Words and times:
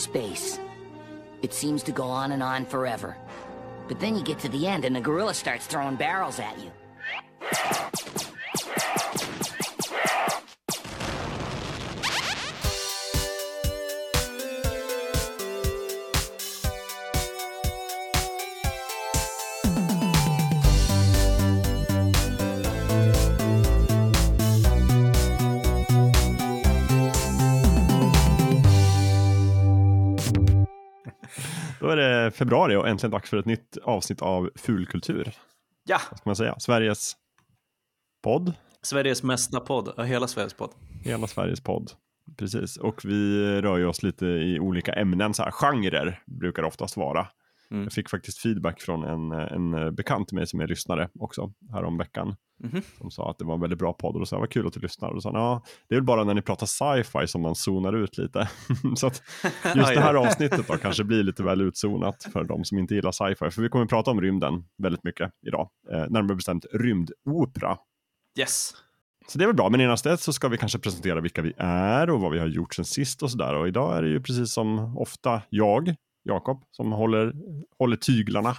space. 0.00 0.58
It 1.42 1.54
seems 1.54 1.82
to 1.84 1.92
go 1.92 2.04
on 2.04 2.32
and 2.32 2.42
on 2.42 2.66
forever. 2.66 3.16
But 3.86 4.00
then 4.00 4.16
you 4.16 4.22
get 4.22 4.38
to 4.40 4.48
the 4.48 4.66
end 4.66 4.84
and 4.84 4.96
the 4.96 5.00
gorilla 5.00 5.34
starts 5.34 5.66
throwing 5.66 5.96
barrels 5.96 6.40
at 6.40 6.58
you. 6.58 6.70
Februari 32.40 32.76
och 32.76 32.88
äntligen 32.88 33.10
dags 33.10 33.30
för 33.30 33.36
ett 33.36 33.46
nytt 33.46 33.76
avsnitt 33.82 34.22
av 34.22 34.50
Fulkultur. 34.54 35.32
Ja, 35.84 36.00
Vad 36.10 36.18
ska 36.18 36.28
man 36.28 36.36
säga? 36.36 36.54
Sveriges 36.58 37.16
podd. 38.22 38.54
Sveriges 38.82 39.22
mesta 39.22 39.60
podd. 39.60 39.94
Ja, 39.96 40.02
hela 40.02 40.28
Sveriges 40.28 40.54
podd. 40.54 40.70
Hela 41.02 41.26
Sveriges 41.26 41.60
podd. 41.60 41.90
Precis, 42.36 42.76
och 42.76 43.04
vi 43.04 43.44
rör 43.62 43.78
ju 43.78 43.86
oss 43.86 44.02
lite 44.02 44.26
i 44.26 44.60
olika 44.60 44.92
ämnen, 44.92 45.34
så 45.34 45.42
här 45.42 45.50
genrer 45.50 46.22
brukar 46.26 46.62
det 46.62 46.68
oftast 46.68 46.96
vara. 46.96 47.26
Mm. 47.70 47.82
Jag 47.82 47.92
fick 47.92 48.08
faktiskt 48.10 48.38
feedback 48.38 48.80
från 48.80 49.04
en, 49.04 49.32
en 49.32 49.94
bekant 49.94 50.28
till 50.28 50.36
mig 50.36 50.46
som 50.46 50.60
är 50.60 50.66
lyssnare 50.66 51.08
också 51.20 51.52
härom 51.72 51.96
veckan. 52.60 52.70
Mhm. 52.72 52.82
Som 52.98 53.10
sa 53.10 53.30
att 53.30 53.38
det 53.38 53.44
var 53.44 53.54
en 53.54 53.60
väldigt 53.60 53.78
bra 53.78 53.92
podd 53.92 54.14
och 54.14 54.20
då 54.20 54.26
sa 54.26 54.36
jag, 54.36 54.40
vad 54.40 54.50
kul 54.50 54.66
att 54.66 54.72
du 54.72 54.80
lyssnar. 54.80 55.08
Och 55.08 55.14
då 55.14 55.20
sa 55.20 55.32
han, 55.32 55.40
ja, 55.40 55.62
det 55.88 55.94
är 55.94 55.96
väl 55.96 56.04
bara 56.04 56.24
när 56.24 56.34
ni 56.34 56.42
pratar 56.42 56.66
sci-fi 56.66 57.26
som 57.26 57.42
man 57.42 57.54
zonar 57.54 57.92
ut 57.92 58.18
lite. 58.18 58.48
så 58.96 59.06
att 59.06 59.22
just 59.74 59.94
det 59.94 60.00
här 60.00 60.14
avsnittet 60.14 60.68
då 60.68 60.76
kanske 60.76 61.04
blir 61.04 61.22
lite 61.22 61.42
väl 61.42 61.60
utzonat 61.60 62.28
för 62.32 62.44
de 62.44 62.64
som 62.64 62.78
inte 62.78 62.94
gillar 62.94 63.12
sci-fi. 63.12 63.50
För 63.50 63.62
vi 63.62 63.68
kommer 63.68 63.86
prata 63.86 64.10
om 64.10 64.20
rymden 64.20 64.64
väldigt 64.78 65.04
mycket 65.04 65.32
idag. 65.46 65.68
Eh, 65.92 66.04
närmare 66.08 66.36
bestämt 66.36 66.66
rymdopera. 66.72 67.76
Yes. 68.38 68.74
Så 69.28 69.38
det 69.38 69.44
är 69.44 69.46
väl 69.46 69.56
bra, 69.56 69.70
men 69.70 69.80
innan 69.80 69.96
dess 70.04 70.22
så 70.24 70.32
ska 70.32 70.48
vi 70.48 70.58
kanske 70.58 70.78
presentera 70.78 71.20
vilka 71.20 71.42
vi 71.42 71.52
är 71.56 72.10
och 72.10 72.20
vad 72.20 72.32
vi 72.32 72.38
har 72.38 72.46
gjort 72.46 72.74
sen 72.74 72.84
sist 72.84 73.22
och 73.22 73.30
sådär. 73.30 73.54
Och 73.54 73.68
idag 73.68 73.96
är 73.96 74.02
det 74.02 74.08
ju 74.08 74.22
precis 74.22 74.52
som 74.52 74.98
ofta 74.98 75.42
jag, 75.48 75.94
Jakob, 76.22 76.64
som 76.70 76.92
håller, 76.92 77.32
håller 77.78 77.96
tyglarna. 77.96 78.54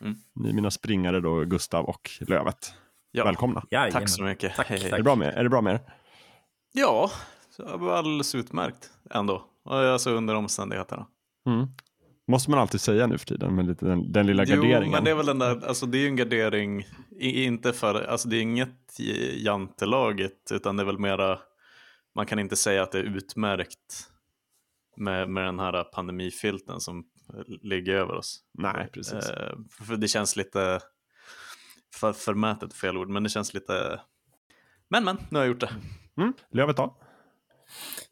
Mm. 0.00 0.14
Ni 0.34 0.52
mina 0.52 0.70
springare 0.70 1.20
då, 1.20 1.44
Gustav 1.44 1.84
och 1.84 2.10
Lövet. 2.20 2.74
Ja. 3.16 3.24
Välkomna. 3.24 3.62
Jajamän. 3.70 3.92
Tack 3.92 4.08
så 4.08 4.22
mycket. 4.22 4.56
Tack, 4.56 4.66
Hej, 4.66 4.78
hej. 4.78 4.90
Är 4.90 4.96
det 4.96 5.02
bra 5.02 5.14
med, 5.16 5.34
är 5.34 5.42
det 5.42 5.48
bra 5.48 5.60
med 5.60 5.74
er? 5.74 5.80
Ja, 6.72 7.10
alldeles 7.80 8.34
utmärkt 8.34 8.90
ändå. 9.10 9.44
Alltså 9.64 10.10
under 10.10 10.34
omständigheterna. 10.34 11.06
Mm. 11.46 11.66
Måste 12.28 12.50
man 12.50 12.60
alltid 12.60 12.80
säga 12.80 13.06
nu 13.06 13.18
för 13.18 13.26
tiden 13.26 13.54
med 13.54 13.66
lite 13.66 13.84
den, 13.86 14.12
den 14.12 14.26
lilla 14.26 14.44
Jo, 14.44 14.54
garderingen? 14.54 14.90
men 14.90 15.04
det 15.04 15.10
är 15.10 15.14
väl 15.14 15.26
den 15.26 15.38
där, 15.38 15.66
alltså 15.66 15.86
det 15.86 15.98
är 15.98 16.00
ju 16.00 16.06
en 16.06 16.16
gardering, 16.16 16.86
inte 17.20 17.72
för, 17.72 18.02
alltså 18.02 18.28
det 18.28 18.36
är 18.36 18.42
inget 18.42 18.98
jantelaget, 19.36 20.52
utan 20.52 20.76
det 20.76 20.82
är 20.82 20.84
väl 20.84 20.98
mera, 20.98 21.38
man 22.14 22.26
kan 22.26 22.38
inte 22.38 22.56
säga 22.56 22.82
att 22.82 22.92
det 22.92 22.98
är 22.98 23.16
utmärkt 23.16 24.08
med, 24.96 25.28
med 25.28 25.44
den 25.44 25.58
här 25.58 25.84
pandemifilten 25.84 26.80
som 26.80 27.04
ligger 27.62 27.94
över 27.94 28.14
oss. 28.14 28.40
Nej, 28.58 28.88
precis. 28.92 29.30
Eh, 29.30 29.56
för 29.86 29.96
det 29.96 30.08
känns 30.08 30.36
lite 30.36 30.80
för, 31.96 32.12
förmätet, 32.12 32.74
fel 32.74 32.96
ord, 32.96 33.08
men 33.08 33.22
det 33.22 33.28
känns 33.28 33.54
lite... 33.54 34.00
Men 34.88 35.04
men, 35.04 35.16
nu 35.30 35.38
har 35.38 35.44
jag 35.44 35.48
gjort 35.48 35.60
det. 35.60 35.70
Mm. 36.16 36.32
Lövet 36.50 36.76
då? 36.76 36.96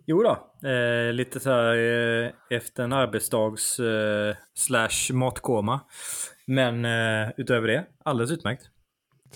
Jo 0.06 0.22
då, 0.22 0.68
eh, 0.68 1.12
lite 1.12 1.40
så 1.40 1.50
här 1.50 1.74
eh, 1.76 2.30
efter 2.50 2.84
en 2.84 2.92
arbetsdags 2.92 3.80
eh, 3.80 4.36
slash 4.54 5.12
matkoma. 5.12 5.80
Men 6.46 6.84
eh, 6.84 7.30
utöver 7.36 7.68
det, 7.68 7.86
alldeles 8.04 8.30
utmärkt. 8.30 8.70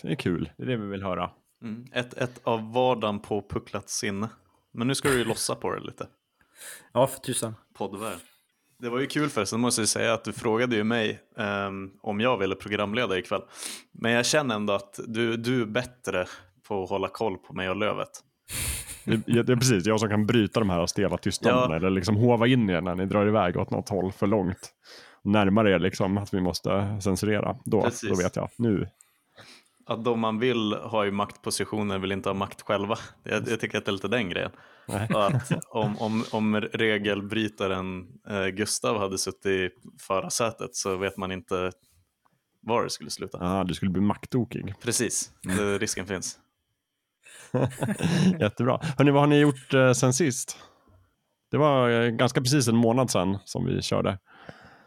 Det 0.03 0.09
är 0.09 0.15
kul, 0.15 0.51
det 0.57 0.63
är 0.63 0.67
det 0.67 0.77
vi 0.77 0.87
vill 0.87 1.03
höra. 1.03 1.31
Mm. 1.63 1.87
Ett, 1.93 2.15
ett 2.15 2.41
av 2.45 2.73
vardagen 2.73 3.21
på 3.21 3.43
pucklat 3.43 3.89
sinne. 3.89 4.29
Men 4.73 4.87
nu 4.87 4.95
ska 4.95 5.09
du 5.09 5.19
ju 5.19 5.25
lossa 5.25 5.55
på 5.55 5.75
det 5.75 5.81
lite. 5.81 6.09
Ja, 6.93 7.07
för 7.07 7.21
tusan. 7.21 7.55
Poddvärld. 7.75 8.19
Det 8.83 8.89
var 8.89 9.01
ju 9.01 9.07
kul 9.07 9.29
förresten, 9.29 9.61
måste 9.61 9.81
jag 9.81 9.89
säga, 9.89 10.13
att 10.13 10.25
du 10.25 10.33
frågade 10.33 10.77
ju 10.77 10.85
mig 10.85 11.21
ehm, 11.39 11.91
om 12.03 12.21
jag 12.21 12.39
ville 12.39 12.55
programleda 12.55 13.19
ikväll. 13.19 13.43
Men 13.93 14.13
jag 14.13 14.27
känner 14.27 14.55
ändå 14.55 14.73
att 14.73 15.01
du, 15.07 15.37
du 15.37 15.63
är 15.63 15.67
bättre 15.67 16.27
på 16.69 16.83
att 16.83 16.91
hålla 16.91 17.09
koll 17.09 17.37
på 17.39 17.53
mig 17.55 17.71
och 17.71 17.77
Lövet. 17.77 18.09
Det, 19.05 19.21
ja, 19.27 19.43
det 19.43 19.53
är 19.53 19.57
precis, 19.57 19.87
jag 19.87 20.01
som 20.01 20.09
kan 20.09 20.27
bryta 20.27 20.61
de 20.61 20.71
här 20.71 20.87
stela 20.87 21.17
tystnaderna 21.19 21.67
Ja. 21.71 21.77
eller 21.77 21.91
liksom 21.91 22.17
hova 22.17 22.47
in 22.47 22.71
er 22.71 22.81
när 22.81 22.95
ni 22.95 23.07
drar 23.07 23.27
iväg 23.27 23.57
åt 23.57 23.71
något 23.71 23.89
håll 23.89 24.13
för 24.13 24.27
långt. 24.27 24.71
Närmare 25.25 25.71
er 25.71 25.79
liksom 25.79 26.19
att 26.19 26.35
vi 26.35 26.41
måste 26.41 26.99
censurera. 27.03 27.57
Då, 27.65 27.83
Precis. 27.83 28.09
då 28.11 28.17
vet 28.17 28.37
jag, 28.37 28.49
nu. 28.59 28.87
Att 29.89 30.05
de 30.05 30.21
man 30.21 30.39
vill 30.39 30.73
ha 30.73 31.07
i 31.07 31.11
maktpositioner 31.11 31.99
vill 31.99 32.13
inte 32.13 32.29
ha 32.29 32.35
makt 32.35 32.63
själva. 32.63 32.97
Jag, 33.23 33.49
jag 33.49 33.61
tycker 33.61 33.79
att 33.79 33.85
det 33.85 33.91
är 33.91 33.93
lite 33.93 34.09
den 34.09 34.29
grejen. 34.29 34.51
Att 35.11 35.53
om, 35.69 35.99
om, 35.99 36.25
om 36.33 36.61
regelbrytaren 36.61 38.07
eh, 38.29 38.47
Gustav 38.47 38.99
hade 38.99 39.19
suttit 39.19 39.47
i 39.47 39.71
förarsätet 40.01 40.75
så 40.77 40.97
vet 40.97 41.17
man 41.17 41.33
inte 41.33 41.73
var 42.61 42.85
det 42.85 42.91
skulle 42.91 43.11
sluta. 43.11 43.39
Ah, 43.41 43.65
du 43.65 43.75
skulle 43.75 43.91
bli 43.91 44.03
makttokig. 44.03 44.75
Precis, 44.83 45.33
det, 45.43 45.79
risken 45.79 46.07
finns. 46.07 46.39
Jättebra. 48.41 48.81
Hörrni, 48.99 49.11
vad 49.11 49.23
har 49.23 49.27
ni 49.27 49.39
gjort 49.39 49.75
eh, 49.75 49.93
sen 49.93 50.13
sist? 50.13 50.59
Det 51.51 51.57
var 51.57 51.91
eh, 51.91 52.11
ganska 52.11 52.41
precis 52.41 52.69
en 52.69 52.77
månad 52.77 53.11
sedan 53.11 53.39
som 53.45 53.67
vi 53.67 53.83
körde. 53.83 54.19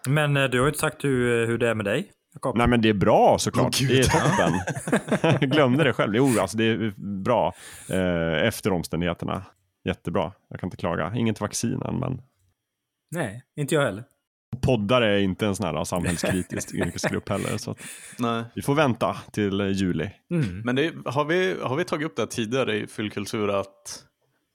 Men 0.07 0.37
eh, 0.37 0.43
du 0.43 0.59
har 0.59 0.65
ju 0.65 0.69
inte 0.69 0.79
sagt 0.79 1.03
hur, 1.03 1.47
hur 1.47 1.57
det 1.57 1.69
är 1.69 1.75
med 1.75 1.85
dig, 1.85 2.11
Jakob. 2.33 2.57
Nej 2.57 2.67
men 2.67 2.81
det 2.81 2.89
är 2.89 2.93
bra 2.93 3.37
såklart. 3.39 3.79
Gud. 3.79 3.89
det 3.89 3.99
är 3.99 4.03
toppen. 4.03 4.59
jag 5.39 5.39
glömde 5.51 5.83
det 5.83 5.93
själv. 5.93 6.15
Jo, 6.15 6.39
alltså 6.39 6.57
det 6.57 6.63
är 6.63 6.93
bra 7.23 7.53
eh, 7.89 8.47
efter 8.47 8.71
omständigheterna. 8.73 9.45
Jättebra. 9.85 10.31
Jag 10.49 10.59
kan 10.59 10.67
inte 10.67 10.77
klaga. 10.77 11.15
Inget 11.15 11.41
vaccin 11.41 11.81
än, 11.81 11.99
men 11.99 12.21
Nej, 13.11 13.43
inte 13.55 13.75
jag 13.75 13.81
heller. 13.81 14.03
poddar 14.61 15.01
är 15.01 15.17
inte 15.19 15.45
en 15.47 15.55
sån 15.55 15.75
här 15.75 15.83
samhällskritisk 15.83 16.73
yrkesgrupp 16.73 17.29
heller. 17.29 17.57
Så 17.57 17.71
att 17.71 17.77
Nej. 18.19 18.43
vi 18.55 18.61
får 18.61 18.75
vänta 18.75 19.17
till 19.31 19.61
eh, 19.61 19.67
juli. 19.67 20.09
Mm. 20.31 20.61
Men 20.61 20.75
det, 20.75 20.93
har, 21.05 21.25
vi, 21.25 21.55
har 21.61 21.75
vi 21.75 21.85
tagit 21.85 22.05
upp 22.05 22.15
det 22.15 22.21
här 22.21 22.27
tidigare 22.27 22.77
i 22.77 22.87
Fyllkultur 22.87 23.49
att, 23.59 24.03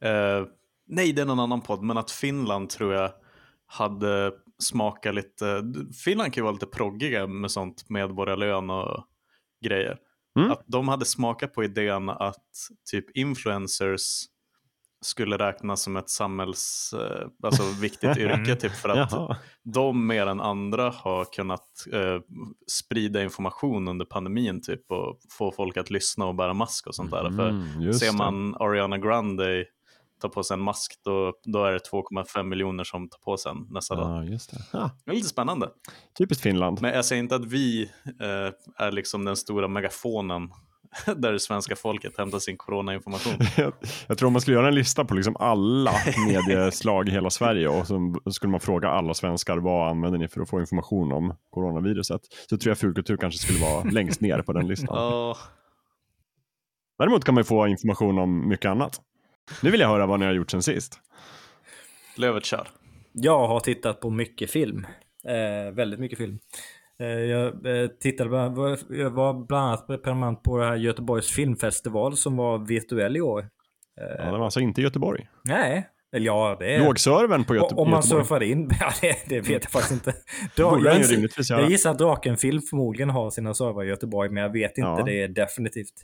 eh, 0.05 0.47
nej 0.89 1.13
det 1.13 1.23
är 1.23 1.27
någon 1.27 1.41
annan 1.41 1.61
podd, 1.61 1.83
men 1.83 1.99
att 1.99 2.11
Finland 2.11 2.71
tror 2.71 2.95
jag 2.95 3.11
hade 3.67 4.33
smakat 4.63 5.15
lite, 5.15 5.63
Finland 6.05 6.33
kan 6.33 6.41
ju 6.41 6.43
vara 6.43 6.53
lite 6.53 6.67
proggiga 6.67 7.27
med 7.27 7.51
sånt 7.51 7.89
medborgarlön 7.89 8.71
och 8.71 9.05
grejer. 9.65 9.99
Mm. 10.39 10.51
Att 10.51 10.63
de 10.67 10.89
hade 10.89 11.05
smakat 11.05 11.55
på 11.55 11.65
idén 11.65 12.09
att 12.09 12.45
typ 12.91 13.17
influencers 13.17 14.03
skulle 15.01 15.39
räknas 15.39 15.83
som 15.83 15.97
ett 15.97 16.11
samhälls, 16.11 16.95
eh, 16.99 17.29
alltså 17.43 17.63
viktigt 17.81 18.17
yrke 18.19 18.57
typ 18.57 18.73
för 18.73 18.89
att 18.89 19.39
de 19.65 20.07
mer 20.07 20.27
än 20.27 20.41
andra 20.41 20.91
har 20.91 21.25
kunnat 21.25 21.87
eh, 21.93 22.21
sprida 22.71 23.23
information 23.23 23.89
under 23.89 24.05
pandemin 24.05 24.63
typ 24.63 24.91
och 24.91 25.19
få 25.39 25.53
folk 25.53 25.77
att 25.77 25.91
lyssna 25.91 26.27
och 26.27 26.35
bära 26.35 26.55
mask 26.55 26.87
och 26.87 26.95
sånt 26.95 27.11
där. 27.11 27.27
Mm, 27.27 27.83
För 27.83 27.93
ser 27.93 28.17
man 28.17 28.55
Ariana 28.55 28.99
Grande 28.99 29.65
ta 30.21 30.29
på 30.29 30.43
sig 30.43 30.55
en 30.55 30.61
mask 30.61 31.01
då, 31.05 31.33
då 31.45 31.65
är 31.65 31.73
det 31.73 31.79
2,5 31.93 32.43
miljoner 32.43 32.85
som 32.85 33.09
tar 33.09 33.19
på 33.19 33.37
sig 33.37 33.53
den 33.53 33.67
nästa 33.71 33.95
dag. 33.95 34.11
Ja, 34.11 34.25
just 34.25 34.51
det. 34.51 34.79
Ah, 34.79 34.91
Det 35.05 35.11
är 35.11 35.15
lite 35.15 35.29
spännande. 35.29 35.69
typiskt 36.19 36.43
Finland. 36.43 36.79
Men 36.83 36.95
jag 36.95 37.05
säger 37.05 37.23
inte 37.23 37.35
att 37.35 37.45
vi 37.45 37.83
eh, 38.21 38.85
är 38.87 38.93
liksom 38.93 39.25
den 39.25 39.37
stora 39.37 39.69
megafonen 39.69 40.49
där 41.17 41.33
det 41.33 41.41
svenska 41.41 41.77
folket 41.77 42.19
hämtar 42.19 42.39
sin 42.39 42.57
coronainformation. 42.57 43.33
jag, 43.57 43.73
jag 44.07 44.19
tror 44.19 44.27
om 44.27 44.33
man 44.33 44.43
skulle 44.43 44.57
göra 44.57 44.69
en 44.69 44.75
lista 44.75 45.05
på 45.05 45.15
liksom 45.15 45.37
alla 45.37 45.93
medieslag 46.27 47.09
i 47.09 47.13
hela 47.13 47.31
Sverige 47.31 47.69
och 47.69 47.87
så 47.87 48.15
skulle 48.31 48.51
man 48.51 48.61
fråga 48.61 48.89
alla 48.89 49.15
svenskar 49.15 49.57
vad 49.57 49.91
använder 49.91 50.19
ni 50.19 50.29
för 50.29 50.41
att 50.41 50.49
få 50.51 50.61
information 50.61 51.13
om 51.13 51.35
coronaviruset. 51.51 52.21
Så 52.51 52.57
tror 52.59 52.71
jag 52.71 52.79
fulkultur 52.79 53.17
kanske 53.17 53.39
skulle 53.39 53.59
vara 53.61 53.85
längst 53.85 54.21
ner 54.21 54.43
på 54.43 54.53
den 54.53 54.67
listan. 54.69 54.89
Ja, 54.91 55.37
Däremot 56.99 57.25
kan 57.25 57.35
man 57.35 57.41
ju 57.41 57.45
få 57.45 57.67
information 57.67 58.19
om 58.19 58.49
mycket 58.49 58.71
annat. 58.71 59.01
Nu 59.63 59.71
vill 59.71 59.81
jag 59.81 59.89
höra 59.89 60.07
vad 60.07 60.21
ni 60.21 60.27
har 60.27 60.33
gjort 60.33 60.51
sen 60.51 60.63
sist. 60.63 61.01
Lövet 62.17 62.45
kör. 62.45 62.69
Jag 63.13 63.49
har 63.49 63.61
tittat 63.61 64.01
på 64.01 64.11
mycket 64.11 64.51
film. 64.51 64.87
Eh, 65.29 65.73
väldigt 65.75 66.01
mycket 66.01 66.19
film. 66.19 66.39
Eh, 67.01 67.07
jag 67.07 67.67
eh, 67.83 67.87
tittade 67.89 68.31
bland, 68.31 68.57
var- 68.57 68.79
jag 68.91 69.11
var 69.11 69.47
bland 69.47 69.65
annat 69.67 70.03
permanent 70.03 70.43
på 70.43 70.59
det 70.59 70.65
här 70.67 70.77
Göteborgs 70.77 71.31
filmfestival 71.31 72.17
som 72.17 72.37
var 72.37 72.59
virtuell 72.59 73.17
i 73.17 73.21
år. 73.21 73.49
Ja, 74.19 74.25
det 74.25 74.31
var 74.39 74.45
alltså 74.45 74.61
inte 74.61 74.81
i 74.81 74.85
Göteborg. 74.85 75.29
Nej, 75.45 75.89
eller 76.17 76.27
ja 76.27 76.57
det 76.61 76.75
är... 76.75 76.85
Låg 76.85 76.99
servern 77.01 77.45
på 77.45 77.55
Göte- 77.55 77.75
O- 77.75 77.81
Om 77.81 77.91
man 77.91 78.01
Göteborg? 78.01 78.25
surfade 78.25 78.47
in? 78.47 78.71
Ja, 78.81 78.93
det, 79.01 79.17
det 79.29 79.41
vet 79.41 79.49
jag 79.65 79.71
faktiskt 79.73 79.93
inte. 79.93 80.15
Det 80.57 80.63
borde 80.63 80.85
jag, 80.91 81.01
den 81.09 81.21
göra. 81.51 81.61
jag 81.61 81.71
gissar 81.71 81.91
att 81.91 81.99
Drakenfilm 81.99 82.63
förmodligen 82.63 83.11
har 83.11 83.31
sina 83.31 83.55
servrar 83.55 83.85
i 83.85 83.89
Göteborg, 83.89 84.31
men 84.31 84.43
jag 84.43 84.53
vet 84.53 84.79
inte 84.79 84.89
Ja. 84.89 85.03
det 85.07 85.27
definitivt. 85.27 85.95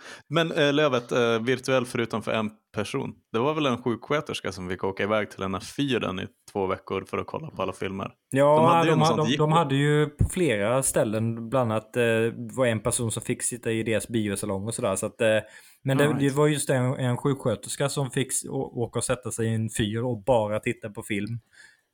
Eh, 0.00 0.24
Men 0.28 0.52
äh, 0.52 0.72
Lövet, 0.72 1.12
äh, 1.12 1.38
virtuell 1.38 1.86
förutom 1.86 2.22
för 2.22 2.32
en 2.32 2.50
person. 2.74 3.14
Det 3.32 3.38
var 3.38 3.54
väl 3.54 3.66
en 3.66 3.82
sjuksköterska 3.82 4.52
som 4.52 4.68
fick 4.68 4.84
åka 4.84 5.02
iväg 5.02 5.30
till 5.30 5.40
den 5.40 5.54
här 5.54 5.60
fyren 5.60 6.20
i 6.20 6.26
två 6.52 6.66
veckor 6.66 7.04
för 7.10 7.18
att 7.18 7.26
kolla 7.26 7.50
på 7.50 7.62
alla 7.62 7.72
filmer. 7.72 8.12
Ja, 8.30 8.56
de 8.56 8.64
hade, 8.64 8.90
de, 8.90 9.30
de, 9.30 9.36
de 9.36 9.52
hade 9.52 9.74
ju 9.74 10.06
på 10.06 10.28
flera 10.28 10.82
ställen, 10.82 11.48
bland 11.48 11.72
annat 11.72 11.96
eh, 11.96 12.02
var 12.34 12.66
en 12.66 12.80
person 12.80 13.10
som 13.10 13.22
fick 13.22 13.42
sitta 13.42 13.72
i 13.72 13.82
deras 13.82 14.08
biosalong 14.08 14.66
och 14.66 14.74
sådär. 14.74 14.96
Så 14.96 15.06
att, 15.06 15.20
eh, 15.20 15.38
men 15.82 15.96
det, 15.96 16.04
right. 16.04 16.18
det, 16.18 16.30
var 16.30 16.46
just 16.46 16.70
en, 16.70 16.84
en 16.84 17.16
sjuksköterska 17.16 17.88
som 17.88 18.10
fick 18.10 18.28
åka 18.50 18.98
och 18.98 19.04
sätta 19.04 19.30
sig 19.30 19.46
i 19.46 19.54
en 19.54 19.70
fyr 19.70 20.02
och 20.02 20.22
bara 20.24 20.60
titta 20.60 20.90
på 20.90 21.02
film. 21.02 21.40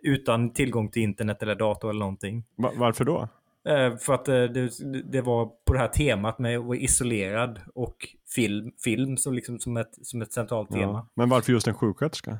Utan 0.02 0.52
tillgång 0.52 0.90
till 0.90 1.02
internet 1.02 1.42
eller 1.42 1.54
dator 1.54 1.90
eller 1.90 2.00
någonting. 2.00 2.44
Va 2.56 2.72
varför 2.76 3.04
då? 3.04 3.28
Eh, 3.68 3.96
för 3.96 4.14
att 4.14 4.28
eh, 4.28 4.34
det, 4.34 4.70
det, 5.12 5.20
var 5.20 5.46
på 5.66 5.72
det 5.72 5.78
här 5.78 5.88
temat 5.88 6.38
med 6.38 6.58
att 6.58 6.64
vara 6.64 6.78
isolerad 6.78 7.60
och 7.74 7.96
film, 8.34 8.70
film 8.84 9.16
som, 9.16 9.34
liksom, 9.34 9.58
som, 9.58 9.76
ett, 9.76 10.06
som 10.06 10.22
ett 10.22 10.32
centralt 10.32 10.70
tema. 10.70 10.92
Ja. 10.92 11.08
Men 11.14 11.28
varför 11.28 11.52
just 11.52 11.66
en 11.66 11.74
sjuksköterska? 11.74 12.38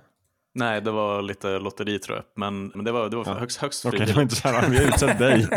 Nej, 0.55 0.81
det 0.81 0.91
var 0.91 1.23
lite 1.23 1.59
lotteri 1.59 1.99
tror 1.99 2.17
jag. 2.17 2.25
Men, 2.37 2.73
men 2.75 2.85
det 2.85 2.93
var, 2.93 3.11
det 3.11 3.17
var 3.17 3.25
ja. 3.27 3.35
högst, 3.35 3.59
högst 3.59 3.87
Okej, 3.87 3.97
okay, 3.97 4.07
det 4.07 4.15
var 4.15 4.23
inte 4.23 4.35
så 4.35 4.49
här, 4.49 4.71
vi 4.71 4.77
har 4.77 4.85
utsett 4.85 5.19
dig. 5.19 5.49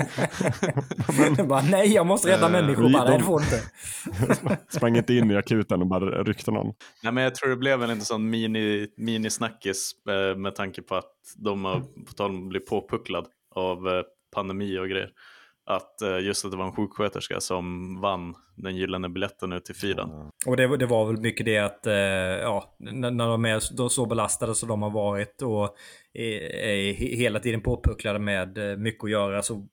men, 1.38 1.48
bara, 1.48 1.62
nej, 1.62 1.94
jag 1.94 2.06
måste 2.06 2.30
rädda 2.30 2.46
äh, 2.46 2.52
människor. 2.52 2.84
Vi, 2.84 2.94
bara, 2.94 3.10
nej, 3.10 3.18
det 3.18 3.24
får 3.24 3.42
inte. 3.42 3.62
Sprang 4.70 4.98
inte 4.98 5.14
in 5.14 5.32
i 5.32 5.36
akuten 5.36 5.82
och 5.82 5.88
bara 5.88 6.24
ryckte 6.24 6.52
någon. 6.52 6.74
Nej, 7.04 7.14
men 7.14 7.24
jag 7.24 7.36
tror 7.36 7.50
det 7.50 7.56
blev 7.56 7.84
en 7.84 8.02
sån 8.02 8.30
mini, 8.30 8.88
minisnackis 8.98 9.92
med 10.38 10.56
tanke 10.56 10.82
på 10.82 10.96
att 10.96 11.14
de 11.36 11.66
har, 11.66 11.80
på 11.80 12.14
tal 12.16 12.30
om 12.30 12.44
att 12.44 12.50
bli 12.50 12.60
påpucklad 12.60 13.26
av 13.56 14.04
pandemi 14.36 14.80
och 14.80 14.90
grejer 14.90 15.12
att 15.70 16.02
eh, 16.02 16.20
just 16.20 16.46
att 16.46 16.52
det 16.52 16.58
var 16.58 16.66
en 16.66 16.76
sjuksköterska 16.76 17.40
som 17.40 17.96
vann 18.02 18.36
den 18.56 18.76
gyllene 18.76 19.10
biljetten 19.10 19.54
ut 19.54 19.66
till 19.66 19.76
fyran. 19.76 20.32
Och 20.46 20.58
det, 20.58 20.78
det 20.78 20.86
var 20.86 21.06
väl 21.06 21.22
mycket 21.22 21.46
det 21.46 21.58
att 21.58 21.88
eh, 21.88 21.94
ja, 21.94 22.76
när 22.78 23.28
de 23.28 23.46
är 23.46 23.90
så 23.90 24.06
belastade 24.06 24.56
som 24.56 24.70
de 24.70 24.82
har 24.82 24.90
varit 24.90 25.42
och 25.42 25.76
är, 26.14 26.56
är 26.56 26.94
hela 26.94 27.40
tiden 27.40 27.62
påpucklade 27.62 28.20
med 28.20 28.72
eh, 28.72 28.78
mycket 28.78 29.04
att 29.04 29.12
göra 29.12 29.42
så 29.42 29.68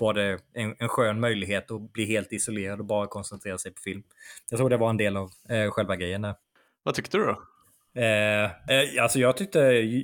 var 0.00 0.14
det 0.14 0.38
en, 0.52 0.74
en 0.78 0.88
skön 0.88 1.20
möjlighet 1.20 1.70
att 1.70 1.92
bli 1.92 2.04
helt 2.04 2.32
isolerad 2.32 2.80
och 2.80 2.86
bara 2.86 3.06
koncentrera 3.06 3.58
sig 3.58 3.74
på 3.74 3.80
film. 3.84 4.02
Jag 4.50 4.58
tror 4.58 4.70
det 4.70 4.76
var 4.76 4.90
en 4.90 4.96
del 4.96 5.16
av 5.16 5.30
eh, 5.48 5.70
själva 5.70 5.96
grejen 5.96 6.22
där. 6.22 6.34
Vad 6.82 6.94
tyckte 6.94 7.18
du 7.18 7.24
då? 7.24 7.42
Eh, 7.98 8.44
eh, 8.44 9.02
alltså 9.02 9.18
jag 9.18 9.36
tyckte 9.36 9.60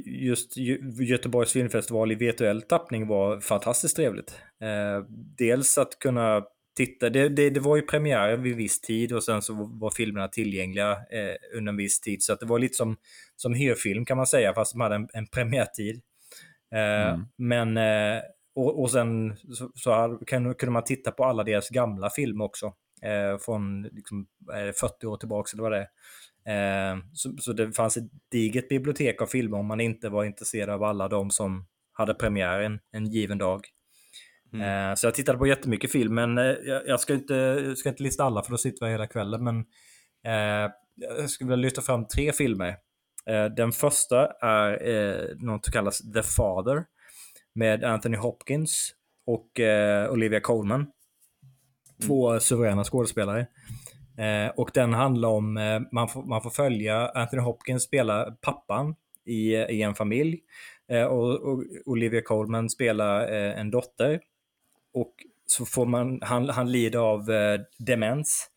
just 0.07 0.57
Göteborgs 1.01 1.53
filmfestival 1.53 2.13
i 2.13 2.15
virtuell 2.15 2.63
tappning 2.63 3.07
var 3.07 3.41
fantastiskt 3.41 3.97
trevligt. 3.97 4.41
Eh, 4.63 5.05
dels 5.39 5.79
att 5.79 5.99
kunna 5.99 6.43
titta, 6.77 7.11
det, 7.11 7.29
det, 7.29 7.51
det, 7.51 7.61
var 7.61 7.77
ju 7.77 7.83
premiär 7.83 8.37
vid 8.37 8.57
viss 8.57 8.81
tid 8.81 9.13
och 9.13 9.25
sen 9.25 9.43
så 9.43 9.55
var 9.55 9.91
filmerna 9.91 10.29
tillgängliga 10.29 10.91
eh, 10.91 11.57
under 11.57 11.71
en 11.71 11.77
viss 11.77 12.01
tid. 12.01 12.23
Så 12.23 12.33
att 12.33 12.41
det 12.41 12.47
var 12.47 12.59
lite 12.59 12.75
som, 12.75 12.97
som 13.37 13.55
hyrfilm 13.55 14.05
kan 14.05 14.17
man 14.17 14.27
säga, 14.27 14.55
fast 14.55 14.73
de 14.73 14.81
hade 14.81 14.95
en, 14.95 15.09
en 15.13 15.27
premiärtid. 15.27 16.01
Eh, 16.75 17.09
mm. 17.09 17.27
Men, 17.37 17.77
eh, 17.77 18.23
och, 18.55 18.81
och 18.83 18.91
sen 18.91 19.37
så, 19.37 19.71
så 19.75 20.21
kunde 20.27 20.71
man 20.71 20.85
titta 20.85 21.11
på 21.11 21.25
alla 21.25 21.45
deras 21.45 21.69
gamla 21.69 22.11
filmer 22.11 22.45
också. 22.45 22.75
från 23.45 23.83
liksom, 23.83 24.27
40 24.81 25.07
år 25.07 25.17
tillbaka, 25.17 25.51
eller 25.53 25.63
vad 25.63 25.73
det 25.73 25.79
är. 25.79 25.89
Eh, 26.45 26.99
så, 27.13 27.37
så, 27.39 27.53
det 27.53 27.73
fanns 27.73 27.97
ett 27.97 28.11
digert 28.31 28.69
bibliotek 28.69 29.23
av 29.23 29.27
filmer 29.27 29.59
om 29.59 29.67
man 29.67 29.81
inte 29.81 30.09
var 30.09 30.25
intresserad 30.25 30.71
av 30.71 30.83
alla 30.83 31.09
de 31.09 31.31
som 31.31 31.67
hade 31.93 32.15
premiären 32.15 32.81
en 32.93 33.07
given 33.07 33.39
dag. 33.39 33.67
Mm. 34.53 34.91
Eh, 34.91 34.95
så 34.95 35.07
jag 35.07 35.15
tittade 35.15 35.39
på 35.39 35.47
jättemycket 35.47 35.93
film, 35.93 36.15
men 36.15 36.39
eh, 36.39 36.55
jag, 36.87 37.01
ska 37.01 37.15
inte, 37.15 37.75
ska 37.77 37.89
inte 37.89 38.03
lista 38.03 38.25
alla 38.25 38.43
för 38.43 38.51
då 38.51 38.59
sitter 38.59 38.87
vi 38.87 38.93
hela 38.93 39.07
kvällen. 39.07 39.45
Men 39.45 39.65
jag 40.95 41.31
skulle 41.31 41.51
vilja 41.51 41.63
lyfta 41.63 41.83
fram 41.83 42.09
tre 42.09 42.33
filmer. 42.33 42.77
Den 43.57 43.73
första 43.73 44.27
är 44.27 45.35
något 45.45 45.65
som 45.65 45.73
kallas 45.73 46.13
The 46.13 46.23
Father 46.23 46.85
med 47.55 47.85
Anthony 47.85 48.17
Hopkins 48.17 48.95
och 49.27 49.61
Olivia 50.11 50.41
Colman. 50.41 50.87
Två 52.07 52.29
mm. 52.29 52.41
suveräna 52.41 52.85
skådespelare. 52.85 53.47
Eh, 54.19 54.49
och 54.57 54.71
den 54.75 54.93
handlar 54.93 55.29
om, 55.29 55.57
eh, 55.57 55.81
man, 55.93 56.09
får, 56.09 56.23
man 56.23 56.43
får 56.43 56.51
följa 56.51 57.09
Anthony 57.09 57.43
Hopkins 57.43 57.83
spela 57.83 58.31
pappan 58.41 58.95
i, 59.25 59.55
i 59.55 59.83
en 59.83 59.95
familj. 59.95 60.41
Eh, 60.89 61.05
och, 61.05 61.41
och, 61.41 61.65
Olivia 61.87 62.23
Colman 62.23 62.71
spelar 62.71 63.33
eh, 63.33 63.61
en 63.61 63.71
dotter. 63.71 64.21
Och 64.95 65.15
så 65.47 65.67
får 65.67 65.87
man, 65.87 66.19
han, 66.23 66.49
han 66.49 66.73
lider 66.73 66.99
av 66.99 67.31
eh, 67.31 67.61
demens. 67.79 68.51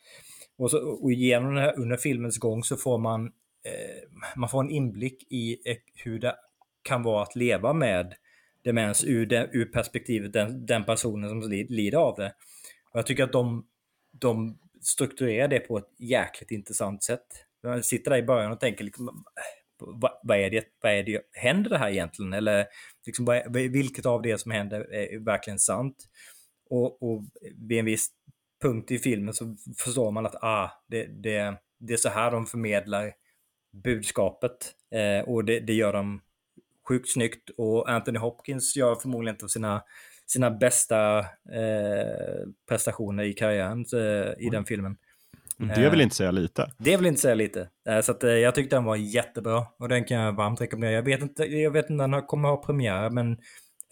Och, 0.57 0.71
så, 0.71 0.77
och 0.77 1.11
genom 1.11 1.57
här, 1.57 1.79
under 1.79 1.97
filmens 1.97 2.37
gång 2.37 2.63
så 2.63 2.77
får 2.77 2.97
man, 2.97 3.25
eh, 3.65 4.09
man 4.35 4.49
får 4.49 4.63
en 4.63 4.69
inblick 4.69 5.31
i 5.31 5.69
eh, 5.71 5.77
hur 5.95 6.19
det 6.19 6.35
kan 6.81 7.03
vara 7.03 7.23
att 7.23 7.35
leva 7.35 7.73
med 7.73 8.13
demens 8.63 9.03
ur, 9.03 9.25
de, 9.25 9.47
ur 9.51 9.65
perspektivet 9.65 10.33
den, 10.33 10.65
den 10.65 10.83
personen 10.83 11.29
som 11.29 11.49
lider 11.51 11.97
av 11.97 12.15
det. 12.15 12.33
Och 12.91 12.99
jag 12.99 13.05
tycker 13.05 13.23
att 13.23 13.31
de, 13.31 13.65
de 14.11 14.57
strukturerar 14.83 15.47
det 15.47 15.59
på 15.59 15.77
ett 15.77 15.89
jäkligt 15.99 16.51
intressant 16.51 17.03
sätt. 17.03 17.25
Man 17.63 17.83
sitter 17.83 18.11
där 18.11 18.17
i 18.17 18.23
början 18.23 18.51
och 18.51 18.59
tänker 18.59 18.83
liksom, 18.83 19.23
vad, 19.79 20.11
vad, 20.23 20.37
är 20.37 20.49
det, 20.49 20.65
vad 20.81 20.91
är 20.91 21.03
det, 21.03 21.21
händer 21.31 21.69
det 21.69 21.77
här 21.77 21.89
egentligen? 21.89 22.33
Eller 22.33 22.65
liksom, 23.05 23.25
vad, 23.25 23.53
vilket 23.53 24.05
av 24.05 24.21
det 24.21 24.37
som 24.37 24.51
händer 24.51 24.93
är 24.93 25.19
verkligen 25.19 25.59
sant? 25.59 25.95
Och, 26.69 27.03
och 27.03 27.23
vid 27.55 27.79
en 27.79 27.85
viss 27.85 28.07
punkt 28.61 28.91
i 28.91 28.99
filmen 28.99 29.33
så 29.33 29.55
förstår 29.77 30.11
man 30.11 30.25
att 30.25 30.43
ah, 30.43 30.83
det, 30.87 31.05
det, 31.05 31.57
det 31.79 31.93
är 31.93 31.97
så 31.97 32.09
här 32.09 32.31
de 32.31 32.45
förmedlar 32.45 33.13
budskapet. 33.83 34.75
Eh, 34.91 35.29
och 35.29 35.45
det, 35.45 35.59
det 35.59 35.73
gör 35.73 35.93
de 35.93 36.21
sjukt 36.87 37.09
snyggt. 37.09 37.49
Och 37.57 37.89
Anthony 37.89 38.19
Hopkins 38.19 38.75
gör 38.75 38.95
förmodligen 38.95 39.35
inte 39.35 39.45
av 39.45 39.49
sina 39.49 39.83
sina 40.25 40.51
bästa 40.51 41.19
eh, 41.19 41.25
prestationer 42.69 43.23
i 43.23 43.33
karriären 43.33 43.85
eh, 43.93 44.45
i 44.45 44.49
den 44.51 44.65
filmen. 44.65 44.97
Det 45.57 45.89
vill 45.89 46.01
inte 46.01 46.15
säga 46.15 46.31
lite. 46.31 46.71
Det 46.77 46.97
vill 46.97 47.05
inte 47.05 47.21
säga 47.21 47.35
lite. 47.35 47.69
Eh, 47.89 48.01
så 48.01 48.11
att, 48.11 48.23
eh, 48.23 48.31
jag 48.31 48.55
tyckte 48.55 48.75
den 48.75 48.83
var 48.83 48.95
jättebra 48.95 49.65
och 49.79 49.89
den 49.89 50.03
kan 50.03 50.17
jag 50.17 50.33
varmt 50.33 50.61
rekommendera. 50.61 50.91
Jag 50.91 51.03
vet 51.03 51.21
inte, 51.21 51.43
jag 51.43 51.71
vet 51.71 51.89
inte 51.89 52.07
när 52.07 52.17
den 52.17 52.27
kommer 52.27 52.49
ha 52.49 52.57
premiär, 52.57 53.09
men 53.09 53.37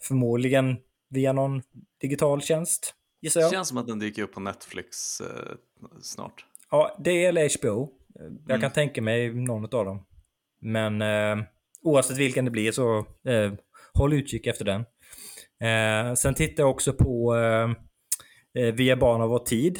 förmodligen 0.02 0.76
via 1.10 1.32
någon 1.32 1.62
digital 2.00 2.42
tjänst, 2.42 2.94
gissar 3.20 3.40
jag. 3.40 3.50
Det 3.50 3.56
känns 3.56 3.68
som 3.68 3.78
att 3.78 3.86
den 3.86 3.98
dyker 3.98 4.22
upp 4.22 4.32
på 4.32 4.40
Netflix 4.40 5.20
eh, 5.20 5.26
snart. 6.02 6.44
Ja, 6.70 6.96
det 6.98 7.24
eller 7.24 7.58
HBO. 7.58 7.90
Jag 8.14 8.50
mm. 8.50 8.60
kan 8.60 8.70
tänka 8.70 9.02
mig 9.02 9.34
någon 9.34 9.64
av 9.64 9.84
dem. 9.84 10.06
Men 10.60 11.02
eh, 11.02 11.44
oavsett 11.82 12.18
vilken 12.18 12.44
det 12.44 12.50
blir 12.50 12.72
så 12.72 12.98
eh, 13.24 13.52
håll 13.94 14.12
utkik 14.12 14.46
efter 14.46 14.64
den. 14.64 14.84
Eh, 15.62 16.14
sen 16.14 16.34
tittar 16.34 16.62
jag 16.62 16.70
också 16.70 16.92
på 16.92 17.36
eh, 17.36 17.70
eh 18.64 18.72
Via 18.72 18.72
Vi 18.72 18.90
är 18.90 18.96
barn 18.96 19.20
av 19.20 19.28
vår 19.28 19.38
tid. 19.38 19.78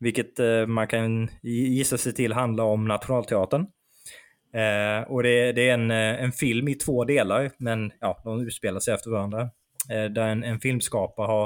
Vilket 0.00 0.38
eh, 0.38 0.66
man 0.66 0.86
kan 0.86 1.28
gissa 1.42 1.98
sig 1.98 2.14
till 2.14 2.32
handlar 2.32 2.64
om 2.64 2.84
Nationalteatern. 2.84 3.66
Eh, 4.54 5.10
och 5.10 5.22
det, 5.22 5.52
det, 5.52 5.68
är 5.68 5.74
en, 5.74 5.90
eh, 5.90 6.22
en 6.22 6.32
film 6.32 6.68
i 6.68 6.74
två 6.74 7.04
delar, 7.04 7.50
men 7.58 7.92
ja, 8.00 8.20
de 8.24 8.40
utspelar 8.40 8.80
sig 8.80 8.94
efter 8.94 9.10
varandra. 9.10 9.40
Eh, 9.90 10.04
där 10.04 10.28
en, 10.28 10.44
en 10.44 10.60
filmskapare 10.60 11.26
har 11.26 11.44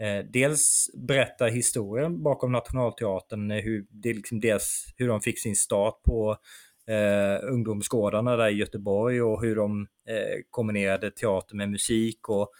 eh, 0.00 0.24
dels 0.32 0.90
berättar 1.08 1.48
historien 1.48 2.22
bakom 2.22 2.52
Nationalteatern, 2.52 3.50
hur, 3.50 3.86
det 3.90 4.12
liksom 4.12 4.40
dels 4.40 4.94
hur 4.96 5.08
de 5.08 5.20
fick 5.20 5.38
sin 5.38 5.56
start 5.56 6.02
på 6.04 6.36
eh, 6.88 7.52
ungdomsgårdarna 7.52 8.36
där 8.36 8.48
i 8.48 8.54
Göteborg 8.54 9.22
och 9.22 9.42
hur 9.42 9.56
de 9.56 9.80
eh, 10.08 10.40
kombinerade 10.50 11.10
teater 11.10 11.56
med 11.56 11.70
musik 11.70 12.28
och 12.28 12.50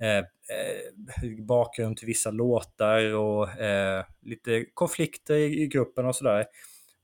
Eh, 0.00 0.18
eh, 0.18 1.44
bakgrund 1.46 1.96
till 1.96 2.06
vissa 2.06 2.30
låtar 2.30 3.14
och 3.14 3.60
eh, 3.60 4.04
lite 4.22 4.64
konflikter 4.74 5.34
i, 5.34 5.66
gruppen 5.66 6.06
och 6.06 6.16
sådär. 6.16 6.46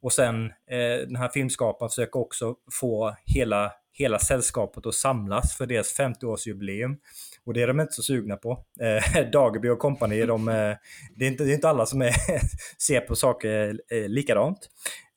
Och 0.02 0.12
sen 0.12 0.46
eh, 0.46 1.06
den 1.06 1.16
här 1.16 1.28
filmskaparen 1.28 1.90
försöker 1.90 2.20
också 2.20 2.56
få 2.72 3.16
hela, 3.24 3.72
hela 3.92 4.18
sällskapet 4.18 4.86
att 4.86 4.94
samlas 4.94 5.56
för 5.56 5.66
deras 5.66 5.98
50-årsjubileum. 5.98 6.96
Och 7.44 7.54
det 7.54 7.62
är 7.62 7.66
de 7.66 7.80
inte 7.80 7.92
så 7.92 8.02
sugna 8.02 8.36
på. 8.36 8.64
Eh, 8.80 9.30
Dagerby 9.32 9.68
och 9.68 9.78
kompani, 9.78 10.26
de, 10.26 10.48
eh, 10.48 10.76
det, 11.16 11.24
är 11.24 11.28
inte, 11.28 11.44
det 11.44 11.50
är 11.50 11.54
inte 11.54 11.68
alla 11.68 11.86
som 11.86 12.02
är, 12.02 12.14
ser 12.78 13.00
på 13.00 13.16
saker 13.16 13.80
eh, 13.90 14.08
likadant. 14.08 14.68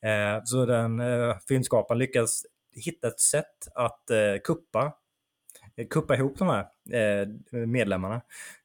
Eh, 0.04 0.42
så 0.44 0.66
den 0.66 1.00
eh, 1.00 1.36
filmskaparen 1.48 1.98
lyckas 1.98 2.42
hitta 2.84 3.08
ett 3.08 3.20
sätt 3.20 3.68
att 3.74 4.10
eh, 4.10 4.40
kuppa 4.44 4.92
Eh, 5.76 5.86
kuppa 5.86 6.14
ihop 6.14 6.38
de 6.38 6.48
här 6.48 6.66
eh, 6.92 7.28
medlemmarna. 7.66 8.14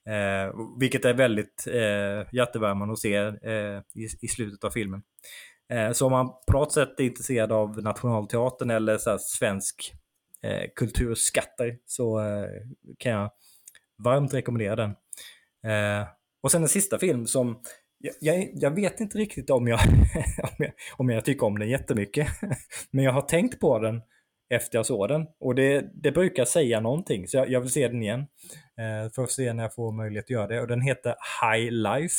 Eh, 0.06 0.54
vilket 0.80 1.06
är 1.06 1.14
väldigt 1.14 1.68
eh, 1.68 2.36
hjärtevärmande 2.36 2.94
att 2.94 3.00
se 3.00 3.16
eh, 3.16 3.82
i, 3.96 4.08
i, 4.22 4.28
slutet 4.28 4.64
av 4.64 4.70
filmen. 4.70 5.02
Eh, 5.70 5.92
så 5.92 6.06
om 6.06 6.12
man 6.12 6.30
på 6.48 6.54
något 6.54 6.74
sätt 6.74 7.00
är 7.00 7.04
intresserad 7.04 7.52
av 7.52 7.84
Nationalteatern 7.84 8.70
eller 8.70 8.98
så 8.98 9.18
svensk 9.20 9.94
eh, 10.44 10.70
kulturskatter 10.76 11.78
så 11.86 12.20
eh, 12.20 12.50
kan 12.98 13.12
jag 13.12 13.32
varmt 14.04 14.34
rekommendera 14.34 14.76
den. 14.76 14.90
Eh, 15.72 16.08
och 16.42 16.52
sen 16.52 16.62
en 16.62 16.68
sista 16.68 17.00
film 17.00 17.28
som 17.28 17.62
Jag, 17.98 18.16
jag, 18.20 18.50
jag, 18.54 18.76
vet 18.76 19.00
inte 19.00 19.18
riktigt 19.18 19.50
om 19.50 19.68
jag, 19.68 19.80
om 20.44 20.56
jag, 20.58 20.72
om 20.98 21.10
jag 21.10 21.26
tycker 21.26 21.46
om 21.46 21.60
den 21.60 21.70
jättemycket. 21.70 22.28
Men 22.92 23.04
jag 23.04 23.12
har 23.12 23.22
tänkt 23.22 23.60
på 23.60 23.80
den 23.80 24.02
efter 24.52 24.78
jag 24.78 24.86
såg 24.86 25.08
den. 25.08 25.28
Och 25.40 25.56
det, 25.56 25.90
det 25.94 26.12
brukar 26.12 26.46
säga 26.46 26.80
någonting, 26.80 27.28
så 27.28 27.38
jag, 27.38 27.50
jag 27.50 27.62
vill 27.62 27.72
se 27.72 27.88
den 27.88 28.02
igen. 28.02 28.20
Eh, 28.78 29.12
får 29.16 29.28
se 29.28 29.54
när 29.54 29.64
jag 29.64 29.76
får 29.76 29.92
möjlighet 29.92 30.26
att 30.26 30.30
göra 30.30 30.48
det. 30.48 30.62
Och 30.62 30.68
den 30.68 30.82
heter 30.82 31.16
High 31.42 31.72
Life. 31.72 32.16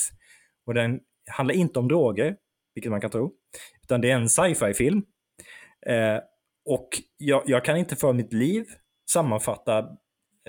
Och 0.66 0.74
den 0.74 1.00
handlar 1.30 1.54
inte 1.54 1.78
om 1.78 1.88
droger, 1.88 2.36
vilket 2.74 2.90
man 2.90 3.00
kan 3.00 3.10
tro. 3.10 3.32
Utan 3.82 4.00
det 4.00 4.10
är 4.10 4.16
en 4.16 4.28
sci-fi-film. 4.28 5.02
Eh, 5.86 6.18
och 6.64 6.88
jag, 7.16 7.42
jag, 7.46 7.64
kan 7.64 7.76
inte 7.76 7.96
för 7.96 8.12
mitt 8.12 8.32
liv 8.32 8.64
sammanfatta 9.10 9.78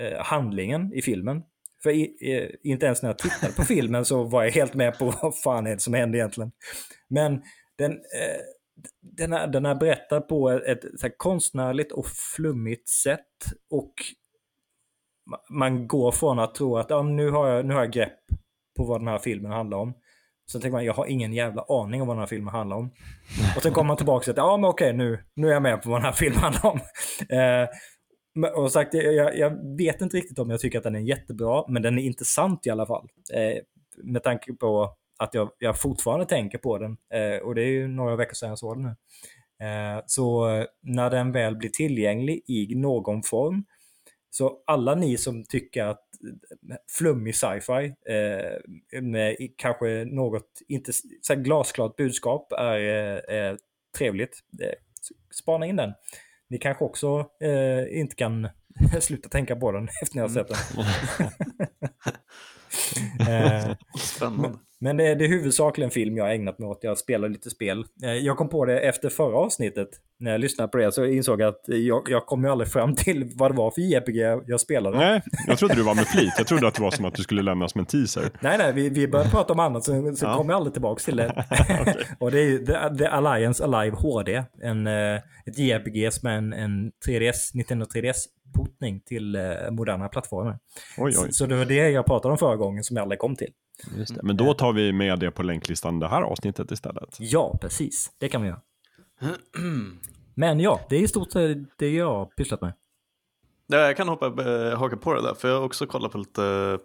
eh, 0.00 0.18
handlingen 0.18 0.92
i 0.94 1.02
filmen. 1.02 1.42
För 1.82 1.90
i, 1.90 2.02
i, 2.02 2.56
inte 2.62 2.86
ens 2.86 3.02
när 3.02 3.08
jag 3.08 3.18
tittade 3.18 3.52
på 3.52 3.62
filmen 3.68 4.04
så 4.04 4.24
var 4.24 4.44
jag 4.44 4.50
helt 4.50 4.74
med 4.74 4.98
på 4.98 5.14
vad 5.22 5.40
fan 5.40 5.66
är 5.66 5.70
det 5.70 5.80
som 5.80 5.94
händer 5.94 6.18
egentligen. 6.18 6.52
Men 7.08 7.42
den, 7.78 7.92
eh, 7.92 8.40
den, 9.00 9.32
är, 9.32 9.46
den 9.46 9.66
är 9.66 9.74
berättad 9.74 10.20
på 10.20 10.50
ett, 10.50 10.84
ett 10.84 11.00
så 11.00 11.08
konstnärligt 11.16 11.92
och 11.92 12.06
flummigt 12.06 12.88
sätt. 12.88 13.20
Och 13.70 13.94
man 15.50 15.88
går 15.88 16.12
från 16.12 16.38
att 16.38 16.54
tro 16.54 16.76
att 16.76 16.90
ja, 16.90 17.02
nu, 17.02 17.30
har 17.30 17.48
jag, 17.48 17.66
nu 17.66 17.74
har 17.74 17.80
jag 17.80 17.92
grepp 17.92 18.18
på 18.76 18.84
vad 18.84 19.00
den 19.00 19.08
här 19.08 19.18
filmen 19.18 19.52
handlar 19.52 19.78
om. 19.78 19.94
Sen 20.50 20.60
tänker 20.60 20.72
man, 20.72 20.84
jag 20.84 20.94
har 20.94 21.06
ingen 21.06 21.32
jävla 21.32 21.64
aning 21.68 22.02
om 22.02 22.08
vad 22.08 22.16
den 22.16 22.20
här 22.20 22.26
filmen 22.26 22.54
handlar 22.54 22.76
om. 22.76 22.90
Och 23.56 23.62
sen 23.62 23.72
kommer 23.72 23.88
man 23.88 23.96
tillbaka 23.96 24.24
till 24.24 24.30
att, 24.30 24.36
ja 24.36 24.56
men 24.56 24.70
okej, 24.70 24.92
nu, 24.92 25.24
nu 25.34 25.48
är 25.48 25.52
jag 25.52 25.62
med 25.62 25.82
på 25.82 25.90
vad 25.90 26.00
den 26.00 26.04
här 26.04 26.12
filmen 26.12 26.40
handlar 26.40 26.70
om. 26.70 26.80
Eh, 27.28 27.68
och 28.54 28.72
sagt, 28.72 28.94
jag, 28.94 29.38
jag, 29.38 29.76
vet 29.76 30.00
inte 30.00 30.16
riktigt 30.16 30.38
om 30.38 30.50
jag 30.50 30.60
tycker 30.60 30.78
att 30.78 30.84
den 30.84 30.94
är 30.94 31.00
jättebra, 31.00 31.64
men 31.68 31.82
den 31.82 31.98
är 31.98 32.02
intressant 32.02 32.66
i 32.66 32.70
alla 32.70 32.86
fall. 32.86 33.08
Eh, 33.34 33.62
med 34.04 34.22
tanke 34.22 34.52
på 34.52 34.96
att 35.18 35.34
jag, 35.34 35.50
jag 35.58 35.80
fortfarande 35.80 36.26
tänker 36.26 36.58
på 36.58 36.78
den. 36.78 36.96
Eh, 37.14 37.36
och 37.36 37.54
det 37.54 37.62
är 37.62 37.70
ju 37.70 37.88
några 37.88 38.16
veckor 38.16 38.34
sedan 38.34 38.48
jag 38.48 38.58
såg 38.58 38.76
den 38.76 38.82
nu. 38.82 38.96
Eh, 39.66 40.02
så 40.06 40.46
när 40.82 41.10
den 41.10 41.32
väl 41.32 41.56
blir 41.56 41.70
tillgänglig 41.70 42.42
i 42.46 42.74
någon 42.74 43.22
form, 43.22 43.64
så 44.30 44.62
alla 44.66 44.94
ni 44.94 45.16
som 45.16 45.44
tycker 45.44 45.84
att 45.84 46.00
flummig 46.98 47.34
sci-fi 47.34 47.94
eh, 48.08 49.00
med 49.02 49.36
kanske 49.56 50.04
något 50.04 50.62
inte 50.68 50.92
så 51.20 51.34
glasklart 51.34 51.96
budskap 51.96 52.52
är, 52.52 52.76
är 53.30 53.58
trevligt, 53.98 54.38
spana 55.30 55.66
in 55.66 55.76
den 55.76 55.92
ni 56.54 56.58
kanske 56.58 56.84
också 56.84 57.26
eh, 57.40 57.98
inte 57.98 58.16
kan 58.16 58.48
sluta 59.00 59.28
tänka 59.28 59.56
på 59.56 59.72
den 59.72 59.88
efter 60.02 60.16
ni 60.16 60.20
har 60.20 60.28
sett 60.28 60.48
den. 60.48 60.58
eh, 63.68 63.76
Spännande. 63.98 64.58
Men 64.84 64.96
det 64.96 65.06
är, 65.06 65.16
det 65.16 65.24
är 65.24 65.28
huvudsakligen 65.28 65.90
film 65.90 66.16
jag 66.16 66.24
har 66.24 66.30
ägnat 66.30 66.58
mig 66.58 66.68
åt. 66.68 66.78
Jag 66.82 66.98
spelar 66.98 67.28
lite 67.28 67.50
spel. 67.50 67.84
Eh, 68.02 68.12
jag 68.12 68.36
kom 68.36 68.48
på 68.48 68.64
det 68.64 68.80
efter 68.80 69.08
förra 69.08 69.36
avsnittet. 69.36 69.88
När 70.18 70.30
jag 70.30 70.40
lyssnade 70.40 70.68
på 70.68 70.78
det 70.78 70.92
så 70.92 71.04
insåg 71.04 71.40
jag 71.40 71.48
att 71.48 71.62
jag, 71.66 72.06
jag 72.08 72.26
kom 72.26 72.44
ju 72.44 72.50
aldrig 72.50 72.70
fram 72.70 72.94
till 72.96 73.30
vad 73.34 73.50
det 73.50 73.56
var 73.56 73.70
för 73.70 73.80
JRPG 73.80 74.42
jag 74.46 74.60
spelade. 74.60 74.98
Nej, 74.98 75.22
jag 75.46 75.58
trodde 75.58 75.74
du 75.74 75.82
var 75.82 75.94
med 75.94 76.06
flit. 76.06 76.32
Jag 76.38 76.46
trodde 76.46 76.68
att 76.68 76.74
det 76.74 76.82
var 76.82 76.90
som 76.90 77.04
att 77.04 77.14
du 77.14 77.22
skulle 77.22 77.42
lämna 77.42 77.68
som 77.68 77.78
en 77.78 77.86
teaser. 77.86 78.30
Nej, 78.40 78.58
nej, 78.58 78.72
vi, 78.72 78.88
vi 78.88 79.08
började 79.08 79.30
prata 79.30 79.52
om 79.52 79.60
annat 79.60 79.84
så, 79.84 80.14
så 80.16 80.26
ja. 80.26 80.36
kom 80.36 80.48
jag 80.48 80.56
aldrig 80.56 80.72
tillbaka 80.72 81.00
till 81.00 81.16
det. 81.16 81.44
och 82.18 82.30
det 82.30 82.38
är 82.38 82.44
ju 82.44 82.58
The, 82.58 82.96
The, 82.98 83.06
Alliance 83.06 83.64
Alive 83.64 83.96
HD. 83.96 84.44
En, 84.62 84.86
eh, 84.86 85.16
ett 85.46 85.58
JRPG 85.58 86.12
som 86.12 86.28
är 86.28 86.34
en, 86.34 86.52
en 86.52 86.92
3DS, 87.06 87.50
Nintendo 87.54 87.86
3DS 87.86 88.16
portning 88.54 89.00
till 89.00 89.36
eh, 89.36 89.42
moderna 89.70 90.08
plattformar. 90.08 90.58
Oj, 90.98 91.04
oj. 91.04 91.12
Så, 91.12 91.32
så 91.32 91.46
det 91.46 91.56
var 91.56 91.64
det 91.64 91.90
jag 91.90 92.06
pratade 92.06 92.32
om 92.32 92.38
förra 92.38 92.56
gången 92.56 92.84
som 92.84 92.96
jag 92.96 93.02
aldrig 93.02 93.18
kom 93.18 93.36
till. 93.36 93.50
Men 94.22 94.36
då 94.36 94.54
tar 94.54 94.72
vi 94.72 94.92
med 94.92 95.18
det 95.18 95.30
på 95.30 95.42
länklistan 95.42 96.00
det 96.00 96.08
här 96.08 96.22
avsnittet 96.22 96.70
istället. 96.70 97.16
Ja, 97.18 97.58
precis. 97.60 98.12
Det 98.18 98.28
kan 98.28 98.42
vi 98.42 98.48
göra. 98.48 98.60
Men 100.34 100.60
ja, 100.60 100.80
det 100.88 100.96
är 100.96 101.00
i 101.00 101.08
stort 101.08 101.32
sett 101.32 101.58
det 101.78 101.90
jag 101.90 102.14
har 102.14 102.26
pysslat 102.26 102.60
med. 102.60 102.72
Ja, 103.66 103.78
jag 103.78 103.96
kan 103.96 104.08
hoppa, 104.08 104.26
äh, 104.26 104.78
haka 104.78 104.96
på 104.96 105.14
det 105.14 105.22
där, 105.22 105.34
för 105.34 105.48
jag 105.48 105.56
har 105.56 105.64
också 105.64 105.86
kollat 105.86 106.12
på 106.12 106.18
lite 106.18 106.78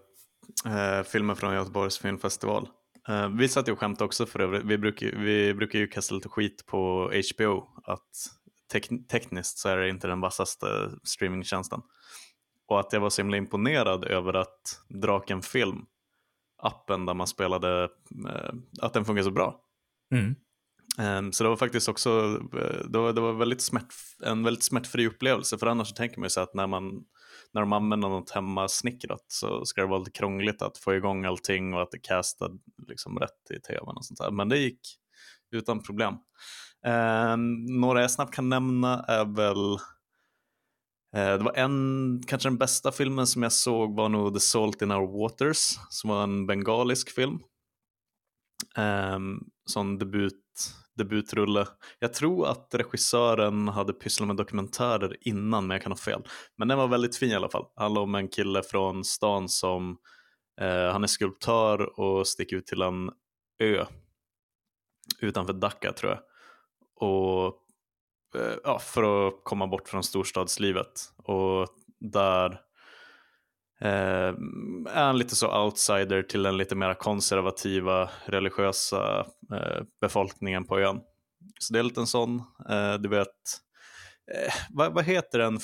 äh, 0.65 1.03
filmer 1.03 1.35
från 1.35 1.53
Göteborgs 1.53 1.97
filmfestival. 1.97 2.67
Äh, 3.09 3.29
vi 3.29 3.49
satt 3.49 3.67
ju 3.67 3.71
och 3.71 3.79
skämtade 3.79 4.05
också 4.05 4.25
för 4.25 4.39
övrigt. 4.39 4.63
Vi 4.63 4.77
brukar, 4.77 5.07
vi 5.07 5.53
brukar 5.53 5.79
ju 5.79 5.87
kasta 5.87 6.15
lite 6.15 6.29
skit 6.29 6.65
på 6.65 7.11
HBO, 7.35 7.67
att 7.83 8.09
tek 8.71 8.89
tekniskt 9.11 9.57
så 9.57 9.69
är 9.69 9.77
det 9.77 9.89
inte 9.89 10.07
den 10.07 10.21
vassaste 10.21 10.67
streamingtjänsten. 11.03 11.81
Och 12.67 12.79
att 12.79 12.93
jag 12.93 12.99
var 12.99 13.09
så 13.09 13.21
himla 13.21 13.37
imponerad 13.37 14.03
över 14.03 14.33
att 14.33 14.81
Draken 14.89 15.41
Film 15.41 15.85
appen 16.61 17.05
där 17.05 17.13
man 17.13 17.27
spelade, 17.27 17.83
eh, 18.29 18.53
att 18.81 18.93
den 18.93 19.05
funkar 19.05 19.23
så 19.23 19.31
bra. 19.31 19.61
Mm. 20.13 20.35
Um, 20.99 21.33
så 21.33 21.43
det 21.43 21.49
var 21.49 21.57
faktiskt 21.57 21.89
också 21.89 22.39
eh, 22.53 22.89
det 22.89 22.99
var, 22.99 23.13
det 23.13 23.21
var 23.21 23.33
väldigt 23.33 23.61
smärt, 23.61 23.93
en 24.25 24.43
väldigt 24.43 24.63
smärtfri 24.63 25.07
upplevelse 25.07 25.57
för 25.57 25.67
annars 25.67 25.87
så 25.87 25.95
tänker 25.95 26.17
man 26.19 26.25
ju 26.25 26.29
sig 26.29 26.43
att 26.43 26.53
när, 26.53 26.67
man, 26.67 27.03
när 27.53 27.61
de 27.61 27.73
använder 27.73 28.09
något 28.09 28.31
hemmasnickrat 28.31 29.25
så 29.27 29.65
ska 29.65 29.81
det 29.81 29.87
vara 29.87 29.99
lite 29.99 30.11
krångligt 30.11 30.61
att 30.61 30.77
få 30.77 30.95
igång 30.95 31.25
allting 31.25 31.73
och 31.73 31.81
att 31.81 31.91
det 31.91 31.99
castar 31.99 32.51
liksom 32.87 33.19
rätt 33.19 33.51
i 33.55 33.59
tvn 33.59 33.97
och 33.97 34.05
sånt 34.05 34.19
där. 34.19 34.31
Men 34.31 34.49
det 34.49 34.57
gick 34.57 34.79
utan 35.51 35.83
problem. 35.83 36.13
Um, 37.33 37.65
några 37.65 38.01
jag 38.01 38.11
snabbt 38.11 38.33
kan 38.33 38.49
nämna 38.49 39.03
är 39.03 39.35
väl 39.35 39.77
Eh, 41.15 41.37
det 41.37 41.43
var 41.43 41.53
en, 41.53 42.21
kanske 42.27 42.49
den 42.49 42.57
bästa 42.57 42.91
filmen 42.91 43.27
som 43.27 43.43
jag 43.43 43.53
såg 43.53 43.95
var 43.95 44.09
nog 44.09 44.33
The 44.33 44.39
Salt 44.39 44.81
in 44.81 44.91
Our 44.91 45.21
Waters, 45.21 45.77
som 45.89 46.09
var 46.09 46.23
en 46.23 46.45
bengalisk 46.45 47.09
film. 47.09 47.39
Um, 48.77 49.49
sån 49.65 49.97
debut, 49.97 50.43
debutrulle. 50.95 51.67
Jag 51.99 52.13
tror 52.13 52.47
att 52.47 52.75
regissören 52.75 53.67
hade 53.67 53.93
pysslat 53.93 54.27
med 54.27 54.35
dokumentärer 54.35 55.17
innan, 55.21 55.67
men 55.67 55.75
jag 55.75 55.81
kan 55.83 55.91
ha 55.91 55.97
fel. 55.97 56.27
Men 56.57 56.67
den 56.67 56.77
var 56.77 56.87
väldigt 56.87 57.15
fin 57.17 57.31
i 57.31 57.35
alla 57.35 57.49
fall. 57.49 57.65
Det 57.75 57.81
handlar 57.81 58.01
om 58.01 58.15
en 58.15 58.27
kille 58.27 58.63
från 58.63 59.03
stan 59.03 59.49
som, 59.49 59.97
uh, 60.61 60.91
han 60.91 61.03
är 61.03 61.07
skulptör 61.07 61.99
och 61.99 62.27
sticker 62.27 62.55
ut 62.55 62.67
till 62.67 62.81
en 62.81 63.09
ö 63.59 63.85
utanför 65.21 65.53
Dhaka 65.53 65.93
tror 65.93 66.11
jag. 66.11 66.19
Och 67.09 67.63
Eh, 68.35 68.57
ja, 68.63 68.79
för 68.79 69.27
att 69.27 69.33
komma 69.43 69.67
bort 69.67 69.89
från 69.89 70.03
storstadslivet. 70.03 71.13
Och 71.17 71.67
där 71.99 72.61
eh, 73.81 74.33
är 74.89 75.03
han 75.03 75.17
lite 75.17 75.35
så 75.35 75.63
outsider 75.63 76.23
till 76.23 76.43
den 76.43 76.57
lite 76.57 76.75
mer 76.75 76.93
konservativa 76.93 78.09
religiösa 78.25 79.19
eh, 79.53 79.83
befolkningen 80.01 80.65
på 80.65 80.79
ön. 80.79 81.01
Så 81.59 81.73
det 81.73 81.79
är 81.79 81.83
lite 81.83 82.01
en 82.01 82.07
sån, 82.07 82.43
eh, 82.69 82.93
du 82.93 83.09
vet, 83.09 83.27
eh, 84.35 84.53
vad, 84.69 84.93
vad, 84.93 85.05
heter 85.05 85.39
den 85.39 85.59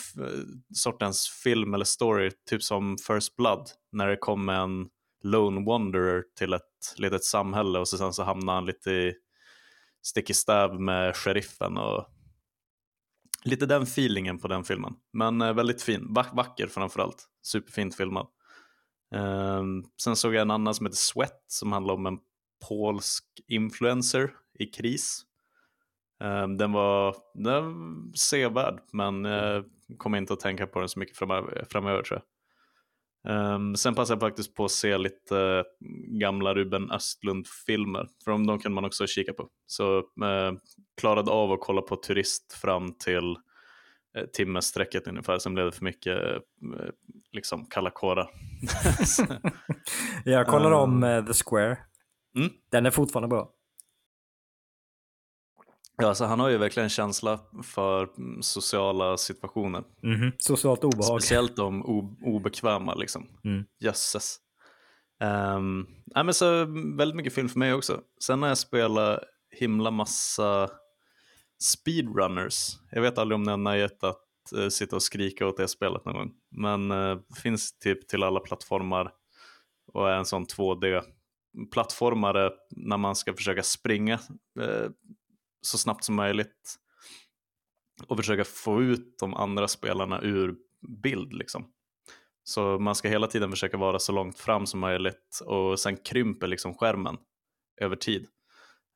sortens 0.76 1.30
film 1.44 1.74
eller 1.74 1.86
story, 1.86 2.32
typ 2.50 2.64
som 2.64 2.98
First 3.08 3.36
Blood, 3.36 3.70
när 3.92 4.08
det 4.08 4.18
kommer 4.18 4.54
en 4.54 4.88
lone 5.24 5.66
wanderer 5.66 6.24
till 6.38 6.54
ett 6.54 6.62
litet 6.98 7.24
samhälle 7.24 7.80
och 7.80 7.88
så 7.88 7.98
sen 7.98 8.14
så 8.14 8.24
hamnar 8.24 8.54
han 8.54 8.66
lite 8.66 8.92
i 8.92 9.14
stick 10.04 10.30
i 10.30 10.34
stäv 10.34 10.80
med 10.80 11.16
sheriffen 11.16 11.78
och 11.78 12.06
lite 13.46 13.66
den 13.66 13.84
feelingen 13.84 14.38
på 14.38 14.48
den 14.48 14.64
filmen. 14.64 14.94
Men 15.14 15.42
eh, 15.42 15.54
väldigt 15.54 15.82
fin, 15.82 16.14
vacker 16.34 16.68
framförallt. 16.68 17.26
Superfint 17.44 17.96
filmad. 17.96 18.28
Ehm, 19.16 19.84
sen 20.02 20.16
såg 20.16 20.34
jag 20.34 20.42
en 20.42 20.52
annan 20.52 20.76
som 20.76 20.86
heter 20.86 20.98
Sweat 20.98 21.44
som 21.48 21.72
handlar 21.72 21.94
om 21.94 22.06
en 22.06 22.18
polsk 22.68 23.26
influencer 23.48 24.32
i 24.60 24.66
kris. 24.66 25.22
Ehm, 26.24 26.58
den 26.58 26.72
var, 26.72 27.16
den 27.34 27.54
var 27.54 28.18
sevärd 28.18 28.80
men 28.94 29.26
jag 29.26 29.66
kommer 29.98 30.18
inte 30.18 30.34
att 30.34 30.40
tänka 30.40 30.68
på 30.68 30.80
den 30.80 30.90
så 30.90 31.00
mycket 31.00 31.18
framöver, 31.18 31.66
framöver 31.70 32.04
tror 32.04 32.20
jag. 32.20 32.35
Um, 33.28 33.76
sen 33.76 33.96
passade 33.96 34.16
jag 34.16 34.30
faktiskt 34.30 34.56
på 34.56 34.66
att 34.66 34.72
se 34.72 34.98
lite 34.98 35.36
uh, 35.36 35.64
gamla 36.20 36.54
Ruben 36.54 36.92
Östlund-filmer, 36.92 38.08
för 38.24 38.32
de, 38.32 38.48
de 38.48 38.60
kan 38.60 38.74
man 38.74 38.86
också 38.86 39.08
kika 39.08 39.34
på. 39.34 39.50
Så 39.66 39.98
uh, 39.98 40.04
klarade 40.98 41.32
av 41.32 41.52
att 41.52 41.60
kolla 41.62 41.82
på 41.82 41.96
Turist 41.96 42.54
fram 42.54 42.94
till 42.94 43.36
uh, 44.18 44.26
timmesträcket 44.34 45.08
ungefär, 45.08 45.40
sen 45.40 45.54
blev 45.54 45.66
det 45.66 45.72
för 45.72 45.84
mycket 45.84 46.18
uh, 46.18 46.40
liksom 47.32 47.66
kalla 47.66 47.90
kårar. 47.90 48.30
jag 50.26 50.48
kollar 50.48 50.72
om 50.72 51.24
The 51.28 51.34
Square. 51.34 51.78
Mm? 52.38 52.50
Den 52.72 52.86
är 52.86 52.92
fortfarande 52.92 53.28
bra. 53.28 53.55
Ja, 55.98 56.08
alltså 56.08 56.26
han 56.26 56.40
har 56.40 56.50
ju 56.50 56.58
verkligen 56.58 56.90
känsla 56.90 57.40
för 57.64 58.10
mm, 58.18 58.42
sociala 58.42 59.18
situationer. 59.18 59.84
Mm 60.04 60.22
-hmm. 60.22 60.32
Socialt 60.38 60.84
obehag. 60.84 61.22
Speciellt 61.22 61.56
de 61.56 61.86
obekväma 62.26 62.96
liksom. 62.96 63.28
Mm. 63.44 63.64
Jösses. 63.80 64.38
Um, 65.24 65.88
nej, 66.06 66.24
men 66.24 66.34
så 66.34 66.66
väldigt 66.98 67.16
mycket 67.16 67.34
film 67.34 67.50
för 67.50 67.60
mig 67.60 67.74
också. 67.74 68.02
Sen 68.24 68.42
har 68.42 68.50
jag 68.50 68.58
spelat 68.58 69.20
himla 69.60 69.92
massa 69.92 70.70
speedrunners. 71.64 72.70
Jag 72.92 73.02
vet 73.02 73.18
aldrig 73.18 73.36
om 73.36 73.44
ni 73.44 73.50
har 73.52 73.58
nöjet 73.58 74.04
att 74.04 74.24
uh, 74.58 74.70
sitta 74.70 74.96
och 74.96 75.04
skrika 75.04 75.48
åt 75.48 75.58
det 75.58 75.68
spelet 75.68 76.06
någon 76.06 76.16
gång. 76.16 76.32
Men 76.52 76.92
uh, 76.92 77.20
finns 77.44 77.80
typ 77.80 78.08
till 78.08 78.24
alla 78.24 78.40
plattformar 78.40 79.12
och 79.94 80.10
är 80.10 80.16
en 80.16 80.26
sån 80.26 80.46
2D 80.46 81.02
plattformare 81.72 82.52
när 82.70 82.98
man 82.98 83.16
ska 83.16 83.34
försöka 83.34 83.64
springa 83.64 84.20
eh, 84.60 84.90
så 85.66 85.78
snabbt 85.78 86.04
som 86.04 86.16
möjligt 86.16 86.76
och 88.08 88.18
försöka 88.18 88.44
få 88.44 88.82
ut 88.82 89.16
de 89.20 89.34
andra 89.34 89.68
spelarna 89.68 90.22
ur 90.22 90.56
bild. 91.04 91.34
Liksom. 91.34 91.68
Så 92.44 92.80
man 92.80 92.96
ska 92.96 93.10
hela 93.10 93.28
tiden 93.28 93.52
försöka 93.52 93.78
vara 93.78 94.00
så 94.00 94.12
långt 94.12 94.40
fram 94.40 94.66
som 94.66 94.80
möjligt 94.80 95.40
och 95.46 95.80
sen 95.80 95.98
krymper 95.98 96.48
liksom 96.48 96.74
skärmen 96.74 97.18
över 97.82 97.96
tid. 97.96 98.28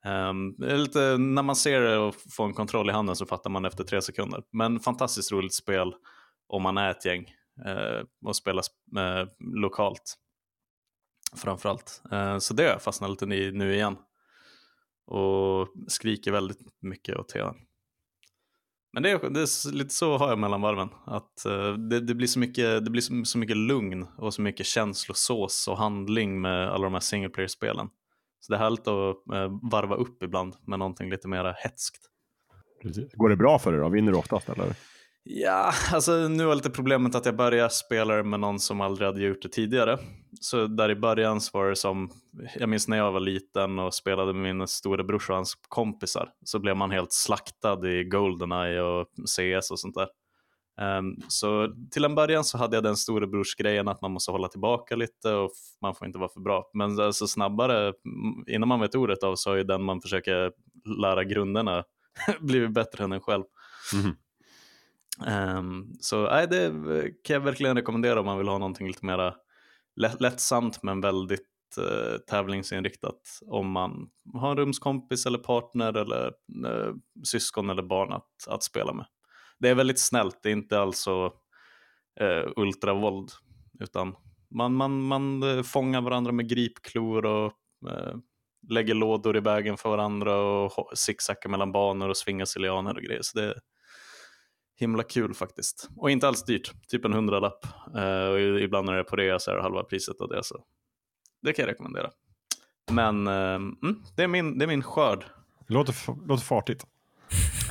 Um, 0.06 0.54
lite, 0.58 1.16
när 1.18 1.42
man 1.42 1.56
ser 1.56 1.80
det 1.80 1.98
och 1.98 2.14
får 2.36 2.44
en 2.44 2.54
kontroll 2.54 2.90
i 2.90 2.92
handen 2.92 3.16
så 3.16 3.26
fattar 3.26 3.50
man 3.50 3.64
efter 3.64 3.84
tre 3.84 4.02
sekunder. 4.02 4.42
Men 4.52 4.80
fantastiskt 4.80 5.32
roligt 5.32 5.54
spel 5.54 5.94
om 6.48 6.62
man 6.62 6.78
är 6.78 6.90
ett 6.90 7.04
gäng 7.04 7.26
uh, 7.66 8.04
och 8.26 8.36
spelar 8.36 8.64
uh, 8.96 9.02
eh, 9.02 9.26
lokalt. 9.38 10.14
Framförallt. 11.36 12.02
Uh, 12.12 12.38
så 12.38 12.54
det 12.54 12.62
har 12.62 12.70
jag 12.70 12.82
fastnat 12.82 13.10
lite 13.10 13.24
i 13.24 13.52
nu 13.52 13.74
igen. 13.74 13.96
Och 15.10 15.68
skriker 15.88 16.32
väldigt 16.32 16.58
mycket 16.80 17.16
åt 17.16 17.28
tvn. 17.28 17.54
Men 18.92 19.02
det 19.02 19.10
är, 19.10 19.30
det 19.30 19.40
är, 19.40 19.72
lite 19.72 19.94
så 19.94 20.18
har 20.18 20.28
jag 20.28 20.38
mellan 20.38 20.60
varven. 20.60 20.88
Att 21.06 21.46
uh, 21.46 21.72
det, 21.72 22.00
det, 22.00 22.14
blir, 22.14 22.26
så 22.26 22.38
mycket, 22.38 22.84
det 22.84 22.90
blir 22.90 23.02
så, 23.02 23.24
så, 23.24 23.38
mycket 23.38 23.56
lugn 23.56 24.06
och 24.18 24.34
så 24.34 24.42
mycket 24.42 24.66
känslosås 24.66 25.68
och 25.68 25.78
handling 25.78 26.40
med 26.40 26.68
alla 26.68 26.84
de 26.84 26.92
här 26.92 27.00
single 27.00 27.28
player-spelen. 27.28 27.88
Så 28.40 28.52
det 28.52 28.56
är 28.56 28.60
härligt 28.60 28.88
att 28.88 29.16
uh, 29.34 29.70
varva 29.70 29.96
upp 29.96 30.22
ibland 30.22 30.56
med 30.66 30.78
någonting 30.78 31.10
lite 31.10 31.28
mer 31.28 31.54
hetskt. 31.58 32.00
Går 33.14 33.28
det 33.28 33.36
bra 33.36 33.58
för 33.58 33.72
dig 33.72 33.80
då? 33.80 33.88
Vinner 33.88 34.12
du 34.12 34.18
oftast 34.18 34.48
eller? 34.48 34.74
Ja, 35.24 35.72
alltså 35.92 36.28
nu 36.28 36.42
har 36.42 36.50
jag 36.50 36.56
lite 36.56 36.70
problemet 36.70 37.14
att 37.14 37.26
jag 37.26 37.36
börjar 37.36 37.68
spela 37.68 38.22
med 38.22 38.40
någon 38.40 38.60
som 38.60 38.80
aldrig 38.80 39.06
hade 39.06 39.22
gjort 39.22 39.42
det 39.42 39.48
tidigare. 39.48 39.98
Så 40.40 40.66
där 40.66 40.90
i 40.90 40.96
början 40.96 41.40
så 41.40 41.58
var 41.58 41.68
det 41.68 41.76
som, 41.76 42.10
jag 42.58 42.68
minns 42.68 42.88
när 42.88 42.96
jag 42.96 43.12
var 43.12 43.20
liten 43.20 43.78
och 43.78 43.94
spelade 43.94 44.32
med 44.32 44.56
min 44.56 44.68
storebrors 44.68 45.30
och 45.30 45.36
hans 45.36 45.54
kompisar, 45.68 46.28
så 46.44 46.58
blev 46.58 46.76
man 46.76 46.90
helt 46.90 47.12
slaktad 47.12 47.88
i 47.88 48.04
Goldeneye 48.04 48.80
och 48.80 49.06
CS 49.26 49.70
och 49.70 49.78
sånt 49.80 49.94
där. 49.94 50.08
Um, 50.80 51.16
så 51.28 51.74
till 51.90 52.04
en 52.04 52.14
början 52.14 52.44
så 52.44 52.58
hade 52.58 52.76
jag 52.76 52.84
den 52.84 52.96
storebrorsgrejen 52.96 53.88
att 53.88 54.02
man 54.02 54.12
måste 54.12 54.30
hålla 54.30 54.48
tillbaka 54.48 54.96
lite 54.96 55.32
och 55.32 55.50
man 55.82 55.94
får 55.94 56.06
inte 56.06 56.18
vara 56.18 56.28
för 56.28 56.40
bra. 56.40 56.70
Men 56.74 57.00
alltså 57.00 57.26
snabbare, 57.26 57.78
mm, 57.86 58.44
innan 58.46 58.68
man 58.68 58.80
vet 58.80 58.94
ordet 58.94 59.22
av 59.22 59.36
så 59.36 59.50
har 59.50 59.56
ju 59.56 59.64
den 59.64 59.82
man 59.82 60.00
försöker 60.00 60.52
lära 61.00 61.24
grunderna 61.24 61.84
blivit 62.40 62.74
bättre 62.74 63.04
än 63.04 63.12
en 63.12 63.20
själv. 63.20 63.44
Mm. 63.94 64.16
Um, 65.26 65.92
så 66.00 66.22
nej, 66.22 66.46
det 66.46 66.70
kan 67.24 67.34
jag 67.34 67.40
verkligen 67.40 67.76
rekommendera 67.76 68.20
om 68.20 68.26
man 68.26 68.38
vill 68.38 68.48
ha 68.48 68.58
någonting 68.58 68.86
lite 68.86 69.06
mer 69.06 69.34
lättsamt 70.20 70.82
men 70.82 71.00
väldigt 71.00 71.48
uh, 71.78 72.18
tävlingsinriktat. 72.30 73.20
Om 73.46 73.70
man 73.70 74.10
har 74.34 74.50
en 74.50 74.56
rumskompis 74.56 75.26
eller 75.26 75.38
partner 75.38 75.96
eller 75.96 76.26
uh, 76.66 76.94
syskon 77.24 77.70
eller 77.70 77.82
barn 77.82 78.12
att, 78.12 78.48
att 78.48 78.62
spela 78.62 78.92
med. 78.92 79.06
Det 79.58 79.68
är 79.68 79.74
väldigt 79.74 80.00
snällt, 80.00 80.38
det 80.42 80.48
är 80.48 80.52
inte 80.52 80.80
alls 80.80 80.98
så 80.98 81.26
uh, 82.20 82.52
ultravåld 82.56 83.30
utan 83.80 84.14
man, 84.50 84.74
man, 84.74 85.02
man 85.02 85.64
fångar 85.64 86.00
varandra 86.00 86.32
med 86.32 86.48
gripklor 86.48 87.26
och 87.26 87.52
lägger 88.68 88.94
lådor 88.94 89.36
i 89.36 89.40
vägen 89.40 89.76
för 89.76 89.90
varandra 89.90 90.36
och 90.36 90.98
zigzackar 90.98 91.50
mellan 91.50 91.72
banor 91.72 92.08
och 92.08 92.16
svingar 92.16 92.44
sig 92.44 92.62
lianer 92.62 92.96
och 92.96 93.02
grejer. 93.02 93.22
Så 93.22 93.38
det, 93.38 93.60
himla 94.80 95.02
kul 95.02 95.34
faktiskt. 95.34 95.88
Och 95.96 96.10
inte 96.10 96.28
alls 96.28 96.44
dyrt, 96.44 96.72
typ 96.88 97.04
en 97.04 97.12
hundralapp. 97.12 97.66
Uh, 97.96 98.28
och 98.32 98.40
ibland 98.40 98.86
när 98.86 98.92
det 98.92 99.00
är 99.00 99.04
på 99.04 99.16
rea 99.16 99.38
så 99.38 99.50
är 99.50 99.56
det 99.56 99.62
halva 99.62 99.84
priset 99.84 100.20
av 100.20 100.28
det. 100.28 100.44
Så 100.44 100.64
det 101.42 101.52
kan 101.52 101.62
jag 101.62 101.72
rekommendera. 101.72 102.10
Men 102.92 103.28
uh, 103.28 103.54
mm, 103.54 104.02
det, 104.16 104.22
är 104.22 104.28
min, 104.28 104.58
det 104.58 104.64
är 104.64 104.66
min 104.66 104.82
skörd. 104.82 105.24
Det 105.68 105.74
låter, 105.74 105.94
låter 106.28 106.44
fartigt. 106.44 106.86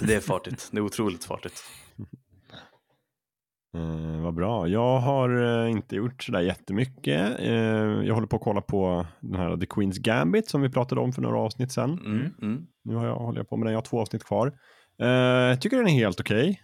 Det 0.01 0.15
är 0.15 0.19
fartigt, 0.19 0.69
det 0.71 0.77
är 0.77 0.81
otroligt 0.81 1.25
fartigt. 1.25 1.63
Uh, 3.77 4.21
vad 4.23 4.33
bra. 4.33 4.67
Jag 4.67 4.99
har 4.99 5.29
uh, 5.41 5.71
inte 5.71 5.95
gjort 5.95 6.23
sådär 6.23 6.41
jättemycket. 6.41 7.39
Uh, 7.39 8.05
jag 8.05 8.13
håller 8.13 8.27
på 8.27 8.35
att 8.35 8.41
kolla 8.41 8.61
på 8.61 9.05
den 9.19 9.35
här 9.35 9.57
The 9.57 9.65
Queen's 9.65 10.01
Gambit 10.01 10.49
som 10.49 10.61
vi 10.61 10.69
pratade 10.69 11.01
om 11.01 11.13
för 11.13 11.21
några 11.21 11.39
avsnitt 11.39 11.71
sedan. 11.71 11.99
Mm, 12.05 12.33
mm. 12.41 12.65
Nu 12.83 12.95
har 12.95 13.05
jag, 13.05 13.15
håller 13.15 13.39
jag 13.39 13.49
på 13.49 13.57
med 13.57 13.65
den, 13.65 13.73
jag 13.73 13.77
har 13.77 13.85
två 13.85 14.01
avsnitt 14.01 14.23
kvar. 14.23 14.53
Jag 14.97 15.61
tycker 15.61 15.77
den 15.77 15.87
är 15.87 15.91
helt 15.91 16.19
okej. 16.19 16.61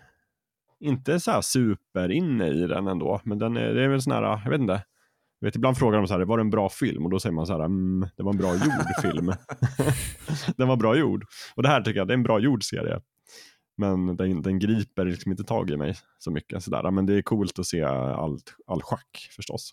Inte 0.79 1.19
så 1.19 1.31
här 1.31 1.41
super 1.41 2.11
inne 2.11 2.47
i 2.47 2.67
den 2.67 2.88
ändå, 2.88 3.21
men 3.23 3.39
den 3.39 3.57
är, 3.57 3.73
det 3.73 3.83
är 3.83 3.88
väl 3.88 4.01
sån 4.01 4.13
här, 4.13 4.23
jag 4.23 4.49
vet 4.49 4.61
inte. 4.61 4.83
Jag 5.39 5.47
vet, 5.47 5.55
ibland 5.55 5.77
frågar 5.77 5.97
de 5.97 6.07
så 6.07 6.13
här, 6.13 6.25
var 6.25 6.38
det 6.38 6.41
en 6.41 6.49
bra 6.49 6.69
film? 6.69 7.05
Och 7.05 7.11
då 7.11 7.19
säger 7.19 7.33
man 7.33 7.47
så 7.47 7.53
här, 7.53 7.59
mm, 7.59 8.07
det 8.17 8.23
var 8.23 8.31
en 8.31 8.38
bra 8.38 8.53
gjord 8.53 9.01
film. 9.01 9.33
den 10.57 10.67
var 10.67 10.75
bra 10.75 10.97
gjord. 10.97 11.25
Och 11.55 11.63
det 11.63 11.69
här 11.69 11.81
tycker 11.81 11.99
jag, 11.99 12.07
det 12.07 12.13
är 12.13 12.17
en 12.17 12.23
bra 12.23 12.39
gjord 12.39 12.63
serie. 12.63 13.01
Men 13.77 14.17
den, 14.17 14.41
den 14.41 14.59
griper 14.59 15.05
liksom 15.05 15.31
inte 15.31 15.43
tag 15.43 15.69
i 15.69 15.77
mig 15.77 15.95
så 16.19 16.31
mycket. 16.31 16.63
Sådär. 16.63 16.91
Men 16.91 17.05
det 17.05 17.13
är 17.13 17.21
coolt 17.21 17.59
att 17.59 17.65
se 17.65 17.83
allt, 17.83 18.55
all 18.67 18.81
schack 18.81 19.29
förstås. 19.35 19.71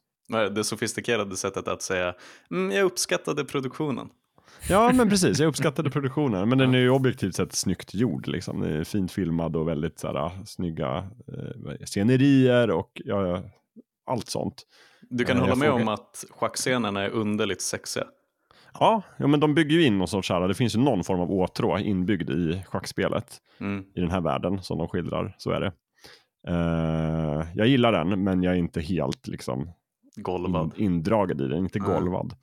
Det 0.55 0.65
sofistikerade 0.65 1.37
sättet 1.37 1.69
att 1.69 1.83
säga, 1.83 2.15
mm, 2.51 2.71
jag 2.71 2.85
uppskattade 2.85 3.45
produktionen. 3.45 4.09
Ja, 4.69 4.93
men 4.93 5.09
precis. 5.09 5.39
Jag 5.39 5.49
uppskattade 5.49 5.91
produktionen. 5.91 6.49
Men 6.49 6.59
den 6.59 6.75
är 6.75 6.79
ju 6.79 6.91
objektivt 6.91 7.35
sett 7.35 7.53
snyggt 7.53 7.95
gjord. 7.95 8.27
Liksom. 8.27 8.61
Den 8.61 8.73
är 8.73 8.85
fint 8.85 9.13
filmad 9.13 9.57
och 9.57 9.69
väldigt 9.69 9.99
så 9.99 10.07
här, 10.07 10.31
snygga 10.47 10.97
eh, 10.99 11.85
scenerier 11.85 12.71
och 12.71 13.03
ja, 13.05 13.43
allt 14.07 14.29
sånt. 14.29 14.63
Du 15.11 15.25
kan 15.25 15.37
eh, 15.37 15.43
hålla 15.43 15.57
med 15.57 15.71
om 15.71 15.89
att 15.89 16.25
schackscenerna 16.31 17.03
är 17.03 17.11
underligt 17.11 17.63
sexiga. 17.63 18.05
Ja, 18.81 19.03
ja, 19.17 19.27
men 19.27 19.41
de 19.41 19.55
bygger 19.55 19.77
ju 19.77 19.85
in 19.85 19.99
någon 19.99 20.09
sorts, 20.09 20.31
här, 20.31 20.49
det 20.49 20.55
finns 20.55 20.77
ju 20.77 20.81
någon 20.81 21.05
form 21.05 21.21
av 21.21 21.33
åtrå 21.33 21.79
inbyggd 21.79 22.31
i 22.31 22.63
schackspelet. 22.67 23.39
Mm. 23.61 23.85
I 23.95 24.01
den 24.01 24.11
här 24.11 24.21
världen 24.21 24.63
som 24.63 24.79
de 24.79 24.89
skildrar, 24.89 25.35
så 25.39 25.51
är 25.51 25.61
det. 25.61 25.73
Uh, 26.49 27.47
jag 27.55 27.67
gillar 27.67 27.93
den, 27.93 28.25
men 28.25 28.43
jag 28.43 28.55
är 28.55 28.59
inte 28.59 28.81
helt 28.81 29.29
liksom 29.29 29.73
golvad. 30.17 30.73
In, 30.77 30.85
indragen 30.85 31.41
i 31.41 31.49
den, 31.49 31.59
inte 31.59 31.79
golvad. 31.79 32.35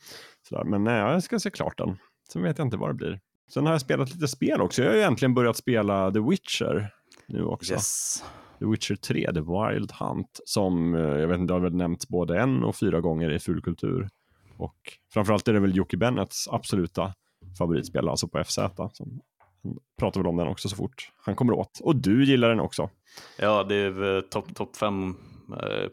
Sådär. 0.50 0.64
Men 0.64 0.84
nej, 0.84 1.00
jag 1.00 1.24
ska 1.24 1.40
se 1.40 1.52
klart 1.52 1.78
den. 1.78 1.98
Sen 2.34 2.44
vet 2.44 2.58
jag 2.58 2.68
inte 2.68 2.78
vad 2.78 2.90
det 2.90 2.94
blir. 2.94 3.20
Sen 3.54 3.66
har 3.66 3.72
jag 3.72 3.82
spelat 3.82 4.14
lite 4.14 4.28
spel 4.28 4.62
också. 4.62 4.82
Jag 4.82 4.90
har 4.90 4.96
ju 4.96 5.02
egentligen 5.02 5.34
börjat 5.34 5.58
spela 5.58 6.12
The 6.12 6.20
Witcher 6.20 6.94
nu 7.28 7.44
också. 7.44 7.74
Yes. 7.74 8.24
The 8.60 8.66
Witcher 8.66 8.96
3, 8.96 9.34
The 9.34 9.40
Wild 9.40 9.92
Hunt, 9.92 10.40
som 10.46 10.96
eh, 10.96 11.02
jag 11.02 11.28
vet 11.28 11.40
inte, 11.40 11.54
har 11.54 11.60
väl 11.60 11.76
nämnts 11.76 12.08
både 12.08 12.40
en 12.40 12.64
och 12.64 12.76
fyra 12.76 13.02
gånger 13.02 13.32
i 13.32 13.40
fulkultur. 13.40 14.10
Och 14.58 14.78
framförallt 15.14 15.48
är 15.48 15.54
det 15.54 15.60
väl 15.60 15.76
Jocke 15.76 15.98
Bennets 15.98 16.48
absoluta 16.48 17.14
favoritspel, 17.58 18.10
alltså 18.10 18.28
på 18.28 18.44
FZ. 18.44 18.56
Som, 18.94 19.22
han 19.64 19.78
pratar 20.00 20.20
väl 20.20 20.28
om 20.28 20.38
den 20.38 20.48
också 20.48 20.70
så 20.70 20.76
fort 20.76 21.12
han 21.18 21.36
kommer 21.36 21.54
åt. 21.54 21.80
Och 21.84 21.96
du 21.96 22.26
gillar 22.26 22.50
den 22.50 22.60
också. 22.60 22.90
Ja, 23.38 23.64
det 23.64 23.76
är 23.76 24.22
topp 24.22 24.56
top 24.56 24.76
fem, 24.76 25.16
eh, 25.50 25.90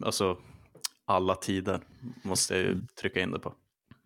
alltså 0.00 0.36
alla 1.06 1.34
tider 1.34 1.80
måste 2.22 2.54
jag 2.54 2.62
ju 2.62 2.72
mm. 2.72 2.86
trycka 3.00 3.20
in 3.20 3.30
det 3.30 3.38
på. 3.38 3.54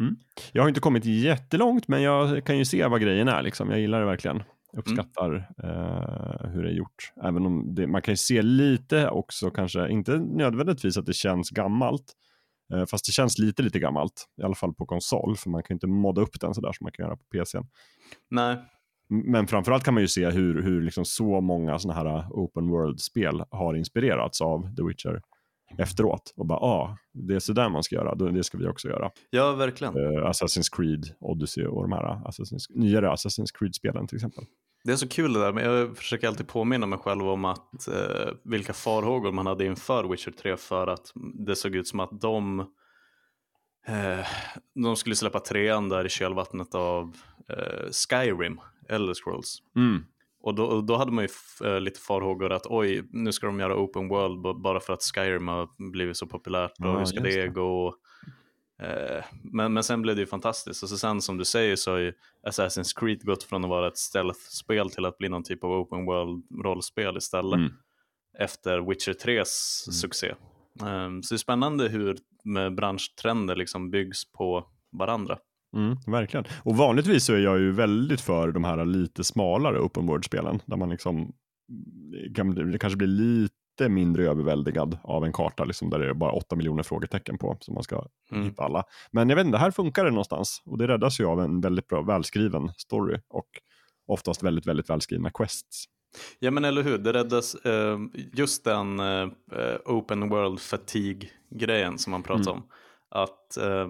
Mm. 0.00 0.16
Jag 0.52 0.62
har 0.62 0.68
inte 0.68 0.80
kommit 0.80 1.04
jättelångt, 1.04 1.88
men 1.88 2.02
jag 2.02 2.44
kan 2.44 2.58
ju 2.58 2.64
se 2.64 2.86
vad 2.86 3.00
grejen 3.00 3.28
är. 3.28 3.42
Liksom. 3.42 3.70
Jag 3.70 3.80
gillar 3.80 4.00
det 4.00 4.06
verkligen. 4.06 4.42
Jag 4.72 4.80
uppskattar 4.80 5.54
mm. 5.62 5.70
eh, 5.70 6.50
hur 6.50 6.62
det 6.62 6.70
är 6.70 6.74
gjort. 6.74 7.12
Även 7.24 7.46
om 7.46 7.74
det, 7.74 7.86
man 7.86 8.02
kan 8.02 8.12
ju 8.12 8.16
se 8.16 8.42
lite 8.42 9.08
också, 9.08 9.50
kanske 9.50 9.88
inte 9.88 10.18
nödvändigtvis 10.18 10.96
att 10.96 11.06
det 11.06 11.12
känns 11.12 11.50
gammalt. 11.50 12.12
Eh, 12.72 12.86
fast 12.86 13.06
det 13.06 13.12
känns 13.12 13.38
lite, 13.38 13.62
lite 13.62 13.78
gammalt. 13.78 14.28
I 14.40 14.42
alla 14.42 14.54
fall 14.54 14.74
på 14.74 14.86
konsol, 14.86 15.36
för 15.36 15.50
man 15.50 15.62
kan 15.62 15.74
inte 15.74 15.86
modda 15.86 16.22
upp 16.22 16.40
den 16.40 16.54
sådär 16.54 16.72
som 16.72 16.84
man 16.84 16.92
kan 16.92 17.04
göra 17.04 17.16
på 17.16 17.24
PC. 17.32 17.58
Nej. 18.30 18.56
Men 19.08 19.46
framförallt 19.46 19.84
kan 19.84 19.94
man 19.94 20.02
ju 20.02 20.08
se 20.08 20.30
hur, 20.30 20.62
hur 20.62 20.82
liksom 20.82 21.04
så 21.04 21.40
många 21.40 21.78
sådana 21.78 22.00
här 22.00 22.18
uh, 22.18 22.30
open 22.30 22.68
world-spel 22.68 23.44
har 23.50 23.74
inspirerats 23.74 24.40
av 24.40 24.76
The 24.76 24.82
Witcher 24.82 25.20
efteråt 25.78 26.34
och 26.36 26.46
bara, 26.46 26.58
ah, 26.58 26.98
det 27.12 27.34
är 27.34 27.38
sådär 27.38 27.68
man 27.68 27.82
ska 27.82 27.94
göra, 27.94 28.14
det 28.14 28.44
ska 28.44 28.58
vi 28.58 28.66
också 28.66 28.88
göra. 28.88 29.10
Ja, 29.30 29.52
verkligen. 29.52 29.96
Uh, 29.96 30.30
Assassin's 30.30 30.76
Creed, 30.76 31.04
Odyssey 31.20 31.66
och 31.66 31.82
de 31.82 31.92
här 31.92 32.02
Assassin's, 32.02 32.66
nyare 32.68 33.10
Assassin's 33.10 33.58
Creed-spelen 33.58 34.06
till 34.06 34.16
exempel. 34.16 34.44
Det 34.84 34.92
är 34.92 34.96
så 34.96 35.08
kul 35.08 35.32
det 35.32 35.40
där, 35.40 35.52
men 35.52 35.64
jag 35.64 35.96
försöker 35.96 36.28
alltid 36.28 36.48
påminna 36.48 36.86
mig 36.86 36.98
själv 36.98 37.28
om 37.28 37.44
att 37.44 37.88
eh, 37.88 38.32
vilka 38.44 38.72
farhågor 38.72 39.32
man 39.32 39.46
hade 39.46 39.64
inför 39.64 40.04
Witcher 40.04 40.30
3 40.30 40.56
för 40.56 40.86
att 40.86 41.12
det 41.46 41.56
såg 41.56 41.74
ut 41.74 41.88
som 41.88 42.00
att 42.00 42.20
de 42.20 42.60
eh, 43.86 44.26
de 44.74 44.96
skulle 44.96 45.16
släppa 45.16 45.40
trean 45.40 45.88
där 45.88 46.06
i 46.06 46.08
kölvattnet 46.08 46.74
av 46.74 47.16
eh, 47.48 47.90
Skyrim, 47.90 48.60
Elder 48.88 49.14
Scrolls. 49.14 49.62
Mm. 49.76 50.04
Och 50.46 50.54
då, 50.54 50.80
då 50.80 50.96
hade 50.96 51.12
man 51.12 51.24
ju 51.24 51.68
äh, 51.68 51.80
lite 51.80 52.00
farhågor 52.00 52.52
att 52.52 52.66
oj, 52.66 53.08
nu 53.10 53.32
ska 53.32 53.46
de 53.46 53.60
göra 53.60 53.76
open 53.76 54.08
world 54.08 54.62
bara 54.62 54.80
för 54.80 54.92
att 54.92 55.02
Skyrim 55.02 55.48
har 55.48 55.90
blivit 55.92 56.16
så 56.16 56.26
populärt 56.26 56.70
och 56.78 56.86
ja, 56.86 56.98
hur 56.98 57.04
ska 57.04 57.20
det, 57.20 57.42
det 57.42 57.48
gå? 57.48 57.94
Eh, 58.82 59.24
men, 59.52 59.72
men 59.72 59.82
sen 59.82 60.02
blev 60.02 60.16
det 60.16 60.20
ju 60.20 60.26
fantastiskt 60.26 60.82
och 60.82 60.88
så 60.88 60.98
sen 60.98 61.20
som 61.22 61.38
du 61.38 61.44
säger 61.44 61.76
så 61.76 61.90
har 61.90 61.98
ju 61.98 62.12
Assassin's 62.46 63.00
Creed 63.00 63.24
gått 63.24 63.42
från 63.42 63.64
att 63.64 63.70
vara 63.70 63.88
ett 63.88 63.98
stealth-spel 63.98 64.90
till 64.90 65.04
att 65.04 65.18
bli 65.18 65.28
någon 65.28 65.42
typ 65.42 65.64
av 65.64 65.70
open 65.70 66.04
world-rollspel 66.04 67.16
istället. 67.16 67.58
Mm. 67.58 67.72
Efter 68.38 68.80
Witcher 68.80 69.12
3s 69.12 69.28
mm. 69.28 69.92
succé. 69.92 70.34
Um, 70.82 71.22
så 71.22 71.34
det 71.34 71.36
är 71.36 71.38
spännande 71.38 71.88
hur 71.88 72.16
branschtrender 72.70 73.56
liksom 73.56 73.90
byggs 73.90 74.32
på 74.32 74.66
varandra. 74.92 75.38
Mm, 75.76 75.96
verkligen. 76.06 76.44
Och 76.62 76.76
vanligtvis 76.76 77.24
så 77.24 77.32
är 77.34 77.38
jag 77.38 77.58
ju 77.58 77.72
väldigt 77.72 78.20
för 78.20 78.52
de 78.52 78.64
här 78.64 78.84
lite 78.84 79.24
smalare 79.24 79.80
open 79.80 80.06
world-spelen. 80.06 80.60
Där 80.66 80.76
man 80.76 80.90
liksom, 80.90 81.32
kan, 82.34 82.70
det 82.72 82.78
kanske 82.78 82.96
blir 82.96 83.08
lite 83.08 83.88
mindre 83.88 84.24
överväldigad 84.30 84.98
av 85.02 85.24
en 85.24 85.32
karta, 85.32 85.64
liksom, 85.64 85.90
där 85.90 85.98
det 85.98 86.08
är 86.08 86.14
bara 86.14 86.32
åtta 86.32 86.56
miljoner 86.56 86.82
frågetecken 86.82 87.38
på, 87.38 87.56
som 87.60 87.74
man 87.74 87.82
ska 87.82 88.06
Mm. 88.32 88.44
hitta 88.44 88.62
alla. 88.62 88.84
Men 89.10 89.28
jag 89.28 89.36
vet 89.36 89.46
inte, 89.46 89.58
här 89.58 89.70
funkar 89.70 90.04
det 90.04 90.10
någonstans. 90.10 90.62
Och 90.64 90.78
det 90.78 90.88
räddas 90.88 91.20
ju 91.20 91.24
av 91.26 91.40
en 91.40 91.60
väldigt 91.60 91.88
bra, 91.88 92.02
välskriven 92.02 92.70
story. 92.76 93.18
Och 93.28 93.46
oftast 94.06 94.42
väldigt, 94.42 94.66
väldigt 94.66 94.90
välskrivna 94.90 95.30
quests. 95.30 95.84
Ja 96.38 96.50
men 96.50 96.64
eller 96.64 96.82
hur, 96.82 96.98
det 96.98 97.12
räddas 97.12 97.54
eh, 97.54 97.98
just 98.32 98.64
den 98.64 99.00
eh, 99.00 99.22
eh, 99.52 99.76
open 99.84 100.28
world 100.28 100.60
fatigue 100.60 101.28
grejen 101.50 101.98
som 101.98 102.10
man 102.10 102.22
pratar 102.22 102.50
om. 102.52 102.62
Att 103.16 103.56
eh, 103.56 103.88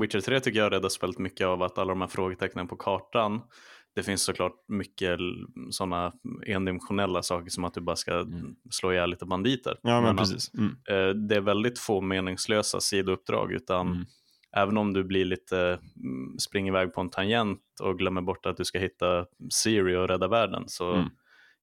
Witcher 0.00 0.20
3 0.20 0.40
tycker 0.40 0.58
jag 0.58 0.72
räddas 0.72 1.02
väldigt 1.02 1.18
mycket 1.18 1.46
av 1.46 1.62
att 1.62 1.78
alla 1.78 1.88
de 1.92 2.00
här 2.00 2.08
frågetecknen 2.08 2.68
på 2.68 2.76
kartan 2.76 3.40
det 3.94 4.02
finns 4.02 4.22
såklart 4.22 4.64
mycket 4.68 5.18
sådana 5.70 6.12
endimensionella 6.46 7.22
saker 7.22 7.50
som 7.50 7.64
att 7.64 7.74
du 7.74 7.80
bara 7.80 7.96
ska 7.96 8.26
slå 8.70 8.92
ihjäl 8.92 9.10
lite 9.10 9.26
banditer. 9.26 9.78
Ja, 9.82 10.00
men, 10.00 10.10
att, 10.10 10.18
precis. 10.18 10.50
Mm. 10.54 10.76
eh, 10.88 11.14
det 11.28 11.36
är 11.36 11.40
väldigt 11.40 11.78
få 11.78 12.00
meningslösa 12.00 12.80
sidouppdrag 12.80 13.52
utan 13.52 13.86
Mm. 13.86 14.04
även 14.56 14.76
om 14.76 14.92
du 14.92 15.04
blir 15.04 15.24
lite, 15.24 15.78
mm, 15.96 16.38
springer 16.38 16.72
iväg 16.72 16.94
på 16.94 17.00
en 17.00 17.10
tangent 17.10 17.62
och 17.82 17.98
glömmer 17.98 18.20
bort 18.20 18.46
att 18.46 18.56
du 18.56 18.64
ska 18.64 18.78
hitta 18.78 19.26
Siri 19.50 19.96
och 19.96 20.08
rädda 20.08 20.28
världen 20.28 20.64
så 20.66 20.92
Mm. 20.92 21.08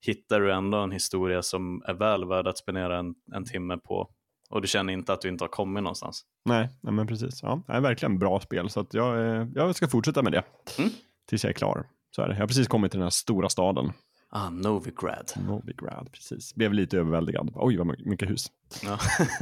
hittar 0.06 0.40
du 0.42 0.52
ändå 0.54 0.78
en 0.78 0.92
historia 0.92 1.42
som 1.42 1.84
är 1.86 1.94
väl 1.94 2.26
värd 2.26 2.48
att 2.48 2.58
spendera 2.58 2.98
en, 3.00 3.16
en 3.34 3.46
timme 3.46 3.78
på 3.78 4.10
och 4.50 4.62
du 4.62 4.68
känner 4.68 4.94
inte 4.94 5.14
att 5.14 5.22
du 5.22 5.30
inte 5.30 5.44
har 5.44 5.50
kommit 5.50 5.84
någonstans. 5.84 6.26
Nej, 6.46 6.70
nej, 6.82 6.94
men 6.94 7.08
precis. 7.08 7.44
Ja, 7.44 7.62
det 7.68 7.74
är 7.74 7.82
verkligen 7.82 8.20
bra 8.20 8.40
spel, 8.40 8.70
så 8.70 8.86
jag, 8.92 9.20
eh, 9.42 9.48
jag 9.56 9.76
ska 9.76 9.88
fortsätta 9.88 10.22
med 10.22 10.32
det. 10.32 10.44
Mm. 10.80 10.90
Tills 11.30 11.44
jag 11.44 11.50
är 11.50 11.54
klar. 11.54 11.88
Så 12.16 12.22
är 12.22 12.28
det. 12.28 12.34
Jag 12.34 12.42
har 12.42 12.48
precis 12.48 12.68
kommit 12.68 12.92
till 12.92 13.00
den 13.00 13.06
här 13.06 13.10
stora 13.10 13.50
staden. 13.50 13.92
Ah, 14.30 14.50
Novigrad. 14.50 15.32
Novigrad, 15.48 16.10
precis. 16.12 16.56
Blev 16.56 16.74
lite 16.74 16.98
överväldigad. 16.98 17.52
Oj, 17.56 17.78
vad 17.78 17.88
mycket 18.08 18.30
hus. 18.30 18.52
Ja. 18.84 19.00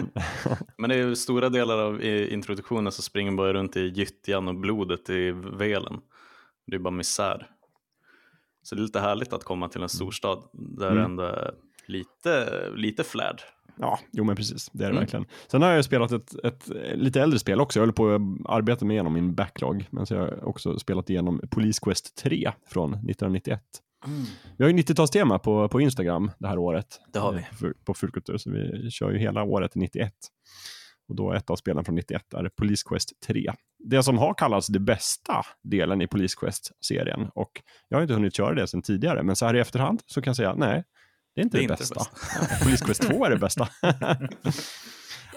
Men 0.78 0.90
det 0.90 0.96
är 0.96 1.00
ju 1.08 1.16
stora 1.16 1.50
delar 1.50 1.78
av 1.78 2.04
introduktionen 2.04 2.92
så 2.92 3.02
springer 3.02 3.32
man 3.32 3.36
bara 3.38 3.54
runt 3.54 3.78
i 3.78 3.82
gyttjan 3.82 4.48
och 4.48 4.56
blodet 4.56 5.10
i 5.10 5.32
velen. 5.32 6.02
Det 6.68 6.76
är 6.76 6.80
bara 6.80 6.92
misär. 6.92 7.48
Så 8.64 8.76
det 8.76 8.82
är 8.82 8.84
lite 8.84 9.00
härligt 9.00 9.34
att 9.34 9.44
komma 9.44 9.70
till 9.70 9.82
en 9.84 9.90
storstad 9.90 10.44
där 10.54 10.92
Mm. 10.92 11.04
ändå 11.04 11.52
lite, 11.88 12.50
lite 12.76 13.04
flärd. 13.04 13.42
Ja, 13.80 14.00
jo 14.12 14.24
men 14.24 14.36
precis. 14.36 14.70
Det 14.74 14.84
är 14.84 14.88
det 14.88 14.92
Mm. 14.92 15.00
verkligen. 15.00 15.26
Sen 15.48 15.62
har 15.62 15.72
jag 15.72 15.86
spelat 15.86 16.12
ett, 16.12 16.46
ett 16.46 16.70
lite 16.96 17.22
äldre 17.22 17.40
spel 17.40 17.62
också. 17.62 17.80
Jag 17.80 17.82
håller 17.82 17.94
på 17.94 18.16
att 18.16 18.56
arbeta 18.56 18.86
mig 18.86 18.94
igenom 18.96 19.14
min 19.14 19.36
backlog. 19.36 19.86
Men 19.90 20.06
så 20.06 20.16
har 20.20 20.28
jag 20.28 20.48
också 20.48 20.80
spelat 20.80 21.10
igenom 21.10 21.42
Police 21.52 21.80
Quest 21.84 22.18
3 22.18 22.52
från 22.68 22.90
1991. 22.94 23.62
Vi 24.58 24.64
har 24.64 24.72
ju 24.72 24.78
90-talstema 24.78 25.38
på, 25.40 25.68
på 25.70 25.82
Instagram 25.82 26.32
det 26.40 26.48
här 26.48 26.58
året. 26.58 27.00
Det 27.14 27.20
har 27.20 27.32
vi. 27.34 27.40
eh, 27.68 27.72
på 27.86 27.94
Fulkultur, 27.94 28.38
så 28.38 28.52
vi 28.52 28.92
kör 28.92 29.12
ju 29.12 29.18
hela 29.18 29.44
året 29.44 29.76
91. 29.76 30.14
Och 31.08 31.16
då 31.16 31.34
ett 31.34 31.50
av 31.50 31.56
spelen 31.56 31.86
från 31.86 31.96
91 31.96 32.34
är 32.34 32.50
Police 32.50 32.84
Quest 32.90 33.12
3. 33.28 33.54
Det 33.80 34.04
som 34.04 34.18
har 34.18 34.34
kallats 34.34 34.68
det 34.68 34.80
bästa 34.80 35.42
delen 35.64 36.02
i 36.02 36.08
Police 36.08 36.36
Quest-serien. 36.40 37.30
Och 37.36 37.62
jag 37.90 37.98
har 37.98 38.02
inte 38.02 38.14
hunnit 38.14 38.36
köra 38.36 38.54
det 38.56 38.68
sedan 38.68 38.82
tidigare, 38.82 39.24
men 39.24 39.36
så 39.36 39.46
här 39.46 39.56
i 39.56 39.60
efterhand 39.60 40.02
så 40.06 40.22
kan 40.22 40.30
jag 40.32 40.36
säga 40.36 40.54
nej, 40.58 40.84
det 41.36 41.42
är 41.42 41.44
inte 41.44 41.58
Det 41.58 41.68
det, 41.68 41.74
är 41.74 41.82
inte 41.82 41.84
det 41.90 41.96
bästa. 41.96 42.06
Police 42.64 42.86
Quest 42.86 43.02
2 43.02 43.26
är 43.26 43.30
det 43.30 43.38
bästa. 43.38 43.68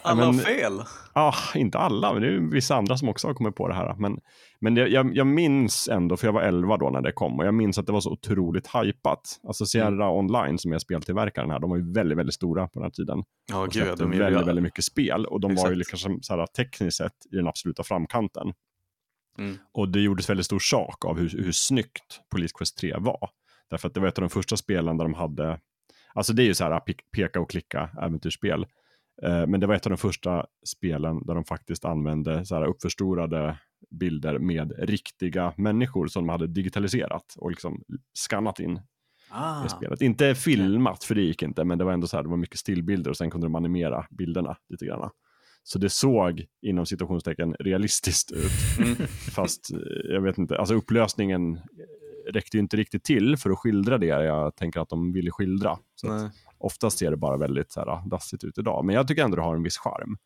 Alla 0.02 0.24
har 0.24 0.32
men- 0.32 0.40
fel! 0.44 0.72
Ja, 1.14 1.34
inte 1.54 1.78
alla, 1.78 2.12
men 2.12 2.22
det 2.22 2.28
är 2.28 2.52
vissa 2.52 2.76
andra 2.76 2.96
som 2.96 3.08
också 3.08 3.26
har 3.26 3.34
kommit 3.34 3.54
på 3.54 3.68
det 3.68 3.74
här. 3.74 3.94
Men, 3.98 4.18
men 4.60 4.76
jag, 4.76 4.88
jag, 4.88 5.16
jag 5.16 5.26
minns 5.26 5.88
ändå, 5.88 6.16
för 6.16 6.26
jag 6.26 6.32
var 6.32 6.42
11 6.42 6.76
då 6.76 6.90
när 6.90 7.00
det 7.00 7.12
kom, 7.12 7.38
och 7.38 7.46
jag 7.46 7.54
minns 7.54 7.78
att 7.78 7.86
det 7.86 7.92
var 7.92 8.00
så 8.00 8.10
otroligt 8.10 8.66
hypat. 8.74 9.40
Alltså 9.46 9.66
Sierra 9.66 9.86
Mm. 10.06 10.08
Online 10.16 10.58
som 10.58 10.72
är 10.72 10.78
speltillverkaren 10.78 11.50
här, 11.50 11.58
de 11.60 11.70
var 11.70 11.76
ju 11.76 11.92
väldigt, 11.92 12.18
väldigt 12.18 12.34
stora 12.34 12.66
på 12.68 12.72
den 12.74 12.82
här 12.82 12.90
tiden. 12.90 13.22
Ja, 13.50 13.58
och 13.60 13.64
gud, 13.64 13.72
släppte 13.82 14.02
de 14.04 14.10
är 14.12 14.16
ju 14.16 14.22
väldigt, 14.22 14.46
väldigt 14.46 14.62
mycket 14.62 14.84
spel. 14.84 15.26
Och 15.26 15.40
de 15.40 15.54
var 15.54 15.70
ju 15.70 15.80
Exakt. 15.80 15.92
liksom 15.92 16.18
så 16.22 16.36
här, 16.36 16.46
tekniskt 16.46 16.96
sett 16.96 17.26
i 17.32 17.36
den 17.36 17.46
absoluta 17.48 17.82
framkanten. 17.82 18.52
Mm. 19.38 19.56
Och 19.72 19.88
det 19.88 20.00
gjordes 20.00 20.30
väldigt 20.30 20.46
stor 20.46 20.58
sak 20.58 21.04
av 21.04 21.18
hur, 21.18 21.28
hur 21.28 21.52
snyggt 21.52 22.20
Police 22.30 22.54
Quest 22.58 22.78
3 22.78 22.94
var. 22.98 23.28
Därför 23.70 23.88
att 23.88 23.94
det 23.94 24.00
var 24.00 24.08
ett 24.08 24.18
av 24.18 24.22
de 24.22 24.30
första 24.30 24.56
spelen 24.56 24.96
där 24.98 25.04
de 25.04 25.14
hade, 25.14 25.60
alltså 26.16 26.32
det 26.32 26.42
är 26.42 26.46
ju 26.46 26.54
så 26.54 26.64
här 26.64 26.70
pe- 26.80 27.00
peka 27.16 27.40
och 27.40 27.50
klicka 27.50 27.90
äventyrsspel. 28.02 28.66
Eh, 29.22 29.46
Men 29.46 29.60
det 29.60 29.66
var 29.66 29.74
ett 29.74 29.86
av 29.86 29.90
de 29.90 29.96
första 29.96 30.46
spelen 30.66 31.26
där 31.26 31.34
de 31.34 31.44
faktiskt 31.44 31.84
använde 31.84 32.44
så 32.46 32.54
här 32.54 32.66
uppförstorade 32.66 33.58
bilder 33.90 34.38
med 34.38 34.72
riktiga 34.78 35.52
människor 35.56 36.06
som 36.06 36.26
de 36.26 36.28
hade 36.28 36.46
digitaliserat 36.46 37.34
och 37.36 37.50
liksom 37.50 37.82
skannat 38.12 38.60
in 38.60 38.80
Ah, 39.30 39.66
i 39.66 39.68
spelet. 39.68 40.00
Inte 40.02 40.34
filmat, 40.34 41.04
för 41.04 41.14
det 41.14 41.20
gick 41.22 41.42
inte, 41.42 41.64
men 41.64 41.78
det 41.78 41.84
var 41.84 41.92
ändå 41.92 42.06
så 42.06 42.16
här, 42.16 42.22
det 42.22 42.28
var 42.28 42.36
mycket 42.36 42.58
stillbilder 42.58 43.10
och 43.10 43.16
sen 43.16 43.30
kunde 43.30 43.44
de 43.46 43.54
animera 43.54 44.06
bilderna 44.10 44.56
lite 44.68 44.86
grann. 44.86 45.10
Så 45.62 45.78
det 45.78 45.88
såg 45.88 46.44
inom 46.62 46.86
situationstecken 46.86 47.54
realistiskt 47.60 48.32
ut. 48.32 48.78
Mm. 48.86 48.94
Fast 49.34 49.72
eh, 49.72 49.78
jag 50.14 50.20
vet 50.20 50.38
inte, 50.38 50.58
alltså 50.58 50.74
upplösningen 50.74 51.60
räckte 52.32 52.56
ju 52.56 52.60
inte 52.60 52.76
riktigt 52.76 53.04
till 53.04 53.36
för 53.36 53.50
att 53.50 53.58
skildra 53.58 53.98
det 53.98 54.06
jag 54.06 54.56
tänker 54.56 54.80
att 54.80 54.88
de 54.88 55.12
ville 55.12 55.30
skildra. 55.30 55.78
Så 55.94 56.12
att 56.12 56.20
Nej. 56.22 56.30
oftast 56.58 56.98
ser 56.98 57.10
det 57.10 57.16
bara 57.16 57.36
väldigt 57.36 57.72
så 57.72 57.80
här, 57.80 58.08
dassigt 58.08 58.44
ut 58.44 58.58
idag. 58.58 58.84
Men 58.84 58.94
jag 58.94 59.08
tycker 59.08 59.24
ändå 59.24 59.36
det 59.36 59.42
har 59.42 59.56
en 59.56 59.62
viss 59.62 59.78
charm. 59.78 60.16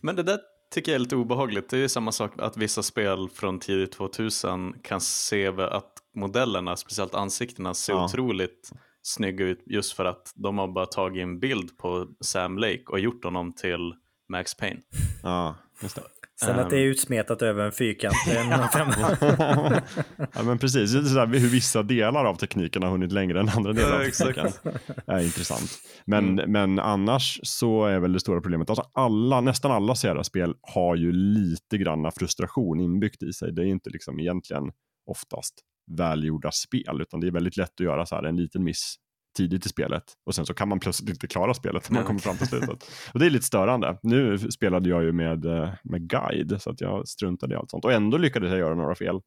Men 0.00 0.16
det 0.16 0.22
där 0.22 0.38
tycker 0.74 0.92
jag 0.92 0.94
är 0.96 1.00
lite 1.00 1.16
obehagligt. 1.16 1.70
Det 1.70 1.76
är 1.76 1.80
ju 1.80 1.88
samma 1.88 2.12
sak 2.12 2.32
att 2.38 2.56
vissa 2.56 2.82
spel 2.82 3.28
från 3.34 3.58
tidigt 3.58 3.92
2000 3.92 4.74
kan 4.82 5.00
se 5.00 5.46
att 5.46 5.92
modellerna, 6.16 6.76
speciellt 6.76 7.14
ansiktena, 7.14 7.74
ser 7.74 7.92
Ja. 7.92 8.04
otroligt 8.04 8.70
snygga 9.02 9.44
ut 9.44 9.62
just 9.66 9.92
för 9.92 10.04
att 10.04 10.32
de 10.36 10.58
har 10.58 10.68
bara 10.68 10.86
tagit 10.86 11.22
en 11.22 11.40
bild 11.40 11.78
på 11.78 12.06
Sam 12.20 12.58
Lake 12.58 12.82
och 12.88 13.00
gjort 13.00 13.24
honom 13.24 13.52
till 13.52 13.94
Max 14.28 14.54
Payne. 14.56 14.80
Ja, 15.22 15.54
just 15.82 15.96
det. 15.96 16.02
Sen 16.40 16.58
att 16.58 16.70
det 16.70 16.76
är 16.76 16.80
Ehm. 16.84 16.90
utsmetat 16.90 17.42
över 17.42 17.64
en 17.64 17.72
fyrkant. 17.72 18.14
femma. 18.72 19.16
ja, 20.34 20.42
men 20.42 20.58
precis. 20.58 20.92
Det 20.92 20.98
är 20.98 21.02
så 21.02 21.18
här, 21.18 21.26
hur 21.26 21.48
vissa 21.48 21.82
delar 21.82 22.24
av 22.24 22.34
tekniken 22.34 22.82
har 22.82 22.90
hunnit 22.90 23.12
längre 23.12 23.40
än 23.40 23.48
andra 23.48 23.72
delar 23.72 23.92
av 23.96 24.02
Ja, 24.04 24.10
tekniken. 24.10 24.52
är 25.06 25.20
intressant. 25.24 25.70
Men, 26.04 26.34
men 26.34 26.78
annars 26.78 27.40
så 27.42 27.84
är 27.86 27.98
väl 27.98 28.12
det 28.12 28.20
stora 28.20 28.40
problemet, 28.40 28.70
alltså 28.70 28.84
alla, 28.94 29.40
nästan 29.40 29.70
alla 29.72 29.94
Sierra-spel 29.94 30.54
har 30.62 30.96
ju 30.96 31.12
lite 31.12 31.78
granna 31.78 32.10
frustration 32.10 32.80
inbyggt 32.80 33.22
i 33.22 33.32
sig. 33.32 33.52
Det 33.52 33.62
är 33.62 33.66
inte 33.66 33.90
liksom 33.90 34.20
egentligen 34.20 34.62
oftast 35.10 35.54
välgjorda 35.98 36.50
spel, 36.52 37.00
utan 37.00 37.20
det 37.20 37.26
är 37.26 37.30
väldigt 37.30 37.56
lätt 37.56 37.70
att 37.74 37.80
göra 37.80 38.06
så 38.06 38.14
här 38.16 38.22
en 38.22 38.36
liten 38.36 38.64
miss 38.64 38.96
tidigt 39.38 39.66
i 39.66 39.68
spelet 39.68 40.04
och 40.26 40.34
sen 40.34 40.46
så 40.46 40.54
kan 40.54 40.68
man 40.68 40.80
plötsligt 40.80 41.10
inte 41.10 41.26
klara 41.26 41.54
spelet 41.54 41.90
när 41.90 41.98
man 41.98 42.06
kommer 42.06 42.20
fram 42.20 42.36
till 42.36 42.46
slutet. 42.46 42.90
Och 43.12 43.18
det 43.18 43.26
är 43.26 43.30
lite 43.30 43.46
störande. 43.46 43.98
Nu 44.02 44.38
spelade 44.38 44.88
jag 44.88 45.02
ju 45.02 45.12
med, 45.12 45.44
eh, 45.44 45.70
med 45.82 46.08
guide 46.08 46.62
så 46.62 46.70
att 46.70 46.80
jag 46.80 47.08
struntade 47.08 47.54
i 47.54 47.56
allt 47.56 47.70
sånt 47.70 47.84
och 47.84 47.92
ändå 47.92 48.18
lyckades 48.18 48.50
jag 48.50 48.58
göra 48.58 48.74
några 48.74 48.94
fel. 48.94 49.20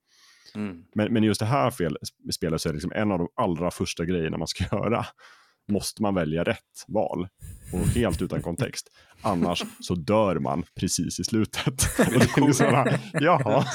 Mm. 0.55 0.83
Men, 0.95 1.13
men 1.13 1.23
just 1.23 1.39
det 1.39 1.45
här 1.45 1.71
fel, 1.71 1.97
spelet 2.33 2.61
så 2.61 2.69
är 2.69 2.73
det 2.73 2.75
liksom 2.75 2.91
en 2.95 3.11
av 3.11 3.17
de 3.19 3.27
allra 3.35 3.71
första 3.71 4.05
grejerna 4.05 4.37
man 4.37 4.47
ska 4.47 4.63
göra. 4.71 5.05
Måste 5.71 6.01
man 6.01 6.15
välja 6.15 6.43
rätt 6.43 6.85
val 6.87 7.27
och 7.73 7.79
helt 7.79 8.21
utan 8.21 8.41
kontext. 8.41 8.87
Annars 9.21 9.63
så 9.79 9.95
dör 9.95 10.39
man 10.39 10.63
precis 10.79 11.19
i 11.19 11.23
slutet. 11.23 11.87
Liksom, 12.37 12.71
bara, 12.71 12.99
Jaha, 13.13 13.65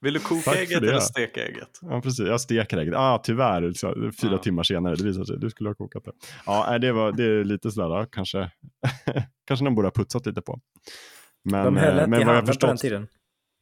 Vill 0.00 0.14
du 0.14 0.20
koka 0.20 0.50
ägget 0.54 0.82
eller 0.82 1.00
steka 1.00 1.46
ägget? 1.46 1.68
ja, 1.82 2.00
precis. 2.00 2.26
Jag 2.26 2.40
steker 2.40 2.78
ägget. 2.78 2.94
Ah, 2.94 3.18
tyvärr, 3.18 3.72
så, 3.72 3.94
fyra 4.20 4.32
Ja. 4.32 4.38
timmar 4.38 4.62
senare, 4.62 4.94
det 4.94 5.04
visar 5.04 5.24
sig, 5.24 5.36
du 5.38 5.50
skulle 5.50 5.68
ha 5.70 5.74
kokat 5.74 6.04
det. 6.04 6.12
Ja, 6.46 6.78
det, 6.78 6.92
var, 6.92 7.12
det 7.12 7.24
är 7.24 7.44
lite 7.44 7.70
sådär, 7.70 8.06
kanske, 8.12 8.50
kanske 9.46 9.64
de 9.64 9.74
borde 9.74 9.86
ha 9.86 9.92
putsat 9.92 10.26
lite 10.26 10.42
på. 10.42 10.60
Men, 11.44 11.64
De 11.64 11.76
höll 11.76 11.98
eh, 11.98 12.06
men 12.06 12.10
vad 12.10 12.20
jag 12.20 12.26
handen 12.26 12.34
på 12.60 12.66
den 12.66 12.76
förstått, 12.76 12.78
tiden. 12.80 13.08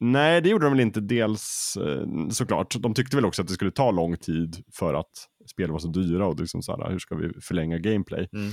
Nej, 0.01 0.41
det 0.41 0.49
gjorde 0.49 0.67
de 0.67 0.73
väl 0.73 0.81
inte 0.81 1.01
dels 1.01 1.77
eh, 1.81 2.29
såklart. 2.31 2.77
De 2.81 2.95
tyckte 2.95 3.17
väl 3.17 3.25
också 3.25 3.43
att 3.43 3.49
det 3.49 3.55
skulle 3.55 3.71
ta 3.71 3.91
lång 3.91 4.17
tid 4.17 4.57
för 4.75 4.95
att 4.95 5.11
spel 5.51 5.73
var 5.73 5.79
så 5.79 5.89
dyra 5.89 6.27
och 6.27 6.41
liksom 6.41 6.63
så 6.63 6.77
här, 6.77 6.91
hur 6.91 6.99
ska 6.99 7.15
vi 7.15 7.41
förlänga 7.41 7.79
gameplay? 7.79 8.29
Mm. 8.33 8.53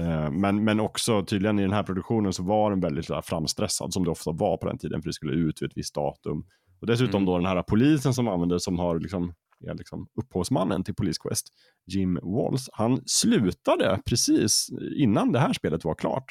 Eh, 0.00 0.30
Men, 0.30 0.64
men 0.64 0.80
också 0.80 1.24
tydligen 1.24 1.58
i 1.58 1.62
den 1.62 1.72
här 1.72 1.82
produktionen 1.82 2.32
så 2.32 2.42
var 2.42 2.70
den 2.70 2.80
väldigt 2.80 3.06
framstressad 3.24 3.92
som 3.92 4.04
det 4.04 4.10
ofta 4.10 4.32
var 4.32 4.56
på 4.56 4.66
den 4.68 4.78
tiden 4.78 5.02
för 5.02 5.08
det 5.08 5.12
skulle 5.12 5.32
ut 5.32 5.62
vid 5.62 5.70
ett 5.70 5.76
visst 5.76 5.94
datum. 5.94 6.44
Och 6.80 6.86
dessutom 6.86 7.14
Mm. 7.22 7.26
då 7.26 7.36
den 7.38 7.46
här 7.46 7.62
polisen 7.62 8.14
som 8.14 8.28
använder 8.28 8.58
som 8.58 8.78
har 8.78 9.00
liksom, 9.00 9.32
är 9.68 9.74
liksom 9.74 10.06
upphovsmannen 10.20 10.84
till 10.84 10.94
Police 10.94 11.20
Quest, 11.22 11.46
Jim 11.86 12.18
Walls, 12.22 12.68
han 12.72 13.02
slutade 13.06 14.00
precis 14.06 14.68
innan 14.96 15.32
det 15.32 15.38
här 15.38 15.52
spelet 15.52 15.84
var 15.84 15.94
klart. 15.94 16.24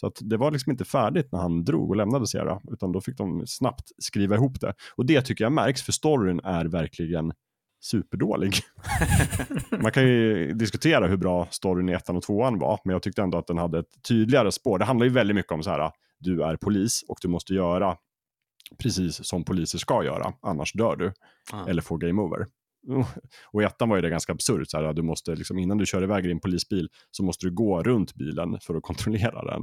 Så 0.00 0.06
att 0.06 0.18
det 0.20 0.36
var 0.36 0.50
liksom 0.50 0.72
inte 0.72 0.84
färdigt 0.84 1.32
när 1.32 1.38
han 1.38 1.64
drog 1.64 1.90
och 1.90 1.96
lämnade 1.96 2.26
Sierra, 2.26 2.60
utan 2.72 2.92
då 2.92 3.00
fick 3.00 3.16
de 3.18 3.46
snabbt 3.46 3.90
skriva 3.98 4.34
ihop 4.34 4.60
det. 4.60 4.74
Och 4.96 5.06
det 5.06 5.22
tycker 5.22 5.44
jag 5.44 5.52
märks, 5.52 5.82
för 5.82 5.92
storyn 5.92 6.40
är 6.44 6.64
verkligen 6.64 7.32
superdålig. 7.82 8.54
Man 9.82 9.92
kan 9.92 10.02
ju 10.02 10.52
diskutera 10.52 11.06
hur 11.06 11.16
bra 11.16 11.48
storyn 11.50 11.88
i 11.88 11.92
ettan 11.92 12.16
och 12.16 12.22
tvåan 12.22 12.58
var, 12.58 12.80
men 12.84 12.92
jag 12.92 13.02
tyckte 13.02 13.22
ändå 13.22 13.38
att 13.38 13.46
den 13.46 13.58
hade 13.58 13.78
ett 13.78 14.02
tydligare 14.08 14.52
spår. 14.52 14.78
Det 14.78 14.84
handlar 14.84 15.06
ju 15.06 15.12
väldigt 15.12 15.34
mycket 15.34 15.52
om 15.52 15.62
så 15.62 15.70
här, 15.70 15.90
du 16.18 16.42
är 16.44 16.56
polis 16.56 17.04
och 17.08 17.18
du 17.22 17.28
måste 17.28 17.54
göra 17.54 17.96
precis 18.78 19.24
som 19.26 19.44
poliser 19.44 19.78
ska 19.78 20.04
göra, 20.04 20.32
annars 20.42 20.72
dör 20.72 20.96
du 20.96 21.12
Ah. 21.52 21.66
eller 21.68 21.82
får 21.82 21.98
game 21.98 22.22
over. 22.22 22.46
Och 23.52 23.62
i 23.62 23.64
ettan 23.64 23.88
var 23.88 23.96
ju 23.96 24.02
det 24.02 24.10
ganska 24.10 24.32
absurt, 24.32 24.70
så 24.70 24.80
här, 24.80 24.92
du 24.92 25.02
måste 25.02 25.34
liksom, 25.34 25.58
innan 25.58 25.78
du 25.78 25.86
kör 25.86 26.02
iväg 26.02 26.24
din 26.24 26.40
polisbil 26.40 26.88
så 27.10 27.22
måste 27.22 27.46
du 27.46 27.50
gå 27.54 27.82
runt 27.82 28.14
bilen 28.14 28.58
för 28.60 28.74
att 28.74 28.82
kontrollera 28.82 29.44
den. 29.44 29.62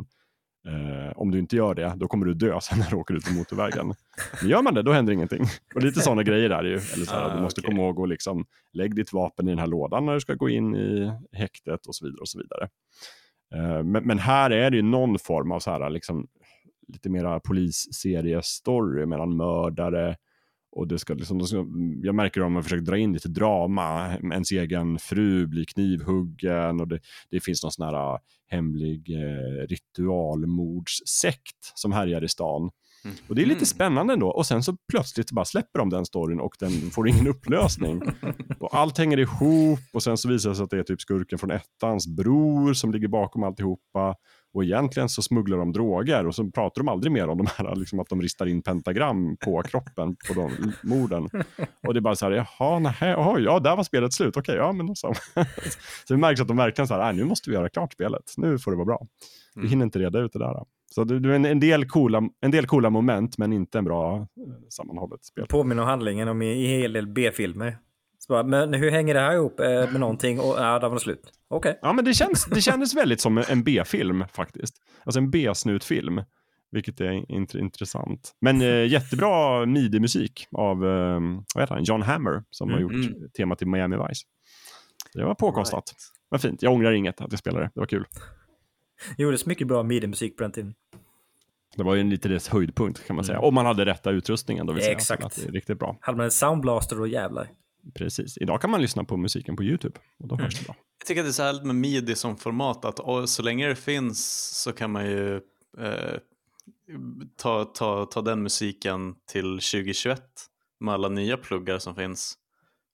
Eh, 0.67 1.11
om 1.15 1.31
du 1.31 1.39
inte 1.39 1.55
gör 1.55 1.75
det, 1.75 1.93
då 1.95 2.07
kommer 2.07 2.25
du 2.25 2.33
dö 2.33 2.59
sen 2.61 2.79
när 2.79 2.89
du 2.89 2.95
åker 2.95 3.13
ut 3.13 3.25
på 3.25 3.33
motorvägen. 3.33 3.93
Men 4.41 4.49
gör 4.49 4.61
man 4.61 4.73
det, 4.73 4.81
då 4.81 4.91
händer 4.91 5.13
ingenting. 5.13 5.43
Och 5.75 5.83
lite 5.83 5.99
sådana 5.99 6.23
grejer 6.23 6.49
är 6.49 6.63
det 6.63 6.69
ju. 6.69 6.75
Eller 6.75 7.05
så 7.05 7.15
här, 7.15 7.29
Ah, 7.31 7.35
du 7.35 7.41
måste 7.41 7.61
okej. 7.61 7.69
komma 7.71 7.83
ihåg 7.83 8.01
att 8.01 8.09
liksom, 8.09 8.45
lägg 8.73 8.95
ditt 8.95 9.13
vapen 9.13 9.47
i 9.47 9.51
den 9.51 9.59
här 9.59 9.67
lådan 9.67 10.05
när 10.05 10.13
du 10.13 10.19
ska 10.19 10.33
gå 10.33 10.49
in 10.49 10.75
i 10.75 11.11
häktet 11.31 11.87
och 11.87 11.95
så 11.95 12.05
vidare. 12.05 12.21
och 12.21 12.29
så 12.29 12.39
vidare. 12.39 12.69
Eh, 13.55 13.83
men, 13.83 14.03
men 14.03 14.19
här 14.19 14.49
är 14.49 14.71
det 14.71 14.77
ju 14.77 14.83
någon 14.83 15.19
form 15.19 15.51
av 15.51 15.59
så 15.59 15.71
här, 15.71 15.89
liksom, 15.89 16.27
lite 16.87 17.09
mera 17.09 17.39
polisseriestory 17.39 19.05
mellan 19.05 19.37
mördare 19.37 20.15
och 20.71 20.87
det 20.87 20.99
ska 20.99 21.13
liksom, 21.13 21.37
de 21.37 21.47
ska, 21.47 21.65
jag 22.03 22.15
märker 22.15 22.41
om 22.41 22.53
man 22.53 22.63
försöker 22.63 22.85
dra 22.85 22.97
in 22.97 23.13
lite 23.13 23.29
drama. 23.29 24.17
Ens 24.17 24.51
egen 24.51 24.99
fru 24.99 25.47
blir 25.47 25.65
knivhuggen 25.65 26.79
och 26.81 26.87
det, 26.87 26.99
det 27.29 27.39
finns 27.39 27.63
någon 27.63 27.71
sån 27.71 27.85
här 27.85 28.13
äh, 28.13 28.17
hemlig 28.49 29.09
eh, 29.09 29.67
ritualmordssekt 29.67 31.71
som 31.75 31.91
härjar 31.91 32.23
i 32.23 32.27
stan. 32.27 32.69
Och 33.27 33.35
det 33.35 33.41
är 33.41 33.45
lite 33.45 33.57
Mm. 33.57 33.65
spännande 33.65 34.13
ändå. 34.13 34.29
Och 34.29 34.45
sen 34.45 34.63
så 34.63 34.77
plötsligt 34.91 35.31
bara 35.31 35.45
släpper 35.45 35.79
de 35.79 35.89
den 35.89 36.05
storyn 36.05 36.39
och 36.39 36.55
den 36.59 36.71
får 36.71 37.09
ingen 37.09 37.27
upplösning. 37.27 38.01
och 38.59 38.75
allt 38.75 38.97
hänger 38.97 39.19
ihop 39.19 39.79
och 39.93 40.03
sen 40.03 40.17
så 40.17 40.29
visar 40.29 40.49
det 40.49 40.55
sig 40.55 40.63
att 40.63 40.69
det 40.69 40.79
är 40.79 40.83
typ 40.83 41.01
skurken 41.01 41.39
från 41.39 41.51
ettans 41.51 42.07
bror 42.07 42.73
som 42.73 42.91
ligger 42.91 43.07
bakom 43.07 43.43
alltihopa. 43.43 44.15
Och 44.57 44.63
egentligen 44.63 45.09
så 45.09 45.21
smugglar 45.21 45.57
de 45.57 45.71
droger 45.71 46.27
och 46.27 46.35
så 46.35 46.51
pratar 46.51 46.81
de 46.81 46.87
aldrig 46.87 47.11
mer 47.11 47.27
om 47.27 47.37
de 47.37 47.47
här, 47.57 47.75
liksom 47.75 47.99
att 47.99 48.09
de 48.09 48.21
ristar 48.21 48.45
in 48.45 48.61
pentagram 48.61 49.37
på 49.37 49.61
kroppen 49.65 50.15
på 50.27 50.33
de 50.33 50.73
morden. 50.83 51.29
Och 51.87 51.93
det 51.93 51.99
är 51.99 52.01
bara 52.01 52.15
så 52.15 52.25
här, 52.25 52.31
jaha, 52.59 52.79
nähä, 52.79 53.15
oj, 53.17 53.43
ja, 53.43 53.59
där 53.59 53.75
var 53.75 53.83
spelet 53.83 54.13
slut, 54.13 54.37
okej, 54.37 54.55
ja, 54.55 54.71
men 54.71 54.85
då 54.85 54.95
så. 54.95 55.13
så 56.07 56.13
det 56.13 56.17
märks 56.17 56.41
att 56.41 56.47
de 56.47 56.57
verkligen 56.57 56.87
så 56.87 56.93
här, 56.93 57.01
"Nej, 57.03 57.15
nu 57.15 57.23
måste 57.23 57.49
vi 57.49 57.55
göra 57.55 57.69
klart 57.69 57.93
spelet, 57.93 58.23
nu 58.37 58.59
får 58.59 58.71
det 58.71 58.77
vara 58.77 58.85
bra. 58.85 59.01
Vi 59.55 59.59
Mm. 59.59 59.69
hinner 59.69 59.85
inte 59.85 59.99
reda 59.99 60.19
ut 60.19 60.33
det 60.33 60.39
där. 60.39 60.63
Så 60.95 61.03
det, 61.03 61.29
är 61.29 61.33
en, 61.33 61.45
en, 61.45 61.59
del 61.59 61.85
coola, 61.85 62.21
en 62.41 62.51
del 62.51 62.67
coola 62.67 62.89
moment, 62.89 63.37
men 63.37 63.53
inte 63.53 63.77
en 63.77 63.85
bra 63.85 64.17
eh, 64.17 64.25
sammanhållet 64.69 65.25
spel. 65.25 65.45
Påminner 65.49 65.81
om 65.83 65.89
handlingen 65.89 66.27
om 66.27 66.41
i, 66.41 66.45
i 66.51 66.67
hel 66.81 66.93
del 66.93 67.07
B-filmer. 67.07 67.77
Bara, 68.27 68.43
Men 68.43 68.73
hur 68.73 68.91
hänger 68.91 69.13
det 69.13 69.19
här 69.19 69.33
ihop 69.33 69.59
eh, 69.59 69.67
med 69.67 69.99
någonting? 69.99 70.39
Och 70.39 70.55
ja, 70.57 70.79
där 70.79 70.87
var 70.87 70.95
det 70.95 70.99
slut. 71.01 71.31
Okej. 71.49 71.79
Ja, 71.81 71.93
men 71.93 72.05
det, 72.05 72.13
känns, 72.13 72.45
det 72.45 72.61
kändes 72.61 72.93
väldigt 72.95 73.21
som 73.21 73.37
en 73.49 73.63
B-film 73.63 74.23
faktiskt. 74.33 74.75
Alltså 75.03 75.19
en 75.19 75.29
B-snutfilm, 75.31 76.21
vilket 76.71 77.01
är 77.01 77.11
int- 77.11 77.57
intressant. 77.57 78.31
Men 78.41 78.61
eh, 78.61 78.85
jättebra 78.87 79.65
midi-musik 79.65 80.47
av 80.51 80.85
eh, 80.85 81.19
vad 81.55 81.63
heter 81.63 81.73
han? 81.75 81.83
John 81.83 82.01
Hammer 82.01 82.43
som 82.49 82.69
har 82.69 82.77
Mm, 82.77 82.91
gjort 83.01 83.09
mm. 83.15 83.29
temat 83.37 83.57
till 83.57 83.67
Miami 83.67 83.95
Vice. 83.95 84.25
Det 85.13 85.23
var 85.25 85.35
påkostat. 85.35 85.93
Vad 86.29 86.41
fint. 86.41 86.61
Jag 86.61 86.73
ångrar 86.73 86.91
inget 86.91 87.21
att 87.21 87.31
jag 87.31 87.39
spelade 87.39 87.65
det. 87.65 87.71
Det 87.73 87.79
var 87.79 87.87
kul. 87.87 88.05
Det 89.17 89.23
gjordes 89.23 89.45
mycket 89.45 89.67
bra 89.67 89.83
midi-musik 89.83 90.37
på 90.37 90.43
den 90.43 90.51
tiden. 90.51 90.73
Det 91.75 91.83
var 91.83 91.95
ju 91.95 92.01
en 92.01 92.09
lite 92.09 92.29
dess 92.29 92.47
höjdpunkt 92.49 93.07
kan 93.07 93.15
man 93.15 93.25
säga. 93.25 93.37
Mm. 93.37 93.47
Om 93.47 93.53
man 93.53 93.65
hade 93.65 93.85
rätta 93.85 94.11
utrustningen 94.11 94.65
då 94.65 94.73
vill 94.73 94.83
säga. 94.83 94.95
Exakt. 94.95 95.23
Att 95.23 95.35
det 95.35 95.47
är 95.47 95.51
riktigt 95.51 95.79
bra. 95.79 95.97
Hade 96.01 96.17
man 96.17 96.25
en 96.25 96.31
soundblaster 96.31 97.01
och 97.01 97.07
jävlar. 97.07 97.47
Precis. 97.93 98.37
Idag 98.37 98.61
kan 98.61 98.69
man 98.69 98.81
lyssna 98.81 99.03
på 99.03 99.17
musiken 99.17 99.55
på 99.55 99.63
YouTube 99.63 99.99
och 100.19 100.27
då 100.27 100.35
Mm. 100.35 100.49
det 100.49 100.65
bra. 100.65 100.75
Jag 100.99 101.07
tycker 101.07 101.21
att 101.21 101.25
det 101.25 101.29
är 101.29 101.33
så 101.33 101.43
härligt 101.43 101.63
med 101.63 101.75
midi 101.75 102.15
som 102.15 102.37
format 102.37 102.85
att 102.85 103.29
så 103.29 103.41
länge 103.43 103.67
det 103.67 103.75
finns 103.75 104.47
så 104.63 104.73
kan 104.73 104.91
man 104.91 105.05
ju 105.05 105.35
eh, 105.77 106.19
ta, 107.37 107.65
ta, 107.65 108.05
ta 108.05 108.21
den 108.21 108.43
musiken 108.43 109.15
till 109.31 109.43
2021 109.59 110.21
med 110.79 110.93
alla 110.93 111.09
nya 111.09 111.37
pluggar 111.37 111.79
som 111.79 111.95
finns. 111.95 112.37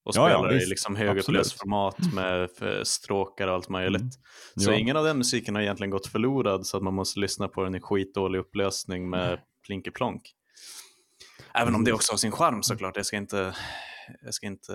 Och 0.05 0.15
Ja, 0.15 0.29
ja, 0.29 0.37
spela 0.37 0.51
det 0.51 0.63
i 0.63 0.65
liksom 0.65 0.95
format 0.95 2.13
med 2.13 2.51
för 2.51 2.83
stråkar 2.83 3.47
och 3.47 3.53
allt 3.53 3.69
möjligt. 3.69 4.01
Mm. 4.01 4.11
Så 4.57 4.71
Ja. 4.71 4.75
ingen 4.75 4.97
av 4.97 5.03
den 5.05 5.17
musiken 5.17 5.55
har 5.55 5.61
egentligen 5.61 5.91
gått 5.91 6.07
förlorad 6.07 6.65
så 6.67 6.77
att 6.77 6.83
man 6.83 6.93
måste 6.93 7.19
lyssna 7.19 7.47
på 7.47 7.63
den 7.63 7.75
i 7.75 7.79
skitdålig 7.81 8.39
upplösning 8.39 9.09
med 9.09 9.39
plinkeplonk. 9.65 10.21
Även 11.53 11.75
om 11.75 11.83
det 11.83 11.93
också 11.93 12.13
har 12.13 12.17
sin 12.17 12.31
charm 12.31 12.63
såklart. 12.63 12.97
Jag 12.97 13.05
ska 13.05 13.17
inte, 13.17 13.55
jag 14.23 14.33
ska 14.33 14.47
inte 14.47 14.73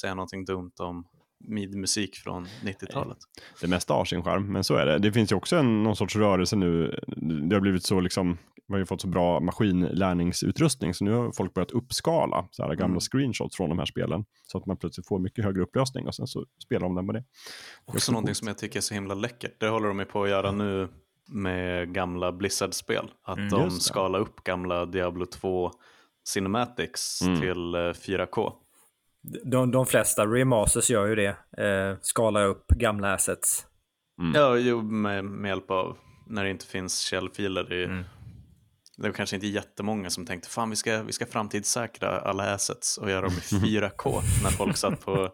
säga 0.00 0.14
någonting 0.14 0.44
dumt 0.44 0.72
om 0.78 1.04
midi-musik 1.48 2.16
från 2.16 2.46
90-talet. 2.46 3.18
det 3.60 3.66
mesta 3.68 3.94
har 3.94 4.04
sin 4.04 4.22
charm, 4.22 4.52
men 4.52 4.64
så 4.64 4.74
är 4.74 4.86
det. 4.86 4.98
Det 4.98 5.12
finns 5.12 5.32
ju 5.32 5.36
också 5.36 5.56
en, 5.56 5.82
någon 5.82 5.96
sorts 5.96 6.16
rörelse 6.16 6.56
nu. 6.56 7.00
Det 7.48 7.56
har 7.56 7.60
blivit 7.60 7.84
så 7.84 8.00
liksom, 8.00 8.38
vi 8.66 8.72
har 8.74 8.78
ju 8.78 8.86
fått 8.86 9.00
så 9.00 9.08
bra 9.08 9.40
maskinlärningsutrustning, 9.40 10.94
så 10.94 11.04
nu 11.04 11.12
har 11.12 11.32
folk 11.32 11.54
börjat 11.54 11.70
uppskala 11.70 12.48
så 12.50 12.62
här 12.62 12.70
gamla 12.74 12.84
Mm. 12.86 13.00
screenshots 13.00 13.56
från 13.56 13.68
de 13.68 13.78
här 13.78 13.86
spelen, 13.86 14.24
så 14.46 14.58
att 14.58 14.66
man 14.66 14.76
plötsligt 14.76 15.08
får 15.08 15.18
mycket 15.18 15.44
högre 15.44 15.62
upplösning 15.62 16.06
och 16.06 16.14
sen 16.14 16.26
så 16.26 16.44
spelar 16.64 16.82
de 16.86 16.94
den 16.94 17.06
med 17.06 17.14
det. 17.14 17.24
Det 17.86 17.92
Också 17.92 18.12
någonting 18.12 18.28
coolt. 18.28 18.36
som 18.38 18.48
jag 18.48 18.58
tycker 18.58 18.76
är 18.78 18.80
så 18.80 18.94
himla 18.94 19.14
läckert. 19.14 19.60
Det 19.60 19.68
håller 19.68 19.88
de 19.88 19.98
ju 19.98 20.04
på 20.04 20.22
att 20.24 20.30
göra 20.30 20.52
nu 20.52 20.88
med 21.28 21.94
gamla 21.94 22.32
Blizzard-spel. 22.32 23.10
Att 23.22 23.38
Mm, 23.38 23.48
de 23.50 23.70
skalar 23.70 24.18
upp 24.18 24.44
gamla 24.44 24.86
Diablo 24.86 25.26
2 25.26 25.70
Cinematics 26.28 27.22
Mm. 27.22 27.40
till 27.40 27.74
eh, 27.74 27.78
4K. 27.78 28.52
De, 29.44 29.70
de 29.70 29.86
flesta 29.86 30.26
remasters 30.26 30.90
gör 30.90 31.06
ju 31.06 31.14
det. 31.14 31.36
Eh, 31.64 31.96
skalar 32.02 32.46
upp 32.46 32.68
gamla 32.68 33.14
assets. 33.14 33.66
Mm. 34.20 34.32
Ja, 34.34 34.56
jo, 34.56 34.82
med, 34.82 35.24
med 35.24 35.48
hjälp 35.48 35.70
av 35.70 35.96
när 36.26 36.44
det 36.44 36.50
inte 36.50 36.66
finns 36.66 36.98
källfiler. 37.00 37.72
I, 37.72 37.84
Mm. 37.84 38.04
Det 38.96 39.06
var 39.08 39.12
kanske 39.14 39.36
inte 39.36 39.46
jättemånga 39.46 40.10
som 40.10 40.26
tänkte 40.26 40.48
fan 40.48 40.70
vi 40.70 40.76
ska, 40.76 41.02
vi 41.02 41.12
ska 41.12 41.26
framtidssäkra 41.26 42.20
alla 42.20 42.54
assets 42.54 42.98
och 42.98 43.10
göra 43.10 43.20
dem 43.20 43.32
i 43.32 43.40
4K 43.80 44.20
när 44.42 44.50
folk 44.50 44.76
satt 44.76 45.04
på, 45.04 45.30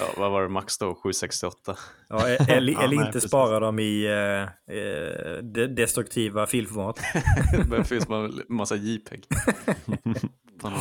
ja, 0.00 0.06
vad 0.16 0.30
var 0.30 0.42
det 0.42 0.48
max 0.48 0.78
då, 0.78 0.94
768? 0.94 1.76
Ja, 2.08 2.28
eller, 2.28 2.38
Ja, 2.48 2.54
eller 2.82 2.96
nej, 2.96 3.06
inte 3.06 3.12
precis. 3.12 3.30
spara 3.30 3.60
dem 3.60 3.78
i 3.78 4.04
eh, 4.04 4.76
eh, 4.76 5.42
de- 5.42 5.66
destruktiva 5.66 6.46
filformat. 6.46 7.00
det 7.70 7.84
finns 7.88 8.08
en 8.08 8.42
massa 8.48 8.76
JPEG. 8.76 9.24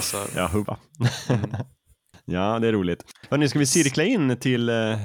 Server. 0.01 0.41
Ja, 0.41 0.47
hubba. 0.47 0.77
ja, 2.25 2.59
det 2.59 2.67
är 2.67 2.71
roligt. 2.71 3.03
Hörrni, 3.29 3.49
ska 3.49 3.59
vi 3.59 3.65
cirkla 3.65 4.03
in 4.03 4.37
till, 4.39 4.69
eh, 4.69 4.97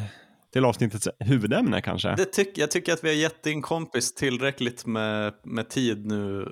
till 0.53 0.65
avsnittets 0.65 1.09
huvudämne 1.19 1.81
kanske? 1.81 2.15
Det 2.17 2.25
tyck, 2.25 2.59
jag 2.59 2.71
tycker 2.71 2.93
att 2.93 3.05
vi 3.05 3.09
har 3.09 3.17
gett 3.17 3.43
din 3.43 3.63
kompis 3.63 4.15
tillräckligt 4.15 4.87
med, 4.87 5.33
med 5.45 5.69
tid 5.71 6.07
nu. 6.07 6.49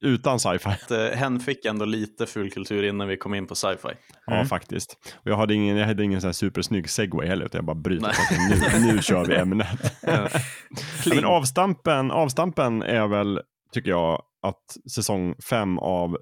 Utan 0.00 0.38
sci-fi. 0.40 0.68
Att, 0.68 0.90
eh, 0.90 1.04
hen 1.06 1.40
fick 1.40 1.64
ändå 1.64 1.84
lite 1.84 2.26
fulkultur 2.26 2.82
innan 2.82 3.08
vi 3.08 3.16
kom 3.16 3.34
in 3.34 3.46
på 3.46 3.54
sci-fi. 3.54 3.88
Ja, 4.26 4.32
Mm. 4.34 4.46
faktiskt. 4.46 4.96
Och 5.14 5.30
jag 5.30 5.36
hade 5.36 5.54
ingen, 5.54 5.76
jag 5.76 5.86
hade 5.86 6.04
ingen 6.04 6.20
sån 6.20 6.28
här 6.28 6.32
supersnygg 6.32 6.90
segway 6.90 7.28
heller, 7.28 7.46
utan 7.46 7.58
jag 7.58 7.64
bara 7.64 7.74
bryter. 7.74 8.12
Nu, 8.80 8.86
nu 8.92 9.02
kör 9.02 9.24
vi 9.24 9.34
ämnet. 9.36 9.68
Ja. 10.02 10.28
Ja, 11.04 11.14
men 11.14 11.24
avstampen, 11.24 12.10
avstampen 12.10 12.82
är 12.82 13.06
väl, 13.06 13.40
tycker 13.72 13.90
jag, 13.90 14.22
att 14.42 14.76
säsong 14.94 15.34
fem 15.50 15.78
av 15.78 16.18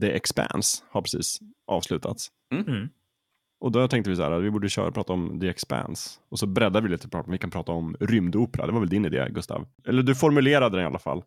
The 0.00 0.12
Expanse 0.12 0.82
har 0.90 1.02
precis 1.02 1.38
avslutats. 1.66 2.28
Mm. 2.52 2.88
Och 3.60 3.72
då 3.72 3.88
tänkte 3.88 4.10
vi 4.10 4.16
så 4.16 4.22
här, 4.22 4.30
att 4.30 4.42
vi 4.42 4.50
borde 4.50 4.68
köra 4.68 4.86
och 4.86 4.94
prata 4.94 5.12
om 5.12 5.40
The 5.40 5.48
Expanse. 5.48 6.10
Och 6.30 6.38
så 6.38 6.46
breddar 6.46 6.80
vi 6.80 6.88
lite, 6.88 7.08
vi 7.28 7.38
kan 7.38 7.50
prata 7.50 7.72
om 7.72 7.96
rymdopera. 8.00 8.66
Det 8.66 8.72
var 8.72 8.80
väl 8.80 8.88
din 8.88 9.04
idé, 9.04 9.26
Gustav? 9.30 9.66
Eller 9.88 10.02
du 10.02 10.14
formulerade 10.14 10.76
den 10.76 10.84
i 10.84 10.86
alla 10.86 10.98
fall. 10.98 11.22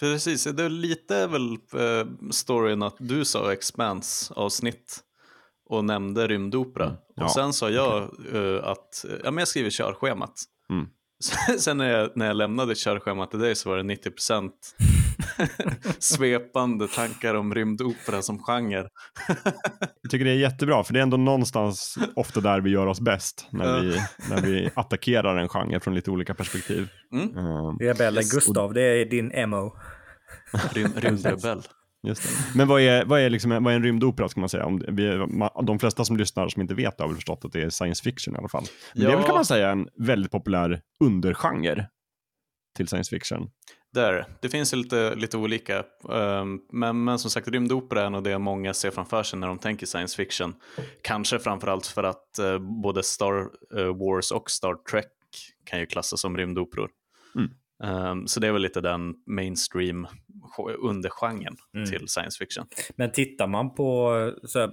Precis, 0.00 0.44
det 0.44 0.64
är 0.64 0.68
lite 0.68 1.26
väl 1.26 1.52
eh, 1.52 2.30
storyn 2.30 2.82
att 2.82 2.96
du 2.98 3.24
sa 3.24 3.52
Expanse-avsnitt 3.52 5.00
och 5.68 5.84
nämnde 5.84 6.26
rymdopera. 6.28 6.84
Mm. 6.84 6.98
Ja, 7.14 7.24
och 7.24 7.30
sen 7.30 7.52
sa 7.52 7.70
jag 7.70 8.02
eh, 8.34 8.64
att 8.64 9.04
ja, 9.24 9.30
men 9.30 9.38
jag 9.38 9.48
skriver 9.48 9.70
körschemat. 9.70 10.34
Mm. 10.70 10.86
Sen 11.58 11.76
när 11.76 11.90
jag, 11.90 12.10
när 12.16 12.26
jag 12.26 12.36
lämnade 12.36 12.74
körschemat 12.74 13.30
till 13.30 13.40
dig 13.40 13.54
så 13.54 13.70
var 13.70 13.76
det 13.76 13.94
90% 13.94 14.50
svepande 15.98 16.88
tankar 16.88 17.34
om 17.34 17.54
rymdopera 17.54 18.22
som 18.22 18.38
genre. 18.38 18.88
Jag 20.02 20.10
tycker 20.10 20.24
det 20.24 20.30
är 20.30 20.34
jättebra, 20.36 20.84
för 20.84 20.92
det 20.92 20.98
är 20.98 21.02
ändå 21.02 21.16
någonstans 21.16 21.98
ofta 22.16 22.40
där 22.40 22.60
vi 22.60 22.70
gör 22.70 22.86
oss 22.86 23.00
bäst. 23.00 23.46
När 23.50 23.80
vi, 23.80 24.00
när 24.30 24.40
vi 24.42 24.70
attackerar 24.74 25.36
en 25.36 25.48
genre 25.48 25.80
från 25.80 25.94
lite 25.94 26.10
olika 26.10 26.34
perspektiv. 26.34 26.88
Mm. 27.12 27.36
Ehm, 27.36 27.78
Rebellen 27.78 28.22
Yes. 28.22 28.34
Gustav, 28.34 28.74
det 28.74 28.82
är 28.82 29.04
din 29.04 29.50
MO. 29.50 29.76
Rym, 30.72 30.92
rymdrebell. 30.96 31.62
Just 32.06 32.22
det. 32.22 32.28
Men 32.58 32.68
vad 32.68 32.80
är, 32.80 33.04
vad, 33.04 33.20
är 33.20 33.30
liksom, 33.30 33.50
vad 33.64 33.72
är 33.72 33.76
en 33.76 33.82
rymdopera 33.82 34.28
ska 34.28 34.40
man 34.40 34.48
säga? 34.48 34.64
Om 34.66 34.82
vi, 34.88 35.26
de 35.66 35.78
flesta 35.78 36.04
som 36.04 36.16
lyssnar 36.16 36.48
som 36.48 36.62
inte 36.62 36.74
vet 36.74 37.00
har 37.00 37.06
väl 37.06 37.16
förstått 37.16 37.44
att 37.44 37.52
det 37.52 37.62
är 37.62 37.70
science 37.70 38.02
fiction 38.02 38.34
i 38.34 38.38
alla 38.38 38.48
fall. 38.48 38.64
Men 38.94 39.02
det 39.02 39.06
är 39.06 39.10
väl 39.10 39.20
Ja. 39.20 39.26
kan 39.26 39.34
man 39.34 39.44
säga 39.44 39.70
en 39.70 39.88
väldigt 39.98 40.32
populär 40.32 40.80
undergenre 41.04 41.88
till 42.76 42.88
science 42.88 43.10
fiction. 43.16 43.50
Där, 43.92 44.24
det 44.40 44.48
finns 44.48 44.72
lite, 44.74 45.14
lite 45.14 45.36
olika. 45.36 45.84
ehm, 46.12 46.60
men, 46.72 47.04
men 47.04 47.18
som 47.18 47.30
sagt, 47.30 47.48
rymdopera 47.48 48.02
är 48.02 48.10
nog 48.10 48.24
det 48.24 48.38
många 48.38 48.74
ser 48.74 48.90
framför 48.90 49.22
sig 49.22 49.38
när 49.38 49.46
de 49.46 49.58
tänker 49.58 49.86
science 49.86 50.16
fiction. 50.16 50.54
Kanske 51.02 51.38
framförallt 51.38 51.86
för 51.86 52.04
att 52.04 52.38
eh, 52.38 52.58
både 52.58 53.02
Star 53.02 53.48
eh, 53.78 53.96
Wars 53.96 54.30
och 54.30 54.50
Star 54.50 54.74
Trek 54.90 55.06
kan 55.64 55.80
ju 55.80 55.86
klassas 55.86 56.20
som 56.20 56.36
rymdoperor. 56.36 56.90
Mm. 57.34 57.50
Ehm, 57.84 58.26
så 58.26 58.40
det 58.40 58.46
är 58.46 58.52
väl 58.52 58.62
lite 58.62 58.80
den 58.80 59.14
mainstream 59.26 60.06
undergenren 60.78 61.56
Mm. 61.74 61.86
till 61.90 62.08
science 62.08 62.38
fiction. 62.38 62.66
Men 62.96 63.12
tittar 63.12 63.46
man 63.46 63.74
på 63.74 64.12
så 64.44 64.58
här, 64.58 64.66
eh, 64.68 64.72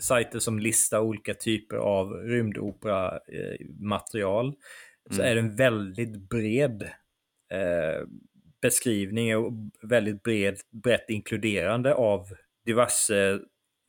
sajter 0.00 0.38
som 0.38 0.58
listar 0.58 1.00
olika 1.00 1.34
typer 1.34 1.76
av 1.76 2.12
rymdopera-material 2.12 4.54
så 5.10 5.20
Mm. 5.22 5.30
är 5.30 5.34
det 5.34 5.40
en 5.40 5.56
väldigt 5.56 6.28
bred 6.28 6.90
eh, 7.54 8.06
beskrivning 8.62 9.36
och 9.36 9.52
väldigt 9.82 10.22
bred, 10.22 10.56
brett 10.82 11.10
inkluderande 11.10 11.94
av 11.94 12.26
diverse 12.66 13.38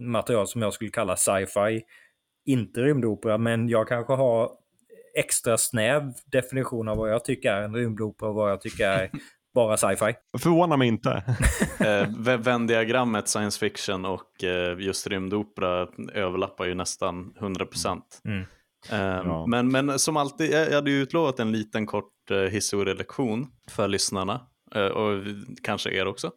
material 0.04 0.48
som 0.48 0.62
jag 0.62 0.74
skulle 0.74 0.90
kalla 0.92 1.16
sci-fi. 1.18 1.84
Inte 2.46 2.82
rymdopera, 2.82 3.38
men 3.38 3.70
jag 3.70 3.88
kanske 3.88 4.14
har 4.14 4.52
extra 5.18 5.58
snäv 5.58 6.14
definition 6.26 6.88
av 6.88 6.98
vad 6.98 7.12
jag 7.12 7.26
tycker 7.26 7.52
är 7.54 7.62
en 7.62 7.76
rymdopera 7.76 8.30
och 8.30 8.36
vad 8.36 8.52
jag 8.52 8.62
tycker 8.62 8.90
är 8.90 9.10
bara 9.54 9.78
sci-fi. 9.78 10.14
Förvånar 10.40 10.78
mig 10.78 10.88
inte. 10.88 11.24
Eh, 11.80 12.08
Ve- 12.20 12.38
Venn-diagrammet 12.38 13.28
science 13.28 13.60
fiction 13.60 14.06
och 14.06 14.44
eh, 14.44 14.80
just 14.80 15.08
rymdopera 15.08 15.88
överlappar 16.14 16.66
ju 16.66 16.76
nästan 16.76 17.34
100%. 17.40 18.02
Mm. 18.26 18.42
Eh, 18.92 19.28
Ja. 19.28 19.46
men, 19.48 19.68
men 19.72 20.00
som 20.00 20.18
alltid, 20.18 20.52
jag 20.52 20.68
jag 20.70 20.74
hade 20.76 20.92
ju 20.92 21.02
utlovat 21.02 21.40
en 21.40 21.52
liten 21.52 21.86
kort 21.86 22.10
eh, 22.32 22.38
historielektion 22.38 23.48
för 23.70 23.88
lyssnarna 23.88 24.42
eh, 24.76 24.86
och 24.86 25.24
kanske 25.64 25.92
er 25.92 26.08
också. 26.08 26.32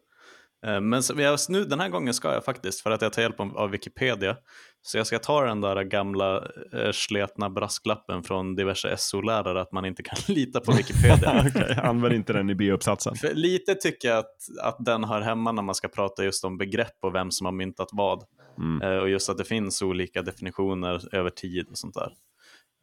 Eh, 0.65 0.81
men 0.81 1.01
nu, 1.49 1.65
den 1.65 1.79
här 1.79 1.89
gången 1.89 2.13
ska 2.13 2.33
jag 2.33 2.45
faktiskt, 2.45 2.81
för 2.81 2.91
att 2.91 3.01
jag 3.01 3.13
tar 3.13 3.21
hjälp 3.21 3.39
av, 3.39 3.69
Wikipedia, 3.69 4.37
så 4.81 4.97
jag 4.97 5.07
ska 5.07 5.19
ta 5.19 5.45
den 5.45 5.61
där 5.61 5.83
gamla 5.83 6.47
sletna 6.91 7.49
brasklappen 7.49 8.23
från 8.23 8.55
diverse 8.55 8.97
SO-lärare 8.97 9.61
att 9.61 9.71
man 9.71 9.85
inte 9.85 10.03
kan 10.03 10.17
lita 10.35 10.59
på 10.59 10.71
Wikipedia. 10.71 11.45
Okej, 11.55 11.79
använd 11.83 12.15
inte 12.15 12.33
den 12.33 12.49
i 12.49 12.55
B-uppsatsen. 12.55 13.15
För 13.15 13.33
lite 13.33 13.75
tycker 13.75 14.07
jag 14.07 14.17
att, 14.17 14.35
att 14.61 14.77
den 14.79 15.03
hör 15.03 15.21
hemma 15.21 15.51
när 15.51 15.61
man 15.61 15.75
ska 15.75 15.87
prata 15.87 16.23
just 16.23 16.45
om 16.45 16.57
begrepp 16.57 16.97
och 17.01 17.15
vem 17.15 17.31
som 17.31 17.45
har 17.45 17.51
myntat 17.51 17.89
vad. 17.91 18.23
Mm. 18.57 19.01
Och 19.01 19.09
just 19.09 19.29
att 19.29 19.37
det 19.37 19.45
finns 19.45 19.81
olika 19.81 20.21
definitioner 20.21 21.15
över 21.15 21.29
tid 21.29 21.67
och 21.69 21.77
sånt 21.77 21.93
där. 21.93 22.13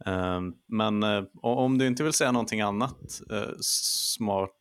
Eh, 0.05 0.41
men 0.67 1.03
eh, 1.03 1.23
om 1.41 1.77
du 1.77 1.87
inte 1.87 2.03
vill 2.03 2.13
säga 2.13 2.31
någonting 2.31 2.61
annat 2.61 3.21
eh, 3.31 3.49
smart 3.61 4.51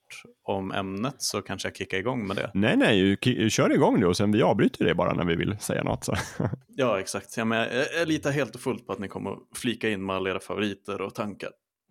om 0.45 0.73
ämnet 0.73 1.15
så 1.19 1.43
kanske 1.43 1.69
jag 1.69 1.77
kickar 1.77 1.99
igång 1.99 2.27
med 2.27 2.37
det. 2.37 2.51
Nej, 2.55 2.77
nej, 2.77 3.17
kör 3.51 3.73
igång 3.73 4.01
du 4.01 4.07
och 4.07 4.17
sen 4.17 4.33
vi 4.33 4.43
avbryter 4.43 4.85
det 4.85 4.95
bara 4.95 5.13
när 5.15 5.25
vi 5.25 5.37
vill 5.37 5.59
säga 5.59 5.83
något. 5.83 6.05
Så. 6.05 6.15
Ja, 6.69 7.01
exakt. 7.01 7.37
Ja, 7.37 7.45
men 7.45 7.59
jag, 7.59 7.87
jag 8.01 8.09
litar 8.09 8.31
helt 8.31 8.55
och 8.55 8.61
fullt 8.61 8.87
på 8.87 8.93
att 8.93 8.99
ni 8.99 9.09
kommer 9.09 9.31
att 9.33 9.39
flika 9.57 9.89
in 9.91 10.07
med 10.07 10.17
alla 10.17 10.31
era 10.31 10.41
favoriter 10.41 11.01
och 11.01 11.15
tankar. 11.15 11.51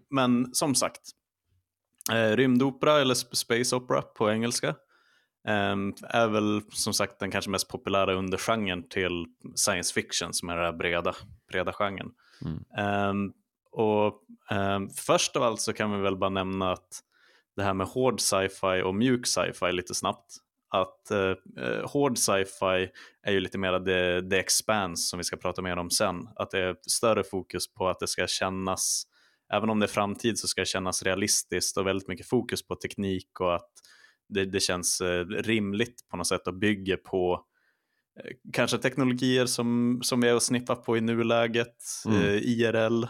Men 0.10 0.53
som 0.53 0.75
sagt, 0.75 1.01
eh, 2.12 2.36
rymdopera 2.36 3.01
eller 3.01 3.13
sp- 3.13 3.34
space 3.36 3.75
opera 3.75 4.01
på 4.01 4.31
engelska 4.31 4.67
eh, 5.47 5.75
är 6.10 6.27
väl 6.27 6.62
som 6.69 6.93
sagt 6.93 7.19
den 7.19 7.31
kanske 7.31 7.51
mest 7.51 7.69
populära 7.69 8.13
undergenren 8.13 8.89
till 8.89 9.25
science 9.55 9.93
fiction 9.93 10.34
som 10.34 10.49
är 10.49 10.55
den 10.55 10.65
här 10.65 10.73
breda, 10.73 11.13
breda 11.51 11.73
genren. 11.73 12.08
Mm. 12.41 12.63
Ehm, 12.77 13.33
och 13.71 14.23
ehm, 14.51 14.89
först 14.89 15.35
av 15.35 15.43
allt 15.43 15.61
så 15.61 15.73
kan 15.73 15.91
vi 15.91 16.01
väl 16.01 16.17
bara 16.17 16.29
nämna 16.29 16.71
att 16.71 17.01
det 17.55 17.63
här 17.63 17.73
med 17.73 17.87
hård 17.87 18.21
sci-fi 18.21 18.81
och 18.85 18.95
mjuk 18.95 19.27
sci-fi 19.27 19.71
lite 19.71 19.95
snabbt. 19.95 20.37
Att 20.69 21.11
eh, 21.11 21.63
eh 21.65 21.89
hård 21.91 22.17
sci-fi 22.17 22.89
är 23.23 23.31
ju 23.31 23.39
lite 23.39 23.57
mer 23.57 23.79
the, 23.79 24.29
the 24.29 24.39
expanse 24.39 25.03
som 25.03 25.17
vi 25.17 25.23
ska 25.23 25.37
prata 25.37 25.61
mer 25.61 25.77
om 25.77 25.89
sen. 25.89 26.29
Att 26.35 26.51
det 26.51 26.59
är 26.59 26.75
större 26.81 27.23
fokus 27.23 27.73
på 27.73 27.89
att 27.89 27.99
det 27.99 28.07
ska 28.07 28.27
kännas, 28.27 29.03
även 29.53 29.69
om 29.69 29.79
det 29.79 29.85
är 29.85 29.87
framtid 29.87 30.39
så 30.39 30.47
ska 30.47 30.61
det 30.61 30.65
kännas 30.65 31.03
realistiskt 31.03 31.77
och 31.77 31.87
väldigt 31.87 32.07
mycket 32.07 32.29
fokus 32.29 32.67
på 32.67 32.75
teknik 32.75 33.39
och 33.39 33.55
att 33.55 33.69
det, 34.29 34.45
det 34.45 34.59
känns 34.59 35.01
eh, 35.01 35.25
rimligt 35.25 36.07
på 36.09 36.17
något 36.17 36.27
sätt 36.27 36.47
och 36.47 36.53
bygger 36.53 36.97
på 36.97 37.45
kanske 38.54 38.78
teknologier 38.78 39.45
som, 39.45 39.99
som 40.04 40.21
vi 40.21 40.28
är 40.30 40.36
och 40.36 40.43
snippar 40.43 40.75
på 40.75 40.97
i 40.97 41.01
nuläget, 41.01 41.75
Mm. 42.08 42.21
eh, 42.21 42.36
IRL 42.36 43.08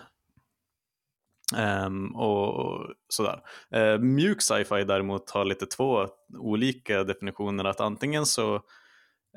ehm, 1.56 2.16
och, 2.16 2.88
sådär. 3.10 3.40
Eh, 3.72 4.00
mjuk 4.00 4.42
sci-fi 4.42 4.84
däremot 4.84 5.30
har 5.32 5.46
lite 5.46 5.66
två 5.66 6.08
olika 6.38 7.04
definitioner, 7.04 7.64
att 7.66 7.80
antingen 7.82 8.26
så 8.26 8.62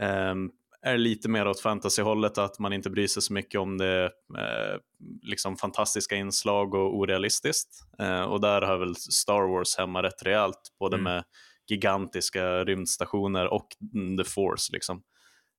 ehm, 0.00 0.50
är 0.82 0.98
lite 0.98 1.28
mer 1.28 1.48
åt 1.48 1.60
fantasyhållet 1.60 2.38
att 2.38 2.58
man 2.58 2.72
inte 2.72 2.90
bryr 2.90 3.06
sig 3.06 3.22
så 3.22 3.32
mycket 3.32 3.60
om 3.60 3.78
det 3.78 4.04
eh, 4.38 4.78
liksom 5.22 5.56
fantastiska 5.56 6.16
inslag 6.16 6.74
och 6.74 6.96
orealistiskt. 6.96 7.68
Eh, 7.98 8.22
och 8.22 8.40
där 8.40 8.62
har 8.62 8.78
väl 8.78 8.96
Star 8.96 9.52
Wars 9.52 9.76
hemma 9.78 10.02
rätt 10.02 10.22
rejält, 10.22 10.60
både 10.80 10.96
Mm. 10.96 11.04
med 11.04 11.24
gigantiska 11.70 12.64
rymdstationer 12.64 13.46
och 13.46 13.66
the 14.18 14.24
force. 14.24 14.72
Liksom. 14.72 15.02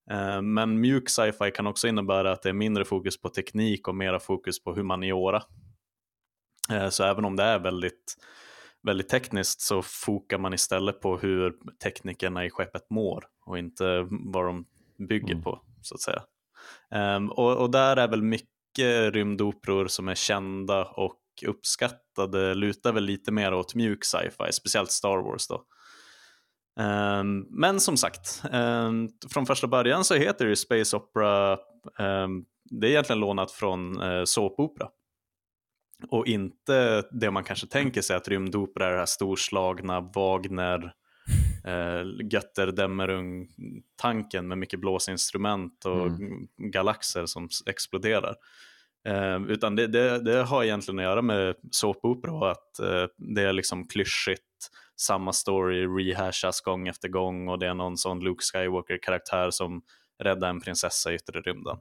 Eh, 0.10 0.42
men 0.42 0.80
mjuk 0.80 1.10
sci-fi 1.10 1.52
kan 1.52 1.68
också 1.68 1.88
innebära 1.88 2.32
att 2.32 2.42
det 2.42 2.50
är 2.50 2.54
mindre 2.54 2.86
fokus 2.86 3.22
på 3.22 3.30
teknik 3.30 3.88
och 3.88 3.96
mera 3.96 4.20
fokus 4.20 4.64
på 4.64 4.74
humaniora. 4.74 5.44
Eh, 6.72 6.90
så 6.90 7.04
även 7.04 7.26
om 7.26 7.36
det 7.36 7.44
är 7.44 7.60
väldigt, 7.60 8.18
väldigt 8.84 9.10
tekniskt 9.10 9.62
så 9.62 9.82
fokar 9.82 10.38
man 10.38 10.54
istället 10.54 11.02
på 11.02 11.18
hur 11.18 11.54
teknikerna 11.84 12.46
i 12.46 12.50
skeppet 12.50 12.90
mår 12.90 13.24
och 13.46 13.58
inte 13.58 14.08
vad 14.10 14.46
de 14.46 14.66
bygger 15.08 15.32
Mm. 15.32 15.44
på, 15.44 15.62
så 15.82 15.96
att 15.96 16.02
säga. 16.02 16.22
Ehm, 16.92 17.32
och, 17.32 17.58
och 17.58 17.72
där 17.72 17.98
är 17.98 18.08
väl 18.08 18.22
mycket 18.22 19.14
rymdoperor 19.14 19.88
som 19.88 20.08
är 20.08 20.16
kända 20.16 20.86
och 20.86 21.20
uppskattade 21.46 22.54
lutar 22.56 22.94
väl 22.94 23.04
lite 23.04 23.32
mer 23.32 23.54
åt 23.54 23.76
mjuk 23.76 24.06
sci-fi, 24.06 24.52
speciellt 24.52 24.92
Star 24.92 25.18
Wars 25.18 25.48
då. 25.48 25.64
Ehm, 26.80 27.46
men 27.50 27.80
som 27.80 27.98
sagt, 27.98 28.44
ehm, 28.52 29.10
från 29.30 29.46
första 29.46 29.68
början 29.68 30.04
så 30.04 30.16
heter 30.16 30.46
det 30.46 30.50
ju 30.50 30.56
Space 30.56 30.98
Opera, 30.98 31.58
ehm, 32.00 32.46
det 32.64 32.88
är 32.88 32.92
egentligen 32.92 33.20
lånat 33.20 33.52
från 33.52 34.02
uh, 34.02 34.24
såpopera. 34.26 34.90
Och 36.10 36.28
inte 36.28 37.04
det 37.12 37.32
man 37.32 37.44
kanske 37.44 37.68
tänker 37.68 38.02
sig 38.02 38.16
att 38.16 38.28
rymdopera 38.28 38.88
är 38.88 38.92
det 38.92 38.98
här 38.98 39.06
storslagna 39.06 40.00
Wagner, 40.00 40.94
eh, 41.66 42.04
Götterdämmerung-tanken 42.32 44.48
med 44.48 44.58
mycket 44.58 44.80
blåsinstrument 44.80 45.86
och 45.86 46.08
Mm. 46.08 46.48
galaxer 46.58 47.26
som 47.26 47.50
exploderar. 47.66 48.36
Eh, 49.08 49.42
utan 49.48 49.76
det, 49.76 49.88
det, 49.88 50.20
det 50.20 50.44
har 50.44 50.64
egentligen 50.64 51.00
att 51.00 51.06
göra 51.06 51.22
med 51.22 51.56
såpopera 51.72 52.32
och 52.32 52.52
att 52.52 52.80
eh, 52.80 53.06
det 53.18 53.42
är 53.42 53.54
liksom 53.54 53.88
klyschigt, 53.88 54.70
samma 55.00 55.34
story 55.34 55.88
rehashas 55.88 56.62
gång 56.62 56.88
efter 56.88 57.10
gång 57.10 57.48
och 57.48 57.60
det 57.60 57.68
är 57.68 57.74
någon 57.74 57.98
sån 57.98 58.20
Luke 58.20 58.44
Skywalker-karaktär 58.44 59.52
som 59.52 59.82
räddar 60.24 60.50
en 60.50 60.62
prinsessa 60.62 61.12
i 61.12 61.16
yttre 61.16 61.42
rymden. 61.42 61.78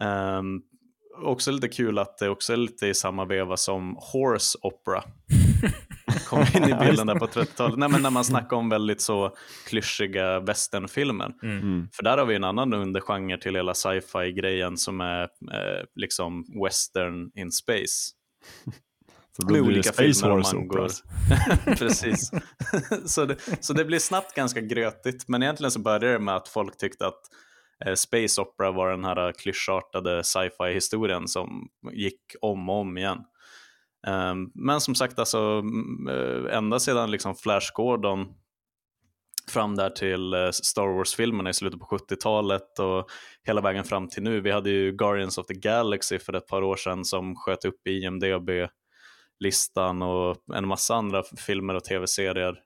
Um, 0.00 0.62
också 1.22 1.50
lite 1.50 1.68
kul 1.68 1.98
att 1.98 2.18
det 2.18 2.28
också 2.28 2.52
är 2.52 2.56
lite 2.56 2.86
i 2.86 2.94
samma 2.94 3.24
veva 3.24 3.56
som 3.56 3.96
Horse 4.12 4.58
Opera. 4.62 5.04
Kom 6.28 6.40
in 6.40 6.70
i 6.70 6.74
bilden 6.74 7.06
där 7.06 7.18
på 7.18 7.26
30-talet. 7.26 7.78
Nej, 7.78 7.88
men 7.88 8.02
när 8.02 8.10
man 8.10 8.24
snackar 8.24 8.56
om 8.56 8.68
väldigt 8.68 9.00
så 9.00 9.36
klyschiga 9.66 10.40
westernfilmer. 10.40 11.32
Mm. 11.42 11.88
För 11.92 12.02
där 12.02 12.18
har 12.18 12.26
vi 12.26 12.34
en 12.34 12.44
annan 12.44 12.74
undergenre 12.74 13.38
till 13.38 13.54
hela 13.54 13.74
sci-fi-grejen 13.74 14.76
som 14.76 15.00
är 15.00 15.22
eh, 15.22 15.84
liksom 15.94 16.44
western 16.64 17.30
in 17.34 17.52
space. 17.52 18.12
Så 19.36 19.42
då 19.42 19.52
Med 19.52 19.62
blir 19.62 19.62
det 19.62 19.68
olika 19.68 19.92
Space 19.92 20.20
filmer 20.20 20.30
om 20.30 20.42
Wars. 20.42 20.54
Operas. 20.54 21.02
Precis. 21.78 22.30
så, 23.06 23.24
det, 23.24 23.36
så 23.60 23.72
det 23.72 23.84
blir 23.84 23.98
snabbt 23.98 24.34
ganska 24.34 24.60
grötigt. 24.60 25.28
Men 25.28 25.42
egentligen 25.42 25.70
så 25.70 25.80
började 25.80 26.12
det 26.12 26.18
med 26.18 26.36
att 26.36 26.48
folk 26.48 26.76
tyckte 26.76 27.06
att 27.06 27.20
eh, 27.86 27.94
Space 27.94 28.40
Opera 28.40 28.72
var 28.72 28.90
den 28.90 29.04
här 29.04 29.32
klyschartade 29.32 30.24
sci-fi-historien 30.24 31.28
som 31.28 31.68
gick 31.92 32.20
om 32.40 32.68
och 32.68 32.80
om 32.80 32.98
igen. 32.98 33.18
Um, 34.06 34.50
men 34.54 34.80
som 34.80 34.94
sagt, 34.94 35.18
alltså, 35.18 35.62
eh, 36.10 36.56
ända 36.56 36.80
sedan 36.80 37.10
liksom 37.10 37.34
Flash 37.34 37.72
Gordon 37.74 38.26
fram 39.50 39.76
där 39.76 39.90
till 39.90 40.34
eh, 40.34 40.50
Star 40.50 40.96
Wars-filmerna 40.96 41.50
i 41.50 41.54
slutet 41.54 41.80
på 41.80 41.86
70-talet 41.86 42.78
och 42.78 43.06
hela 43.46 43.60
vägen 43.60 43.84
fram 43.84 44.08
till 44.08 44.22
nu. 44.22 44.40
Vi 44.40 44.50
hade 44.50 44.70
ju 44.70 44.92
Guardians 44.92 45.38
of 45.38 45.46
the 45.46 45.54
Galaxy 45.54 46.18
för 46.18 46.32
ett 46.32 46.46
par 46.46 46.62
år 46.62 46.76
sedan 46.76 47.04
som 47.04 47.36
sköt 47.36 47.64
upp 47.64 47.86
i 47.86 48.04
IMDB-listan 49.40 50.02
och 50.02 50.36
en 50.54 50.68
massa 50.68 50.94
andra 50.94 51.22
filmer 51.22 51.74
och 51.74 51.84
tv-serier. 51.84 52.60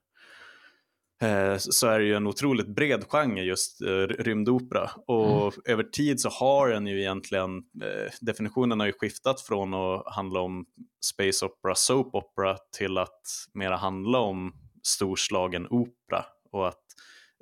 Eh, 1.23 1.57
så 1.59 1.87
är 1.87 1.99
det 1.99 2.05
ju 2.05 2.15
en 2.15 2.27
otroligt 2.27 2.69
bred 2.69 3.05
genre 3.09 3.43
just 3.43 3.83
eh, 3.83 4.07
rymdopera. 4.07 4.91
Och 5.07 5.55
över 5.65 5.83
tid 5.83 6.21
så 6.21 6.29
har 6.29 6.69
den 6.69 6.87
ju 6.87 7.01
egentligen, 7.01 7.57
eh, 7.59 8.13
definitionen 8.21 8.81
har 8.81 8.87
ju 8.87 8.93
skiftat 8.93 9.41
från 9.41 9.75
att 9.75 10.15
handla 10.15 10.41
om 10.41 10.67
space 11.05 11.47
opera, 11.47 11.75
soap 11.75 12.15
opera 12.15 12.57
till 12.79 12.99
att 12.99 13.23
mera 13.55 13.77
handla 13.77 14.19
om 14.19 14.53
storslagen 14.83 15.67
opera. 15.71 16.25
Och 16.53 16.69
att 16.69 16.85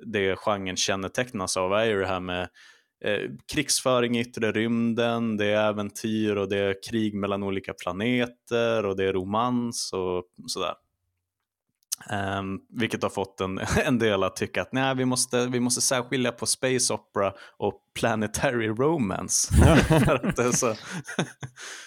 det 0.05 0.35
genren 0.35 0.77
kännetecknas 0.77 1.57
av 1.57 1.73
är 1.73 1.85
ju 1.85 1.99
det 1.99 2.07
här 2.07 2.19
med 2.19 2.49
eh, 3.03 3.31
krigsföring 3.53 4.17
i 4.17 4.21
yttre 4.21 4.51
rymden, 4.51 5.37
det 5.37 5.45
är 5.45 5.69
äventyr 5.69 6.35
och 6.35 6.49
det 6.49 6.57
är 6.57 6.75
krig 6.89 7.15
mellan 7.15 7.43
olika 7.43 7.73
planeter 7.73 8.85
och 8.85 8.97
det 8.97 9.03
är 9.03 9.13
romans 9.13 9.93
och 9.93 10.23
sådär. 10.47 10.73
Um, 12.09 12.61
vilket 12.69 13.03
har 13.03 13.09
fått 13.09 13.41
en, 13.41 13.59
en 13.85 13.99
del 13.99 14.23
att 14.23 14.35
tycka 14.35 14.61
att 14.61 14.73
nej, 14.73 14.95
vi, 14.95 15.05
måste, 15.05 15.47
vi 15.47 15.59
måste 15.59 15.81
särskilja 15.81 16.31
på 16.31 16.45
space 16.45 16.93
opera 16.93 17.33
och 17.57 17.81
planetary 17.99 18.67
romance. 18.67 19.53
För 20.05 20.27
att 20.27 20.35
det 20.35 20.43
är 20.43 20.51
så 20.51 20.75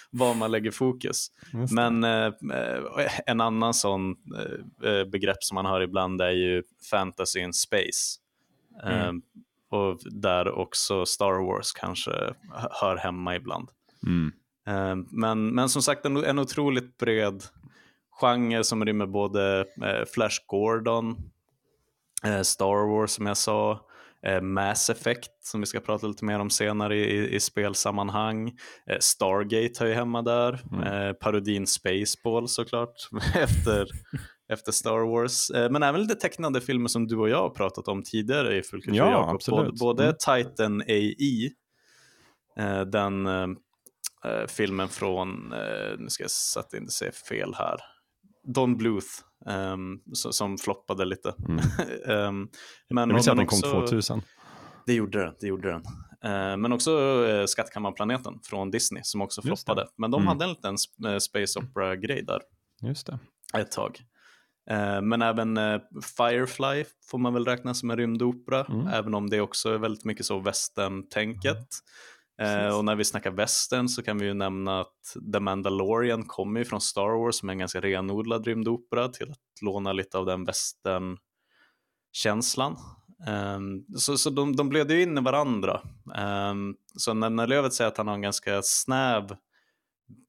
var 0.09 0.33
man 0.33 0.51
lägger 0.51 0.71
fokus. 0.71 1.27
Men 1.71 2.03
uh, 2.03 2.33
en 3.25 3.41
annan 3.41 3.73
sån 3.73 4.15
uh, 4.85 5.03
begrepp 5.11 5.43
som 5.43 5.55
man 5.55 5.65
hör 5.65 5.81
ibland 5.81 6.21
är 6.21 6.31
ju 6.31 6.63
fantasy 6.89 7.39
in 7.39 7.53
space. 7.53 8.19
Mm. 8.83 9.09
Um, 9.09 9.21
och 9.71 9.99
där 10.05 10.51
också 10.51 11.05
Star 11.05 11.45
Wars 11.45 11.71
kanske 11.71 12.11
hör 12.71 12.95
hemma 12.95 13.35
ibland. 13.35 13.69
Mm. 14.07 14.31
Um, 14.65 15.07
men, 15.11 15.47
men 15.47 15.69
som 15.69 15.81
sagt 15.81 16.05
en, 16.05 16.17
en 16.17 16.39
otroligt 16.39 16.97
bred 16.97 17.43
genre 18.21 18.63
som 18.63 18.85
rymmer 18.85 19.05
både 19.05 19.65
eh, 19.83 20.05
Flash 20.13 20.37
Gordon, 20.47 21.15
eh, 22.23 22.41
Star 22.41 22.87
Wars 22.87 23.11
som 23.11 23.25
jag 23.25 23.37
sa, 23.37 23.87
eh, 24.25 24.41
Mass 24.41 24.89
Effect 24.89 25.43
som 25.43 25.59
vi 25.59 25.65
ska 25.65 25.79
prata 25.79 26.07
lite 26.07 26.25
mer 26.25 26.39
om 26.39 26.49
senare 26.49 26.95
i, 26.95 27.35
i 27.35 27.39
spelsammanhang. 27.39 28.47
Eh, 28.89 28.97
Stargate 28.99 29.79
hör 29.79 29.87
ju 29.87 29.93
hemma 29.93 30.21
där, 30.21 30.61
mm. 30.71 30.83
Eh, 30.83 31.13
parodin 31.13 31.67
Spaceball 31.67 32.47
såklart 32.47 33.09
efter, 33.35 33.87
efter 34.51 34.71
Star 34.71 34.99
Wars. 34.99 35.49
Eh, 35.49 35.69
men 35.69 35.83
även 35.83 36.01
lite 36.01 36.15
tecknade 36.15 36.61
filmer 36.61 36.87
som 36.87 37.07
du 37.07 37.17
och 37.17 37.29
jag 37.29 37.41
har 37.41 37.49
pratat 37.49 37.87
om 37.87 38.03
tidigare 38.03 38.57
i 38.57 38.63
Fullkultur 38.63 38.97
ja, 38.97 39.11
Jakob. 39.11 39.35
Absolut. 39.35 39.79
Både, 39.79 40.03
mm. 40.03 40.15
Titan 40.19 40.81
AI, 40.81 41.51
den 42.91 43.27
filmen 44.47 44.87
från, 44.89 45.53
nu 45.97 46.05
ska 46.09 46.23
jag 46.23 46.31
sätta 46.31 46.67
att 46.67 46.73
inte 46.73 46.91
säga 46.91 47.11
fel 47.11 47.53
här, 47.57 47.77
Don 48.43 48.77
Bluth 48.77 49.07
um, 49.45 50.01
som 50.15 50.57
floppade 50.57 51.05
lite. 51.05 51.35
Mm. 51.47 51.59
um, 52.27 52.49
men 52.89 53.09
jag 53.09 53.19
att 53.19 53.25
den 53.37 53.45
kom 53.45 53.61
2000. 53.61 54.21
Det 54.85 54.93
gjorde 54.93 55.19
den. 55.19 55.33
Det 55.39 55.47
gjorde 55.47 55.69
den. 55.71 55.81
Uh, 56.25 56.57
men 56.57 56.73
också 56.73 56.99
uh, 56.99 57.45
Skattkammarplaneten 57.45 58.39
från 58.43 58.71
Disney 58.71 59.03
som 59.03 59.21
också 59.21 59.41
floppade. 59.41 59.87
Men 59.97 60.11
de 60.11 60.21
mm. 60.21 60.27
hade 60.27 60.45
en 60.45 60.49
liten 60.49 60.75
uh, 61.05 61.17
Space 61.17 61.59
Opera-grej 61.59 62.23
där. 62.23 62.41
Just 62.81 63.07
det. 63.07 63.19
Ett 63.57 63.71
tag. 63.71 63.99
Uh, 64.71 65.01
men 65.01 65.21
även 65.21 65.59
Firefly 66.17 66.85
får 67.11 67.17
man 67.17 67.33
väl 67.33 67.45
räkna 67.45 67.73
som 67.73 67.91
en 67.91 67.97
rymdopera, 67.97 68.65
mm. 68.65 68.87
även 68.87 69.13
om 69.13 69.29
det 69.29 69.41
också 69.41 69.69
är 69.69 69.77
väldigt 69.77 70.05
mycket 70.05 70.25
så 70.25 70.39
västern-tänket. 70.39 71.67
Mm. 72.41 72.67
Eh, 72.67 72.77
och 72.77 72.85
när 72.85 72.95
vi 72.95 73.05
snackar 73.05 73.31
västern 73.31 73.89
så 73.89 74.03
kan 74.03 74.17
vi 74.17 74.25
ju 74.25 74.33
nämna 74.33 74.81
att 74.81 75.15
The 75.33 75.39
Mandalorian 75.39 76.23
kommer 76.23 76.59
ju 76.59 76.65
från 76.65 76.81
Star 76.81 77.23
Wars 77.23 77.35
som 77.35 77.49
är 77.49 77.53
en 77.53 77.59
ganska 77.59 77.81
renodlad 77.81 78.47
rymdopera 78.47 79.07
till 79.07 79.31
att 79.31 79.61
låna 79.61 79.93
lite 79.93 80.17
av 80.17 80.25
den 80.25 80.45
västern-känslan. 80.45 82.77
Um, 83.55 83.85
så 83.97 84.17
så 84.17 84.29
de, 84.29 84.55
de 84.55 84.69
blöder 84.69 84.95
ju 84.95 85.03
in 85.03 85.17
i 85.17 85.21
varandra. 85.21 85.81
Um, 86.49 86.75
så 86.97 87.13
när, 87.13 87.29
när 87.29 87.47
Lövet 87.47 87.73
säger 87.73 87.87
att 87.87 87.97
han 87.97 88.07
har 88.07 88.15
en 88.15 88.21
ganska 88.21 88.61
snäv 88.63 89.35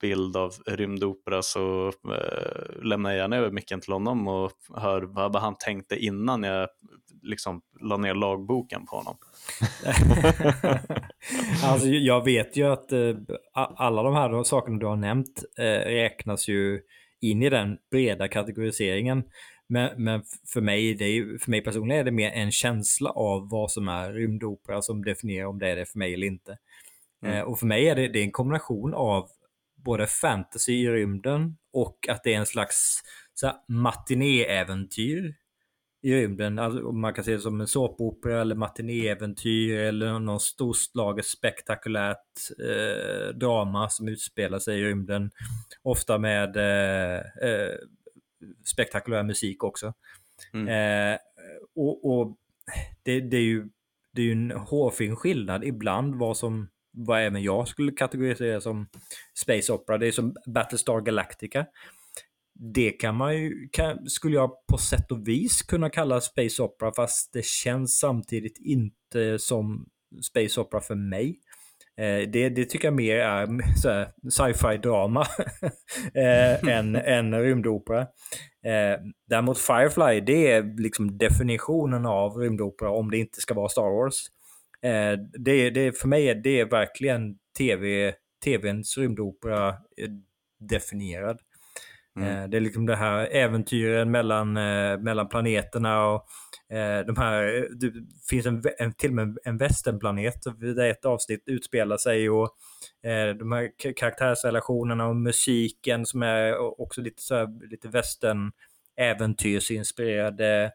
bild 0.01 0.37
av 0.37 0.53
rymdopera 0.67 1.43
så 1.43 1.87
uh, 1.87 2.83
lämnar 2.83 3.11
jag 3.11 3.19
gärna 3.19 3.37
över 3.37 3.51
micken 3.51 3.81
till 3.81 3.93
honom 3.93 4.29
och 4.29 4.53
hör 4.77 5.03
vad 5.03 5.37
han 5.37 5.57
tänkte 5.59 5.97
innan 5.97 6.43
jag 6.43 6.69
liksom 7.23 7.63
la 7.81 7.97
ner 7.97 8.15
lagboken 8.15 8.87
på 8.87 8.97
honom. 8.97 9.17
alltså, 11.65 11.87
jag 11.87 12.25
vet 12.25 12.57
ju 12.57 12.73
att 12.73 12.93
eh, 12.93 13.15
alla 13.55 14.03
de 14.03 14.15
här 14.15 14.43
sakerna 14.43 14.79
du 14.79 14.87
har 14.87 14.97
nämnt 14.97 15.45
eh, 15.59 15.65
räknas 15.65 16.49
ju 16.49 16.81
in 17.21 17.43
i 17.43 17.51
den 17.51 17.79
breda 17.91 18.29
kategoriseringen. 18.29 19.25
Men, 19.69 20.05
men 20.05 20.23
för, 20.53 20.61
mig, 20.61 20.95
det 20.95 21.05
är, 21.05 21.39
för 21.39 21.51
mig 21.51 21.65
personligen 21.65 22.01
är 22.01 22.05
det 22.05 22.11
mer 22.11 22.31
en 22.31 22.53
känsla 22.53 23.11
av 23.11 23.49
vad 23.51 23.71
som 23.71 23.89
är 23.89 24.13
rymdopera 24.13 24.83
som 24.83 25.05
definierar 25.05 25.47
om 25.47 25.59
det 25.59 25.71
är 25.71 25.77
det 25.77 25.87
för 25.87 25.99
mig 25.99 26.15
eller 26.15 26.27
inte. 26.27 26.59
Mm. 27.23 27.37
Eh, 27.37 27.43
och 27.43 27.59
för 27.59 27.67
mig 27.67 27.89
är 27.89 27.95
det, 27.95 28.09
det 28.09 28.19
är 28.19 28.25
en 28.25 28.33
kombination 28.33 28.95
av 28.95 29.29
både 29.85 30.07
fantasy 30.07 30.73
i 30.73 30.91
rymden 30.91 31.57
och 31.73 32.09
att 32.09 32.25
det 32.25 32.35
är 32.35 32.39
en 32.39 32.47
slags 32.47 33.03
matinéäventyr 33.69 35.35
i 36.03 36.15
rymden. 36.15 36.59
Alltså, 36.59 36.93
man 36.93 37.15
kan 37.15 37.25
se 37.25 37.33
det 37.33 37.41
som 37.41 37.61
en 37.61 37.67
såpopera 37.67 38.41
eller 38.41 38.55
matinéäventyr 38.55 39.79
eller 39.79 40.19
någon 40.19 40.41
storslaget 40.41 41.27
spektakulärt 41.27 42.19
eh, 42.59 43.35
drama 43.35 43.89
som 43.89 44.09
utspelar 44.09 44.59
sig 44.59 44.81
i 44.81 44.85
rymden. 44.85 45.31
Ofta 45.83 46.19
med 46.19 46.57
eh, 46.57 47.19
eh, 47.21 47.77
spektakulär 48.65 49.23
musik 49.23 49.65
också. 49.65 49.95
Mm. 50.53 50.69
Eh, 50.69 51.19
och, 51.75 52.11
och 52.11 52.37
det, 53.03 53.21
det, 53.21 53.37
är 53.37 53.45
ju, 53.45 53.69
det 54.13 54.23
är 54.23 54.27
ju 54.27 54.33
en 54.33 54.51
hårfin 54.51 55.17
skillnad 55.17 55.65
ibland 55.65 56.15
vad 56.15 56.37
som 56.37 56.69
vad 56.93 57.23
även 57.23 57.43
jag 57.43 57.69
skulle 57.69 57.93
kategorisera 57.93 58.61
som 58.61 58.89
Space 59.43 59.73
Opera. 59.73 59.99
Det 59.99 60.07
är 60.07 60.13
som 60.13 60.35
Battlestar 60.47 61.01
Galactica 61.01 61.67
det 62.55 62.91
kan 62.91 63.17
man 63.17 63.37
ju, 63.37 63.69
kan, 63.73 64.09
skulle 64.09 64.35
jag 64.35 64.51
på 64.67 64.79
sätt 64.79 65.13
och 65.13 65.29
vis 65.29 65.63
kunna 65.63 65.91
kalla 65.91 66.21
Space 66.21 66.63
Opera 66.63 66.93
fast 66.97 67.33
det 67.33 67.45
känns 67.45 67.99
samtidigt 67.99 68.59
inte 68.59 69.39
som 69.39 69.87
Space 70.31 70.61
Opera 70.61 70.81
för 70.81 70.95
mig. 70.95 71.39
Eh, 71.97 72.29
det, 72.31 72.49
det, 72.49 72.65
tycker 72.65 72.89
jag 72.89 72.95
mer 72.95 73.17
är 73.17 73.49
sci-fi 74.31 74.77
drama 74.77 75.27
eh, 76.15 76.69
än, 76.69 76.97
än 77.07 77.43
rymdopera. 77.43 78.01
Eh, 78.67 79.01
däremot 79.29 79.59
Firefly, 79.59 80.21
det 80.21 80.53
är 80.53 80.83
liksom 80.83 81.19
definitionen 81.19 82.07
av 82.07 82.37
rymdopera 82.37 82.91
om 82.91 83.11
det 83.11 83.19
inte 83.19 83.41
ska 83.41 83.55
vara 83.55 83.69
Star 83.69 83.97
Wars. 83.97 84.27
Eh, 84.83 85.19
det, 85.39 85.71
det, 85.71 85.99
för 85.99 86.09
mig 86.09 86.29
är 86.29 86.35
det 86.35 86.65
verkligen 86.65 87.39
TV, 87.59 88.15
TVns 88.45 88.99
rymdopera 88.99 89.69
eh, 89.69 90.11
definierad. 90.61 91.39
Mm. 92.17 92.29
Eh, 92.29 92.49
det 92.49 92.57
är 92.57 92.61
liksom 92.61 92.87
det 92.87 92.97
här 92.97 93.29
äventyren 93.33 94.11
mellan, 94.11 94.57
eh, 94.57 94.99
mellan 94.99 95.29
planeterna 95.29 96.07
och 96.07 96.27
eh, 96.77 97.07
de 97.07 97.17
här, 97.17 97.69
det 97.81 97.93
finns 98.31 98.47
en, 98.47 98.63
en, 98.79 98.93
till 98.93 99.11
och 99.11 99.15
med 99.17 99.39
en 99.45 99.57
västernplanet 99.57 100.43
där 100.77 100.91
ett 100.91 101.05
avsnitt 101.05 101.43
utspelar 101.47 101.97
sig 101.97 102.31
och 102.31 102.57
de 103.39 103.53
här 103.53 103.93
karaktärsrelationerna 103.97 105.07
och 105.07 105.17
musiken 105.17 106.07
som 106.07 106.23
är 106.23 106.81
också 106.81 107.01
lite 107.01 107.23
så 107.23 107.35
här, 107.35 107.69
lite 107.71 107.89
västern 107.89 108.53
äventyrsinspirerade. 108.97 110.73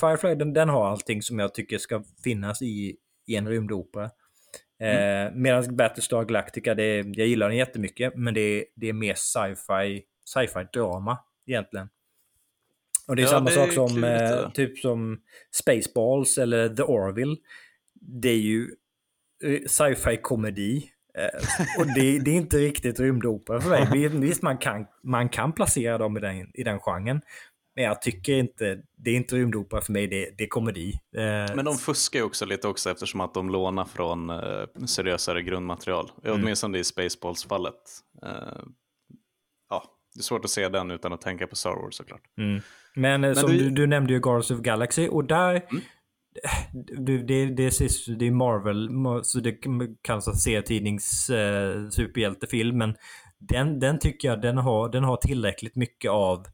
Firefly 0.00 0.34
den, 0.34 0.52
den 0.52 0.68
har 0.68 0.86
allting 0.86 1.22
som 1.22 1.38
jag 1.38 1.54
tycker 1.54 1.78
ska 1.78 2.02
finnas 2.24 2.62
i, 2.62 2.96
i 3.26 3.36
en 3.36 3.48
rymdopera. 3.48 4.10
Mm. 4.80 5.26
Eh, 5.26 5.32
Medan 5.34 5.76
Battlestar 5.76 6.24
Galactica, 6.24 6.74
det, 6.74 6.96
jag 6.96 7.26
gillar 7.26 7.48
den 7.48 7.58
jättemycket, 7.58 8.16
men 8.16 8.34
det, 8.34 8.64
det 8.76 8.88
är 8.88 8.92
mer 8.92 9.14
sci-fi 9.14 10.02
sci-fi 10.24 10.66
drama 10.72 11.18
egentligen. 11.46 11.88
Och 13.08 13.16
det 13.16 13.22
är 13.22 13.24
ja, 13.24 13.30
samma 13.30 13.50
det 13.50 13.56
sak 13.56 13.72
som 13.72 14.04
eh, 14.04 14.50
typ 14.50 14.78
som 14.78 15.20
Spaceballs 15.50 16.38
eller 16.38 16.68
The 16.68 16.82
Orville. 16.82 17.36
Det 17.94 18.28
är 18.28 18.40
ju 18.40 18.70
eh, 19.44 19.60
sci-fi 19.66 20.16
komedi. 20.22 20.90
Eh, 21.18 21.80
och 21.80 21.86
det, 21.86 22.18
det, 22.18 22.30
är 22.30 22.34
inte 22.34 22.56
riktigt 22.56 23.00
rymdopera 23.00 23.60
för 23.60 23.70
mig. 23.70 24.08
Visst, 24.20 24.42
man 24.42 24.58
kan, 24.58 24.86
man 25.02 25.28
kan 25.28 25.52
placera 25.52 25.98
dem 25.98 26.16
i 26.16 26.20
den, 26.20 26.50
i 26.54 26.62
den 26.62 26.78
genren. 26.78 27.20
Men 27.74 27.84
jag 27.84 28.02
tycker 28.02 28.32
inte, 28.32 28.78
det 28.96 29.10
är 29.10 29.14
inte 29.14 29.36
rymdopera 29.36 29.80
för 29.80 29.92
mig, 29.92 30.06
det, 30.06 30.34
det 30.38 30.44
är 30.44 30.48
komedi. 30.48 30.92
Eh, 31.16 31.56
Men 31.56 31.64
de 31.64 31.76
fuskar 31.76 32.18
ju 32.18 32.24
också 32.24 32.46
lite 32.46 32.68
också 32.68 32.90
eftersom 32.90 33.20
att 33.20 33.34
de 33.34 33.50
lånar 33.50 33.84
från 33.84 34.30
eh, 34.30 34.64
seriösare 34.86 35.42
grundmaterial. 35.42 36.10
Mm. 36.24 36.40
Åtminstone 36.42 36.78
i 36.78 36.84
Spaceballs-fallet. 36.84 37.80
Eh, 38.22 38.64
det 40.14 40.20
är 40.20 40.22
svårt 40.22 40.44
att 40.44 40.50
se 40.50 40.68
den 40.68 40.90
utan 40.90 41.12
att 41.12 41.20
tänka 41.20 41.46
på 41.46 41.56
Star 41.56 41.70
Wars 41.70 41.94
såklart. 41.94 42.20
Mm. 42.38 42.60
Men, 42.94 43.20
Men, 43.20 43.36
som 43.36 43.50
du, 43.50 43.70
du, 43.70 43.86
nämnde 43.86 44.12
ju 44.12 44.20
Guardians 44.20 44.50
of 44.50 44.60
Galaxy 44.60 45.08
och 45.08 45.24
där 45.24 45.50
mm. 45.70 45.82
Det, 46.72 47.18
det, 47.18 47.46
det, 47.46 47.70
det 48.18 48.26
är 48.26 48.30
Marvel, 48.30 48.88
så 49.24 49.40
det 49.40 49.52
kallas 50.02 50.28
att 50.28 50.40
serietidnings 50.40 51.30
eh, 51.30 51.88
superhjältefilm. 51.88 52.78
Men 52.78 52.94
den, 53.38 53.78
den 53.78 53.98
tycker 53.98 54.28
jag 54.28 54.40
den 54.40 54.58
har, 54.58 54.88
den 54.88 55.04
har 55.04 55.16
tillräckligt 55.16 55.76
mycket 55.76 56.10
av 56.10 56.46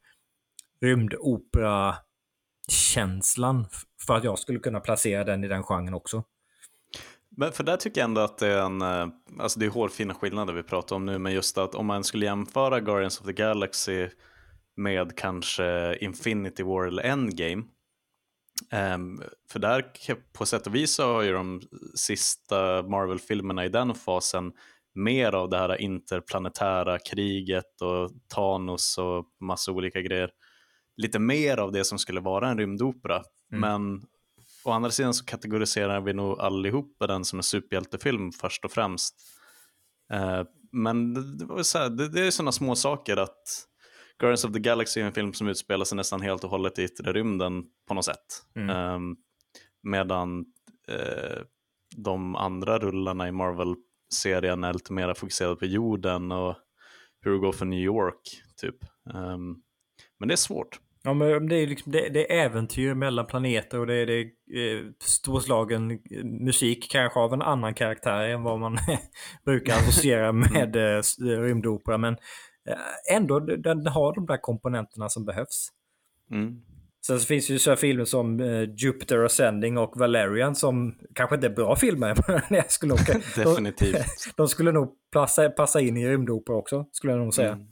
rymdopera-känslan 0.82 3.66
för 4.06 4.14
att 4.14 4.24
jag 4.24 4.38
skulle 4.38 4.58
kunna 4.58 4.80
placera 4.80 5.24
den 5.24 5.44
i 5.44 5.48
den 5.48 5.62
genren 5.62 5.94
också. 5.94 6.24
Men 7.36 7.52
för 7.52 7.64
där 7.64 7.76
tycker 7.76 8.00
jag 8.00 8.08
ändå 8.08 8.20
att 8.20 8.38
det 8.38 8.46
är 8.46 8.62
en, 8.62 8.82
eh, 8.82 9.06
alltså 9.38 9.60
det 9.60 9.66
är 9.66 9.70
hårfina 9.70 10.14
skillnader 10.14 10.52
vi 10.52 10.62
pratar 10.62 10.96
om 10.96 11.06
nu, 11.06 11.18
men 11.18 11.32
just 11.32 11.58
att 11.58 11.74
om 11.74 11.86
man 11.86 12.04
skulle 12.04 12.26
jämföra 12.26 12.80
Guardians 12.80 13.20
of 13.20 13.26
the 13.26 13.32
Galaxy 13.32 14.08
med 14.76 15.16
kanske 15.16 15.96
Infinity 16.00 16.62
War 16.62 16.86
eller 16.86 17.02
Endgame, 17.02 17.62
um, 18.94 19.22
för 19.52 19.58
där 19.58 19.84
på 20.32 20.46
sätt 20.46 20.66
och 20.66 20.74
vis 20.74 20.94
så 20.94 21.12
har 21.12 21.22
ju 21.22 21.32
de 21.32 21.60
sista 21.94 22.82
Marvel-filmerna 22.82 23.64
i 23.64 23.68
den 23.68 23.94
fasen 23.94 24.52
mer 24.94 25.34
av 25.34 25.50
det 25.50 25.58
här 25.58 25.80
interplanetära 25.80 26.98
kriget 26.98 27.80
och 27.80 28.10
Thanos 28.34 28.98
och 28.98 29.24
massa 29.40 29.72
olika 29.72 30.00
grejer 30.00 30.30
lite 31.00 31.18
mer 31.18 31.56
av 31.56 31.72
det 31.72 31.84
som 31.84 31.98
skulle 31.98 32.20
vara 32.20 32.48
en 32.48 32.58
rymdopera. 32.58 33.22
Mm. 33.52 33.60
Men 33.60 34.06
å 34.64 34.70
andra 34.70 34.90
sidan 34.90 35.14
så 35.14 35.24
kategoriserar 35.24 36.00
vi 36.00 36.12
nog 36.12 36.40
allihopa 36.40 37.06
den 37.06 37.24
som 37.24 37.38
en 37.38 37.42
superhjältefilm 37.42 38.32
först 38.32 38.64
och 38.64 38.72
främst. 38.72 39.14
Eh, 40.12 40.42
men 40.72 41.14
det, 41.38 41.64
så 41.64 41.78
här, 41.78 41.90
det, 41.90 42.08
det 42.08 42.26
är 42.26 42.30
sådana 42.30 42.52
små 42.52 42.74
saker 42.74 43.16
att 43.16 43.66
Guardians 44.18 44.44
of 44.44 44.52
the 44.52 44.58
Galaxy 44.58 45.00
är 45.00 45.04
en 45.04 45.12
film 45.12 45.32
som 45.32 45.48
utspelar 45.48 45.84
sig 45.84 45.96
nästan 45.96 46.20
helt 46.20 46.44
och 46.44 46.50
hållet 46.50 46.78
i 46.78 46.82
yttre 46.82 47.12
rymden 47.12 47.64
på 47.88 47.94
något 47.94 48.04
sätt. 48.04 48.44
Mm. 48.56 48.70
Eh, 48.70 49.16
medan 49.82 50.44
eh, 50.88 51.42
de 51.96 52.36
andra 52.36 52.78
rullarna 52.78 53.28
i 53.28 53.32
Marvel-serien 53.32 54.64
är 54.64 54.72
lite 54.72 54.92
mer 54.92 55.14
fokuserade 55.14 55.56
på 55.56 55.66
jorden 55.66 56.32
och 56.32 56.56
hur 57.20 57.32
det 57.32 57.38
går 57.38 57.52
för 57.52 57.66
New 57.66 57.80
York, 57.80 58.42
typ. 58.56 58.76
Um, 59.14 59.62
men 60.18 60.28
det 60.28 60.34
är 60.34 60.36
svårt. 60.36 60.80
Ja, 61.02 61.14
men 61.14 61.48
det 61.48 61.56
är, 61.56 61.66
liksom, 61.66 61.92
det, 61.92 62.08
det 62.08 62.32
är 62.32 62.44
äventyr 62.44 62.94
mellan 62.94 63.26
planeter 63.26 63.78
och 63.78 63.86
det 63.86 63.94
är, 63.94 64.06
det 64.06 64.14
är 64.14 64.24
eh, 64.76 64.82
storslagen 65.00 65.98
musik 66.24 66.90
kanske 66.90 67.20
av 67.20 67.32
en 67.32 67.42
annan 67.42 67.74
karaktär 67.74 68.20
än 68.20 68.42
vad 68.42 68.60
man 68.60 68.78
brukar 69.44 69.76
associera 69.76 70.32
med 70.32 70.76
eh, 70.76 71.02
rymdopera. 71.18 71.98
Men 71.98 72.14
eh, 72.68 73.16
ändå, 73.16 73.40
den 73.40 73.86
har 73.86 74.14
de 74.14 74.26
där 74.26 74.36
komponenterna 74.36 75.08
som 75.08 75.24
behövs. 75.24 75.68
Mm. 76.30 76.62
Sen 77.06 77.20
så 77.20 77.26
finns 77.26 77.46
det 77.46 77.52
ju 77.52 77.58
så 77.58 77.76
filmer 77.76 78.04
som 78.04 78.40
eh, 78.40 78.62
Jupiter 78.76 79.24
Ascending 79.24 79.78
och 79.78 79.96
Valerian 79.96 80.54
som 80.54 80.94
kanske 81.14 81.34
inte 81.34 81.46
är 81.46 81.54
bra 81.54 81.76
filmer. 81.76 82.14
Men 82.48 82.56
jag 82.56 82.70
skulle 82.70 82.90
nog, 82.90 83.00
Definitivt. 83.36 83.92
De, 83.94 84.32
de 84.36 84.48
skulle 84.48 84.72
nog 84.72 84.94
passa, 85.12 85.50
passa 85.50 85.80
in 85.80 85.96
i 85.96 86.08
rymdopera 86.08 86.56
också, 86.56 86.86
skulle 86.92 87.12
jag 87.12 87.20
nog 87.20 87.34
säga. 87.34 87.52
Mm. 87.52 87.66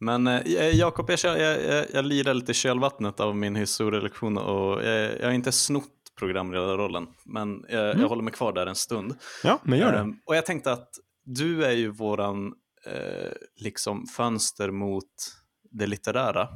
Men 0.00 0.26
eh, 0.26 0.68
Jakob, 0.76 1.10
jag, 1.10 1.38
jag, 1.40 1.64
jag, 1.64 1.86
jag 1.92 2.04
lirar 2.04 2.34
lite 2.34 2.50
i 2.52 2.54
kölvattnet 2.54 3.20
av 3.20 3.36
min 3.36 3.56
historielektion 3.56 4.38
och 4.38 4.84
jag, 4.84 5.20
jag 5.20 5.24
har 5.26 5.32
inte 5.32 5.52
snott 5.52 5.92
programledarrollen, 6.18 7.06
men 7.24 7.64
jag, 7.68 7.84
Mm. 7.90 8.00
jag 8.00 8.08
håller 8.08 8.22
mig 8.22 8.32
kvar 8.32 8.52
där 8.52 8.66
en 8.66 8.74
stund. 8.74 9.14
Ja, 9.44 9.60
men 9.64 9.78
gör 9.78 9.92
det. 9.92 9.98
Ehm, 9.98 10.14
och 10.26 10.36
jag 10.36 10.46
tänkte 10.46 10.72
att 10.72 10.88
du 11.24 11.64
är 11.64 11.72
ju 11.72 11.88
våran 11.90 12.46
eh, 12.86 13.30
liksom 13.56 14.06
fönster 14.06 14.70
mot 14.70 15.04
det 15.70 15.86
litterära 15.86 16.48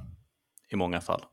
i 0.73 0.77
många 0.77 1.01
fall. 1.01 1.25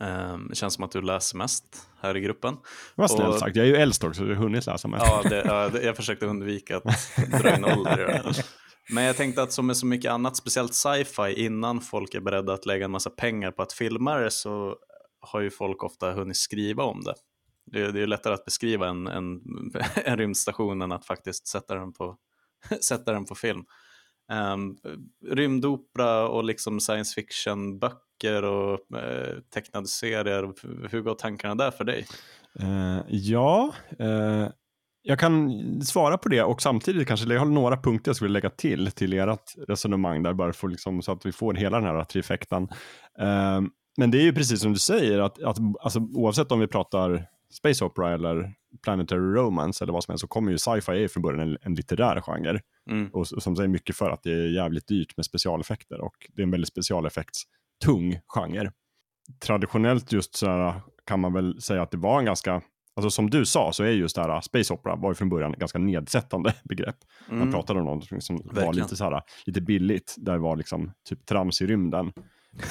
Ehm, 0.00 0.46
det 0.48 0.54
känns 0.54 0.74
som 0.74 0.84
att 0.84 0.90
du 0.92 1.00
läser 1.02 1.36
mest 1.38 1.88
här 2.00 2.16
i 2.16 2.20
gruppen. 2.20 2.56
Vad 2.94 3.10
snällt 3.10 3.28
och- 3.34 3.38
sagt. 3.38 3.56
Jag 3.56 3.66
är 3.66 3.70
ju 3.70 3.76
äldst 3.76 4.04
också, 4.04 4.18
så 4.22 4.28
jag 4.28 4.36
har 4.36 4.42
hunnit 4.42 4.66
läsa 4.66 4.88
mest. 4.88 5.04
Ja, 5.06 5.22
det, 5.30 5.42
ja 5.46 5.68
det, 5.68 5.82
jag 5.82 5.96
försökte 5.96 6.26
undvika 6.26 6.76
att 6.76 6.84
dra 7.42 7.56
in 7.56 7.64
ålder 7.64 8.00
i 8.00 8.04
det. 8.12 8.44
Men 8.92 9.04
jag 9.04 9.16
tänkte 9.16 9.42
att 9.42 9.52
som 9.52 9.66
med 9.66 9.76
så 9.76 9.86
mycket 9.86 10.10
annat, 10.10 10.36
speciellt 10.36 10.74
sci-fi, 10.74 11.44
innan 11.44 11.80
folk 11.80 12.14
är 12.14 12.20
beredda 12.20 12.52
att 12.52 12.66
lägga 12.66 12.84
en 12.84 12.90
massa 12.90 13.10
pengar 13.10 13.50
på 13.50 13.62
att 13.62 13.72
filma 13.72 14.16
det 14.18 14.30
så 14.30 14.76
har 15.20 15.40
ju 15.40 15.50
folk 15.50 15.84
ofta 15.84 16.12
hunnit 16.12 16.36
skriva 16.36 16.82
om 16.84 17.00
det. 17.04 17.14
Det, 17.72 17.80
är- 17.80 17.92
det 17.92 17.98
är 17.98 18.00
ju 18.00 18.06
lättare 18.06 18.34
att 18.34 18.44
beskriva 18.44 18.88
en, 18.88 19.06
en, 19.06 19.40
en 20.04 20.16
rymdstation 20.18 20.82
än 20.82 20.92
att 20.92 21.06
faktiskt 21.06 21.46
sätta 21.48 21.74
den 21.74 21.92
på, 21.92 22.16
sätta 22.88 23.12
den 23.12 23.24
på 23.24 23.34
film. 23.34 23.64
Um, 24.52 24.76
rymdopera 25.26 26.28
och 26.28 26.44
liksom 26.44 26.80
science 26.80 27.14
fiction-böcker 27.14 28.42
och 28.42 28.96
eh, 28.98 29.38
tecknade 29.54 29.86
serier, 29.88 30.52
hur 30.90 31.00
går 31.00 31.14
tankarna 31.14 31.54
där 31.54 31.70
för 31.70 31.84
dig? 31.84 32.06
Uh, 32.62 33.00
ja, 33.08 33.72
eh, 33.98 34.46
jag 35.10 35.18
kan 35.18 35.50
svara 35.82 36.18
på 36.18 36.28
det 36.28 36.42
och 36.42 36.62
samtidigt 36.62 37.08
kanske, 37.08 37.32
jag 37.32 37.40
har 37.40 37.46
några 37.46 37.76
punkter 37.76 38.08
jag 38.08 38.16
skulle 38.16 38.30
lägga 38.32 38.50
till 38.50 38.90
till 38.90 39.12
ert 39.12 39.54
resonemang 39.68 40.22
där, 40.22 40.32
bara 40.32 40.52
för 40.52 40.68
liksom, 40.68 41.02
så 41.02 41.12
att 41.12 41.26
vi 41.26 41.32
får 41.32 41.54
hela 41.54 41.80
den 41.80 41.86
här 41.86 42.04
trifektan. 42.04 42.62
Eh, 43.18 43.60
men 43.98 44.10
det 44.10 44.18
är 44.18 44.22
ju 44.22 44.32
precis 44.32 44.60
som 44.60 44.72
du 44.72 44.78
säger, 44.78 45.18
att, 45.18 45.42
att 45.42 45.56
alltså, 45.80 46.00
oavsett 46.14 46.52
om 46.52 46.60
vi 46.60 46.66
pratar 46.66 47.26
Space 47.52 47.84
Opera 47.84 48.14
eller 48.14 48.52
Planetary 48.84 49.20
Romance 49.20 49.84
eller 49.84 49.92
vad 49.92 50.04
som 50.04 50.12
helst, 50.12 50.20
så 50.20 50.28
kommer 50.28 50.52
ju 50.52 50.58
sci-fi 50.58 51.08
från 51.08 51.22
början 51.22 51.40
en, 51.40 51.56
en 51.62 51.74
litterär 51.74 52.20
genre. 52.20 52.60
Mm. 52.90 53.10
Och 53.12 53.22
s- 53.22 53.42
som 53.44 53.56
säger 53.56 53.68
mycket 53.68 53.96
för 53.96 54.10
att 54.10 54.22
det 54.22 54.30
är 54.32 54.54
jävligt 54.54 54.88
dyrt 54.88 55.16
med 55.16 55.26
specialeffekter 55.26 56.00
och 56.00 56.14
det 56.34 56.42
är 56.42 56.44
en 56.44 56.50
väldigt 56.50 56.68
specialeffektstung 56.68 58.18
genre. 58.26 58.72
Traditionellt 59.46 60.12
just 60.12 60.34
så 60.36 60.46
här 60.46 60.80
kan 61.06 61.20
man 61.20 61.32
väl 61.32 61.60
säga 61.62 61.82
att 61.82 61.90
det 61.90 61.96
var 61.96 62.18
en 62.18 62.24
ganska, 62.24 62.62
alltså 63.04 63.10
som 63.16 63.30
du 63.30 63.46
sa 63.46 63.72
så 63.72 63.84
är 63.84 63.88
just 63.90 64.16
det 64.16 64.22
här 64.22 64.40
Space 64.40 64.74
Opera 64.74 64.96
var 64.96 65.10
ju 65.10 65.14
från 65.14 65.28
början 65.28 65.52
ganska 65.58 65.78
nedsättande 65.78 66.54
begrepp. 66.64 66.96
Man 67.28 67.38
Mm. 67.40 67.52
pratade 67.52 67.80
om 67.80 67.86
något 67.86 68.22
som 68.24 68.36
var 68.36 68.44
Verkligen. 68.54 68.74
lite 68.76 68.96
så 68.96 69.04
här, 69.04 69.22
lite 69.46 69.60
billigt, 69.60 70.14
där 70.18 70.32
det 70.32 70.38
var 70.38 70.56
liksom 70.56 70.92
typ 71.08 71.26
trams 71.26 71.62
i 71.62 71.66
rymden. 71.66 72.12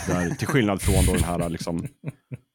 Där, 0.07 0.29
till 0.35 0.47
skillnad 0.47 0.81
från 0.81 1.05
då 1.05 1.13
den 1.13 1.23
här 1.23 1.49
liksom 1.49 1.87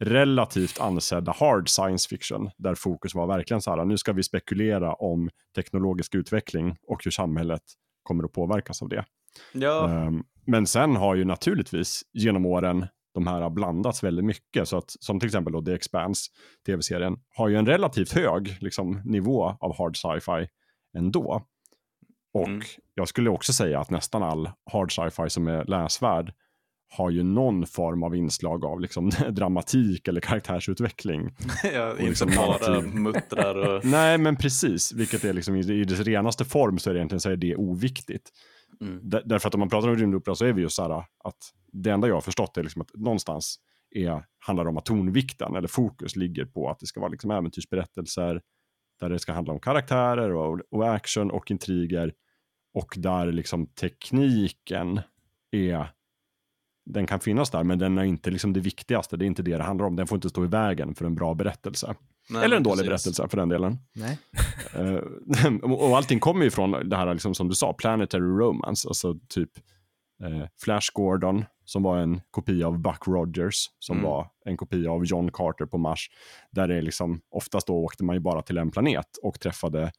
relativt 0.00 0.80
ansedda 0.80 1.32
hard 1.38 1.68
science 1.68 2.08
fiction, 2.08 2.50
där 2.56 2.74
fokus 2.74 3.14
var 3.14 3.26
verkligen 3.26 3.60
så 3.60 3.70
här, 3.76 3.84
nu 3.84 3.98
ska 3.98 4.12
vi 4.12 4.22
spekulera 4.22 4.92
om 4.94 5.30
teknologisk 5.54 6.14
utveckling 6.14 6.76
och 6.88 7.04
hur 7.04 7.10
samhället 7.10 7.62
kommer 8.02 8.24
att 8.24 8.32
påverkas 8.32 8.82
av 8.82 8.88
det. 8.88 9.04
Ja, 9.52 9.88
Ehm, 9.90 10.22
men 10.46 10.66
sen 10.66 10.96
har 10.96 11.14
ju 11.14 11.24
naturligtvis 11.24 12.02
genom 12.12 12.46
åren 12.46 12.86
de 13.14 13.26
här 13.26 13.40
har 13.40 13.50
blandats 13.50 14.04
väldigt 14.04 14.24
mycket. 14.24 14.68
Så 14.68 14.76
att, 14.76 14.96
som 15.00 15.20
till 15.20 15.26
exempel 15.26 15.52
då 15.52 15.62
The 15.62 15.72
Expanse, 15.74 16.30
tv-serien, 16.66 17.16
har 17.36 17.48
ju 17.48 17.56
en 17.56 17.66
relativt 17.66 18.12
hög 18.12 18.56
liksom, 18.60 19.00
nivå 19.04 19.56
av 19.60 19.76
hard 19.78 19.96
sci-fi 19.96 20.48
ändå. 20.96 21.42
Och 22.34 22.48
Mm. 22.48 22.60
jag 22.94 23.08
skulle 23.08 23.30
också 23.30 23.52
säga 23.52 23.80
att 23.80 23.90
nästan 23.90 24.22
all 24.22 24.50
hard 24.72 24.92
sci-fi 24.92 25.30
som 25.30 25.48
är 25.48 25.64
läsvärd 25.64 26.32
har 26.96 27.10
ju 27.10 27.22
någon 27.22 27.66
form 27.66 28.02
av 28.02 28.16
inslag 28.16 28.64
av 28.64 28.80
liksom, 28.80 29.10
dramatik 29.30 30.08
eller 30.08 30.20
karaktärsutveckling. 30.20 31.30
ja, 31.74 31.90
inte 31.90 32.02
liksom 32.02 32.30
bara 32.36 32.80
muttrar 32.80 33.54
och... 33.54 33.84
Nej, 33.84 34.18
men 34.18 34.36
precis. 34.36 34.92
Vilket 34.92 35.24
är 35.24 35.32
liksom, 35.32 35.56
i, 35.56 35.60
i 35.60 35.84
dess 35.84 36.00
renaste 36.00 36.44
form 36.44 36.78
så 36.78 36.90
är 36.90 36.94
det 36.94 36.98
egentligen 36.98 37.20
så 37.20 37.30
är 37.30 37.36
det 37.36 37.56
oviktigt. 37.56 38.30
Mm. 38.80 39.00
Därför 39.24 39.48
att 39.48 39.54
om 39.54 39.60
man 39.60 39.68
pratar 39.68 39.88
om 39.88 39.96
rymdopera 39.96 40.34
så 40.34 40.44
är 40.44 40.52
vi 40.52 40.62
ju 40.62 40.68
så 40.68 40.82
här 40.82 41.04
att 41.24 41.52
det 41.72 41.90
enda 41.90 42.08
jag 42.08 42.14
har 42.14 42.20
förstått 42.20 42.56
är 42.56 42.62
liksom 42.62 42.82
att 42.82 42.94
någonstans 42.94 43.56
är, 43.90 44.24
handlar 44.38 44.64
det 44.64 44.70
om 44.70 44.76
att 44.76 44.84
tonvikten 44.84 45.56
eller 45.56 45.68
fokus 45.68 46.16
ligger 46.16 46.44
på 46.44 46.70
att 46.70 46.78
det 46.78 46.86
ska 46.86 47.00
vara 47.00 47.10
liksom 47.10 47.30
äventyrsberättelser 47.30 48.40
där 49.00 49.08
det 49.08 49.18
ska 49.18 49.32
handla 49.32 49.52
om 49.52 49.60
karaktärer 49.60 50.34
och, 50.34 50.60
och 50.70 50.94
action 50.94 51.30
och 51.30 51.50
intriger 51.50 52.12
och 52.74 52.94
där 52.96 53.32
liksom 53.32 53.66
tekniken 53.66 55.00
är 55.50 55.88
den 56.86 57.06
kan 57.06 57.20
finnas 57.20 57.50
där, 57.50 57.64
men 57.64 57.78
den 57.78 57.98
är 57.98 58.04
inte 58.04 58.30
liksom 58.30 58.52
det 58.52 58.60
viktigaste. 58.60 59.16
Det 59.16 59.24
är 59.24 59.26
inte 59.26 59.42
det 59.42 59.56
det 59.56 59.62
handlar 59.62 59.86
om. 59.86 59.96
Den 59.96 60.06
får 60.06 60.16
inte 60.16 60.28
stå 60.28 60.44
i 60.44 60.48
vägen 60.48 60.94
för 60.94 61.04
en 61.04 61.14
bra 61.14 61.34
berättelse. 61.34 61.94
Nej, 62.30 62.44
Eller 62.44 62.56
en 62.56 62.62
dålig 62.62 62.86
precis. 62.86 62.88
berättelse 63.04 63.28
för 63.28 63.36
den 63.36 63.48
delen. 63.48 63.78
Nej. 63.94 64.18
Eh, 64.74 65.54
och 65.72 65.96
allting 65.96 66.20
kommer 66.20 66.44
ju 66.44 66.50
från 66.50 66.88
det 66.88 66.96
här, 66.96 67.12
liksom, 67.12 67.34
som 67.34 67.48
du 67.48 67.54
sa, 67.54 67.72
Planetary 67.72 68.22
Romance. 68.22 68.88
Alltså 68.88 69.14
typ 69.28 69.50
eh, 70.22 70.46
Flash 70.64 70.86
Gordon, 70.94 71.44
som 71.64 71.82
var 71.82 71.98
en 71.98 72.20
kopia 72.30 72.66
av 72.66 72.78
Buck 72.78 73.06
Rogers, 73.06 73.66
som 73.78 73.96
Mm. 73.98 74.10
var 74.10 74.28
en 74.44 74.56
kopia 74.56 74.90
av 74.90 75.04
John 75.04 75.30
Carter 75.32 75.66
på 75.66 75.78
Mars. 75.78 76.10
Där 76.50 76.68
det 76.68 76.74
är 76.76 76.82
liksom, 76.82 77.20
oftast 77.30 77.66
då 77.66 77.74
åkte 77.74 78.04
man 78.04 78.16
ju 78.16 78.20
bara 78.20 78.42
till 78.42 78.58
en 78.58 78.70
planet 78.70 79.06
och 79.22 79.40
träffade 79.40 79.92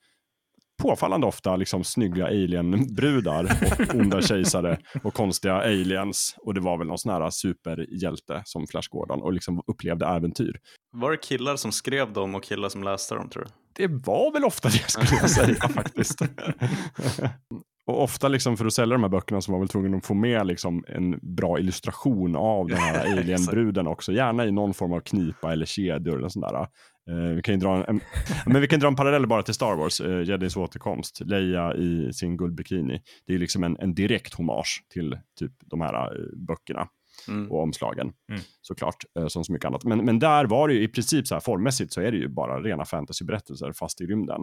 påfallande 0.82 1.28
ofta 1.28 1.56
liksom 1.56 1.84
snygga 1.84 2.26
alien-brudar 2.26 3.44
och 3.44 3.96
onda 4.02 4.22
kejsare 4.22 4.78
och 5.04 5.14
konstiga 5.14 5.54
aliens. 5.54 6.36
Och 6.38 6.54
det 6.54 6.62
var 6.62 6.78
väl 6.78 6.88
någon 6.88 6.98
sån 6.98 7.12
här 7.12 7.30
superhjälte 7.30 8.42
som 8.46 8.68
Flash 8.68 8.90
Gordon 8.92 9.22
och 9.22 9.34
liksom 9.34 9.62
upplevde 9.68 10.06
äventyr. 10.06 10.60
Var 10.92 11.12
det 11.12 11.18
killar 11.18 11.56
som 11.56 11.72
skrev 11.72 12.14
dem 12.14 12.36
och 12.36 12.44
killar 12.44 12.70
som 12.70 12.84
läste 12.84 13.16
dem 13.16 13.30
tror 13.30 13.44
du? 13.44 13.50
Det 13.74 13.88
var 13.88 14.32
väl 14.32 14.44
ofta 14.44 14.70
det 14.70 14.90
skulle 14.90 15.20
jag 15.22 15.30
säga 15.30 15.70
faktiskt. 15.70 16.22
Och 17.88 18.04
ofta 18.04 18.28
liksom 18.28 18.58
för 18.58 18.66
att 18.66 18.74
sälja 18.74 18.94
de 18.96 19.02
här 19.04 19.10
böckerna 19.10 19.42
så 19.42 19.52
var 19.52 19.58
man 19.58 19.62
väl 19.62 19.70
tvungen 19.70 19.94
att 19.94 20.06
få 20.06 20.14
med 20.14 20.48
liksom 20.48 20.84
en 20.88 21.20
bra 21.36 21.60
illustration 21.60 22.36
av 22.36 22.68
den 22.68 22.78
här 22.78 23.12
alien-bruden 23.18 23.88
också. 23.88 24.12
Gärna 24.12 24.46
i 24.46 24.52
någon 24.52 24.74
form 24.74 24.94
av 24.94 25.00
knipa 25.00 25.52
eller 25.52 25.66
kedjor 25.66 26.18
eller 26.18 26.30
sådär. 26.30 26.68
Eh, 27.10 27.36
vi 27.36 27.42
kan 27.42 27.54
ju 27.54 27.60
dra 27.60 27.76
en, 27.76 27.84
en, 27.88 28.00
men 28.54 28.62
vi 28.62 28.68
kan 28.68 28.80
dra 28.80 28.88
en 28.88 28.96
parallell 28.96 29.28
bara 29.28 29.44
till 29.44 29.54
Star 29.54 29.76
Wars, 29.76 30.02
eh, 30.02 30.22
Jedis 30.24 30.58
återkomst. 30.58 31.22
Leia 31.26 31.76
i 31.76 32.14
sin 32.14 32.38
guldbikini. 32.38 33.02
Det 33.28 33.34
är 33.34 33.38
liksom 33.40 33.64
en, 33.64 33.78
en 33.80 33.94
direkt 33.96 34.34
hommage 34.34 34.84
till 34.94 35.18
typ 35.40 35.52
de 35.66 35.82
här 35.82 35.94
eh, 35.94 36.26
böckerna 36.48 36.88
Mm. 37.30 37.52
och 37.52 37.62
omslagen. 37.64 38.12
Mm. 38.30 38.42
Såklart, 38.62 38.96
eh, 39.20 39.28
som 39.28 39.44
så 39.44 39.52
mycket 39.52 39.66
annat. 39.68 39.84
Men, 39.84 40.06
men 40.06 40.20
där 40.20 40.46
var 40.46 40.68
det 40.68 40.74
ju 40.74 40.84
i 40.84 40.88
princip 40.88 41.28
så 41.28 41.36
här 41.36 41.40
formmässigt 41.40 41.94
så 41.94 42.02
är 42.02 42.12
det 42.12 42.18
ju 42.18 42.28
bara 42.28 42.60
rena 42.62 42.86
fantasyberättelser 42.86 43.72
fast 43.72 44.02
i 44.02 44.06
rymden. 44.06 44.42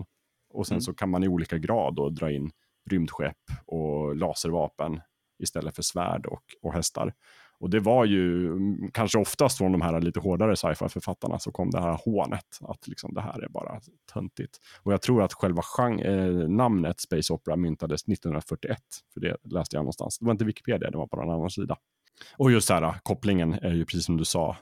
Och 0.54 0.66
sen 0.66 0.74
Mm. 0.74 0.80
så 0.80 0.94
kan 0.94 1.10
man 1.10 1.24
i 1.24 1.28
olika 1.28 1.58
grad 1.58 1.94
då 1.94 2.08
dra 2.10 2.30
in 2.32 2.50
rymdskepp 2.90 3.36
och 3.66 4.16
laservapen 4.16 5.00
istället 5.42 5.74
för 5.74 5.82
svärd 5.82 6.26
och, 6.26 6.42
och 6.62 6.72
hästar. 6.72 7.14
Och 7.62 7.70
det 7.70 7.80
var 7.80 8.04
ju 8.04 8.46
mm, 8.46 8.90
kanske 8.92 9.18
oftast 9.18 9.58
från 9.58 9.72
de 9.72 9.80
här 9.80 10.00
lite 10.00 10.20
hårdare 10.20 10.56
sci-fi-författarna 10.56 11.38
så 11.38 11.52
kom 11.52 11.70
det 11.70 11.80
här 11.80 11.98
hånet 12.04 12.58
att 12.60 12.88
liksom 12.88 13.14
det 13.14 13.20
här 13.20 13.42
är 13.44 13.48
bara 13.48 13.80
töntigt. 14.12 14.58
Och 14.82 14.92
jag 14.92 15.02
tror 15.02 15.22
att 15.22 15.32
själva 15.32 15.62
genre, 15.62 16.26
eh, 16.26 16.48
namnet 16.48 17.00
Space 17.00 17.32
Opera 17.32 17.56
myntades 17.56 18.02
1941, 18.08 18.78
för 19.14 19.20
det 19.20 19.36
läste 19.44 19.76
jag 19.76 19.82
någonstans. 19.82 20.18
Det 20.18 20.24
var 20.24 20.32
inte 20.32 20.44
Wikipedia, 20.44 20.90
det 20.90 20.98
var 20.98 21.06
på 21.06 21.20
en 21.20 21.30
annan 21.30 21.50
sida. 21.50 21.76
Och 22.36 22.52
just 22.52 22.70
här, 22.70 22.82
äh, 22.82 22.94
kopplingen 23.02 23.52
är 23.52 23.74
ju 23.74 23.84
precis 23.84 24.04
som 24.04 24.16
du 24.16 24.24
sa, 24.24 24.56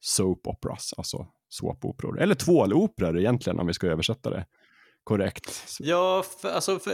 soap 0.00 0.46
operas, 0.46 0.94
alltså 0.96 1.26
såpoperor. 1.48 2.20
Eller 2.20 2.34
tvåloperor 2.34 3.18
egentligen 3.18 3.60
om 3.60 3.66
vi 3.66 3.74
ska 3.74 3.86
översätta 3.86 4.30
det 4.30 4.46
korrekt. 5.08 5.76
Ja, 5.80 6.24
för, 6.40 6.48
alltså 6.48 6.78
för, 6.78 6.92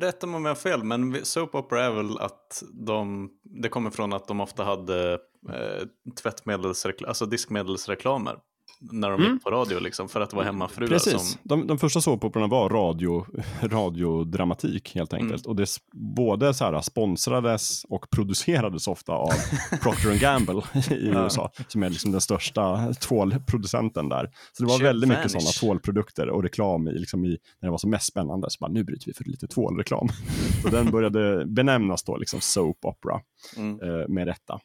rätta 0.00 0.26
mig 0.26 0.36
om 0.36 0.44
jag 0.44 0.50
har 0.50 0.56
fel, 0.56 0.84
men 0.84 1.24
soap 1.24 1.54
opera 1.54 1.84
är 1.84 1.90
väl 1.90 2.18
att 2.18 2.62
de, 2.72 3.30
det 3.62 3.68
kommer 3.68 3.90
från 3.90 4.12
att 4.12 4.28
de 4.28 4.40
ofta 4.40 4.64
hade 4.64 5.12
eh, 5.48 5.86
tvättmedelsreklam, 6.22 7.08
alltså 7.08 7.26
diskmedelsreklamer 7.26 8.38
när 8.80 9.10
de 9.10 9.20
Mm. 9.20 9.32
gick 9.34 9.44
på 9.44 9.50
radio 9.50 9.78
liksom, 9.80 10.08
för 10.08 10.20
att 10.20 10.30
det 10.30 10.36
var 10.36 10.44
hemmafruar 10.44 10.88
Precis, 10.88 11.12
som... 11.30 11.40
de, 11.42 11.66
de 11.66 11.78
första 11.78 12.00
såpoperorna 12.00 12.46
var 12.48 12.68
radio, 12.70 13.26
radiodramatik 13.62 14.94
helt 14.94 15.12
enkelt. 15.12 15.46
Och 15.46 15.56
det 15.56 15.66
både 15.92 16.54
så 16.54 16.64
här, 16.64 16.80
sponsrades 16.80 17.84
och 17.84 18.10
producerades 18.10 18.86
ofta 18.88 19.12
av 19.12 19.30
Procter 19.82 20.20
Gamble 20.20 20.62
i. 20.90 20.94
USA, 21.08 21.50
som 21.68 21.82
är 21.82 21.88
liksom 21.90 22.12
den 22.12 22.20
största 22.20 22.92
tvålproducenten 22.94 24.08
där. 24.08 24.30
Så 24.52 24.62
det 24.62 24.68
var 24.68 24.78
Köp 24.78 24.86
väldigt 24.86 25.08
mycket 25.08 25.30
sådana 25.30 25.50
tvålprodukter 25.50 26.28
och 26.30 26.42
reklam 26.42 26.88
i, 26.88 26.92
liksom 26.98 27.24
i, 27.24 27.28
när 27.60 27.66
det 27.66 27.70
var 27.70 27.78
som 27.78 27.90
mest 27.90 28.06
spännande. 28.06 28.46
Så 28.50 28.56
bara, 28.60 28.70
nu 28.72 28.84
bryter 28.84 29.06
vi 29.06 29.12
för 29.14 29.24
lite 29.24 29.46
tvålreklam. 29.48 30.08
Så 30.62 30.68
den 30.68 30.90
började 30.90 31.46
benämnas 31.46 32.04
då 32.04 32.16
liksom 32.16 32.40
soap 32.40 32.84
opera 32.84 33.20
Mm. 33.56 33.80
eh, 34.00 34.08
med 34.08 34.26
detta. 34.26 34.58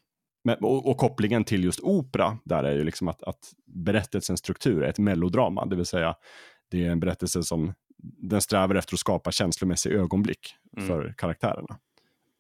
Men, 0.44 0.58
och, 0.62 0.90
och 0.90 0.98
kopplingen 0.98 1.44
till 1.44 1.64
just 1.64 1.80
opera, 1.80 2.38
där 2.44 2.64
är 2.64 2.72
ju 2.74 2.84
liksom 2.84 3.08
att, 3.08 3.24
att 3.24 3.54
berättelsens 3.66 4.40
struktur 4.40 4.84
är 4.84 4.90
ett 4.90 5.00
mellodrama, 5.00 5.66
det 5.66 5.76
vill 5.76 5.86
säga 5.86 6.16
det 6.70 6.86
är 6.86 6.92
en 6.92 7.00
berättelse 7.00 7.44
som 7.44 7.74
den 8.04 8.42
strävar 8.42 8.76
efter 8.76 8.96
att 8.96 9.00
skapa 9.00 9.32
känslomässig 9.32 9.92
ögonblick 9.92 10.56
Mm. 10.78 10.88
för 10.88 11.14
karaktärerna. 11.18 11.80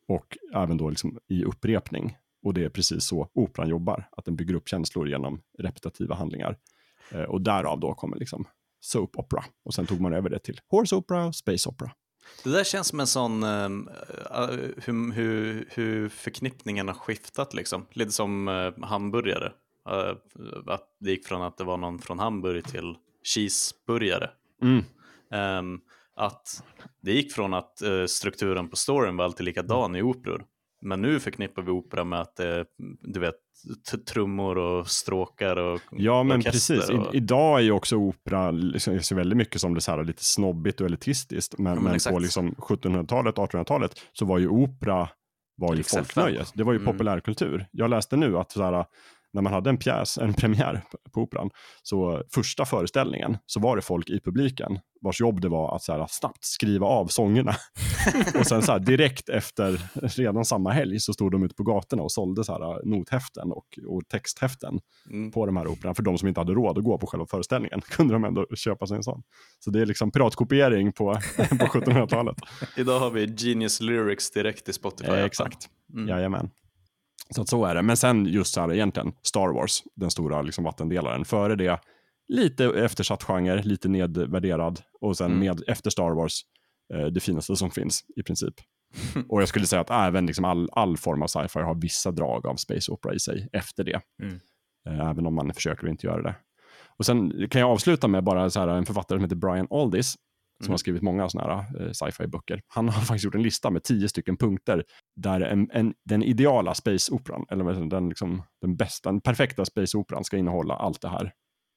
Och 0.07 0.37
även 0.53 0.77
då 0.77 0.89
liksom 0.89 1.19
i 1.27 1.43
upprepning. 1.43 2.17
Och 2.43 2.53
det 2.53 2.63
är 2.63 2.69
precis 2.69 3.03
så 3.03 3.29
operan 3.33 3.69
jobbar, 3.69 4.09
att 4.11 4.25
den 4.25 4.35
bygger 4.35 4.53
upp 4.53 4.67
känslor 4.69 5.09
genom 5.09 5.41
repetitiva 5.59 6.15
handlingar. 6.15 6.57
Eh, 7.11 7.21
och 7.21 7.41
därav 7.41 7.79
då 7.79 7.93
kommer 7.93 8.17
liksom 8.17 8.45
soap 8.79 9.17
opera. 9.17 9.43
Och 9.63 9.73
sen 9.73 9.85
tog 9.85 10.01
man 10.01 10.13
över 10.13 10.29
det 10.29 10.39
till 10.39 10.59
horse 10.67 10.95
opera 10.95 11.25
och 11.25 11.35
space 11.35 11.69
opera. 11.69 11.91
Det 12.43 12.49
där 12.49 12.63
känns 12.63 12.87
som 12.87 12.99
en 12.99 13.07
sån, 13.07 13.43
um, 13.43 13.89
hur, 14.77 15.11
hur, 15.11 15.65
hur 15.69 16.09
förknippningen 16.09 16.87
har 16.87 16.95
skiftat 16.95 17.53
liksom. 17.53 17.85
Lite 17.91 18.11
som 18.11 18.47
uh, 18.47 18.83
hamburgare. 18.83 19.51
Uh, 19.89 20.15
att 20.67 20.87
det 20.99 21.11
gick 21.11 21.27
från 21.27 21.41
att 21.41 21.57
det 21.57 21.63
var 21.63 21.77
någon 21.77 21.99
från 21.99 22.19
Hamburg 22.19 22.67
till 22.67 22.95
cheeseburgare. 23.23 24.29
Mm. 24.61 24.83
Ehm, 25.31 25.79
att 26.15 26.63
det 27.01 27.13
gick 27.13 27.33
från 27.33 27.53
att 27.53 27.81
eh, 27.81 28.05
strukturen 28.05 28.69
på 28.69 28.75
storyn 28.75 29.17
var 29.17 29.25
alltid 29.25 29.45
likadan 29.45 29.95
i 29.95 30.01
operor. 30.01 30.45
Men 30.81 31.01
nu 31.01 31.19
förknippar 31.19 31.61
vi 31.61 31.71
opera 31.71 32.03
med 32.03 32.21
att 32.21 32.35
det 32.35 32.47
är, 32.47 32.65
du 33.01 33.19
vet, 33.19 33.35
trummor 34.13 34.57
och 34.57 34.87
stråkar 34.87 35.55
och 35.55 35.79
Ja, 35.91 36.23
men 36.23 36.41
precis. 36.41 36.89
I, 36.89 36.93
Och, 36.93 37.15
idag 37.15 37.59
är 37.59 37.63
ju 37.63 37.71
också 37.71 37.95
opera 37.95 38.51
liksom, 38.51 38.99
ser 38.99 39.15
väldigt 39.15 39.37
mycket 39.37 39.61
som 39.61 39.73
det 39.73 39.81
så 39.81 39.91
här, 39.91 40.03
lite 40.03 40.25
snobbigt 40.25 40.81
och 40.81 40.87
elitistiskt. 40.87 41.57
Men, 41.57 41.73
men 41.75 41.83
men, 41.83 41.95
exakt. 41.95 42.13
på 42.13 42.19
liksom 42.19 42.51
1700-talet, 42.51 43.35
1800-talet 43.35 43.91
så 44.13 44.25
var 44.25 44.37
ju 44.39 44.47
opera 44.47 45.09
var 45.57 45.73
ju 45.73 45.79
Riksfn. 45.79 45.97
folknöje. 45.97 46.45
Det 46.53 46.63
var 46.63 46.73
ju 46.73 46.79
Mm. 46.79 46.91
populärkultur. 46.93 47.65
Jag 47.71 47.89
läste 47.89 48.17
nu 48.17 48.37
att 48.37 48.51
så 48.51 48.63
här, 48.63 48.85
när 49.33 49.41
man 49.41 49.53
hade 49.53 49.69
en 49.69 49.77
pjäs, 49.77 50.17
en 50.17 50.33
premiär 50.41 50.81
på- 50.91 50.97
på 51.11 51.21
operan, 51.21 51.49
så 51.83 52.23
första 52.33 52.65
föreställningen 52.65 53.37
så 53.45 53.59
var 53.59 53.75
det 53.75 53.81
folk 53.81 54.09
i 54.09 54.19
publiken 54.19 54.79
vars 55.01 55.21
jobb 55.21 55.41
det 55.41 55.49
var 55.49 55.75
att 55.75 55.83
så 55.83 55.93
här, 55.93 56.05
snabbt 56.09 56.45
skriva 56.45 56.87
av 56.87 57.07
sångerna. 57.07 57.55
och 58.39 58.47
sen 58.47 58.61
så 58.61 58.71
här, 58.71 58.79
direkt 58.79 59.29
efter, 59.29 59.81
redan 60.17 60.45
samma 60.45 60.71
helg, 60.71 60.99
så 60.99 61.13
stod 61.13 61.31
de 61.31 61.43
ute 61.43 61.55
på 61.55 61.63
gatorna 61.63 62.03
och 62.03 62.11
sålde 62.11 62.43
så 62.43 62.53
här, 62.53 62.85
nothäften 62.85 63.51
och, 63.51 63.65
och 63.87 64.01
texthäften 64.11 64.79
mm, 65.09 65.31
på 65.31 65.45
de 65.45 65.57
här 65.57 65.67
operorna. 65.67 65.93
För 65.95 66.03
de 66.03 66.17
som 66.17 66.27
inte 66.27 66.39
hade 66.39 66.53
råd 66.53 66.77
att 66.77 66.83
gå 66.83 66.97
på 66.97 67.07
själva 67.07 67.25
föreställningen 67.25 67.81
kunde 67.89 68.13
de 68.13 68.23
ändå 68.25 68.45
köpa 68.55 68.87
sig 68.87 68.97
en 68.97 69.03
sån. 69.03 69.23
Så 69.59 69.71
det 69.71 69.81
är 69.81 69.85
liksom 69.85 70.11
piratkopiering 70.11 70.93
på, 70.93 71.13
på 71.37 71.43
1700-talet. 71.43 72.37
idag 72.77 72.99
har 72.99 73.09
vi 73.11 73.35
Genius 73.37 73.81
Lyrics 73.81 74.31
direkt 74.31 74.69
i 74.69 74.73
Spotify. 74.73 75.11
Eh, 75.11 75.23
exakt, 75.23 75.69
Mm. 75.93 76.07
jajamän. 76.09 76.49
Så 77.35 77.41
att 77.41 77.49
så 77.49 77.65
är 77.65 77.75
det. 77.75 77.81
Men 77.81 77.97
sen 77.97 78.25
just 78.25 78.53
så 78.53 78.61
här 78.61 78.73
egentligen, 78.73 79.13
Star 79.21 79.53
Wars, 79.53 79.83
den 79.95 80.11
stora 80.11 80.41
liksom 80.41 80.63
vattendelaren. 80.63 81.25
Före 81.25 81.55
det, 81.55 81.79
lite 82.31 82.65
eftersatt 82.65 83.23
genre, 83.23 83.61
lite 83.63 83.89
nedvärderad. 83.89 84.81
Och 85.01 85.17
sen 85.17 85.25
Mm. 85.31 85.39
med, 85.39 85.63
efter 85.67 85.89
Star 85.89 86.11
Wars, 86.15 86.41
eh, 86.93 87.05
det 87.05 87.19
finaste 87.19 87.55
som 87.55 87.71
finns 87.71 88.03
i 88.15 88.23
princip. 88.23 88.53
och 89.29 89.41
jag 89.41 89.47
skulle 89.47 89.65
säga 89.65 89.81
att 89.81 89.89
även 89.89 90.25
liksom 90.25 90.45
all, 90.45 90.69
all 90.71 90.97
form 90.97 91.21
av 91.23 91.27
sci-fi 91.27 91.59
har 91.59 91.75
vissa 91.81 92.11
drag 92.11 92.47
av 92.47 92.55
space 92.55 92.91
opera 92.91 93.13
i 93.13 93.19
sig 93.19 93.49
efter 93.53 93.83
det. 93.83 94.01
Mm. 94.23 94.39
Eh, 94.89 95.09
även 95.09 95.25
om 95.25 95.35
man 95.35 95.53
försöker 95.53 95.87
att 95.87 95.91
inte 95.91 96.07
göra 96.07 96.21
det. 96.21 96.35
Och 96.97 97.05
sen 97.05 97.47
kan 97.49 97.61
jag 97.61 97.69
avsluta 97.69 98.07
med 98.07 98.23
bara 98.23 98.49
så 98.49 98.59
här, 98.59 98.67
en 98.67 98.85
författare 98.85 99.17
som 99.19 99.23
heter 99.23 99.35
Brian 99.35 99.67
Aldiss, 99.69 100.11
som 100.11 100.19
Mm. 100.65 100.71
har 100.73 100.77
skrivit 100.77 101.01
många 101.01 101.29
sådana 101.29 101.55
här 101.61 101.81
eh, 101.85 101.91
sci-fi 101.91 102.27
böcker. 102.27 102.61
Han 102.67 102.89
har 102.89 103.01
faktiskt 103.05 103.25
gjort 103.25 103.35
en 103.35 103.43
lista 103.43 103.69
med 103.71 103.83
tio 103.83 104.09
stycken 104.09 104.37
punkter 104.37 104.83
där 105.15 105.41
en, 105.41 105.69
en, 105.71 105.93
den 106.05 106.23
ideala 106.23 106.73
space-operan, 106.73 107.45
eller 107.51 107.89
den, 107.89 108.09
liksom, 108.09 108.43
den 108.61 108.75
bästa, 108.75 109.11
den 109.11 109.21
perfekta 109.21 109.63
space-operan 109.65 110.23
ska 110.23 110.37
innehålla 110.37 110.73
allt 110.75 111.01
det 111.01 111.09
här. 111.09 111.31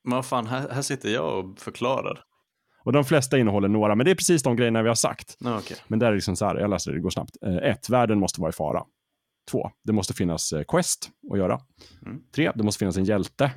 Men 0.05 0.17
vad 0.17 0.27
fan, 0.27 0.47
här, 0.47 0.69
här 0.69 0.83
sitter 0.83 1.09
jag 1.09 1.39
och 1.39 1.59
förklarar. 1.59 2.25
Och 2.85 2.93
de 2.93 3.05
flesta 3.05 3.39
innehåller 3.39 3.69
några, 3.69 3.95
men 3.95 4.05
det 4.05 4.11
är 4.11 4.15
precis 4.15 4.43
de 4.43 4.57
grejerna 4.57 4.83
vi 4.83 4.89
har 4.89 4.95
sagt. 4.95 5.37
Okay. 5.41 5.77
Men 5.89 5.99
där 5.99 6.07
är 6.07 6.15
liksom 6.15 6.37
så 6.37 6.47
här, 6.47 6.57
jag 6.57 6.71
läser 6.71 6.91
det, 6.91 6.97
det 6.97 7.03
går 7.03 7.11
snabbt. 7.11 7.37
Eh, 7.47 7.57
ett, 7.57 7.91
världen 7.91 8.19
måste 8.19 8.41
vara 8.41 8.51
i 8.51 8.53
fara. 8.53 8.83
Två, 9.51 9.71
det 9.85 9.93
måste 9.93 10.15
finnas 10.15 10.53
eh, 10.53 10.63
quest 10.69 11.11
att 11.33 11.39
göra. 11.39 11.61
Mm. 12.07 12.23
Tre, 12.35 12.53
det 12.55 12.63
måste 12.63 12.79
finnas 12.79 12.97
en 12.97 13.05
hjälte. 13.05 13.51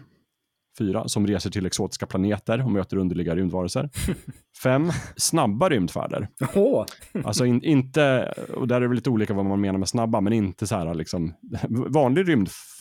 Fyra, 0.77 1.07
som 1.07 1.27
reser 1.27 1.49
till 1.49 1.65
exotiska 1.65 2.05
planeter 2.05 2.65
och 2.65 2.71
möter 2.71 2.97
underliga 2.97 3.35
rymdvarelser. 3.35 3.89
Fem, 4.63 4.91
snabba 5.15 5.69
rymdfärder. 5.69 6.27
Åh! 6.55 6.85
Alltså 7.23 7.45
in, 7.45 7.63
inte, 7.63 8.33
och 8.53 8.67
där 8.67 8.81
är 8.81 8.87
det 8.87 8.95
lite 8.95 9.09
olika 9.09 9.33
vad 9.33 9.45
man 9.45 9.61
menar 9.61 9.79
med 9.79 9.89
snabba, 9.89 10.21
men 10.21 10.33
inte 10.33 10.67
så 10.67 10.75
här 10.75 10.93
liksom, 10.93 11.33
vanlig 11.69 12.29
rymdfärd 12.29 12.76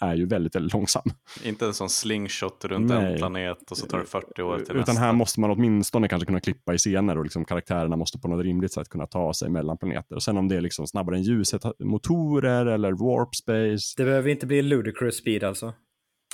är 0.00 0.14
ju 0.14 0.26
väldigt, 0.26 0.56
väldigt 0.56 0.72
långsam. 0.72 1.02
Inte 1.44 1.66
en 1.66 1.74
sån 1.74 1.90
slingshot 1.90 2.64
runt 2.64 2.86
Nej. 2.90 3.12
en 3.12 3.18
planet 3.18 3.70
och 3.70 3.76
så 3.76 3.86
tar 3.86 3.98
det 3.98 4.04
40 4.06 4.42
år 4.42 4.56
till 4.56 4.64
Utan 4.64 4.76
nästa. 4.76 4.92
här 4.92 5.12
måste 5.12 5.40
man 5.40 5.50
åtminstone 5.50 6.08
kanske 6.08 6.26
kunna 6.26 6.40
klippa 6.40 6.74
i 6.74 6.78
scener 6.78 7.18
och 7.18 7.24
liksom 7.24 7.44
karaktärerna 7.44 7.96
måste 7.96 8.18
på 8.18 8.28
något 8.28 8.44
rimligt 8.44 8.72
sätt 8.72 8.88
kunna 8.88 9.06
ta 9.06 9.34
sig 9.34 9.50
mellan 9.50 9.78
planeter. 9.78 10.14
Och 10.14 10.22
sen 10.22 10.36
om 10.36 10.48
det 10.48 10.56
är 10.56 10.60
liksom 10.60 10.86
snabbare 10.86 11.16
än 11.16 11.22
ljuset, 11.22 11.62
motorer 11.78 12.66
eller 12.66 12.92
warp 12.92 13.34
space. 13.34 13.94
Det 13.96 14.04
behöver 14.04 14.30
inte 14.30 14.46
bli 14.46 14.62
ludicrous 14.62 15.16
speed 15.16 15.44
alltså. 15.44 15.72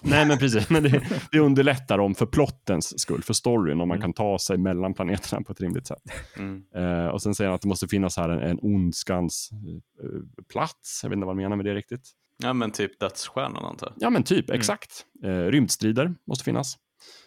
Nej 0.02 0.26
men 0.26 0.38
precis, 0.38 0.70
men 0.70 0.82
det, 0.82 1.02
det 1.32 1.38
underlättar 1.38 1.98
om 1.98 2.14
för 2.14 2.26
plottens 2.26 3.00
skull, 3.00 3.22
för 3.22 3.34
storyn, 3.34 3.80
om 3.80 3.88
man 3.88 3.96
Mm. 3.96 4.00
kan 4.02 4.12
ta 4.12 4.38
sig 4.38 4.58
mellan 4.58 4.94
planeterna 4.94 5.42
på 5.42 5.52
ett 5.52 5.60
rimligt 5.60 5.86
sätt. 5.86 6.02
Mm. 6.38 6.62
Eh, 6.76 7.06
och 7.06 7.22
sen 7.22 7.34
säger 7.34 7.48
han 7.48 7.54
att 7.54 7.62
det 7.62 7.68
måste 7.68 7.88
finnas 7.88 8.16
här 8.16 8.28
en, 8.28 8.38
en 8.50 8.58
ondskans 8.62 9.50
eh, 9.52 10.20
plats. 10.52 11.00
Jag 11.02 11.10
vet 11.10 11.16
inte 11.16 11.26
vad 11.26 11.34
han 11.36 11.42
menar 11.42 11.56
med 11.56 11.64
det 11.64 11.74
riktigt. 11.74 12.02
Ja 12.42 12.52
men 12.52 12.70
typ 12.70 13.00
dödsstjärnan 13.00 13.64
antar 13.64 13.86
jag. 13.86 13.94
Ja 13.98 14.10
men 14.10 14.22
typ, 14.22 14.48
Mm. 14.50 14.58
exakt. 14.60 15.06
Eh, 15.24 15.28
rymdstrider 15.44 16.14
måste 16.26 16.44
finnas. 16.44 16.78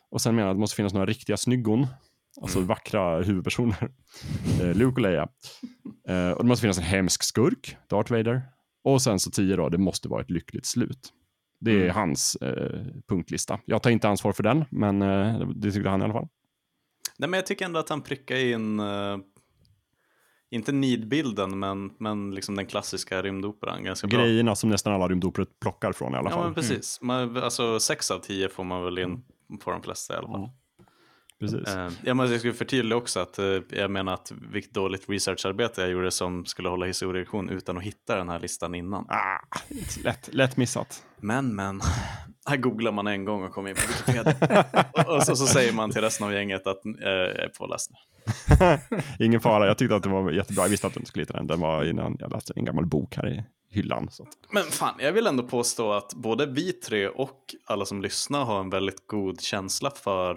Och 0.09 0.21
sen 0.21 0.35
menar 0.35 0.47
han 0.47 0.51
att 0.51 0.57
det 0.57 0.59
måste 0.59 0.75
finnas 0.75 0.93
några 0.93 1.05
riktiga 1.05 1.37
snyggon. 1.37 1.87
Alltså 2.41 2.57
Mm. 2.57 2.67
vackra 2.67 3.21
huvudpersoner. 3.21 3.91
Eh, 4.61 4.73
Luke 4.73 4.91
och 4.95 4.99
Leia. 5.01 5.27
Eh, 6.07 6.29
och 6.31 6.43
det 6.43 6.47
måste 6.47 6.61
finnas 6.61 6.77
en 6.77 6.83
hemsk 6.83 7.23
skurk, 7.23 7.77
Darth 7.89 8.11
Vader. 8.11 8.41
Och 8.83 9.01
sen 9.01 9.19
så 9.19 9.31
tio 9.31 9.55
då, 9.55 9.69
det 9.69 9.77
måste 9.77 10.07
vara 10.07 10.21
ett 10.21 10.29
lyckligt 10.31 10.65
slut. 10.65 11.13
Det 11.59 11.71
är 11.71 11.83
Mm. 11.83 11.95
hans 11.95 12.35
eh, 12.35 12.81
punktlista. 13.07 13.59
Jag 13.65 13.83
tar 13.83 13.89
inte 13.89 14.07
ansvar 14.09 14.31
för 14.33 14.43
den, 14.43 14.65
men 14.71 15.01
eh, 15.01 15.39
det 15.55 15.71
tyckte 15.71 15.89
han 15.89 16.01
i 16.01 16.03
alla 16.03 16.13
fall. 16.13 16.27
Nej 17.17 17.29
men 17.29 17.37
jag 17.37 17.45
tycker 17.45 17.65
ändå 17.65 17.79
att 17.79 17.89
han 17.89 18.01
prickar 18.01 18.35
in, 18.35 18.79
eh, 18.79 19.17
inte 20.53 20.71
nidbilden 20.71 21.59
men, 21.59 21.91
men 21.97 22.31
liksom 22.35 22.55
den 22.55 22.65
klassiska 22.65 23.21
rymdoperan 23.21 23.83
ganska 23.83 24.07
bra. 24.07 24.19
Grejerna 24.19 24.55
som 24.55 24.69
nästan 24.69 24.93
alla 24.93 25.07
rymdoperor 25.07 25.47
plockar 25.61 25.91
från 25.93 26.13
i 26.13 26.17
alla 26.17 26.29
Ja 26.29 26.35
fall. 26.35 26.45
men 26.45 26.53
precis. 26.53 27.01
Man, 27.01 27.37
alltså 27.37 27.79
sex 27.79 28.11
av 28.11 28.19
tio 28.19 28.49
får 28.49 28.63
man 28.63 28.83
väl 28.83 28.97
in 28.99 29.23
på 29.63 29.71
de 29.71 29.81
flesta 29.81 30.13
i 30.13 30.17
alla 30.17 30.27
fall. 30.27 30.41
Ja. 30.41 30.53
Precis. 31.39 31.67
Eh, 31.67 31.89
ja, 32.03 32.13
men 32.13 32.31
jag 32.31 32.39
skulle 32.39 32.53
förtydliga 32.53 32.97
också 32.97 33.19
att 33.19 33.39
eh, 33.39 33.45
jag 33.69 33.91
menar 33.91 34.13
att 34.13 34.31
vilket 34.51 34.73
dåligt 34.73 35.09
researcharbete 35.09 35.81
jag 35.81 35.89
gjorde 35.89 36.11
som 36.11 36.45
skulle 36.45 36.69
hålla 36.69 36.85
historielektion 36.85 37.49
utan 37.49 37.77
att 37.77 37.83
hitta 37.83 38.15
den 38.15 38.29
här 38.29 38.39
listan 38.39 38.75
innan. 38.75 39.05
Ah, 39.09 39.39
lätt, 40.03 40.29
lätt 40.33 40.57
missat. 40.57 41.03
Men 41.17 41.55
men, 41.55 41.81
här 42.45 42.57
googlar 42.57 42.91
man 42.91 43.07
en 43.07 43.25
gång 43.25 43.43
och 43.43 43.51
kommer 43.51 43.69
in 43.69 43.75
på 43.75 43.81
Wikipedia. 43.87 44.65
och, 45.15 45.23
så, 45.23 45.35
så 45.35 45.45
säger 45.45 45.73
man 45.73 45.91
till 45.91 46.01
resten 46.01 46.27
av 46.27 46.33
gänget 46.33 46.67
att 46.67 46.85
eh, 46.85 46.91
jag 47.05 47.39
är 47.39 47.49
påläst 47.57 47.91
nu. 47.91 47.97
Ingen 49.25 49.41
fara, 49.41 49.67
jag 49.67 49.77
tyckte 49.77 49.95
att 49.95 50.03
det 50.03 50.09
var 50.09 50.31
jättebra. 50.31 50.63
Jag 50.63 50.69
visste 50.69 50.87
att 50.87 50.93
du 50.93 50.99
inte 50.99 51.09
skulle 51.09 51.23
hitta 51.23 51.33
den. 51.33 51.47
Den 51.47 51.59
var 51.59 51.83
innan 51.83 52.15
jag 52.19 52.31
läste 52.31 52.53
en 52.55 52.65
gammal 52.65 52.85
bok 52.85 53.15
här 53.15 53.27
i 53.27 53.43
hyllan. 53.69 54.07
Så. 54.11 54.27
Men 54.51 54.63
fan, 54.63 54.95
jag 54.99 55.11
vill 55.11 55.27
ändå 55.27 55.43
påstå 55.43 55.91
att 55.91 56.13
både 56.13 56.45
vi 56.45 56.73
tre 56.73 57.07
och 57.07 57.39
alla 57.65 57.85
som 57.85 58.01
lyssnar 58.01 58.45
har 58.45 58.59
en 58.59 58.69
väldigt 58.69 59.07
god 59.07 59.41
känsla 59.41 59.91
för 59.91 60.31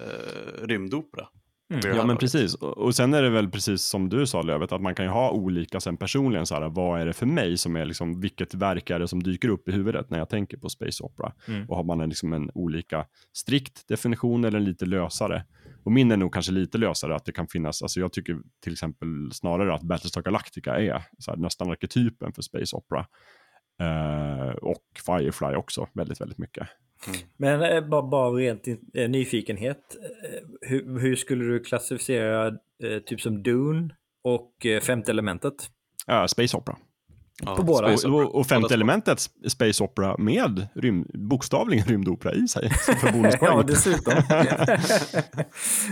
eh, 0.00 0.66
rymdopera. 0.66 1.28
Här 1.74 1.96
Ja 1.96 2.06
men 2.06 2.16
precis. 2.16 2.54
Och 2.54 2.92
och 2.92 2.96
sen 2.96 3.14
är 3.14 3.22
det 3.22 3.30
väl 3.30 3.50
precis 3.50 3.82
som 3.82 4.08
du 4.08 4.26
sa 4.26 4.42
Lövet, 4.42 4.72
att 4.72 4.80
man 4.82 4.94
kan 4.94 5.04
ju 5.04 5.10
ha 5.10 5.30
olika 5.30 5.80
sen 5.80 5.96
personligen 5.96 6.46
så 6.46 6.54
här, 6.54 6.68
vad 6.68 7.00
är 7.00 7.06
det 7.06 7.12
för 7.12 7.26
mig 7.26 7.58
som 7.58 7.76
är 7.76 7.84
liksom, 7.84 8.20
vilket 8.20 8.54
verk 8.54 8.90
är 8.90 8.98
det 8.98 9.08
som 9.08 9.22
dyker 9.22 9.48
upp 9.48 9.68
i 9.68 9.72
huvudet 9.72 10.10
när 10.10 10.18
jag 10.18 10.28
tänker 10.28 10.56
på 10.56 10.68
Space 10.68 11.02
Opera? 11.02 11.32
Mm. 11.48 11.68
Och 11.68 11.76
har 11.76 11.84
man 11.84 12.00
en, 12.00 12.08
liksom 12.08 12.32
en 12.32 12.50
olika 12.54 13.06
strikt 13.32 13.88
definition 13.88 14.44
eller 14.44 14.58
en 14.58 14.64
lite 14.64 14.86
lösare? 14.86 15.44
Och 15.84 15.92
min 15.92 16.10
är 16.12 16.16
nog 16.16 16.32
kanske 16.32 16.52
lite 16.52 16.78
lösare, 16.78 17.16
att 17.16 17.24
det 17.24 17.32
kan 17.32 17.48
finnas, 17.48 17.82
alltså 17.82 18.00
jag 18.00 18.12
tycker 18.12 18.38
till 18.62 18.72
exempel 18.72 19.32
snarare 19.32 19.74
att 19.74 19.82
Battlestar 19.82 20.22
Galactica 20.22 20.80
är 20.80 21.02
så 21.18 21.30
här, 21.30 21.38
nästan 21.38 21.70
arketypen 21.70 22.32
för 22.32 22.42
Space 22.42 22.76
Opera. 22.76 23.06
Eh, 23.80 24.54
och 24.54 24.84
Firefly 25.06 25.54
också, 25.54 25.88
väldigt, 25.94 26.20
väldigt 26.20 26.38
mycket. 26.38 26.68
Men 27.36 27.62
eh, 27.62 27.88
bara, 27.88 28.02
bara 28.02 28.30
rent 28.30 28.68
eh, 28.94 29.10
nyfikenhet, 29.10 29.96
eh, 30.02 30.68
hur, 30.68 31.00
hur 31.00 31.16
skulle 31.16 31.44
du 31.44 31.60
klassificera 31.60 32.46
eh, 32.84 32.98
typ 33.06 33.20
som 33.20 33.42
Dune 33.42 33.94
och 34.24 34.66
eh, 34.66 34.80
Femte 34.80 35.10
elementet? 35.10 35.54
Eh, 36.08 36.26
Space 36.26 36.56
Opera. 36.56 36.76
Ja, 37.44 37.56
på 37.56 37.62
båda. 37.62 37.88
Space 37.88 38.08
Och, 38.08 38.14
Opera. 38.14 38.28
och, 38.28 38.46
femte 38.46 38.74
elementet, 38.74 39.20
Space 39.48 39.84
Opera 39.84 40.16
med 40.18 40.66
rym, 40.74 41.06
bokstavligen 41.14 41.84
rymdopera 41.86 42.34
i 42.34 42.48
sig. 42.48 42.70
För 43.00 43.12
bonuspoäng. 43.12 43.52
ja, 43.56 43.62
dessutom. 43.62 44.14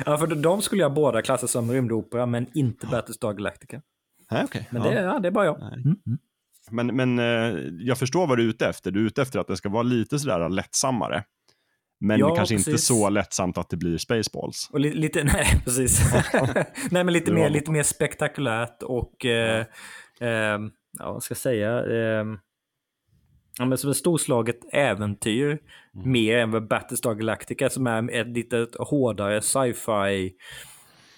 ja, 0.06 0.18
för 0.18 0.34
de 0.34 0.62
skulle 0.62 0.82
jag 0.82 0.94
båda 0.94 1.22
klassa 1.22 1.46
som 1.46 1.72
rymdopera, 1.72 2.26
men 2.26 2.46
inte 2.54 2.86
Battlestar 2.86 3.32
Galactica. 3.32 3.82
Okej. 4.44 4.68
Men 4.70 4.82
ja. 4.82 4.90
det, 4.90 5.00
ja, 5.00 5.18
det 5.18 5.28
är 5.28 5.32
bara 5.32 5.44
jag. 5.44 5.61
Nej. 5.61 5.72
Mm. 5.72 6.18
Men, 6.70 6.86
men 6.86 7.18
eh, 7.18 7.58
jag 7.78 7.98
förstår 7.98 8.26
vad 8.26 8.38
du 8.38 8.44
är 8.44 8.48
ute 8.48 8.66
efter. 8.66 8.90
Du 8.90 9.00
är 9.00 9.04
ute 9.06 9.22
efter 9.22 9.38
att 9.38 9.46
det 9.46 9.56
ska 9.56 9.68
vara 9.68 9.82
lite 9.82 10.18
sådär 10.18 10.48
lättsammare. 10.48 11.24
Men 12.00 12.18
Ja, 12.18 12.34
kanske 12.36 12.54
inte 12.54 12.70
precis. 12.70 12.86
så 12.86 13.08
lättsamt 13.08 13.58
att 13.58 13.68
det 13.70 13.76
blir 13.76 13.98
Spaceballs. 13.98 14.68
Och 14.72 14.80
li, 14.80 14.94
lite, 14.94 15.24
nej 15.34 15.62
precis. 15.64 16.12
nej 16.90 17.04
men 17.04 17.12
lite 17.12 17.32
mer, 17.32 17.42
något. 17.42 17.52
lite 17.52 17.70
mer 17.70 17.82
spektakulärt 17.82 18.82
och, 18.82 19.24
eh, 19.24 19.60
eh, 20.20 20.58
ja 20.98 21.12
vad 21.12 21.22
ska 21.22 21.32
jag 21.32 21.38
säga, 21.38 21.78
eh, 21.86 22.24
ja, 23.58 23.64
men 23.64 23.78
som 23.78 23.90
ett 23.90 23.96
storslaget 23.96 24.58
äventyr. 24.72 25.58
Mm. 25.94 26.12
Mer 26.12 26.38
än 26.38 26.50
vad 26.50 26.68
Battlestar 26.68 27.14
Galactica 27.14 27.70
som 27.70 27.86
är 27.86 28.10
ett 28.20 28.28
lite 28.28 28.66
hårdare 28.78 29.42
sci-fi 29.42 30.32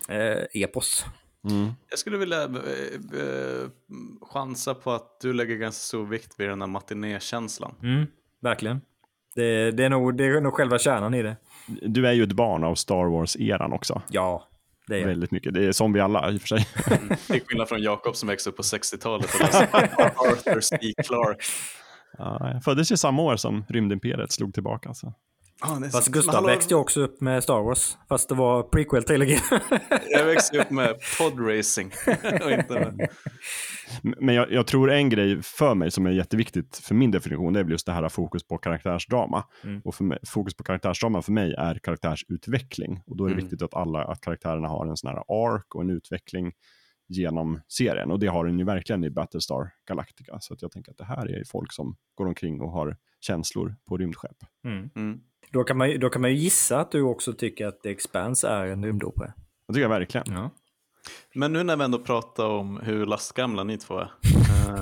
eh, 0.08 0.62
epos. 0.62 1.06
Mm. 1.50 1.72
Jag 1.90 1.98
skulle 1.98 2.18
vilja 2.18 2.42
eh, 2.42 2.50
eh, 3.20 3.68
chansa 4.20 4.74
på 4.74 4.90
att 4.92 5.20
du 5.20 5.32
lägger 5.32 5.56
ganska 5.56 5.80
stor 5.80 6.06
vikt 6.06 6.34
vid 6.40 6.48
den 6.48 6.60
här 6.60 6.68
matinékänslan. 6.68 7.74
Mm, 7.82 8.06
verkligen. 8.40 8.80
Det, 9.34 9.70
det, 9.70 9.84
är 9.84 9.90
nog, 9.90 10.16
det 10.16 10.24
är 10.24 10.40
nog 10.40 10.52
själva 10.52 10.78
kärnan 10.78 11.14
i 11.14 11.22
det. 11.22 11.36
Du 11.66 12.08
är 12.08 12.12
ju 12.12 12.22
ett 12.22 12.32
barn 12.32 12.64
av 12.64 12.74
Star 12.74 13.04
Wars-eran 13.04 13.72
också. 13.72 14.02
Ja, 14.10 14.48
det 14.86 14.94
är 14.94 15.00
jag. 15.00 15.06
Väldigt 15.06 15.30
mycket. 15.30 15.54
Det 15.54 15.64
är 15.64 15.72
som 15.72 15.92
vi 15.92 16.00
alla 16.00 16.30
i 16.30 16.36
och 16.36 16.40
för 16.40 16.48
sig. 16.48 16.66
Till 17.26 17.40
skillnad 17.46 17.68
från 17.68 17.82
Jakob 17.82 18.16
som 18.16 18.28
växte 18.28 18.50
upp 18.50 18.56
på 18.56 18.62
60-talet 18.62 19.34
och 19.34 19.40
läste 19.40 19.68
Arthur 20.16 20.60
C. 20.60 20.78
Clarke. 21.06 21.44
Ja, 22.18 22.50
jag 22.52 22.64
föddes 22.64 22.92
ju 22.92 22.96
samma 22.96 23.22
år 23.22 23.36
som 23.36 23.64
rymdimperiet 23.68 24.32
slog 24.32 24.54
tillbaka. 24.54 24.94
Så. 24.94 25.14
Ah, 25.64 25.80
Fast 25.80 25.92
sant. 25.92 26.06
Gustav 26.06 26.34
hallå, 26.34 26.46
växte 26.46 26.74
ju 26.74 26.80
också 26.80 27.00
upp 27.00 27.20
med 27.20 27.42
Star 27.42 27.62
Wars. 27.62 27.96
Fast 28.08 28.28
det 28.28 28.34
var 28.34 28.62
prequel-trilogi. 28.62 29.38
Jag 30.10 30.24
växte 30.24 30.58
upp 30.58 30.70
med 30.70 30.96
podracing. 31.18 31.90
Men 34.02 34.34
jag, 34.34 34.52
jag 34.52 34.66
tror 34.66 34.90
en 34.90 35.08
grej 35.08 35.42
för 35.42 35.74
mig 35.74 35.90
som 35.90 36.06
är 36.06 36.10
jätteviktigt 36.10 36.76
för 36.76 36.94
min 36.94 37.10
definition, 37.10 37.52
det 37.52 37.60
är 37.60 37.64
väl 37.64 37.72
just 37.72 37.86
det 37.86 37.92
här 37.92 38.08
fokus 38.08 38.46
på 38.46 38.58
karaktärsdrama. 38.58 39.44
Mm. 39.64 39.80
Och 39.84 39.94
för 39.94 40.04
mig, 40.04 40.18
fokus 40.26 40.54
på 40.54 40.64
karaktärsdrama 40.64 41.22
för 41.22 41.32
mig 41.32 41.54
är 41.58 41.74
karaktärsutveckling. 41.74 43.02
Och 43.06 43.16
då 43.16 43.24
är 43.24 43.28
det 43.28 43.32
Mm. 43.34 43.44
viktigt 43.44 43.62
att 43.62 43.74
alla 43.74 44.04
att 44.04 44.20
karaktärerna 44.20 44.68
har 44.68 44.86
en 44.86 44.96
sån 44.96 45.10
här 45.10 45.16
arc 45.28 45.64
och 45.74 45.82
en 45.82 45.90
utveckling 45.90 46.52
genom 47.08 47.60
serien. 47.68 48.10
Och 48.10 48.18
det 48.18 48.26
har 48.26 48.44
den 48.44 48.58
ju 48.58 48.64
verkligen 48.64 49.04
i 49.04 49.10
Battlestar 49.10 49.70
Galactica. 49.88 50.38
Så 50.40 50.54
att 50.54 50.62
jag 50.62 50.70
tänker 50.72 50.90
att 50.92 50.98
det 50.98 51.04
här 51.04 51.26
är 51.26 51.38
ju 51.38 51.44
folk 51.44 51.72
som 51.72 51.96
går 52.14 52.26
omkring 52.26 52.60
och 52.60 52.72
har 52.72 52.96
känslor 53.20 53.76
på 53.88 53.96
rymdskepp. 53.96 54.36
Mm. 54.64 55.20
Då, 55.52 55.64
kan 55.64 55.76
man, 55.78 55.90
ju- 55.90 55.98
då 55.98 56.10
kan 56.10 56.22
man 56.22 56.30
ju 56.30 56.36
gissa 56.36 56.80
att 56.80 56.90
du 56.90 57.02
också 57.02 57.32
tycker 57.32 57.66
att 57.66 57.82
The 57.82 57.90
Expanse 57.90 58.48
är 58.48 58.66
en 58.66 58.84
rymdopera. 58.84 59.32
Det 59.68 59.72
tycker 59.74 59.82
jag 59.82 59.88
verkligen. 59.88 60.24
Ja. 60.34 60.50
Men 61.34 61.52
nu 61.52 61.62
när 61.62 61.76
vi 61.76 61.84
ändå 61.84 61.98
pratar 61.98 62.46
om 62.46 62.76
hur 62.82 63.06
lastgamla 63.06 63.64
ni 63.64 63.78
två 63.78 63.98
är. 63.98 64.12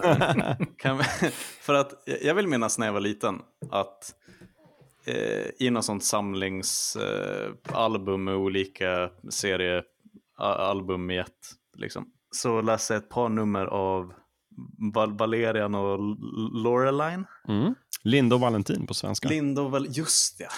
eh, 0.04 0.56
kan 0.76 0.98
vi, 0.98 1.04
för 1.60 1.74
att 1.74 1.92
jag 2.22 2.34
vill 2.34 2.46
minnas 2.48 2.78
när 2.78 2.86
jag 2.86 2.92
var 2.92 3.00
liten 3.00 3.42
att 3.70 4.14
eh, 5.06 5.46
i 5.66 5.70
något 5.70 5.84
sånt 5.84 6.04
samlingsalbum 6.04 7.56
eh, 7.70 7.76
album 7.78 8.24
med 8.24 8.34
olika 8.34 9.10
seriealbum 9.28 11.10
i 11.10 11.18
ett, 11.18 11.50
liksom, 11.76 12.06
så 12.30 12.60
läste 12.60 12.94
jag 12.94 13.02
ett 13.02 13.08
par 13.08 13.28
nummer 13.28 13.66
av 13.66 14.12
Val- 14.94 15.16
Valerian 15.18 15.74
och 15.74 15.94
L- 15.94 16.16
Loreline. 16.64 17.24
Mm. 17.48 17.74
Linda 18.04 18.34
och 18.34 18.40
Valentin 18.40 18.86
på 18.86 18.94
svenska. 18.94 19.28
Linda 19.28 19.62
och 19.62 19.70
Val- 19.70 19.86
just 19.90 20.38
det. 20.38 20.48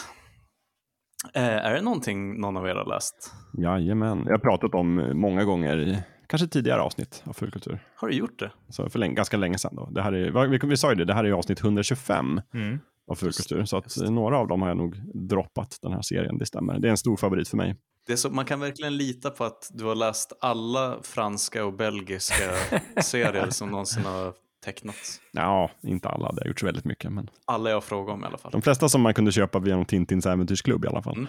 Eh, 1.34 1.56
är 1.66 1.74
det 1.74 1.80
någonting 1.82 2.40
någon 2.40 2.56
av 2.56 2.66
er 2.68 2.74
har 2.74 2.84
läst? 2.86 3.32
Jajamän. 3.58 4.22
Jag 4.26 4.32
har 4.32 4.38
pratat 4.38 4.74
om 4.74 5.10
många 5.20 5.44
gånger 5.44 5.78
i 5.80 6.02
kanske 6.26 6.48
tidigare 6.48 6.80
avsnitt 6.82 7.22
av 7.26 7.32
Fullkultur. 7.32 7.78
Har 7.96 8.08
du 8.08 8.14
gjort 8.14 8.38
det? 8.38 8.52
Så 8.68 8.88
för 8.90 8.98
länge, 8.98 9.14
ganska 9.14 9.36
länge 9.36 9.58
sedan 9.58 9.74
då. 9.76 9.88
Det 9.90 10.02
här 10.02 10.12
är, 10.12 10.48
vi, 10.48 10.58
vi 10.66 10.76
sa 10.76 10.90
ju 10.90 10.94
det, 10.96 11.04
det 11.04 11.14
här 11.14 11.24
är 11.24 11.32
avsnitt 11.32 11.60
125 11.60 12.40
Mm. 12.54 12.78
av 13.10 13.14
Fullkultur. 13.14 13.64
Så 13.64 13.76
att 13.76 13.94
det. 14.00 14.10
några 14.10 14.38
av 14.38 14.48
dem 14.48 14.62
har 14.62 14.68
jag 14.68 14.76
nog 14.76 14.96
droppat 15.28 15.78
den 15.82 15.92
här 15.92 16.02
serien, 16.02 16.38
det 16.38 16.46
stämmer. 16.46 16.78
Det 16.78 16.88
är 16.88 16.90
en 16.90 16.96
stor 16.96 17.16
favorit 17.16 17.48
för 17.48 17.56
mig. 17.56 17.76
Det 18.06 18.12
är 18.12 18.16
så, 18.16 18.30
man 18.30 18.44
kan 18.44 18.60
verkligen 18.60 18.96
lita 18.96 19.30
på 19.30 19.44
att 19.44 19.70
du 19.72 19.84
har 19.84 19.94
läst 19.94 20.32
alla 20.40 20.98
franska 21.02 21.64
och 21.64 21.72
belgiska 21.72 22.50
serier 23.02 23.50
som 23.50 23.68
någonsin 23.70 24.04
har 24.04 24.34
tecknats. 24.64 25.20
Ja, 25.32 25.70
inte 25.82 26.08
alla, 26.08 26.32
det 26.32 26.40
har 26.40 26.48
gjorts 26.48 26.62
väldigt 26.62 26.84
mycket. 26.84 27.12
Men 27.12 27.30
Alla 27.44 27.70
jag 27.70 27.84
frågar 27.84 28.12
om 28.14 28.22
i 28.22 28.26
alla 28.26 28.38
fall. 28.38 28.52
de 28.52 28.62
flesta 28.62 28.88
som 28.88 29.00
man 29.00 29.14
kunde 29.14 29.32
köpa 29.32 29.58
via 29.58 29.76
någon 29.76 29.84
Tintins 29.86 30.26
äventyrsklubb 30.26 30.84
i 30.84 30.88
alla 30.88 31.02
fall. 31.02 31.16
Mm. 31.16 31.28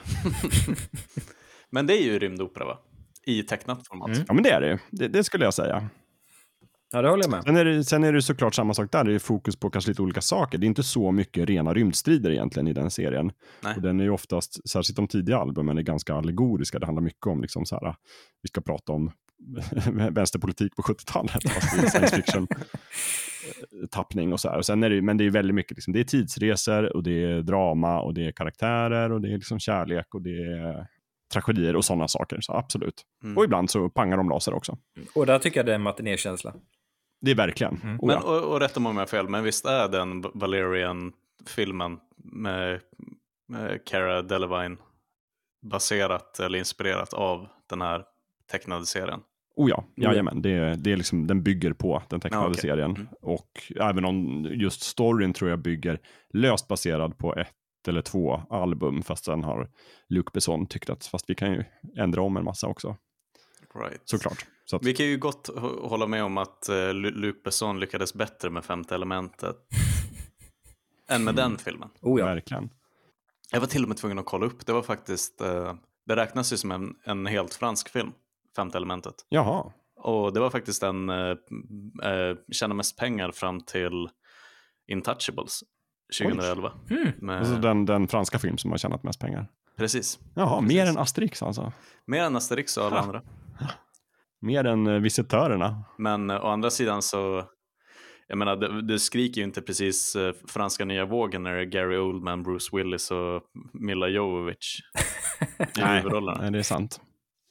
Men 1.69 1.87
det 1.87 1.93
är 1.93 2.03
ju 2.03 2.19
rymdopera 2.19 2.65
va? 2.65 2.77
I 3.25 3.43
tecknat 3.43 3.87
format. 3.87 4.07
Mm. 4.07 4.23
Ja, 4.27 4.33
men 4.33 4.43
det 4.43 4.49
är 4.49 4.61
det 4.61 4.67
ju. 4.67 4.77
Det, 4.91 5.07
det 5.07 5.23
skulle 5.23 5.45
jag 5.45 5.53
säga. 5.53 5.89
Ja, 6.95 7.01
det 7.01 7.09
håller 7.09 7.23
jag 7.23 7.31
med. 7.31 7.43
Sen 7.43 7.55
är, 7.55 7.65
det, 7.65 7.83
sen 7.83 8.03
är 8.03 8.13
det 8.13 8.21
såklart 8.21 8.55
samma 8.55 8.73
sak 8.73 8.91
där. 8.91 9.03
Det 9.03 9.13
är 9.13 9.19
fokus 9.19 9.55
på 9.55 9.69
kanske 9.69 9.91
lite 9.91 10.01
olika 10.01 10.21
saker. 10.21 10.57
Det 10.57 10.65
är 10.65 10.67
inte 10.67 10.83
så 10.83 11.11
mycket 11.11 11.49
rena 11.49 11.73
rymdstrider 11.73 12.31
egentligen 12.31 12.67
i 12.67 12.73
den 12.73 12.91
serien. 12.91 13.31
Nej. 13.63 13.75
Och 13.75 13.81
den 13.81 13.99
är 13.99 14.03
ju 14.03 14.09
oftast, 14.09 14.69
särskilt 14.69 14.95
de 14.95 15.07
tidiga 15.07 15.37
albumen, 15.37 15.77
är 15.77 15.81
ganska 15.81 16.13
allegoriska. 16.13 16.79
Det 16.79 16.85
handlar 16.85 17.03
mycket 17.03 17.27
om, 17.27 17.41
liksom 17.41 17.65
så 17.65 17.75
här, 17.75 17.95
vi 18.41 18.47
ska 18.47 18.61
prata 18.61 18.91
om 18.91 19.11
vänsterpolitik 20.11 20.75
på 20.75 20.81
70-talet, 20.81 21.49
fast 21.49 21.75
det 21.75 21.83
är 21.83 21.89
science 21.89 22.15
fiction 22.15 22.47
tappning 23.91 24.33
och 24.33 24.39
så 24.39 24.49
här. 24.49 24.57
Och 24.57 24.65
sen 24.65 24.83
är 24.83 24.89
det, 24.89 25.01
men 25.01 25.17
det 25.17 25.25
är 25.25 25.29
väldigt 25.29 25.55
mycket, 25.55 25.77
liksom, 25.77 25.93
det 25.93 25.99
är 25.99 26.03
tidsresor 26.03 26.95
och 26.95 27.03
det 27.03 27.23
är 27.23 27.41
drama 27.41 28.01
och 28.01 28.13
det 28.13 28.27
är 28.27 28.31
karaktärer 28.31 29.11
och 29.11 29.21
det 29.21 29.27
är 29.27 29.37
liksom 29.37 29.59
kärlek 29.59 30.15
och 30.15 30.21
det 30.21 30.43
är 30.43 30.87
tragedier 31.33 31.75
och 31.75 31.85
sådana 31.85 32.07
saker. 32.07 32.37
Så 32.41 32.53
absolut. 32.53 33.01
Mm. 33.23 33.37
Och 33.37 33.43
ibland 33.43 33.69
så 33.69 33.89
pangar 33.89 34.17
de 34.17 34.29
laser 34.29 34.53
också. 34.53 34.77
Och 35.15 35.25
där 35.25 35.39
tycker 35.39 35.59
jag 35.59 35.65
det 35.65 35.71
är 35.71 35.75
en 35.75 35.81
matinékänsla. 35.81 36.53
Det 37.23 37.31
är 37.31 37.35
verkligen. 37.35 37.79
Mm. 37.83 37.99
Oh, 37.99 38.07
Men, 38.07 38.17
och, 38.17 38.43
och 38.53 38.59
rätta 38.59 38.79
mig 38.79 38.89
om 38.89 38.95
jag 38.95 39.01
har 39.01 39.07
fel, 39.07 39.29
men 39.29 39.43
visst 39.43 39.65
är 39.65 39.87
den 39.89 40.21
Valerian-filmen 40.33 41.99
med, 42.17 42.79
med 43.47 43.85
Cara 43.85 44.21
Delevingne 44.21 44.77
baserat 45.61 46.39
eller 46.39 46.59
inspirerat 46.59 47.13
av 47.13 47.47
den 47.69 47.81
här 47.81 48.03
tecknade 48.51 48.85
serien? 48.85 49.19
Oh 49.55 49.69
ja, 49.69 49.83
jajamän. 49.95 50.41
Det, 50.41 50.75
det 50.75 50.91
är 50.91 50.97
liksom, 50.97 51.27
den 51.27 51.43
bygger 51.43 51.73
på 51.73 52.03
den 52.09 52.19
tecknade 52.19 52.43
Ja, 52.45 52.49
okej. 52.49 52.61
serien. 52.61 52.91
Mm. 52.91 53.07
Och 53.21 53.71
även 53.79 54.05
om 54.05 54.45
just 54.53 54.81
storyn 54.81 55.33
tror 55.33 55.49
jag 55.49 55.59
bygger 55.59 55.99
löst 56.33 56.67
baserad 56.67 57.17
på 57.17 57.35
ett 57.35 57.47
eller 57.87 58.01
två 58.01 58.41
album, 58.49 59.03
fast 59.03 59.25
sen 59.25 59.43
har 59.43 59.69
Luc 60.09 60.25
Besson 60.33 60.65
tyckt 60.65 60.89
att 60.89 61.05
fast 61.05 61.29
vi 61.29 61.35
kan 61.35 61.51
ju 61.53 61.63
ändra 61.97 62.21
om 62.21 62.37
en 62.37 62.43
massa 62.43 62.67
också, 62.67 62.95
Right. 63.75 64.01
såklart. 64.05 64.45
Så 64.65 64.75
att, 64.75 64.83
Vi 64.85 64.93
kan 64.93 65.05
ju 65.05 65.17
gott 65.17 65.49
hå- 65.55 65.87
hålla 65.87 66.07
med 66.07 66.23
om 66.23 66.37
att 66.37 66.69
uh, 66.71 66.93
Luc 66.93 67.35
Besson 67.43 67.79
lyckades 67.79 68.13
bättre 68.13 68.49
med 68.49 68.65
Femte 68.65 68.95
elementet 68.95 69.55
än 71.09 71.23
med 71.23 71.35
den 71.35 71.57
filmen. 71.57 71.89
Oh 72.01 72.19
ja. 72.19 72.25
verkligen. 72.25 72.69
Jag 73.51 73.59
var 73.59 73.67
till 73.67 73.83
och 73.83 73.87
med 73.89 73.97
tvungen 73.97 74.19
att 74.19 74.25
kolla 74.25 74.45
upp. 74.45 74.65
Det 74.65 74.73
var 74.73 74.81
faktiskt, 74.81 75.41
eh, 75.41 75.73
det 76.05 76.15
räknas 76.15 76.53
ju 76.53 76.57
som 76.57 76.71
en, 76.71 76.95
en 77.03 77.25
helt 77.25 77.53
fransk 77.53 77.89
film, 77.89 78.11
Femte 78.55 78.77
elementet. 78.77 79.13
Jaha, 79.29 79.71
Och 79.95 80.33
det 80.33 80.39
var 80.39 80.49
faktiskt 80.49 80.81
den 80.81 81.09
uh, 81.09 81.31
uh, 81.31 82.37
tjänade 82.51 82.77
mest 82.77 82.97
pengar 82.97 83.31
fram 83.31 83.61
till 83.61 84.09
Intouchables 84.87 85.63
2011. 86.19 86.71
Mm. 86.89 87.11
Med, 87.17 87.39
alltså 87.39 87.55
den, 87.55 87.85
den 87.85 88.07
franska 88.07 88.39
film 88.39 88.57
som 88.57 88.71
har 88.71 88.77
tjänat 88.77 89.03
mest 89.03 89.19
pengar. 89.19 89.47
Precis. 89.77 90.19
Jaha, 90.35 90.59
Precis. 90.61 90.75
mer 90.75 90.85
än 90.85 90.97
Asterix 90.97 91.43
alltså. 91.43 91.71
Mer 92.05 92.23
än 92.23 92.35
Asterix 92.35 92.77
och 92.77 92.85
alla 92.85 92.95
Ha. 92.95 93.03
andra. 93.03 93.21
Mer 94.43 94.65
än 94.65 94.87
eh, 94.87 94.93
visitörerna. 94.93 95.83
Men 95.97 96.29
eh, 96.29 96.45
å 96.45 96.47
andra 96.47 96.69
sidan 96.69 97.01
så, 97.01 97.43
jag 98.27 98.37
menar, 98.37 98.55
det, 98.55 98.81
det 98.81 98.99
skriker 98.99 99.41
ju 99.41 99.45
inte 99.45 99.61
precis 99.61 100.15
eh, 100.15 100.33
franska 100.47 100.85
nya 100.85 101.05
vågen 101.05 101.43
när 101.43 101.53
det 101.53 101.61
är 101.61 101.65
Gary 101.65 101.97
Oldman, 101.97 102.43
Bruce 102.43 102.77
Willis 102.77 103.11
och 103.11 103.41
Mila 103.73 104.07
Jovovich 104.07 104.81
i 105.77 105.81
huvudrollerna. 105.81 106.41
Nej, 106.41 106.51
det 106.51 106.59
är 106.59 106.63
sant. 106.63 107.01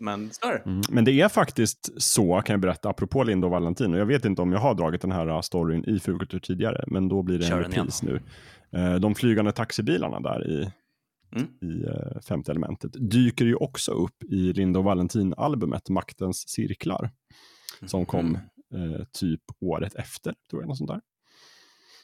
Men. 0.00 0.30
Mm. 0.64 0.80
Men 0.90 1.04
det 1.04 1.20
är 1.20 1.28
faktiskt 1.28 2.02
så, 2.02 2.40
kan 2.40 2.54
jag 2.54 2.60
berätta, 2.60 2.88
apropå 2.88 3.24
Linda 3.24 3.46
och 3.46 3.50
Valentin. 3.50 3.94
Och 3.94 4.00
jag 4.00 4.06
vet 4.06 4.24
inte 4.24 4.42
om 4.42 4.52
jag 4.52 4.60
har 4.60 4.74
dragit 4.74 5.00
den 5.00 5.12
här 5.12 5.42
storyn 5.42 5.84
i 5.84 6.00
Fulkultur 6.00 6.38
tidigare, 6.38 6.84
men 6.86 7.08
då 7.08 7.22
blir 7.22 7.38
det 7.38 7.44
Kör 7.44 7.62
en 7.62 7.72
repris 7.72 8.02
nu. 8.02 8.20
De 8.98 9.14
flygande 9.14 9.52
taxibilarna 9.52 10.20
där 10.20 10.48
i, 10.48 10.70
Mm. 11.36 11.48
i 11.62 11.84
eh, 11.84 12.20
femte 12.28 12.50
elementet 12.50 13.10
dyker 13.10 13.44
ju 13.44 13.54
också 13.54 13.92
upp 13.92 14.22
i 14.22 14.52
Linda 14.52 14.78
och 14.78 14.84
Valentin-albumet 14.84 15.88
Maktens 15.88 16.48
cirklar, 16.48 17.10
som 17.86 18.06
kom 18.06 18.38
Mm. 18.74 18.92
eh, 18.94 19.00
typ 19.12 19.40
året 19.60 19.94
efter, 19.94 20.34
tror 20.50 20.62
jag. 20.62 20.68
Något 20.68 20.78
sånt 20.78 20.90
där. 20.90 21.00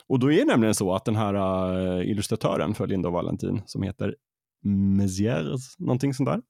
Och 0.07 0.19
då 0.19 0.33
är 0.33 0.37
det 0.37 0.45
nämligen 0.45 0.75
så 0.75 0.95
att 0.95 1.05
den 1.05 1.17
här 1.17 1.35
eh, 1.99 2.11
illustratören 2.11 2.75
för 2.75 2.87
Linda 2.87 3.09
och 3.09 3.15
Valentin, 3.15 3.63
som 3.67 3.83
heter 3.83 4.15
Mézières, 4.67 5.61
någonting 5.79 6.15
sånt 6.15 6.29
där, 6.29 6.41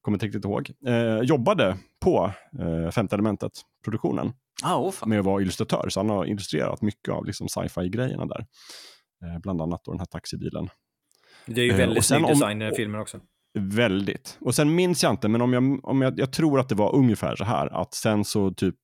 kommer 0.00 0.16
inte 0.16 0.26
riktigt 0.26 0.44
ihåg, 0.44 0.70
eh, 0.86 1.18
jobbade 1.20 1.76
på 2.00 2.32
eh, 2.58 2.90
femte 2.90 3.16
elementet, 3.16 3.52
produktionen, 3.84 4.32
Ah, 4.62 4.90
fan. 4.90 5.08
med 5.08 5.18
att 5.18 5.24
vara 5.24 5.42
illustratör. 5.42 5.88
Så 5.88 6.00
han 6.00 6.10
har 6.10 6.26
illustrerat 6.26 6.82
mycket 6.82 7.08
av 7.14 7.24
liksom, 7.26 7.48
sci-fi-grejerna 7.48 8.26
där. 8.26 8.46
Eh, 9.24 9.38
bland 9.42 9.60
annat 9.62 9.84
då 9.84 9.90
den 9.92 9.98
här 10.00 10.06
taxibilen. 10.06 10.68
Det 11.46 11.60
är 11.60 11.64
ju 11.64 11.70
Eh, 11.70 11.76
väldigt 11.76 12.04
sen 12.04 12.18
snygg 12.18 12.24
om- 12.24 12.30
design 12.38 12.62
i 12.62 12.64
den 12.64 12.74
filmen 12.74 13.00
också. 13.00 13.20
Väldigt. 13.58 14.38
Och 14.40 14.54
sen 14.54 14.74
minns 14.74 15.02
jag 15.02 15.10
inte, 15.12 15.28
men 15.28 15.40
om 15.40 15.52
jag, 15.52 15.84
om 15.84 16.02
jag, 16.02 16.18
jag 16.18 16.32
tror 16.32 16.60
att 16.60 16.68
det 16.68 16.74
var 16.74 16.94
ungefär 16.94 17.36
så 17.36 17.44
här, 17.44 17.80
att 17.80 17.94
sen 17.94 18.24
så 18.24 18.50
typ 18.50 18.74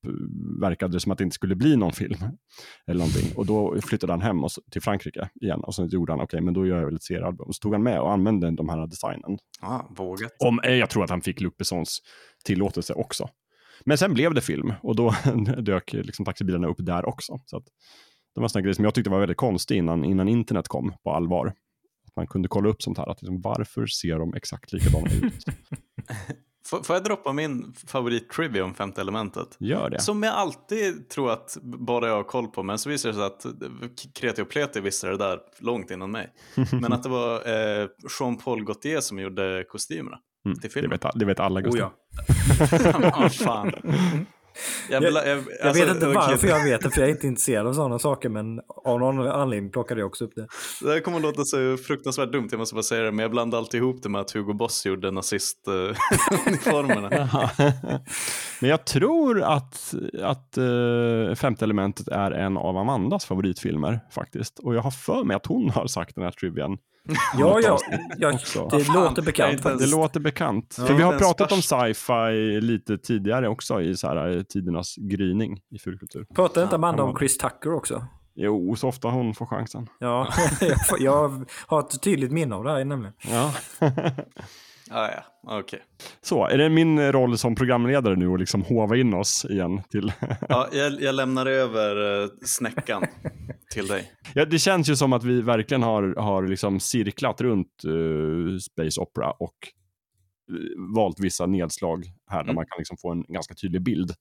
verkade 0.61 0.93
det 0.97 1.01
som 1.01 1.13
att 1.13 1.19
det 1.19 1.25
inte 1.25 1.35
skulle 1.35 1.55
bli 1.55 1.77
någon 1.77 1.93
film. 1.93 2.15
Eller 2.87 2.99
någonting. 2.99 3.37
Och 3.37 3.47
då 3.47 3.77
flyttade 3.85 4.13
han 4.13 4.21
hem 4.23 4.45
och, 4.45 4.53
så- 4.53 4.63
till 4.71 4.83
Frankrike 4.83 5.29
igen 5.41 5.61
och 5.61 5.75
så 5.75 5.85
gjorde 5.87 6.13
han, 6.13 6.21
okej, 6.21 6.41
men 6.41 6.55
då 6.55 6.67
gör 6.67 6.79
jag 6.79 6.87
väl 6.87 6.95
ett 6.97 7.03
seriealbum. 7.03 7.53
Så 7.53 7.59
tog 7.63 7.73
han 7.73 7.83
med 7.83 8.01
och 8.01 8.13
använde 8.13 8.51
de 8.51 8.69
här 8.69 8.87
designen. 8.87 9.39
Ah, 9.61 9.81
vågat. 9.97 10.33
Om, 10.45 10.61
eh, 10.65 10.73
jag 10.75 10.91
tror 10.91 11.05
att 11.05 11.11
han 11.11 11.21
fick 11.21 11.41
Luc 11.41 11.53
Bessons 11.59 11.99
tillåtelse 12.45 12.95
också. 12.95 13.29
Men 13.85 13.99
sen 13.99 14.15
blev 14.15 14.35
det 14.35 14.41
film 14.41 14.73
och 14.83 14.97
då 14.97 15.15
dök 15.59 15.93
liksom 15.93 16.25
taxibilarna 16.25 16.69
upp 16.69 16.77
där 16.79 17.09
också. 17.09 17.39
Så 17.47 17.57
att, 17.57 17.65
det 18.35 18.41
var 18.41 18.45
en 18.45 18.51
sån 18.51 18.63
grej 18.63 18.75
som 18.75 18.85
jag 18.85 18.95
tyckte 18.95 19.11
var 19.11 19.19
väldigt 19.21 19.37
konstig 19.37 19.77
innan, 19.77 20.05
innan 20.05 20.29
internet 20.29 20.69
kom 20.69 20.93
på 21.05 21.11
allvar. 21.13 21.53
Att 22.11 22.17
man 22.17 22.27
kunde 22.27 22.49
kolla 22.49 22.69
upp 22.69 22.83
sånt 22.83 22.99
här, 22.99 23.11
att 23.11 23.23
liksom, 23.23 23.41
varför 23.41 23.87
ser 23.87 24.19
de 24.19 24.35
exakt 24.35 24.73
likadana 24.73 25.11
ut? 25.23 25.45
Får, 26.67 26.83
får 26.83 26.97
jag 26.97 27.05
droppa 27.05 27.33
min 27.33 27.75
favorit-trivia 27.87 28.65
om 28.65 28.75
femte 28.75 29.01
elementet? 29.01 29.57
Gör 29.59 29.91
det. 29.91 30.01
Som 30.01 30.23
jag 30.23 30.35
alltid 30.35 31.09
tror 31.09 31.31
att 31.33 31.57
bara 31.63 32.09
jag 32.09 32.15
har 32.17 32.23
koll 32.25 32.49
på, 32.49 32.63
men 32.63 32.79
så 32.79 32.89
visar 32.91 33.09
det 33.09 33.15
sig 33.15 33.25
att 33.25 33.47
Kreti 34.15 34.43
och 34.43 34.49
Pleti 34.49 34.81
visste 34.81 35.09
det 35.09 35.17
där 35.17 35.39
långt 35.61 35.91
innan 35.91 36.11
mig. 36.11 36.33
Men 36.73 36.93
att 36.93 37.03
det 37.03 37.09
var 37.09 37.35
eh, 37.37 37.89
Jean-Paul 38.21 38.65
Gaultier 38.65 39.01
som 39.01 39.19
gjorde 39.19 39.65
kostymerna 39.69 40.19
Mm, 40.47 40.59
till 40.59 40.69
det, 40.71 40.75
filmen. 40.75 40.91
vet, 41.03 41.07
det 41.15 41.25
vet 41.25 41.41
alla, 41.41 41.61
Oh, 41.61 41.65
Gustav. 41.65 41.91
ja. 43.03 43.11
ah, 43.15 43.29
fan. 43.29 43.73
Jag, 44.91 45.03
Jag- 45.03 45.13
jag, 45.13 45.27
jag, 45.27 45.39
Jag 45.39 45.45
alltså, 45.67 45.85
vet 45.85 45.95
inte 45.95 46.07
varför 46.07 46.49
jag 46.49 46.65
vet 46.65 46.81
det, 46.81 46.91
för 46.91 47.01
jag 47.01 47.09
är 47.09 47.13
inte 47.15 47.27
intresserad 47.27 47.67
av 47.67 47.73
sådana 47.75 47.99
saker, 47.99 48.29
men 48.29 48.61
av 48.85 49.01
någon 49.01 49.27
anledning 49.27 49.71
plockade 49.71 50.01
jag 50.01 50.07
också 50.07 50.25
upp 50.25 50.33
det. 50.35 50.47
Det 50.83 50.93
här 50.93 51.01
kommer 51.01 51.17
att 51.17 51.23
låta 51.23 51.45
så 51.45 51.77
fruktansvärt 51.77 52.33
dumt, 52.33 52.49
jag 52.51 52.59
måste 52.59 52.75
bara 52.75 52.83
säga 52.83 53.03
det, 53.03 53.13
men 53.13 53.23
jag 53.23 53.31
blandar 53.31 53.59
alltid 53.59 53.79
ihop 53.83 54.03
det 54.03 54.09
med 54.09 54.21
att 54.21 54.31
Hugo 54.31 54.53
Boss 54.53 54.87
gjorde 54.87 55.11
nazistuniformerna. 55.11 57.11
Men 58.61 58.71
jag 58.71 58.85
tror 58.87 59.43
att, 59.43 59.95
att 60.23 60.59
uh, 60.59 61.35
Femte 61.35 61.65
elementet 61.65 62.09
är 62.09 62.31
en 62.31 62.57
av 62.57 62.77
Amandas 62.77 63.25
favoritfilmer 63.25 64.01
faktiskt. 64.11 64.59
Och 64.59 64.75
jag 64.75 64.83
har 64.83 64.91
för 64.91 65.25
mig 65.25 65.37
att 65.37 65.47
hon 65.47 65.71
har 65.71 65.87
sagt 65.87 66.15
den 66.15 66.25
här 66.25 66.31
trivian. 66.31 66.79
Ja, 67.39 67.61
ja, 67.63 67.79
ja 68.19 68.31
det 68.71 68.85
fan, 68.85 68.95
låter 68.95 69.23
bekant 69.23 69.63
Det 69.63 69.87
låter 69.87 70.21
bekant. 70.21 70.77
Ja. 70.79 70.87
För 70.87 70.95
vi 70.95 71.03
har 71.03 71.19
pratat 71.19 71.53
om 71.53 71.63
sci-fi 71.63 72.61
lite 72.61 72.99
tidigare 72.99 73.49
också 73.49 73.83
i 73.83 73.97
så 73.97 74.07
här, 74.09 74.37
eh, 74.37 74.43
tidernas 74.43 74.97
gryning 74.97 75.61
i 75.71 75.79
fulkultur. 75.79 76.27
Pratar 76.35 76.63
inte 76.63 76.75
Amanda 76.75 77.03
Ja. 77.03 77.07
om 77.09 77.17
Chris 77.17 77.39
Tucker 77.39 77.75
också? 77.75 78.07
Jo, 78.35 78.77
så 78.77 78.89
ofta 78.89 79.09
hon 79.09 79.35
får 79.35 79.47
chansen. 79.47 79.87
Ja, 79.99 80.29
jag 80.99 81.47
har 81.67 81.81
ett 81.81 82.03
tydligt 82.03 82.33
minne 82.33 82.55
av 82.55 82.65
det 82.65 82.71
här 82.71 82.85
nämligen. 82.85 83.15
Ja. 83.31 83.53
Ah, 84.93 85.09
ja, 85.43 85.59
okej. 85.59 85.83
så, 86.21 86.47
är 86.47 86.59
det 86.59 86.69
min 86.69 87.13
roll 87.13 87.39
som 87.39 87.55
programledare 87.55 88.17
nu 88.17 88.33
att 88.33 88.41
liksom 88.41 88.63
hova 88.63 88.97
in 88.97 89.15
oss 89.15 89.47
igen 89.51 89.83
till... 89.91 90.13
Ja, 90.49 90.69
jag, 90.73 91.01
jag 91.03 91.15
lämnar 91.15 91.47
över 91.47 92.23
uh, 92.23 92.29
snäckan 92.45 93.05
till 93.73 93.87
dig. 93.87 94.11
ja, 94.35 94.45
det 94.45 94.59
känns 94.59 94.89
ju 94.91 94.97
som 94.97 95.13
att 95.13 95.25
vi 95.25 95.43
verkligen 95.43 95.83
har, 95.83 96.15
har 96.17 96.47
liksom 96.47 96.81
cirklat 96.81 97.41
runt 97.41 97.85
eh, 97.85 98.59
Space 98.59 99.01
Opera 99.01 99.31
och 99.31 99.57
eh, 100.51 100.95
valt 100.97 101.21
vissa 101.21 101.47
nedslag 101.47 102.05
här 102.31 102.39
där 102.39 102.45
Mm. 102.45 102.55
man 102.55 102.65
kan 102.67 102.79
liksom 102.79 102.97
få 102.97 103.11
en 103.13 103.23
ganska 103.29 103.55
tydlig 103.55 103.83
bild 103.83 104.13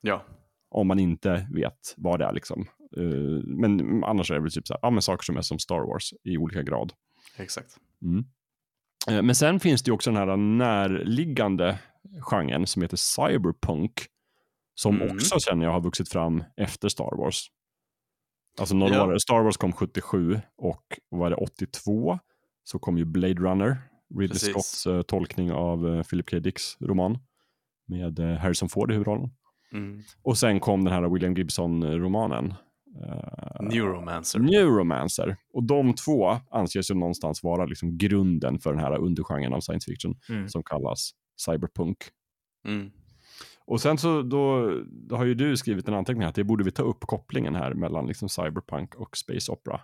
Ja, 0.00 0.24
om 0.70 0.86
man 0.88 0.98
inte 0.98 1.46
vet 1.54 1.94
vad 1.96 2.18
det 2.18 2.24
är. 2.24 2.32
Liksom. 2.32 2.66
Eh, 2.96 3.42
men 3.44 4.04
annars 4.04 4.30
är 4.30 4.34
det 4.34 4.40
väl 4.40 4.50
typ 4.52 4.66
så 4.66 4.74
här, 4.74 4.78
ja, 4.82 4.90
men 4.90 5.02
saker 5.02 5.24
som 5.24 5.36
är 5.36 5.42
som 5.42 5.58
Star 5.58 5.80
Wars 5.86 6.12
i 6.24 6.38
olika 6.38 6.62
grad. 6.62 6.92
exakt. 7.36 7.76
Mm. 8.02 8.24
Eh, 9.08 9.22
Men 9.22 9.34
sen 9.34 9.60
finns 9.60 9.82
det 9.82 9.88
ju 9.88 9.92
också 9.94 10.10
den 10.10 10.28
här 10.28 10.36
närliggande 10.36 11.78
genren 12.20 12.66
som 12.66 12.82
heter 12.82 12.96
cyberpunk. 12.96 14.06
Som 14.74 15.00
Mm. 15.02 15.16
också 15.16 15.38
känner 15.40 15.64
jag 15.64 15.72
har 15.72 15.80
vuxit 15.80 16.08
fram 16.08 16.44
efter 16.56 16.88
Star 16.88 17.16
Wars. 17.16 17.46
Alltså 18.58 18.74
några 18.74 18.94
Ja. 18.94 19.06
år, 19.06 19.18
Star 19.18 19.42
Wars 19.42 19.56
kom 19.56 19.72
77 19.72 20.40
och 20.56 20.84
var 21.08 21.30
det 21.30 21.36
82 21.36 22.18
så 22.64 22.78
kom 22.78 22.98
ju 22.98 23.04
Blade 23.04 23.34
Runner, 23.34 23.76
Ridley 24.10 24.28
Precis. 24.28 24.48
Scotts 24.50 24.86
eh, 24.86 25.02
tolkning 25.02 25.52
av 25.52 25.88
eh, 25.88 26.02
Philip 26.02 26.30
K. 26.30 26.38
Dicks 26.38 26.76
roman 26.80 27.18
med 27.86 28.18
eh, 28.18 28.36
Harrison 28.36 28.68
Ford 28.68 28.90
i 28.90 28.94
huvudrollen. 28.94 29.30
Mm. 29.72 30.02
Och 30.22 30.38
sen 30.38 30.60
kom 30.60 30.84
den 30.84 30.92
här 30.94 31.08
William 31.08 31.34
Gibson-romanen. 31.34 32.54
Eh, 33.02 33.62
Neuromancer. 33.62 34.38
Neuromancer. 34.38 35.36
Och 35.52 35.62
de 35.64 35.94
två 35.94 36.40
anses 36.50 36.90
ju 36.90 36.94
någonstans 36.94 37.42
vara 37.42 37.64
liksom 37.66 37.98
grunden 37.98 38.58
för 38.58 38.72
den 38.72 38.80
här 38.80 38.98
undergenren 38.98 39.52
av 39.52 39.60
science 39.60 39.90
fiction 39.90 40.16
Mm. 40.28 40.48
som 40.48 40.62
kallas 40.62 41.10
cyberpunk. 41.46 41.96
Mm. 42.66 42.90
Och 43.66 43.80
sen 43.80 43.98
så 43.98 44.22
då, 44.22 44.70
då 44.86 45.16
har 45.16 45.24
ju 45.24 45.34
du 45.34 45.56
skrivit 45.56 45.88
en 45.88 45.94
anteckning 45.94 46.22
här 46.22 46.28
att 46.28 46.34
det 46.34 46.44
borde 46.44 46.64
vi 46.64 46.70
ta 46.70 46.82
upp 46.82 47.00
kopplingen 47.00 47.54
här 47.54 47.74
mellan 47.74 48.06
liksom 48.06 48.28
cyberpunk 48.28 48.94
och 48.94 49.16
space 49.16 49.52
opera. 49.52 49.80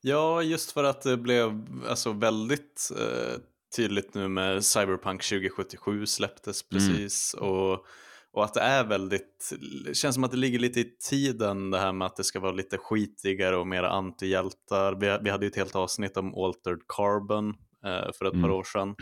Ja, 0.00 0.42
just 0.42 0.72
för 0.72 0.84
att 0.84 1.02
det 1.02 1.16
blev 1.16 1.66
alltså, 1.88 2.12
väldigt 2.12 2.90
eh, 2.98 3.40
tydligt 3.76 4.14
nu 4.14 4.28
med 4.28 4.64
Cyberpunk 4.64 5.22
2077 5.22 6.06
släpptes 6.06 6.68
precis. 6.68 7.34
Och, 7.34 7.84
och 8.32 8.44
att 8.44 8.54
det 8.54 8.60
är 8.60 8.84
väldigt, 8.84 9.52
det 9.84 9.94
känns 9.94 10.14
som 10.14 10.24
att 10.24 10.30
det 10.30 10.36
ligger 10.36 10.58
lite 10.58 10.80
i 10.80 10.96
tiden 11.10 11.70
det 11.70 11.78
här 11.78 11.92
med 11.92 12.06
att 12.06 12.16
det 12.16 12.24
ska 12.24 12.40
vara 12.40 12.52
lite 12.52 12.78
skitigare 12.78 13.56
och 13.56 13.66
mera 13.66 13.90
antihjältar. 13.90 14.94
Vi, 14.94 15.18
vi 15.22 15.30
hade 15.30 15.44
ju 15.46 15.50
ett 15.50 15.56
helt 15.56 15.76
avsnitt 15.76 16.16
om 16.16 16.34
Altered 16.34 16.80
Carbon 16.88 17.48
eh, 17.84 18.12
för 18.18 18.24
ett 18.24 18.32
Mm. 18.32 18.42
par 18.42 18.50
år 18.50 18.64
sedan. 18.64 18.94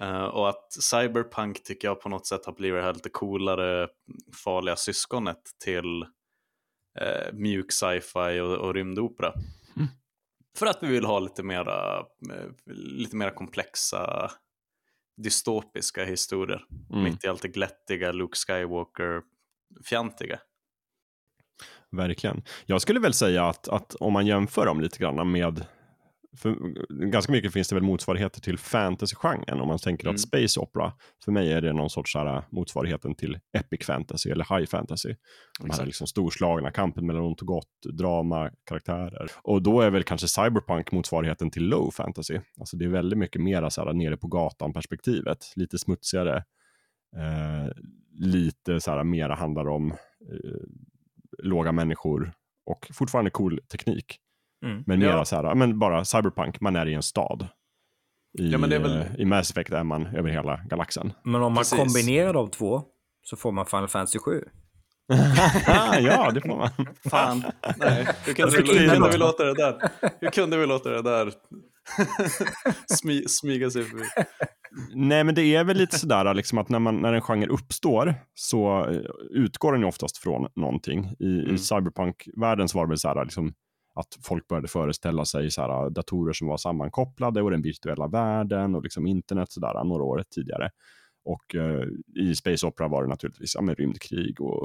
Eh, 0.00 0.24
och 0.24 0.48
att 0.48 0.72
Cyberpunk 0.72 1.62
tycker 1.64 1.88
jag 1.88 2.00
på 2.00 2.08
något 2.08 2.26
sätt 2.26 2.46
har 2.46 2.52
blivit 2.52 2.78
det 2.80 2.84
här 2.84 2.94
lite 2.94 3.08
coolare 3.10 3.88
farliga 4.44 4.76
syskonet 4.76 5.42
till 5.64 6.02
eh, 7.00 7.32
mjuk 7.32 7.72
sci-fi 7.72 8.40
och, 8.40 8.54
och 8.54 8.74
rymdopera. 8.74 9.32
Mm. 9.76 9.88
För 10.58 10.66
att 10.66 10.82
vi 10.82 10.86
vill 10.86 11.04
ha 11.04 11.18
lite 11.18 11.42
mera, 11.42 11.98
eh, 11.98 12.74
lite 12.74 13.16
mera 13.16 13.30
komplexa 13.30 14.30
dystopiska 15.16 16.04
historier. 16.04 16.64
Mm, 16.92 17.04
Mitt 17.04 17.24
i 17.24 17.28
allt 17.28 17.42
det 17.42 17.48
glättiga, 17.48 18.12
Luke 18.12 18.36
Skywalker-fjantiga. 18.36 20.38
verkligen. 21.90 22.42
Jag 22.66 22.82
skulle 22.82 23.00
väl 23.00 23.14
säga 23.14 23.44
att, 23.44 23.68
att 23.68 23.94
om 23.94 24.12
man 24.12 24.26
jämför 24.26 24.66
dem 24.66 24.80
lite 24.80 24.98
grann 24.98 25.30
med 25.30 25.66
för 26.36 26.56
ganska 27.10 27.32
mycket 27.32 27.52
finns 27.52 27.68
det 27.68 27.74
väl 27.74 27.84
motsvarigheter 27.84 28.40
till 28.40 28.58
fantasy-genren 28.58 29.60
om 29.60 29.68
man 29.68 29.78
tänker 29.78 30.06
Mm. 30.06 30.14
att 30.14 30.20
space 30.20 30.60
opera, 30.60 30.92
för 31.24 31.32
mig 31.32 31.52
är 31.52 31.60
det 31.60 31.72
någon 31.72 31.90
sorts 31.90 32.14
här, 32.14 32.42
motsvarigheten 32.50 33.14
till 33.14 33.38
epic 33.58 33.86
fantasy 33.86 34.30
eller 34.30 34.58
high 34.58 34.66
fantasy. 34.66 35.14
De 35.60 35.70
här 35.70 35.86
liksom 35.86 36.06
storslagna, 36.06 36.70
kampen 36.70 37.06
mellan 37.06 37.22
ont 37.22 37.40
och 37.40 37.46
gott, 37.46 37.70
drama, 37.92 38.50
karaktärer. 38.64 39.30
Och 39.42 39.62
då 39.62 39.80
är 39.80 39.90
väl 39.90 40.02
kanske 40.02 40.28
cyberpunk 40.28 40.92
motsvarigheten 40.92 41.50
till 41.50 41.68
low 41.68 41.90
fantasy. 41.90 42.38
Alltså 42.60 42.76
det 42.76 42.84
är 42.84 42.88
väldigt 42.88 43.18
mycket 43.18 43.42
mera 43.42 43.70
så 43.70 43.84
här 43.84 43.92
nere 43.92 44.16
på 44.16 44.26
gatan 44.26 44.72
perspektivet, 44.72 45.52
lite 45.56 45.78
smutsigare, 45.78 46.36
eh, 47.16 47.72
lite 48.18 48.80
så 48.80 48.90
här 48.90 49.04
mera 49.04 49.34
handlar 49.34 49.68
om 49.68 49.90
eh, 49.92 49.96
låga 51.42 51.72
människor 51.72 52.32
och 52.66 52.90
fortfarande 52.92 53.30
cool 53.30 53.60
teknik. 53.72 54.18
Mm. 54.64 54.82
Men 54.86 54.98
mera 54.98 55.10
Ja. 55.10 55.24
så 55.24 55.36
här, 55.36 55.54
men 55.54 55.78
bara 55.78 56.04
cyberpunk, 56.04 56.60
man 56.60 56.76
är 56.76 56.86
i 56.88 56.94
en 56.94 57.02
stad. 57.02 57.48
I, 58.38 58.50
Ja, 58.50 58.58
men 58.58 58.70
det 58.70 58.76
är 58.76 58.80
väl- 58.80 58.96
eh, 59.00 59.06
I 59.20 59.24
Mass 59.24 59.50
Effect 59.50 59.70
är 59.72 59.84
man 59.84 60.06
över 60.06 60.30
hela 60.30 60.56
galaxen. 60.56 61.12
Men 61.24 61.34
om 61.34 61.52
man 61.52 61.56
Precis. 61.56 61.78
kombinerar 61.78 62.32
de 62.32 62.50
två 62.50 62.82
så 63.22 63.36
får 63.36 63.52
man 63.52 63.66
Final 63.66 63.88
Fantasy 63.88 64.18
7. 64.18 64.42
ja, 66.00 66.30
det 66.30 66.40
får 66.40 66.56
man. 66.56 66.70
Fan, 67.10 67.44
nej. 67.78 68.06
Hur 68.26 68.34
kunde, 68.34 68.56
Jag 68.56 68.62
vi, 68.62 68.78
hur 68.78 68.88
kunde 68.94 69.08
vi 69.10 69.18
låta 69.18 69.44
det 69.44 69.54
där? 69.54 69.90
Hur 70.20 70.30
kunde 70.30 70.56
vi 70.56 70.66
låta 70.66 70.90
det 70.90 71.02
där 71.02 71.32
smy, 72.86 73.22
smyga 73.28 73.70
sig 73.70 73.84
förbi? 73.84 74.04
Nej, 74.94 75.24
men 75.24 75.34
det 75.34 75.42
är 75.54 75.64
väl 75.64 75.76
lite 75.76 75.98
sådär 75.98 76.34
liksom 76.34 76.58
att 76.58 76.68
när, 76.68 76.78
man, 76.78 76.96
när 76.96 77.12
en 77.12 77.20
genre 77.20 77.46
uppstår 77.46 78.14
så 78.34 78.86
eh, 78.90 79.00
utgår 79.30 79.72
den 79.72 79.80
ju 79.80 79.86
oftast 79.86 80.18
från 80.18 80.46
någonting. 80.56 81.04
I, 81.18 81.40
Mm. 81.40 81.54
i 81.54 81.58
cyberpunk-världen 81.58 82.68
så 82.68 82.78
var 82.78 82.84
det 82.86 82.88
väl 82.88 82.98
så 82.98 83.08
här, 83.08 83.24
liksom, 83.24 83.52
att 83.94 84.18
folk 84.22 84.48
började 84.48 84.68
föreställa 84.68 85.24
sig 85.24 85.50
så 85.50 85.60
här, 85.62 85.90
datorer 85.90 86.32
som 86.32 86.48
var 86.48 86.56
sammankopplade 86.56 87.42
och 87.42 87.50
den 87.50 87.62
virtuella 87.62 88.08
världen 88.08 88.74
och 88.74 88.82
liksom 88.82 89.06
internet 89.06 89.52
så 89.52 89.60
där, 89.60 89.84
några 89.84 90.02
år 90.04 90.24
tidigare. 90.30 90.70
Och 91.24 91.54
eh, 91.54 91.84
i 92.14 92.34
Space 92.34 92.66
Opera 92.66 92.88
var 92.88 93.02
det 93.02 93.08
naturligtvis 93.08 93.54
ja, 93.54 93.62
med 93.62 93.78
rymdkrig 93.78 94.40
och, 94.40 94.62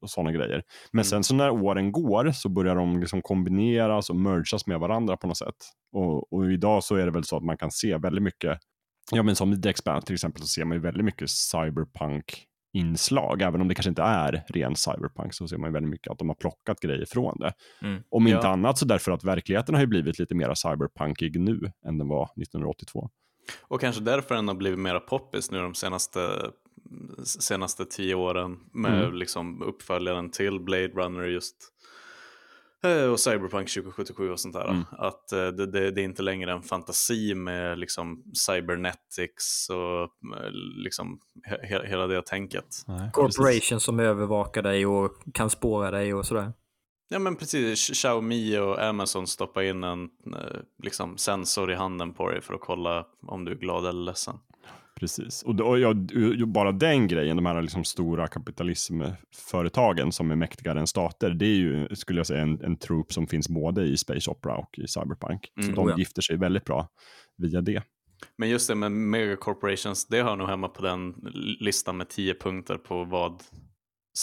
och 0.00 0.10
sådana 0.10 0.32
grejer. 0.32 0.62
Men 0.92 1.00
Mm. 1.00 1.04
sen 1.04 1.24
så 1.24 1.34
när 1.34 1.50
åren 1.50 1.92
går 1.92 2.30
så 2.32 2.48
börjar 2.48 2.74
de 2.76 3.00
liksom 3.00 3.22
kombineras 3.22 4.10
och 4.10 4.16
mergas 4.16 4.66
med 4.66 4.80
varandra 4.80 5.16
på 5.16 5.26
något 5.26 5.38
sätt. 5.38 5.56
Och, 5.92 6.32
och 6.32 6.52
idag 6.52 6.84
så 6.84 6.94
är 6.94 7.04
det 7.06 7.12
väl 7.12 7.24
så 7.24 7.36
att 7.36 7.44
man 7.44 7.56
kan 7.58 7.70
se 7.70 7.96
väldigt 7.96 8.22
mycket 8.22 8.58
Ja, 9.12 9.22
men 9.22 9.36
som 9.36 9.52
i 9.52 9.60
The 9.60 9.68
Expanse 9.68 10.06
till 10.06 10.14
exempel 10.14 10.42
så 10.42 10.48
ser 10.48 10.64
man 10.64 10.76
ju 10.76 10.80
väldigt 10.80 11.04
mycket 11.04 11.30
cyberpunk-inslag. 12.78 13.42
Även 13.42 13.60
om 13.60 13.68
det 13.68 13.74
kanske 13.74 13.88
inte 13.88 14.02
är 14.02 14.44
ren 14.48 14.76
cyberpunk 14.76 15.34
så 15.34 15.48
ser 15.48 15.56
man 15.58 15.70
ju 15.70 15.72
väldigt 15.72 15.90
mycket 15.90 16.12
att 16.12 16.18
de 16.18 16.28
har 16.28 16.36
plockat 16.36 16.80
grejer 16.80 17.06
från 17.06 17.38
det. 17.38 17.52
Mm. 17.82 18.02
Om 18.10 18.26
inte 18.26 18.46
Ja. 18.46 18.52
annat 18.52 18.78
så 18.78 18.84
därför 18.84 19.12
att 19.12 19.24
verkligheten 19.24 19.74
har 19.74 19.82
ju 19.82 19.86
blivit 19.86 20.18
lite 20.18 20.34
mer 20.34 20.54
cyberpunkig 20.54 21.40
nu 21.40 21.72
än 21.86 21.98
den 21.98 22.08
var 22.08 22.24
1982. 22.36 23.10
Och 23.62 23.80
kanske 23.80 24.02
därför 24.02 24.34
den 24.34 24.48
har 24.48 24.54
blivit 24.54 24.78
mera 24.78 25.00
poppis 25.00 25.50
nu 25.50 25.58
de 25.58 25.74
senaste, 25.74 26.20
senaste 27.24 27.84
tio 27.84 28.14
åren 28.14 28.58
med 28.72 29.02
Mm. 29.04 29.14
liksom 29.14 29.62
uppföljaren 29.62 30.30
till 30.30 30.60
Blade 30.60 30.88
Runner 30.88 31.24
just 31.24 31.56
och 33.12 33.20
Cyberpunk 33.20 33.74
2077 33.74 34.30
och 34.30 34.40
sånt 34.40 34.54
där. 34.54 34.68
Mm. 34.68 34.84
Att 34.90 35.32
eh, 35.32 35.46
det, 35.46 35.66
det, 35.66 35.90
det 35.90 36.00
är 36.00 36.04
inte 36.04 36.22
längre 36.22 36.52
en 36.52 36.62
fantasi 36.62 37.34
med 37.34 37.78
liksom 37.78 38.24
cybernetics 38.46 39.70
och 39.70 40.02
eh, 40.36 40.50
liksom 40.84 41.20
he, 41.44 41.66
he, 41.66 41.86
hela 41.86 42.06
det 42.06 42.26
tänket. 42.26 42.66
Corporation 43.12 43.80
som 43.80 44.00
övervakar 44.00 44.62
dig 44.62 44.86
och 44.86 45.12
kan 45.34 45.50
spåra 45.50 45.90
dig 45.90 46.14
och 46.14 46.26
sådär. 46.26 46.52
Ja 47.10 47.18
men 47.18 47.36
precis, 47.36 47.90
Xiaomi 47.90 48.58
och 48.58 48.82
Amazon 48.82 49.26
stoppar 49.26 49.62
in 49.62 49.84
en 49.84 50.02
eh, 50.34 50.60
liksom, 50.82 51.16
sensor 51.16 51.72
i 51.72 51.74
handen 51.74 52.14
på 52.14 52.30
dig 52.30 52.40
för 52.40 52.54
att 52.54 52.60
kolla 52.60 53.06
om 53.26 53.44
du 53.44 53.52
är 53.52 53.56
glad 53.56 53.86
eller 53.86 54.02
ledsen. 54.02 54.34
Precis, 55.00 55.42
och, 55.42 55.60
och 55.60 55.78
ja, 55.78 55.94
bara 56.46 56.72
den 56.72 57.08
grejen, 57.08 57.36
de 57.36 57.46
här 57.46 57.62
liksom 57.62 57.84
stora 57.84 58.26
kapitalismföretagen 58.28 60.12
som 60.12 60.30
är 60.30 60.36
mäktigare 60.36 60.80
än 60.80 60.86
stater, 60.86 61.30
det 61.30 61.46
är 61.46 61.56
ju, 61.56 61.88
skulle 61.96 62.18
jag 62.20 62.26
säga, 62.26 62.42
en, 62.42 62.64
en 62.64 62.76
trupp 62.76 63.12
som 63.12 63.26
finns 63.26 63.48
både 63.48 63.82
i 63.82 63.96
Space 63.96 64.30
Opera 64.30 64.56
och 64.56 64.78
i 64.78 64.88
Cyberpunk. 64.88 65.52
Mm. 65.56 65.68
Så 65.68 65.74
de 65.76 65.84
Oh 65.86 65.90
ja. 65.90 65.98
gifter 65.98 66.22
sig 66.22 66.36
väldigt 66.36 66.64
bra 66.64 66.88
via 67.36 67.60
det. 67.60 67.82
Men 68.38 68.48
just 68.48 68.68
det 68.68 68.74
med 68.74 68.92
megacorporations, 68.92 70.06
det 70.06 70.22
hör 70.22 70.36
nog 70.36 70.48
hemma 70.48 70.68
på 70.68 70.82
den 70.82 71.14
listan 71.60 71.96
med 71.96 72.08
tio 72.08 72.34
punkter 72.34 72.76
på 72.76 73.04
vad 73.04 73.42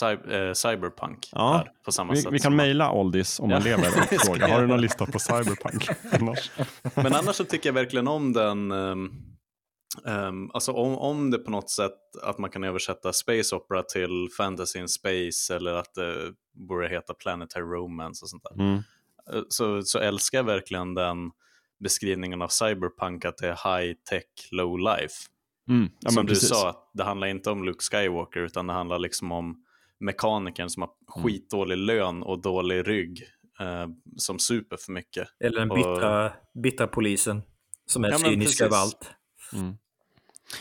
cy- 0.02 0.48
eh, 0.48 0.54
cyberpunk 0.54 1.30
Ja, 1.32 1.60
är 1.60 1.72
på 1.86 1.92
samma 1.92 2.14
Vi, 2.14 2.22
sätt. 2.22 2.34
vi 2.34 2.40
kan 2.40 2.56
mejla 2.56 2.92
Oldis 2.92 3.40
om 3.40 3.50
man 3.50 3.58
Ja, 3.58 3.64
lever 3.78 3.88
och 4.14 4.22
fråga, 4.22 4.48
har 4.48 4.62
du 4.62 4.68
någon 4.68 4.82
lista 4.82 5.06
på 5.06 5.20
Cyberpunk? 5.20 5.88
Annars? 6.20 6.52
Men 6.96 7.14
annars 7.14 7.36
så 7.36 7.44
tycker 7.46 7.70
jag 7.70 7.74
verkligen 7.74 8.08
om 8.08 8.34
den, 8.34 8.72
um, 8.72 9.14
um, 10.04 10.52
alltså 10.54 10.72
om, 10.72 10.98
om 10.98 11.32
det 11.32 11.38
på 11.38 11.52
något 11.52 11.70
sätt 11.70 11.98
att 12.24 12.38
man 12.38 12.50
kan 12.50 12.64
översätta 12.64 13.14
Space 13.14 13.56
Opera 13.56 13.84
till 13.84 14.30
Fantasy 14.38 14.80
in 14.80 14.88
Space 14.90 15.56
eller 15.56 15.74
att 15.74 15.94
det 15.94 16.34
borde 16.54 16.88
heta 16.88 17.14
Planetary 17.14 17.64
Romance 17.64 18.26
och 18.26 18.30
sånt 18.30 18.44
där. 18.44 18.54
Mm. 18.64 18.76
Eh, 19.34 19.42
Så, 19.50 19.82
så 19.82 20.00
älskar 20.00 20.38
jag 20.38 20.44
verkligen 20.44 20.94
den 20.94 21.32
beskrivningen 21.80 22.42
av 22.42 22.48
cyberpunk 22.48 23.26
att 23.26 23.38
det 23.38 23.48
är 23.48 23.80
high 23.80 23.94
tech, 24.10 24.24
low 24.52 24.80
life. 24.80 25.14
Mm. 25.70 25.90
Ja, 26.00 26.10
som 26.10 26.16
men 26.16 26.26
du 26.26 26.32
precis. 26.34 26.50
sa, 26.50 26.70
att 26.70 26.92
det 26.94 27.04
handlar 27.04 27.28
inte 27.28 27.50
om 27.50 27.64
Luke 27.64 27.84
Skywalker 27.92 28.40
utan 28.40 28.68
det 28.68 28.74
handlar 28.74 29.00
liksom 29.00 29.32
om 29.32 29.64
mekanikern 30.00 30.70
som 30.70 30.82
har 30.82 30.90
Mm. 31.18 31.24
skitdålig 31.24 31.78
lön 31.78 32.24
och 32.24 32.42
dålig 32.42 32.88
rygg 32.88 33.24
eh, 33.60 33.88
som 34.18 34.40
super 34.40 34.78
för 34.78 34.92
mycket. 34.92 35.28
Eller 35.40 35.60
den 35.60 35.72
Och- 35.72 35.78
bittra, 35.78 36.34
bittra 36.64 36.88
polisen 36.88 37.42
som 37.86 38.04
är 38.06 38.10
Ja, 38.10 38.18
cynisk 38.18 38.40
precis. 38.40 38.62
överallt. 38.62 39.12
Mm. 39.54 39.78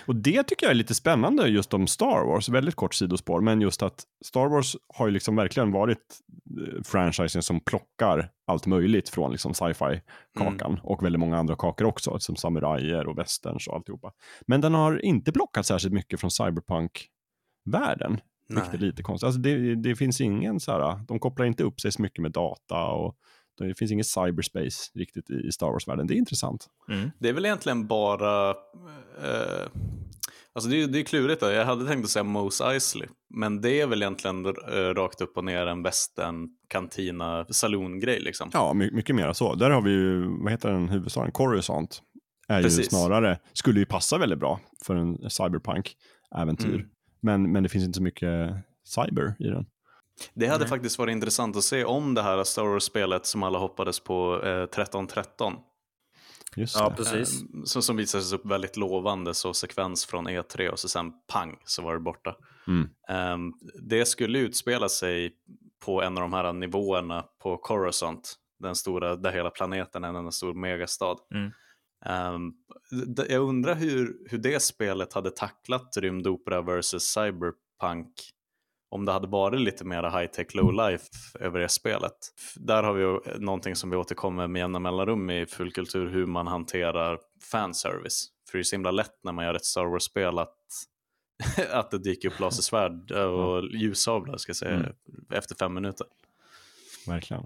Och 0.06 0.16
det 0.16 0.42
tycker 0.42 0.66
jag 0.66 0.70
är 0.70 0.74
lite 0.74 0.94
spännande 0.94 1.48
just 1.48 1.74
om 1.74 1.86
Star 1.86 2.24
Wars, 2.26 2.48
väldigt 2.48 2.74
kort 2.74 2.94
sidospår, 2.94 3.40
men 3.40 3.60
just 3.60 3.82
att 3.82 4.02
Star 4.24 4.48
Wars 4.48 4.76
har 4.94 5.06
ju 5.06 5.12
liksom 5.12 5.36
verkligen 5.36 5.72
varit 5.72 5.98
eh, 6.60 6.82
franchisen 6.84 7.42
som 7.42 7.60
plockar 7.60 8.30
allt 8.46 8.66
möjligt 8.66 9.08
från 9.08 9.32
liksom 9.32 9.54
sci-fi-kakan 9.54 10.70
Mm. 10.72 10.80
och 10.84 11.04
väldigt 11.04 11.20
många 11.20 11.38
andra 11.38 11.56
kakor 11.56 11.86
också, 11.86 12.18
som 12.18 12.36
samurajer 12.36 13.06
och 13.06 13.18
westerns 13.18 13.66
och 13.68 13.74
alltihopa. 13.74 14.12
Men 14.46 14.60
den 14.60 14.74
har 14.74 15.04
inte 15.04 15.32
plockat 15.32 15.66
särskilt 15.66 15.94
mycket 15.94 16.20
från 16.20 16.30
cyberpunk-världen, 16.30 18.20
vilket 18.48 18.74
är 18.74 18.78
lite 18.78 19.02
konstigt. 19.02 19.26
Alltså 19.26 19.40
det, 19.40 19.74
det 19.74 19.96
finns 19.96 20.20
ingen 20.20 20.60
så 20.60 20.72
här, 20.72 21.00
de 21.08 21.18
kopplar 21.18 21.46
inte 21.46 21.62
upp 21.64 21.80
sig 21.80 21.92
så 21.92 22.02
mycket 22.02 22.22
med 22.22 22.32
data 22.32 22.84
och 22.86 23.16
det 23.58 23.74
finns 23.78 23.92
ingen 23.92 24.04
cyberspace 24.04 24.90
riktigt 24.94 25.30
i 25.30 25.52
Star 25.52 25.66
Wars-världen. 25.66 26.06
Det 26.06 26.14
är 26.14 26.16
intressant. 26.16 26.66
Det 27.18 27.28
är 27.28 27.32
väl 27.32 27.44
egentligen 27.44 27.86
bara... 27.86 28.50
Eh, 28.50 29.66
alltså 30.52 30.70
det 30.70 30.82
är, 30.82 30.86
det 30.86 31.00
är 31.00 31.04
klurigt. 31.04 31.40
Då. 31.40 31.50
Jag 31.50 31.64
hade 31.64 31.86
tänkt 31.86 32.04
att 32.04 32.10
säga 32.10 32.22
Mos 32.22 32.60
Eisley. 32.60 33.08
Men 33.34 33.60
det 33.60 33.80
är 33.80 33.86
väl 33.86 34.02
egentligen 34.02 34.46
eh, 34.46 34.94
rakt 34.94 35.20
upp 35.20 35.36
och 35.36 35.44
ner 35.44 35.66
en 35.66 35.82
western 35.82 36.48
kantina 36.68 37.46
salongrej 37.50 38.20
liksom. 38.20 38.50
Ja, 38.52 38.72
my 38.72 38.90
mycket 38.90 39.16
mer 39.16 39.32
så. 39.32 39.54
Där 39.54 39.70
har 39.70 39.82
vi 39.82 39.90
ju, 39.90 40.26
vad 40.42 40.52
heter 40.52 40.70
den 40.70 40.88
huvudstaden? 40.88 41.32
Coruscant. 41.32 42.02
Är 42.48 42.56
ju 42.56 42.62
Precis. 42.62 42.88
snarare, 42.88 43.38
skulle 43.52 43.80
ju 43.80 43.86
passa 43.86 44.18
väldigt 44.18 44.38
bra 44.38 44.60
för 44.84 44.94
en 44.94 45.30
cyberpunk-äventyr. 45.30 46.74
Mm. 46.74 46.86
Men, 47.20 47.52
men 47.52 47.62
det 47.62 47.68
finns 47.68 47.84
inte 47.84 47.96
så 47.96 48.02
mycket 48.02 48.54
cyber 48.84 49.34
i 49.38 49.44
den. 49.44 49.66
Det 50.34 50.46
hade 50.46 50.58
Nej. 50.64 50.68
faktiskt 50.68 50.98
varit 50.98 51.12
intressant 51.12 51.56
att 51.56 51.64
se 51.64 51.84
om 51.84 52.14
det 52.14 52.22
här 52.22 52.44
Star 52.44 52.64
Wars-spelet 52.64 53.26
som 53.26 53.42
alla 53.42 53.58
hoppades 53.58 54.00
på 54.00 54.40
eh, 54.44 54.62
1313. 54.62 55.52
Just 56.56 56.76
Ja, 56.76 56.88
det. 56.88 56.94
precis. 56.96 57.42
Eh, 57.42 57.62
som, 57.64 57.82
som 57.82 57.96
visade 57.96 58.24
sig 58.24 58.38
upp 58.38 58.46
väldigt 58.46 58.76
lovande, 58.76 59.34
så 59.34 59.54
sekvens 59.54 60.06
från 60.06 60.28
E3 60.28 60.68
och 60.68 60.78
så 60.78 60.88
sen 60.88 61.12
pang 61.32 61.56
så 61.64 61.82
var 61.82 61.94
det 61.94 62.00
borta. 62.00 62.36
Mm. 62.66 62.88
Ehm, 63.08 63.52
det 63.82 64.06
skulle 64.06 64.38
utspela 64.38 64.88
sig 64.88 65.32
på 65.84 66.02
en 66.02 66.16
av 66.16 66.20
de 66.22 66.32
här 66.32 66.52
nivåerna 66.52 67.24
på 67.42 67.56
Coruscant, 67.56 68.34
den 68.58 68.74
stora, 68.74 69.16
där 69.16 69.32
hela 69.32 69.50
planeten 69.50 70.04
är 70.04 70.08
en 70.08 70.16
enda 70.16 70.30
stor 70.30 70.54
megastad. 70.54 71.16
Mm. 71.34 71.50
D- 73.14 73.26
jag 73.28 73.42
undrar 73.42 73.74
hur, 73.74 74.16
hur 74.30 74.38
det 74.38 74.62
spelet 74.62 75.12
hade 75.12 75.30
tacklat 75.30 75.96
rymdopera 75.96 76.62
versus 76.62 77.02
cyberpunk 77.02 78.10
om 78.94 79.04
det 79.04 79.12
hade 79.12 79.26
varit 79.26 79.60
lite 79.60 79.84
mer 79.84 80.02
high 80.02 80.26
tech 80.30 80.54
low 80.54 80.72
life 80.72 81.04
över 81.40 81.60
det 81.60 81.68
spelet. 81.68 82.12
Där 82.56 82.82
har 82.82 82.92
vi 82.92 83.02
ju 83.02 83.38
någonting 83.38 83.76
som 83.76 83.90
vi 83.90 83.96
återkommer 83.96 84.46
med 84.46 84.60
jämna 84.60 84.78
mellanrum 84.78 85.30
i 85.30 85.46
fullkultur, 85.46 86.08
hur 86.10 86.26
man 86.26 86.46
hanterar 86.46 87.18
fanservice. 87.50 88.26
För 88.50 88.58
det 88.58 88.62
är 88.62 88.64
så 88.64 88.76
himla 88.76 88.90
lätt 88.90 89.14
när 89.24 89.32
man 89.32 89.44
gör 89.44 89.54
ett 89.54 89.64
Star 89.64 89.84
Wars-spel 89.84 90.38
att, 90.38 90.56
att 91.72 91.90
det 91.90 91.98
dyker 91.98 92.28
upp 92.28 92.40
lasersvärd 92.40 93.10
och 93.12 93.64
ljussablar 93.70 94.36
ska 94.36 94.54
säga, 94.54 94.74
Mm. 94.74 94.92
efter 95.30 95.54
fem 95.54 95.74
minuter. 95.74 96.06
Verkligen. 97.06 97.42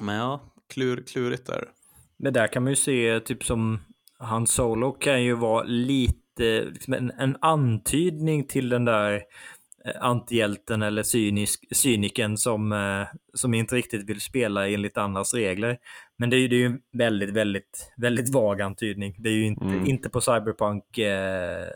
Men 0.00 0.16
ja, 0.16 0.40
klur, 0.68 1.02
klurigt 1.06 1.46
där. 1.46 1.68
Men 2.16 2.32
där 2.32 2.46
kan 2.46 2.62
man 2.62 2.72
ju 2.72 2.76
se, 2.76 3.20
typ 3.20 3.44
som 3.44 3.78
Han 4.18 4.46
Solo 4.46 4.92
kan 4.92 5.22
ju 5.22 5.34
vara 5.34 5.62
lite, 5.62 6.64
liksom 6.72 6.94
en, 6.94 7.10
en 7.10 7.36
antydning 7.40 8.46
till 8.46 8.68
den 8.68 8.84
där 8.84 9.22
antihjälten 10.00 10.82
eller 10.82 11.02
cynisk, 11.02 11.76
cyniken 11.76 12.36
som, 12.36 12.72
eh, 12.72 13.06
som 13.34 13.54
inte 13.54 13.74
riktigt 13.76 14.08
vill 14.10 14.20
spela 14.20 14.68
enligt 14.68 14.98
andras 14.98 15.34
regler. 15.34 15.78
Men 16.18 16.30
det 16.30 16.36
är 16.36 16.38
ju, 16.38 16.48
det 16.48 16.56
är 16.56 16.60
ju 16.60 16.66
en 16.66 16.80
väldigt, 16.98 17.30
väldigt, 17.30 17.92
väldigt 17.96 18.34
vag 18.34 18.60
antydning. 18.60 19.14
Det 19.18 19.28
är 19.28 19.34
ju 19.34 19.46
inte, 19.46 19.64
Mm. 19.64 19.86
inte 19.86 20.08
på 20.10 20.20
cyberpunk 20.20 20.98
eh, 20.98 21.66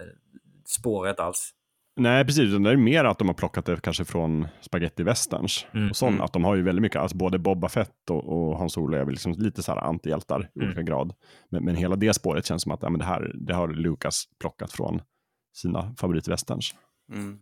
alls. 1.19 1.51
Nej, 1.97 2.25
precis. 2.25 2.59
Det 2.59 2.71
är 2.71 2.77
mer 2.77 3.05
att 3.05 3.19
de 3.19 3.29
har 3.29 3.35
plockat 3.35 3.67
det 3.67 3.81
kanske 3.83 4.05
från 4.05 4.47
spaghetti 4.61 5.03
westerns. 5.03 5.67
Mm, 5.75 5.91
och 5.91 5.97
sånt. 5.97 6.11
mm. 6.13 6.25
Att 6.25 6.33
de 6.33 6.45
har 6.45 6.55
ju 6.57 6.63
väldigt 6.63 6.83
mycket, 6.83 7.01
alltså 7.01 7.17
både 7.17 7.39
Boba 7.39 7.69
Fett 7.69 8.11
och, 8.11 8.25
och 8.25 8.59
Hans 8.59 8.73
Solo 8.73 8.97
är 8.97 9.05
väl 9.05 9.11
liksom 9.15 9.33
lite 9.33 9.63
så 9.63 9.73
här 9.73 9.79
antihjältar 9.79 10.41
i 10.55 10.59
Mm. 10.59 10.69
olika 10.69 10.83
grad. 10.83 11.13
Men, 11.51 11.65
men 11.65 11.77
hela 11.77 11.97
det 11.97 12.15
spåret 12.15 12.47
känns 12.47 12.63
som 12.63 12.73
att 12.73 12.83
ja, 12.83 12.91
men 12.91 12.99
det 12.99 13.05
här 13.05 13.33
det 13.35 13.55
har 13.55 13.69
Lucas 13.69 14.25
plockat 14.41 14.73
från 14.73 15.01
sina 15.57 15.95
favoritwesterns. 15.99 16.75
Mm. 17.13 17.39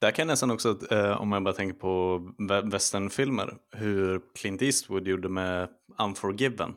Där 0.00 0.10
kan 0.10 0.22
jag 0.22 0.32
nästan 0.32 0.50
också, 0.50 0.78
eh, 0.90 1.20
om 1.20 1.32
jag 1.32 1.42
bara 1.42 1.54
tänker 1.54 1.78
på 1.78 2.22
westernfilmer, 2.64 3.54
hur 3.72 4.20
Clint 4.34 4.62
Eastwood 4.62 5.08
gjorde 5.08 5.28
med 5.28 5.68
Unforgiven, 5.98 6.74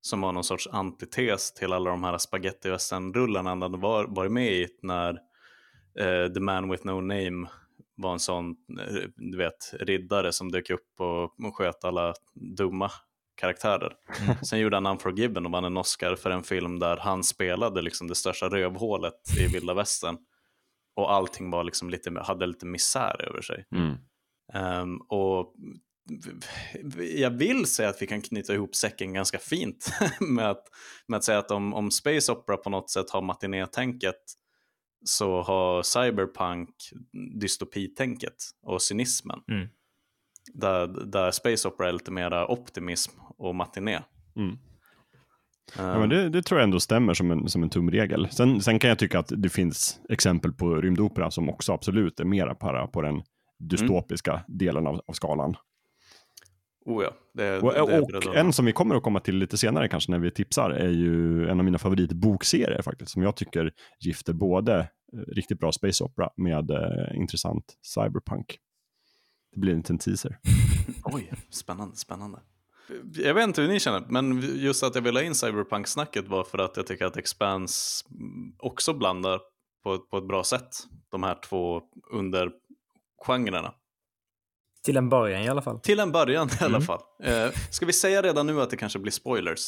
som 0.00 0.20
var 0.20 0.32
någon 0.32 0.44
sorts 0.44 0.68
antites 0.72 1.54
till 1.54 1.72
alla 1.72 1.90
de 1.90 2.04
här 2.04 2.18
spaghetti 2.18 2.70
western-rullarna 2.70 3.48
han 3.48 3.62
hade 3.62 3.78
var, 3.78 4.06
varit 4.06 4.32
med 4.32 4.52
i 4.52 4.68
när 4.82 5.10
eh, 5.98 6.32
The 6.32 6.40
Man 6.40 6.70
With 6.70 6.86
No 6.86 7.00
Name 7.00 7.48
var 7.96 8.12
en 8.12 8.18
sån, 8.18 8.50
eh, 8.80 9.08
du 9.16 9.38
vet, 9.38 9.74
riddare 9.80 10.32
som 10.32 10.52
dök 10.52 10.70
upp 10.70 11.00
och, 11.00 11.46
och 11.46 11.56
sköt 11.56 11.84
alla 11.84 12.14
dumma 12.34 12.90
karaktärer. 13.40 13.92
Sen 14.44 14.58
gjorde 14.58 14.76
han 14.76 14.86
Unforgiven 14.86 15.46
och 15.46 15.52
vann 15.52 15.64
en 15.64 15.76
Oscar 15.76 16.16
för 16.16 16.30
en 16.30 16.42
film 16.42 16.78
där 16.78 16.96
han 16.96 17.24
spelade 17.24 17.82
liksom 17.82 18.08
det 18.08 18.14
största 18.14 18.48
rövhålet 18.48 19.38
i 19.38 19.46
vilda 19.46 19.74
västern. 19.74 20.16
Och 20.98 21.12
allting 21.12 21.50
var 21.50 21.64
liksom 21.64 21.90
lite, 21.90 22.20
hade 22.20 22.46
lite 22.46 22.66
misär 22.66 23.22
över 23.28 23.40
sig. 23.40 23.64
Mm. 23.74 23.96
Ehm, 24.52 24.96
och 24.96 25.54
jag 27.16 27.30
vill 27.30 27.66
säga 27.66 27.88
att 27.88 28.02
vi 28.02 28.06
kan 28.06 28.22
knyta 28.22 28.54
ihop 28.54 28.74
säcken 28.74 29.12
ganska 29.12 29.38
fint 29.38 29.92
med 30.20 30.50
att, 30.50 30.64
med 31.08 31.16
att 31.16 31.24
säga 31.24 31.38
att 31.38 31.50
om, 31.50 31.74
om 31.74 31.90
Space 31.90 32.32
Opera 32.32 32.56
på 32.56 32.70
något 32.70 32.90
sätt 32.90 33.10
har 33.10 33.22
matinétänket 33.22 34.20
så 35.04 35.42
har 35.42 35.82
Cyberpunk 35.82 36.74
dystopitänket 37.40 38.36
och 38.62 38.82
cynismen. 38.82 39.40
Mm. 39.50 39.68
Där, 40.54 40.86
där 40.86 41.30
Space 41.30 41.68
Opera 41.68 41.88
är 41.88 41.92
lite 41.92 42.10
mera 42.10 42.50
optimism 42.50 43.20
och 43.38 43.54
matiné. 43.54 44.02
Mm. 44.36 44.58
Ja, 45.76 45.98
men 45.98 46.08
det, 46.08 46.28
det 46.28 46.42
tror 46.42 46.60
jag 46.60 46.64
ändå 46.64 46.80
stämmer 46.80 47.14
som 47.14 47.30
en, 47.30 47.48
som 47.48 47.62
en 47.62 47.70
tumregel. 47.70 48.28
Sen, 48.30 48.60
sen 48.62 48.78
kan 48.78 48.88
jag 48.88 48.98
tycka 48.98 49.18
att 49.18 49.32
det 49.36 49.48
finns 49.48 50.00
exempel 50.08 50.52
på 50.52 50.74
rymdopera 50.74 51.30
som 51.30 51.48
också 51.48 51.72
absolut 51.72 52.20
är 52.20 52.24
mera 52.24 52.54
para 52.54 52.86
på 52.86 53.02
den 53.02 53.22
dystopiska 53.58 54.44
delen 54.48 54.86
av, 54.86 55.00
av 55.06 55.12
skalan. 55.12 55.56
oh 56.86 57.04
ja, 57.04 57.10
det, 57.34 57.58
Och, 57.60 57.72
det 57.72 57.80
och 57.80 58.14
att- 58.28 58.34
en 58.36 58.52
som 58.52 58.64
vi 58.64 58.72
kommer 58.72 58.94
att 58.94 59.02
komma 59.02 59.20
till 59.20 59.36
lite 59.36 59.58
senare 59.58 59.88
kanske 59.88 60.10
när 60.10 60.18
vi 60.18 60.30
tipsar 60.30 60.70
är 60.70 60.88
ju 60.90 61.48
en 61.48 61.58
av 61.58 61.64
mina 61.64 61.78
favoritbokserier 61.78 62.82
faktiskt, 62.82 63.10
som 63.12 63.22
jag 63.22 63.36
tycker 63.36 63.72
gifter 64.00 64.32
både 64.32 64.78
eh, 64.78 65.18
riktigt 65.34 65.60
bra 65.60 65.72
space 65.72 66.04
opera 66.04 66.30
med 66.36 66.70
eh, 66.70 67.16
intressant 67.16 67.64
cyberpunk. 67.82 68.58
Det 69.54 69.60
blir 69.60 69.72
en 69.72 69.78
liten 69.78 69.98
teaser. 69.98 70.38
Oj, 71.04 71.32
spännande, 71.50 71.96
spännande. 71.96 72.38
Jag 73.14 73.34
vet 73.34 73.44
inte 73.44 73.60
hur 73.62 73.68
ni 73.68 73.80
känner, 73.80 74.00
men 74.08 74.42
just 74.56 74.82
att 74.82 74.94
jag 74.94 75.02
vill 75.02 75.16
ha 75.16 75.22
in 75.22 75.34
cyberpunk-snacket 75.34 76.28
var 76.28 76.44
för 76.44 76.58
att 76.58 76.76
jag 76.76 76.86
tycker 76.86 77.04
att 77.04 77.16
Expanse 77.16 78.04
också 78.58 78.92
blandar 78.92 79.40
på, 79.84 79.98
på 79.98 80.18
ett 80.18 80.28
bra 80.28 80.44
sätt 80.44 80.68
de 81.10 81.22
här 81.22 81.38
två 81.48 81.80
undergenrerna. 82.12 83.74
Till 84.84 84.96
en 84.96 85.08
början 85.08 85.42
i 85.42 85.48
alla 85.48 85.62
fall. 85.62 85.80
Till 85.80 86.00
en 86.00 86.12
början 86.12 86.48
i 86.60 86.64
alla 86.64 86.68
Mm. 86.76 86.82
fall. 86.82 87.00
Eh, 87.22 87.48
ska 87.70 87.86
vi 87.86 87.92
säga 87.92 88.22
redan 88.22 88.46
nu 88.46 88.60
att 88.62 88.70
det 88.70 88.76
kanske 88.76 88.98
blir 88.98 89.12
spoilers? 89.12 89.60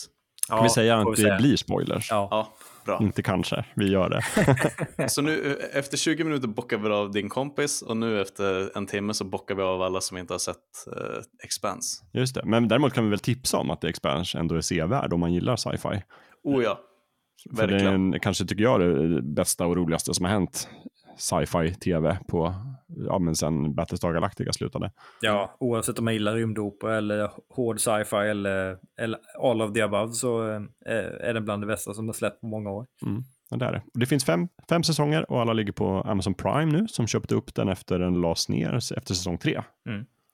Kan 0.49 0.63
vi 0.63 0.69
säga 0.71 0.99
att 0.99 1.19
vi 1.19 1.23
det 1.23 1.37
blir 1.41 1.57
spoilers? 1.57 2.11
Ja. 2.11 2.29
Ja, 2.31 2.53
bra. 2.99 3.07
Inte 3.07 3.23
kanske, 3.23 3.65
vi 3.75 3.91
gör 3.91 4.11
det. 4.11 5.09
Så 5.09 5.23
nu 5.23 5.59
efter 5.73 5.97
20 5.97 6.25
minuter 6.25 6.49
bockar 6.49 6.79
vi 6.79 6.89
av 6.89 7.13
din 7.13 7.29
kompis 7.29 7.83
och 7.83 7.97
nu 7.97 8.21
efter 8.21 8.77
en 8.77 8.87
timme 8.87 9.15
så 9.15 9.25
bockar 9.25 9.55
vi 9.55 9.63
av 9.63 9.83
alla 9.83 10.01
som 10.01 10.19
inte 10.19 10.35
har 10.35 10.39
sett 10.39 10.57
eh, 10.97 11.23
Expanse. 11.45 12.05
Just 12.13 12.35
det. 12.35 12.43
Men 12.45 12.69
däremot 12.69 12.93
kan 12.93 13.05
vi 13.05 13.11
väl 13.11 13.19
tipsa 13.19 13.59
om 13.59 13.71
att 13.71 13.85
Expanse 13.85 14.39
ändå 14.39 14.55
är 14.55 14.61
sevärd 14.61 15.13
om 15.13 15.21
man 15.21 15.33
gillar 15.33 15.57
sci-fi. 15.57 16.03
Oh 16.45 16.63
ja, 16.63 16.81
För 17.57 17.67
det 17.67 17.75
är 17.75 17.79
verkligen. 17.79 18.15
en, 18.15 18.21
kanske 18.21 18.47
tycker 18.47 18.65
jag 18.65 18.81
det 18.81 19.23
bästa 19.23 19.67
och 19.67 19.77
roligaste 19.77 20.15
som 20.15 20.25
har 20.25 20.33
hänt 20.33 20.69
sci-fi 21.21 21.75
tv 21.75 22.19
på, 22.29 22.55
ja 22.87 23.19
men 23.19 23.35
sen 23.35 23.75
Battlestar 23.75 24.13
Galactica 24.13 24.53
slutade. 24.53 24.93
Ja, 25.21 25.57
oavsett 25.61 25.99
om 25.99 26.05
man 26.05 26.15
gillar 26.15 26.35
rymdopera 26.35 26.97
eller 26.97 27.31
hård 27.49 27.81
sci-fi 27.81 28.17
eller, 28.17 28.79
eller 28.99 29.19
all 29.43 29.63
of 29.63 29.73
the 29.73 29.81
above 29.83 30.13
så 30.13 30.51
eh, 30.51 30.63
är 31.21 31.35
den 31.35 31.45
bland 31.45 31.63
det 31.63 31.67
bästa 31.67 31.95
som 31.95 32.07
har 32.09 32.13
släppt 32.13 32.41
på 32.41 32.47
många 32.47 32.71
år. 32.71 32.87
Ja, 33.51 33.57
det 33.57 33.65
är 33.65 33.73
det. 33.73 33.83
Det 33.95 34.07
finns 34.07 34.25
fem, 34.25 34.49
fem 34.69 34.83
säsonger 34.83 35.31
och 35.31 35.41
alla 35.41 35.53
ligger 35.53 35.73
på 35.73 35.87
Amazon 35.87 36.35
Prime 36.35 36.73
nu 36.73 36.89
som 36.89 37.07
köpte 37.07 37.35
upp 37.35 37.55
den 37.55 37.69
efter 37.69 37.99
den 37.99 38.21
lades 38.21 38.49
ner 38.49 38.75
efter 38.75 39.15
säsong 39.15 39.39
tre. 39.39 39.63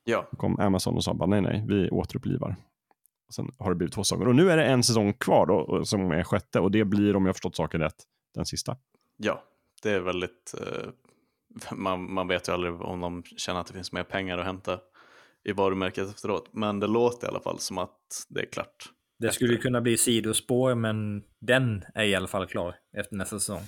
Ja, 0.05 0.27
Då 0.31 0.37
kom 0.37 0.61
Amazon 0.61 0.95
och 0.95 1.05
sa 1.05 1.15
bara 1.15 1.27
nej, 1.27 1.41
nej, 1.41 1.65
vi 1.69 1.91
återupplivar. 1.91 2.57
Och 3.29 3.35
sen 3.35 3.51
har 3.59 3.71
det 3.71 3.77
blivit 3.77 3.95
två 3.95 4.05
säsonger. 4.05 4.29
Och 4.29 4.35
nu 4.35 4.51
är 4.51 4.57
det 4.57 4.65
en 4.65 4.83
säsong 4.83 5.13
kvar 5.13 5.47
då, 5.47 5.85
som 5.85 6.11
är 6.11 6.23
sjätte 6.23 6.61
och 6.61 6.71
det 6.71 6.85
blir, 6.85 7.17
om 7.17 7.23
jag 7.25 7.29
har 7.29 7.35
förstått 7.35 7.57
saken 7.57 7.81
rätt, 7.81 7.95
den 8.35 8.47
sista. 8.47 8.77
ja, 9.17 9.43
det 9.83 9.91
är 9.91 10.01
väldigt... 10.01 10.55
Eh, 10.61 10.89
man, 11.77 12.13
man 12.15 12.29
vet 12.29 12.49
ju 12.49 12.53
aldrig 12.53 12.81
om 12.81 13.01
de 13.01 13.23
känner 13.23 13.61
att 13.61 13.67
det 13.67 13.73
finns 13.73 13.93
mer 13.93 14.05
pengar 14.05 14.39
att 14.39 14.45
hämta 14.45 14.81
i 15.45 15.53
varumärket 15.53 16.09
efteråt. 16.09 16.49
Men 16.53 16.81
det 16.81 16.87
låter 16.87 17.27
i 17.27 17.31
alla 17.31 17.41
fall 17.41 17.59
som 17.59 17.79
att 17.79 18.27
det 18.29 18.41
är 18.41 18.47
klart. 18.47 18.91
Det 19.19 19.33
skulle 19.33 19.53
ju 19.53 19.59
kunna 19.59 19.81
bli 19.81 19.99
sidospår, 19.99 20.75
men 20.75 21.23
den 21.41 21.85
är 21.95 22.05
i 22.05 22.15
alla 22.15 22.27
fall 22.27 22.47
klar 22.47 22.75
efter 22.97 23.17
nästa 23.17 23.39
säsong. 23.39 23.63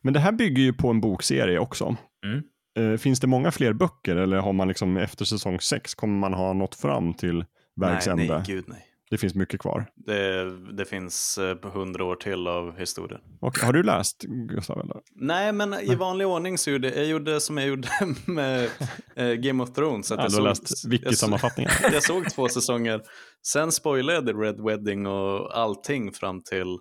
Men 0.00 0.14
det 0.14 0.20
här 0.20 0.32
bygger 0.32 0.62
ju 0.62 0.72
på 0.72 0.88
en 0.88 1.00
bokserie 1.00 1.58
också. 1.58 1.96
Mm. 2.26 2.42
Eh, 2.78 2.98
finns 2.98 3.20
det 3.20 3.26
många 3.26 3.50
fler 3.50 3.72
böcker 3.72 4.16
eller 4.16 4.36
har 4.36 4.52
man 4.52 4.68
liksom 4.68 4.96
efter 4.96 5.24
säsong 5.24 5.60
sex 5.60 5.94
kommer 5.94 6.18
man 6.18 6.34
ha 6.34 6.52
nått 6.52 6.74
fram 6.74 7.14
till 7.14 7.44
vägs 7.76 8.06
nej, 8.06 8.12
ände? 8.12 8.34
nej, 8.34 8.42
gud 8.46 8.64
nej. 8.68 8.86
Det 9.10 9.18
finns 9.18 9.34
mycket 9.34 9.60
kvar. 9.60 9.86
Det, 9.94 10.50
det 10.76 10.84
finns 10.84 11.38
eh, 11.38 11.70
hundra 11.72 12.04
år 12.04 12.16
till 12.16 12.46
av 12.46 12.78
historien. 12.78 13.20
Och, 13.40 13.58
har 13.58 13.72
du 13.72 13.82
läst 13.82 14.22
Gustav? 14.22 14.80
Eller? 14.80 14.96
Nej, 15.14 15.52
men 15.52 15.74
i 15.74 15.94
vanlig 15.94 16.26
ordning 16.26 16.58
så 16.58 16.70
gjorde 16.70 16.88
jag 16.94 17.06
gjorde 17.06 17.40
som 17.40 17.56
jag 17.58 17.66
gjorde 17.66 17.88
med 18.26 18.68
eh, 19.16 19.32
Game 19.32 19.62
of 19.62 19.72
Thrones. 19.72 20.12
Att 20.12 20.18
Ja, 20.18 20.22
jag 20.24 20.32
du 20.32 20.36
har 20.36 20.42
läst 20.48 20.84
jag, 20.84 20.90
wiki-sammanfattningen. 20.90 21.70
jag 21.92 22.02
såg 22.02 22.30
två 22.30 22.48
säsonger. 22.48 23.00
Sen 23.46 23.72
spoilade 23.72 24.30
jag 24.32 24.42
Red 24.44 24.60
Wedding 24.64 25.06
och 25.06 25.58
allting 25.58 26.12
fram 26.12 26.42
till 26.42 26.78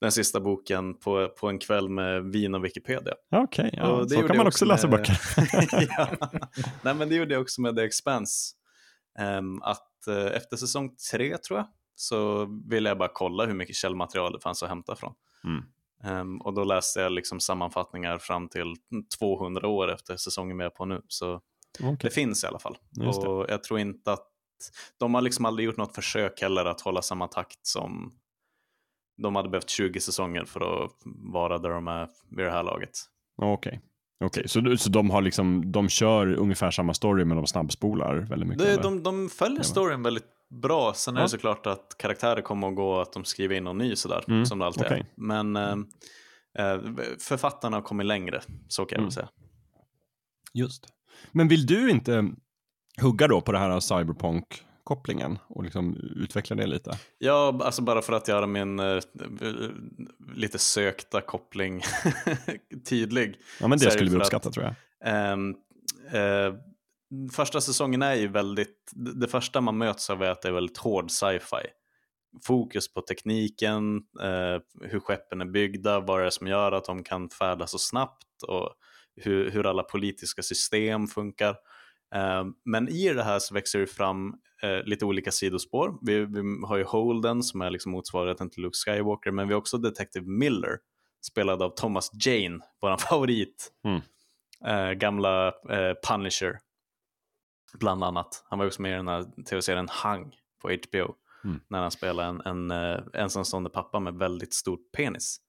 den 0.00 0.12
sista 0.12 0.40
boken 0.40 0.94
på, 0.98 1.28
på 1.40 1.48
en 1.48 1.58
kväll 1.58 1.88
med 1.88 2.24
vin 2.24 2.54
och 2.54 2.64
Wikipedia. 2.64 3.14
Okej, 3.36 3.70
ja, 3.72 3.88
Och 3.92 4.02
det 4.02 4.08
så 4.14 4.20
kan 4.20 4.26
jag 4.26 4.36
man 4.36 4.46
också 4.46 4.64
läsa 4.64 4.88
med- 4.88 4.98
böcker. 4.98 5.18
ja. 5.98 6.08
Nej, 6.82 6.94
men 6.94 7.08
det 7.08 7.14
gjorde 7.14 7.34
jag 7.34 7.40
också 7.42 7.60
med 7.60 7.76
The 7.76 7.82
Expanse. 7.82 8.54
Ehm, 9.18 9.62
att 9.62 9.86
eh, 10.08 10.36
efter 10.36 10.56
säsong 10.56 10.96
tre 11.10 11.38
tror 11.38 11.58
jag 11.58 11.66
så 11.94 12.48
ville 12.68 12.88
jag 12.88 12.98
bara 12.98 13.10
kolla 13.14 13.46
hur 13.46 13.54
mycket 13.54 13.76
källmaterial 13.76 14.32
det 14.32 14.40
fanns 14.40 14.62
att 14.62 14.68
hämta 14.68 14.96
från. 14.96 15.14
Mm. 15.44 15.64
Ehm, 16.04 16.40
och 16.40 16.54
då 16.54 16.64
läste 16.64 17.00
jag 17.00 17.12
liksom 17.12 17.40
sammanfattningar 17.40 18.18
fram 18.18 18.48
till 18.48 18.74
200 19.18 19.68
år 19.68 19.92
efter 19.92 20.16
säsongen 20.16 20.58
vi 20.58 20.64
är 20.64 20.70
på 20.70 20.84
nu. 20.84 21.02
Så 21.08 21.40
Okej. 21.80 21.96
det 22.00 22.10
finns 22.10 22.44
i 22.44 22.46
alla 22.46 22.58
fall. 22.58 22.76
Just 22.90 23.22
det. 23.22 23.28
Och 23.28 23.46
jag 23.48 23.62
tror 23.62 23.80
inte 23.80 24.12
att 24.12 24.26
de 24.98 25.14
har 25.14 25.22
liksom 25.22 25.44
aldrig 25.44 25.66
gjort 25.66 25.76
något 25.76 25.94
försök 25.94 26.40
heller 26.40 26.64
att 26.64 26.80
hålla 26.80 27.02
samma 27.02 27.28
takt 27.28 27.66
som 27.66 28.12
de 29.22 29.36
hade 29.36 29.48
behövt 29.48 29.70
20 29.70 30.00
säsonger 30.00 30.44
för 30.44 30.84
att 30.84 30.92
vara 31.32 31.58
där 31.58 31.70
de 31.70 31.88
är 31.88 32.08
vid 32.28 32.44
det 32.44 32.50
här 32.50 32.62
laget. 32.62 32.98
Okej. 33.36 33.80
Okej, 34.24 34.48
så, 34.48 34.60
du- 34.60 34.76
så 34.76 34.90
de 34.90 35.10
har 35.10 35.22
liksom, 35.22 35.72
de 35.72 35.88
kör 35.88 36.26
ungefär 36.34 36.70
samma 36.70 36.94
story 36.94 37.24
men 37.24 37.36
de 37.36 37.46
snabbspolar 37.46 38.14
väldigt 38.16 38.48
mycket? 38.48 38.66
Eller? 38.66 38.82
de, 38.82 39.02
de 39.02 39.28
följer 39.28 39.62
storyn 39.62 40.02
väldigt 40.02 40.24
bra. 40.62 40.92
Sen 40.94 41.14
är 41.16 41.20
Ja. 41.20 41.24
det 41.24 41.28
såklart 41.28 41.66
att 41.66 41.94
karaktärer 41.98 42.40
kommer 42.42 42.68
att 42.68 42.76
gå 42.76 43.00
att 43.00 43.12
de 43.12 43.24
skriver 43.24 43.54
in 43.56 43.64
någon 43.64 43.78
ny 43.78 43.96
sådär, 43.96 44.24
Mm, 44.28 44.46
som 44.46 44.58
det 44.58 44.66
alltid 44.66 44.84
okej. 44.86 44.98
är. 45.00 45.06
Men 45.14 45.56
eh, 45.56 45.72
eh, 46.58 46.80
författarna 47.18 47.76
har 47.76 47.82
kommit 47.82 48.06
längre, 48.06 48.40
så 48.68 48.84
kan 48.84 48.96
jag 48.96 49.00
Mm. 49.00 49.10
säga. 49.10 49.28
Just. 50.54 50.86
Men 51.32 51.48
vill 51.48 51.66
du 51.66 51.90
inte 51.90 52.30
hugga 53.00 53.28
då 53.28 53.40
på 53.40 53.52
det 53.52 53.58
här 53.58 53.80
cyberpunk-kopplingen 54.90 55.38
och 55.48 55.64
liksom 55.64 55.96
utveckla 56.16 56.56
det 56.56 56.66
lite? 56.66 56.98
Ja, 57.18 57.60
alltså 57.62 57.82
bara 57.82 58.02
för 58.02 58.12
att 58.12 58.28
göra 58.28 58.46
min 58.46 58.78
eh, 58.80 59.00
lite 60.34 60.58
sökta 60.58 61.20
koppling 61.20 61.82
tydlig. 62.88 63.36
Ja, 63.60 63.68
men 63.68 63.78
det 63.78 63.90
skulle 63.90 64.04
vi 64.04 64.10
för 64.10 64.16
att- 64.16 64.22
uppskatta 64.26 64.50
tror 64.50 64.64
jag. 64.66 64.74
Ehm, 65.04 65.54
eh, 66.12 66.54
första 67.32 67.60
säsongen 67.60 68.02
är 68.02 68.14
ju 68.14 68.28
väldigt, 68.28 68.92
det 68.94 69.28
första 69.28 69.60
man 69.60 69.78
möts 69.78 70.10
av 70.10 70.22
är 70.22 70.30
att 70.30 70.42
det 70.42 70.48
är 70.48 70.52
väldigt 70.52 70.78
hård 70.78 71.10
sci-fi. 71.10 71.66
Fokus 72.42 72.92
på 72.94 73.00
tekniken, 73.00 73.96
eh, 74.22 74.60
hur 74.90 75.00
skeppen 75.00 75.40
är 75.40 75.44
byggda, 75.44 76.00
vad 76.00 76.20
det 76.20 76.26
är 76.26 76.30
som 76.30 76.46
gör 76.46 76.72
att 76.72 76.84
de 76.84 77.04
kan 77.04 77.28
färdas 77.30 77.70
så 77.70 77.78
snabbt 77.78 78.42
och 78.48 78.70
hur, 79.16 79.50
hur 79.50 79.66
alla 79.66 79.82
politiska 79.82 80.42
system 80.42 81.06
funkar. 81.06 81.56
Eh, 82.14 82.44
men 82.64 82.88
i 82.88 83.12
det 83.14 83.22
här 83.22 83.38
så 83.38 83.54
växer 83.54 83.78
det 83.78 83.86
fram 83.86 84.34
eh, 84.62 84.82
lite 84.84 85.04
olika 85.04 85.30
sidospår. 85.32 85.98
Vi, 86.02 86.24
vi 86.24 86.66
har 86.66 86.76
ju 86.76 86.84
Holden 86.84 87.42
som 87.42 87.60
är 87.60 87.70
liksom 87.70 87.92
motsvarigheten 87.92 88.50
till 88.50 88.62
Luke 88.62 88.76
Skywalker, 88.76 89.30
men 89.30 89.48
vi 89.48 89.54
har 89.54 89.58
också 89.60 89.78
Detective 89.78 90.26
Miller, 90.26 90.78
spelad 91.26 91.62
av 91.62 91.70
Thomas 91.70 92.10
Jane, 92.26 92.60
vår 92.80 92.96
favorit 93.08 93.72
Mm. 93.84 94.00
eh, 94.64 94.92
gamla 94.92 95.46
eh, 95.48 95.94
Punisher, 96.08 96.58
bland 97.78 98.04
annat. 98.04 98.44
Han 98.48 98.58
var 98.58 98.66
också 98.66 98.82
med 98.82 98.92
i 98.92 98.96
den 98.96 99.08
här 99.08 99.24
tv-serien 99.50 99.88
Hang 99.90 100.34
på 100.62 100.68
HBO, 100.68 101.14
Mm. 101.44 101.60
när 101.68 101.80
han 101.82 101.90
spelade 101.90 102.28
en, 102.28 102.40
en 102.40 102.70
eh, 102.70 103.00
ensamstående 103.14 103.70
pappa 103.70 104.00
med 104.00 104.14
väldigt 104.14 104.54
stor 104.54 104.78
penis. 104.96 105.40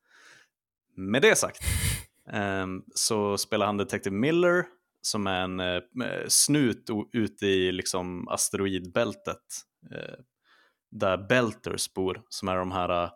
Med 0.95 1.21
det 1.21 1.35
sagt, 1.35 1.59
ehm, 2.31 2.83
så 2.95 3.37
spelar 3.37 3.65
han 3.65 3.77
Detective 3.77 4.15
Miller, 4.15 4.65
som 5.01 5.27
är 5.27 5.41
en 5.41 5.59
eh, 5.59 5.75
eh 5.75 6.27
snut 6.27 6.89
ute 7.13 7.45
i 7.45 7.71
liksom, 7.71 8.27
asteroidbältet, 8.27 9.43
eh, 9.91 10.19
där 10.91 11.17
Belters 11.17 11.93
bor, 11.93 12.21
som 12.29 12.47
är 12.47 12.55
de 12.55 12.71
här 12.71 13.09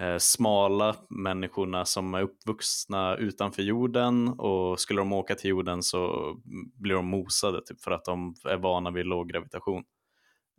eh, 0.00 0.18
smala 0.18 0.96
människorna 1.10 1.84
som 1.84 2.14
är 2.14 2.22
uppvuxna 2.22 3.16
utanför 3.16 3.62
jorden 3.62 4.28
och 4.28 4.80
skulle 4.80 5.00
de 5.00 5.12
åka 5.12 5.34
till 5.34 5.50
jorden 5.50 5.82
så 5.82 6.34
blir 6.74 6.94
de 6.94 7.06
mosade 7.06 7.62
typ, 7.66 7.80
för 7.80 7.90
att 7.90 8.04
de 8.04 8.34
är 8.44 8.56
vana 8.56 8.90
vid 8.90 9.06
låg 9.06 9.28
gravitation. 9.28 9.84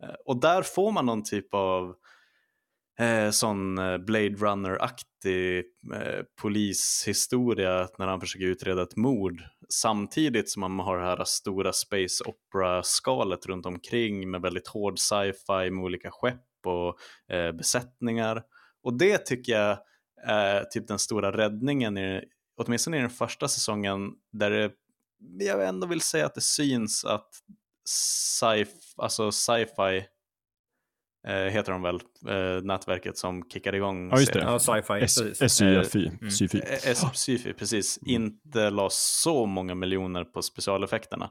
Eh, 0.02 0.14
och 0.24 0.40
där 0.40 0.62
får 0.62 0.92
man 0.92 1.06
någon 1.06 1.22
typ 1.22 1.54
av 1.54 1.94
eh, 2.98 3.30
sån 3.30 3.78
eh, 3.78 3.98
Blade 3.98 4.34
Runner-aktig 4.34 5.64
eh, 5.94 6.24
polishistoria 6.42 7.88
när 7.98 8.06
han 8.06 8.20
försöker 8.20 8.46
utreda 8.46 8.82
ett 8.82 8.96
mord 8.96 9.42
samtidigt 9.68 10.50
som 10.50 10.60
man 10.60 10.78
har 10.86 10.98
det 10.98 11.04
här 11.04 11.24
stora 11.24 11.72
space 11.72 12.24
opera-skalet 12.24 13.46
runt 13.46 13.66
omkring 13.66 14.30
med 14.30 14.42
väldigt 14.42 14.68
hård 14.68 14.98
sci-fi 14.98 15.70
med 15.70 15.84
olika 15.84 16.10
skepp 16.10 16.66
och 16.66 16.98
eh, 17.34 17.52
besättningar. 17.52 18.42
Och 18.82 18.94
det 18.98 19.18
tycker 19.18 19.52
jag 19.52 19.78
är 20.26 20.64
typ 20.64 20.88
den 20.88 20.98
stora 20.98 21.36
räddningen, 21.36 21.98
i, 21.98 22.24
åtminstone 22.56 22.96
i 22.96 23.00
den 23.00 23.10
första 23.10 23.48
säsongen, 23.48 24.10
där 24.32 24.50
det, 24.50 24.72
jag 25.44 25.68
ändå 25.68 25.86
vill 25.86 26.00
säga 26.00 26.26
att 26.26 26.34
det 26.34 26.40
syns 26.40 27.04
att 27.04 27.28
sci-fi, 27.84 28.94
alltså 28.96 29.32
sci-fi 29.32 29.96
eh, 29.96 30.04
heter 31.30 31.72
de 31.72 31.82
väl, 31.82 32.00
eh, 32.28 32.62
nätverket 32.62 33.18
som 33.18 33.42
kickar 33.52 33.74
igång 33.74 34.10
Ja, 34.10 34.18
just 34.18 34.32
det. 34.32 34.40
Ja, 34.40 34.58
sci-fi. 34.58 35.00
precis. 35.00 35.52
SYFI. 35.52 36.06
Mm. 36.06 36.66
Eh, 36.86 37.12
Syfy, 37.12 37.52
precis, 37.52 37.98
inte 38.02 38.70
la 38.70 38.88
så 38.90 39.46
många 39.46 39.74
miljoner 39.74 40.24
på 40.24 40.42
specialeffekterna. 40.42 41.30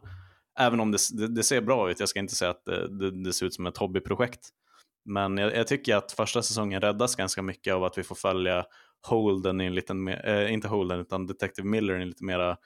Även 0.60 0.80
om 0.80 0.92
det, 0.92 0.98
det, 1.14 1.28
det 1.28 1.44
ser 1.44 1.62
bra 1.62 1.92
ut, 1.92 2.00
jag 2.00 2.10
ska 2.10 2.20
inte 2.20 2.36
säga 2.36 2.52
att 2.52 2.66
det, 2.66 3.00
det, 3.00 3.24
det 3.24 3.34
ser 3.34 3.46
ut 3.46 3.54
som 3.54 3.68
ett 3.68 3.78
hobbyprojekt. 3.78 4.50
Men 5.06 5.38
jag, 5.38 5.56
jag, 5.56 5.68
tycker 5.68 5.96
att 5.96 6.12
första 6.12 6.42
säsongen 6.42 6.82
räddas 6.82 7.16
ganska 7.16 7.42
mycket 7.42 7.74
av 7.74 7.84
att 7.84 7.98
vi 7.98 8.04
får 8.04 8.16
följa 8.16 8.66
Holden 9.08 9.62
i 9.62 9.66
en 9.66 9.76
liten, 9.76 10.08
eh, 10.08 10.54
inte 10.54 10.68
Holden 10.68 11.00
utan 11.00 11.28
Detective 11.28 11.68
Miller 11.68 12.00
i 12.00 12.02
en 12.02 12.08
lite 12.08 12.26
mera 12.26 12.58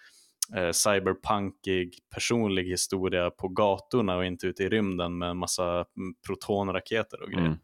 eh, 0.56 0.72
cyberpunkig 0.72 2.00
personlig 2.14 2.64
historia 2.64 3.30
på 3.30 3.48
gatorna 3.48 4.18
och 4.18 4.26
inte 4.26 4.48
ute 4.48 4.64
i 4.64 4.70
rymden 4.70 5.18
med 5.18 5.30
en 5.30 5.38
massa 5.38 5.64
mm, 5.74 6.16
protonraketer 6.28 7.22
och 7.22 7.30
grejer. 7.30 7.46
Mm. 7.46 7.58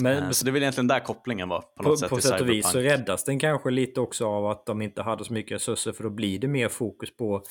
Men 0.00 0.22
Eh, 0.22 0.30
Så 0.30 0.44
det 0.44 0.50
är 0.50 0.52
väl 0.52 0.62
egentligen 0.62 0.88
där 0.88 1.00
kopplingen 1.00 1.48
var 1.48 1.60
på 1.60 1.82
något 1.82 1.92
på, 1.92 1.96
sätt 1.96 2.10
på 2.10 2.20
sätt 2.20 2.40
och 2.40 2.48
vis 2.48 2.70
så 2.70 2.78
räddas 2.78 3.24
den 3.24 3.38
kanske 3.38 3.70
lite 3.70 4.00
också 4.00 4.26
av 4.26 4.46
att 4.46 4.66
de 4.66 4.82
inte 4.82 5.02
hade 5.02 5.24
så 5.24 5.32
mycket 5.32 5.54
resurser 5.54 5.92
för 5.92 6.04
då 6.04 6.10
blir 6.10 6.38
det 6.38 6.48
mer 6.48 6.68
fokus 6.68 7.16
på 7.16 7.44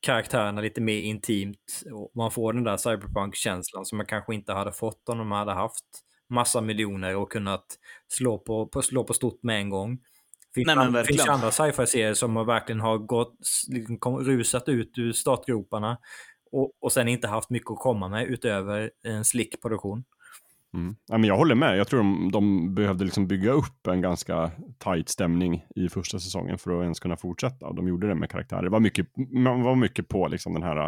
karaktärerna 0.00 0.60
lite 0.60 0.80
mer 0.80 1.00
intimt. 1.00 1.82
Och 1.92 2.10
man 2.14 2.30
får 2.30 2.52
den 2.52 2.64
där 2.64 2.76
cyberpunk-känslan 2.76 3.84
som 3.84 3.98
man 3.98 4.06
kanske 4.06 4.34
inte 4.34 4.52
hade 4.52 4.72
fått 4.72 5.08
om 5.08 5.18
de 5.18 5.32
hade 5.32 5.52
haft 5.52 5.84
massa 6.30 6.60
miljoner 6.60 7.16
och 7.16 7.32
kunnat 7.32 7.66
slå 8.08 8.38
på, 8.38 8.66
på, 8.66 8.82
slå 8.82 9.04
på 9.04 9.14
stort 9.14 9.42
med 9.42 9.60
en 9.60 9.70
gång. 9.70 9.98
Finns, 10.54 10.66
Nej, 10.66 10.76
men 10.76 10.92
verkligen. 10.92 11.18
finns 11.18 11.28
andra 11.28 11.50
sci-fi-serier 11.50 12.14
som 12.14 12.36
har 12.36 12.44
verkligen 12.44 12.80
har 12.80 12.98
gått, 12.98 13.38
liksom, 13.68 13.98
kom, 13.98 14.18
rusat 14.18 14.68
ut 14.68 14.98
ur 14.98 15.12
startgroparna 15.12 15.98
och, 16.52 16.72
och 16.80 16.92
sen 16.92 17.08
inte 17.08 17.28
haft 17.28 17.50
mycket 17.50 17.70
att 17.70 17.78
komma 17.78 18.08
med 18.08 18.26
utöver 18.26 18.90
en 19.02 19.24
slick 19.24 19.62
produktion. 19.62 20.04
Mm. 20.74 20.96
Ja, 21.06 21.18
men 21.18 21.28
jag 21.28 21.36
håller 21.36 21.54
med. 21.54 21.78
Jag 21.78 21.88
tror 21.88 21.98
de, 21.98 22.30
de 22.32 22.74
behövde 22.74 23.04
liksom 23.04 23.28
bygga 23.28 23.50
upp 23.52 23.86
en 23.86 24.00
ganska 24.00 24.50
tight 24.78 25.08
stämning 25.08 25.64
i 25.76 25.88
första 25.88 26.18
säsongen 26.18 26.58
för 26.58 26.78
att 26.78 26.82
ens 26.82 27.00
kunna 27.00 27.16
fortsätta. 27.16 27.72
De 27.72 27.88
gjorde 27.88 28.08
det 28.08 28.14
med 28.14 28.30
karaktärer. 28.30 28.62
Det 28.62 28.70
var 28.70 28.80
mycket, 28.80 29.06
man 29.32 29.62
var 29.62 29.76
mycket 29.76 30.08
på 30.08 30.28
liksom 30.28 30.54
den 30.54 30.62
här 30.62 30.86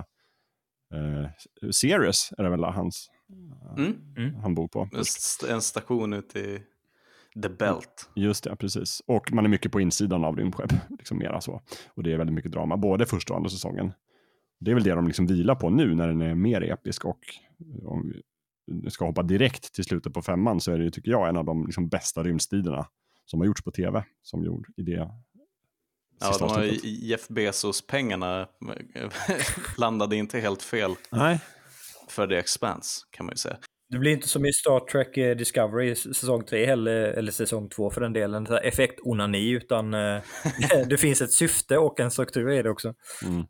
uh, 0.95 1.71
Ceres, 1.71 2.33
är 2.39 2.43
det 2.43 2.51
väl 2.51 2.65
hans 2.65 3.11
Mm. 3.77 4.35
han 4.43 4.55
bor 4.55 4.69
på. 4.69 4.89
En 5.49 5.61
station 5.63 6.13
ute 6.13 6.39
i 6.39 6.63
The 7.43 7.49
Belt. 7.49 8.11
Just 8.15 8.45
det, 8.45 8.57
precis. 8.57 9.03
Och 9.07 9.33
man 9.33 9.45
är 9.45 9.49
mycket 9.49 9.73
på 9.73 9.81
insidan 9.81 10.25
av 10.25 10.37
rymdskepp, 10.37 10.73
liksom 10.99 11.19
mera 11.19 11.41
så. 11.41 11.61
Och 11.95 12.03
det 12.03 12.13
är 12.13 12.19
väldigt 12.19 12.35
mycket 12.35 12.53
drama, 12.53 12.77
både 12.77 13.07
första 13.07 13.33
och 13.33 13.37
andra 13.37 13.51
säsongen. 13.51 13.93
Det 14.61 14.71
är 14.71 14.75
väl 14.75 14.85
det 14.85 14.95
de 14.95 15.07
liksom 15.07 15.27
vilar 15.27 15.55
på 15.55 15.71
nu 15.71 15.95
när 15.95 16.09
den 16.09 16.21
är 16.21 16.35
mer 16.35 16.63
episk 16.63 17.05
och 17.05 17.21
om 17.85 18.13
vi 18.67 18.91
ska 18.91 19.05
hoppa 19.05 19.23
direkt 19.23 19.75
till 19.75 19.85
slutet 19.85 20.15
på 20.15 20.23
femman 20.23 20.61
så 20.61 20.73
är 20.73 20.79
det 20.79 20.91
tycker 20.91 21.11
jag, 21.11 21.29
en 21.29 21.37
av 21.37 21.45
de 21.45 21.67
liksom 21.67 21.89
bästa 21.89 22.23
rymdstiderna 22.23 22.87
som 23.25 23.41
har 23.41 23.47
gjorts 23.47 23.63
på 23.63 23.71
tv, 23.71 24.05
som 24.23 24.45
gjord 24.45 24.67
i 24.77 24.83
det 24.83 25.11
Ja, 26.21 26.37
de 26.39 26.49
har. 26.49 26.63
Jeff 26.85 27.29
Bezos-pengarna 27.29 28.49
landade 29.79 30.17
inte 30.17 30.41
helt 30.41 30.63
fel 30.63 30.95
Nej, 31.11 31.41
för 32.09 32.27
The 32.27 32.37
Expanse 32.37 33.07
kan 33.11 33.27
man 33.27 33.33
ju 33.33 33.37
säga. 33.37 33.57
Det 33.91 33.99
blir 33.99 34.13
inte 34.13 34.29
som 34.29 34.47
i 34.47 34.53
Star 34.53 34.81
Trek 34.81 35.17
eh, 35.17 35.37
Discovery 35.37 35.95
säsong 35.95 36.45
3 36.45 36.67
heller, 36.67 36.93
eller 36.93 37.33
säsong 37.33 37.69
2 37.69 37.91
för 37.91 38.01
den 38.01 38.13
delen, 38.13 38.47
effekt-onani, 38.47 39.51
utan 39.51 39.95
eh, 39.95 40.23
det 40.89 40.99
finns 40.99 41.21
ett 41.21 41.33
syfte 41.33 41.79
och 41.79 42.01
en 42.01 42.11
struktur 42.11 42.51
i 42.51 42.63
det 42.63 42.71
också. 42.71 42.95
mm. 43.25 43.47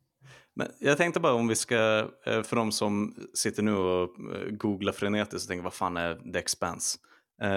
Men 0.54 0.68
jag 0.78 0.96
tänkte 0.96 1.20
bara 1.20 1.32
om 1.32 1.48
vi 1.48 1.56
ska, 1.56 2.08
eh, 2.26 2.42
för 2.42 2.56
de 2.56 2.72
som 2.72 3.14
sitter 3.34 3.62
nu 3.62 3.74
och 3.74 4.08
googlar 4.50 4.92
frenetiskt 4.92 5.44
och 5.44 5.48
tänker 5.48 5.64
vad 5.64 5.74
fan 5.74 5.96
är 5.96 6.32
The 6.32 6.38
Expanse? 6.38 6.98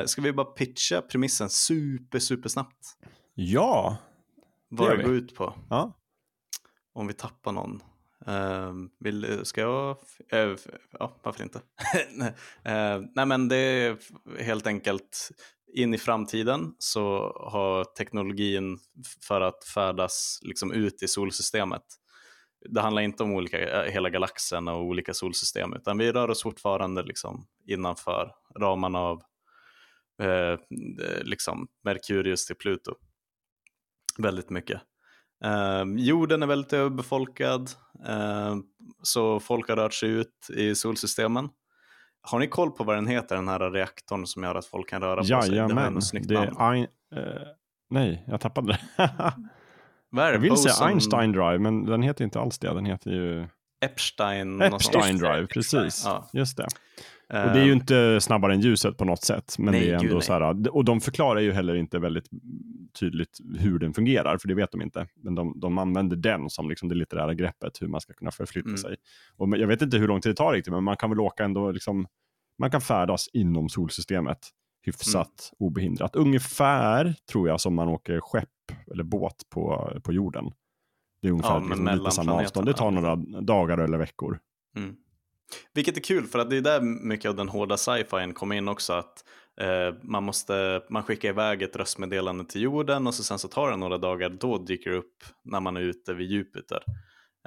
Ska 0.06 0.22
vi 0.22 0.34
bara 0.34 0.46
pitcha 0.46 1.02
premissen 1.02 1.50
super, 1.50 2.20
super 2.20 2.50
snabbt? 2.50 2.98
ja, 3.34 3.98
Vad 4.70 4.98
det 4.98 5.04
går 5.04 5.14
ut 5.14 5.36
på? 5.36 5.54
ja. 5.70 6.00
Om 6.94 7.08
vi 7.08 7.14
tappar 7.14 7.52
någon. 7.52 7.82
Uh, 8.28 8.74
vill, 9.00 9.46
ska 9.46 9.62
jag? 9.62 9.98
Uh, 10.34 10.58
ja, 10.92 11.20
varför 11.24 11.44
inte? 11.44 11.58
uh, 12.68 13.06
nej, 13.16 13.26
men 13.26 13.48
det 13.48 13.58
är 13.58 13.98
helt 14.44 14.68
enkelt 14.68 15.30
in 15.74 15.94
i 15.94 15.98
framtiden 15.98 16.76
så 16.78 17.34
har 17.52 17.84
teknologin 17.84 18.78
för 19.28 19.42
att 19.42 19.64
färdas 19.64 20.40
liksom 20.42 20.72
ut 20.72 21.04
i 21.04 21.08
solsystemet. 21.08 21.84
Det 22.70 22.82
handlar 22.82 23.02
inte 23.02 23.24
om 23.24 23.32
olika, 23.32 23.86
eh, 23.86 23.92
hela 23.92 24.10
galaxen 24.10 24.68
och 24.68 24.82
olika 24.82 25.14
solsystem, 25.14 25.74
utan 25.74 25.98
vi 25.98 26.12
rör 26.12 26.30
oss 26.30 26.44
fortfarande 26.44 27.04
liksom 27.04 27.48
innanför 27.68 28.32
ramarna 28.60 29.00
av 29.00 29.22
eh, 30.22 30.60
liksom 31.24 31.68
Merkurius 31.84 32.46
till 32.46 32.56
Pluto. 32.56 32.96
Väldigt 34.18 34.50
mycket. 34.50 34.82
Eh, 35.44 35.84
jorden 35.98 36.44
är 36.44 36.48
väldigt 36.48 36.74
överbefolkad, 36.74 37.70
eh, 38.08 38.56
så 39.02 39.40
folk 39.40 39.70
har 39.70 39.76
rört 39.76 39.94
sig 39.94 40.10
ut 40.10 40.50
i 40.56 40.76
solsystemen. 40.76 41.50
Har 42.22 42.40
ni 42.40 42.48
koll 42.48 42.72
på 42.72 42.84
vad 42.84 42.96
den 42.96 43.08
heter, 43.08 43.36
den 43.36 43.48
här 43.48 43.72
reaktorn 43.72 44.26
som 44.26 44.44
gör 44.44 44.56
att 44.56 44.66
folk 44.66 44.90
kan 44.90 45.02
röra 45.02 45.16
på 45.16 45.24
sig? 45.24 45.34
Jajamän. 45.36 46.00
Det 46.28 46.36
är 46.36 46.72
ein, 46.72 46.88
eh, 47.16 47.24
nej, 47.90 48.24
jag 48.28 48.42
tappade 48.42 48.68
det. 48.98 49.04
Jag 50.34 50.40
vill 50.40 50.58
säga 50.58 50.74
Boson- 50.74 50.88
Einstein 50.88 51.32
Drive, 51.32 51.60
men 51.60 51.86
den 51.86 52.02
heter 52.02 52.24
inte 52.24 52.40
alls 52.40 52.60
det. 52.60 52.74
Den 52.74 52.86
heter 52.86 53.12
ju 53.12 53.48
Epstein. 53.86 54.62
Epstein 54.62 55.18
Drive, 55.18 55.48
precis. 55.48 56.02
Ja. 56.06 56.30
Just 56.34 56.58
det. 56.58 56.68
Och 57.30 57.36
det 57.54 57.60
är 57.62 57.66
ju 57.66 57.74
inte 57.74 58.22
snabbare 58.22 58.54
än 58.54 58.62
ljuset 58.62 58.98
på 58.98 59.06
något 59.06 59.24
sätt. 59.24 59.56
Men 59.60 59.72
Nej, 59.72 59.82
det 59.82 59.88
är 59.88 59.92
gud, 60.00 60.02
ändå 60.02 60.14
nej. 60.14 60.22
så 60.24 60.34
här, 60.34 60.76
och 60.76 60.86
de 60.86 61.02
förklarar 61.02 61.40
ju 61.40 61.52
heller 61.52 61.76
inte 61.76 62.00
väldigt 62.00 62.30
tydligt 63.00 63.38
hur 63.60 63.80
den 63.80 63.94
fungerar, 63.94 64.38
för 64.38 64.48
det 64.48 64.54
vet 64.56 64.72
de 64.72 64.82
inte. 64.82 65.08
Men 65.16 65.36
de, 65.36 65.60
de 65.60 65.78
använder 65.78 66.16
den 66.18 66.50
som 66.50 66.70
liksom 66.70 66.90
det 66.90 66.96
litterära 66.96 67.34
greppet, 67.34 67.82
hur 67.82 67.88
man 67.88 68.02
ska 68.02 68.14
kunna 68.14 68.32
förflytta 68.32 68.68
Mm. 68.70 68.78
sig. 68.78 68.96
Och 69.38 69.58
jag 69.58 69.68
vet 69.68 69.82
inte 69.82 69.98
hur 69.98 70.08
lång 70.08 70.22
tid 70.22 70.32
det 70.32 70.36
tar 70.36 70.54
riktigt, 70.54 70.74
men 70.74 70.84
man 70.84 70.98
kan 70.98 71.10
väl 71.10 71.20
åka 71.20 71.44
ändå, 71.44 71.72
liksom, 71.72 72.08
man 72.60 72.72
kan 72.72 72.82
färdas 72.82 73.28
inom 73.34 73.70
solsystemet 73.70 74.40
hyfsat 74.86 75.52
Mm. 75.52 75.68
obehindrat. 75.68 76.16
Ungefär, 76.16 77.16
tror 77.32 77.48
jag, 77.48 77.62
som 77.62 77.76
man 77.76 77.88
åker 77.88 78.20
skepp 78.20 78.50
eller 78.92 79.04
båt 79.04 79.36
på, 79.50 79.92
på 80.04 80.14
jorden. 80.14 80.52
Det 81.22 81.28
är 81.28 81.32
ungefär 81.32 81.54
Ja, 81.54 81.60
liksom, 81.60 81.86
lite 81.98 82.12
samma 82.12 82.34
avstånd. 82.34 82.66
Det 82.66 82.74
tar 82.74 82.92
några 82.92 83.16
dagar 83.42 83.78
eller 83.78 83.98
veckor. 83.98 84.40
Mm. 84.78 84.96
Vilket 85.74 85.98
är 85.98 86.02
kul 86.02 86.28
för 86.28 86.40
att 86.40 86.50
det 86.50 86.58
är 86.58 86.62
där 86.62 86.82
mycket 86.82 87.30
av 87.30 87.36
den 87.36 87.50
hårda 87.50 87.78
sci-fi 87.78 88.34
kommer 88.34 88.56
in 88.56 88.68
också. 88.68 88.94
Att 88.94 89.24
eh, 89.62 89.96
man, 90.02 90.24
måste, 90.24 90.84
man 90.90 91.04
skickar 91.04 91.30
iväg 91.30 91.62
ett 91.62 91.76
röstmeddelande 91.76 92.46
till 92.46 92.62
jorden 92.62 93.08
och 93.08 93.14
så 93.14 93.24
sen 93.24 93.40
så 93.40 93.48
tar 93.48 93.72
det 93.72 93.78
några 93.78 93.98
dagar. 93.98 94.30
Då 94.30 94.58
dyker 94.58 94.92
det 94.92 94.98
upp 94.98 95.24
när 95.44 95.60
man 95.60 95.78
är 95.78 95.82
ute 95.82 96.14
vid 96.14 96.32
Jupiter. 96.32 96.84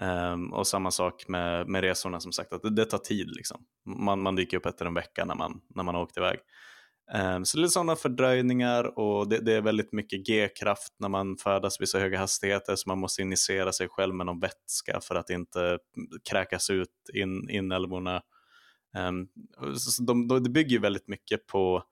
Um, 0.01 0.09
ehm, 0.09 0.52
och 0.52 0.66
samma 0.66 0.90
sak 0.90 1.28
med, 1.28 1.68
med 1.68 1.81
resorna 1.81 2.20
som 2.20 2.32
sagt, 2.32 2.52
att 2.52 2.62
det, 2.62 2.70
det 2.70 2.85
tar 2.85 2.98
tid. 2.98 3.28
Liksom. 3.36 3.60
Man, 3.86 4.23
man 4.23 4.36
dyker 4.36 4.56
upp 4.56 4.66
efter 4.66 4.86
en 4.86 4.94
vecka 4.94 5.24
när 5.24 5.35
man, 5.35 5.60
när 5.74 5.82
man 5.82 5.94
har 5.94 6.02
åkt 6.02 6.16
iväg. 6.16 6.39
Ehm, 7.12 7.44
så 7.44 7.58
det 7.58 7.64
är 7.64 7.68
sådana 7.68 7.96
fördröjningar 7.96 8.98
och 8.98 9.28
det, 9.28 9.40
det 9.40 9.52
är 9.52 9.60
väldigt 9.60 9.92
mycket 9.92 10.26
G-kraft 10.26 10.94
när 10.98 11.08
man 11.08 11.36
färdas 11.36 11.80
vid 11.80 11.88
så 11.88 11.98
höga 11.98 12.18
hastigheter 12.18 12.76
så 12.76 12.88
man 12.88 12.98
måste 12.98 13.22
injicera 13.22 13.72
sig 13.72 13.88
själv 13.88 14.14
med 14.14 14.26
någon 14.26 14.40
vätska 14.40 15.00
för 15.02 15.14
att 15.14 15.30
inte 15.30 15.78
kräkas 16.30 16.70
ut 16.70 17.10
in, 17.14 17.50
inälvorna. 17.50 18.22
Um, 18.98 19.28
så 19.74 19.90
så 19.90 20.02
de, 20.02 20.28
de, 20.28 20.42
det 20.42 20.50
bygger 20.50 20.78
väldigt 20.78 21.08
mycket 21.08 21.46
på, 21.46 21.82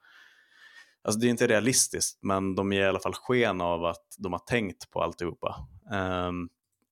alltså 1.04 1.20
det 1.20 1.26
är 1.26 1.30
inte 1.30 1.46
realistiskt 1.46 2.18
men 2.22 2.54
de 2.54 2.72
ger 2.72 2.82
i 2.82 2.88
alla 2.88 3.00
fall 3.00 3.14
sken 3.14 3.60
av 3.60 3.84
att 3.84 4.06
de 4.18 4.32
har 4.32 4.40
tänkt 4.40 4.90
på 4.90 5.02
alltihopa. 5.02 5.68
Um, 5.92 6.48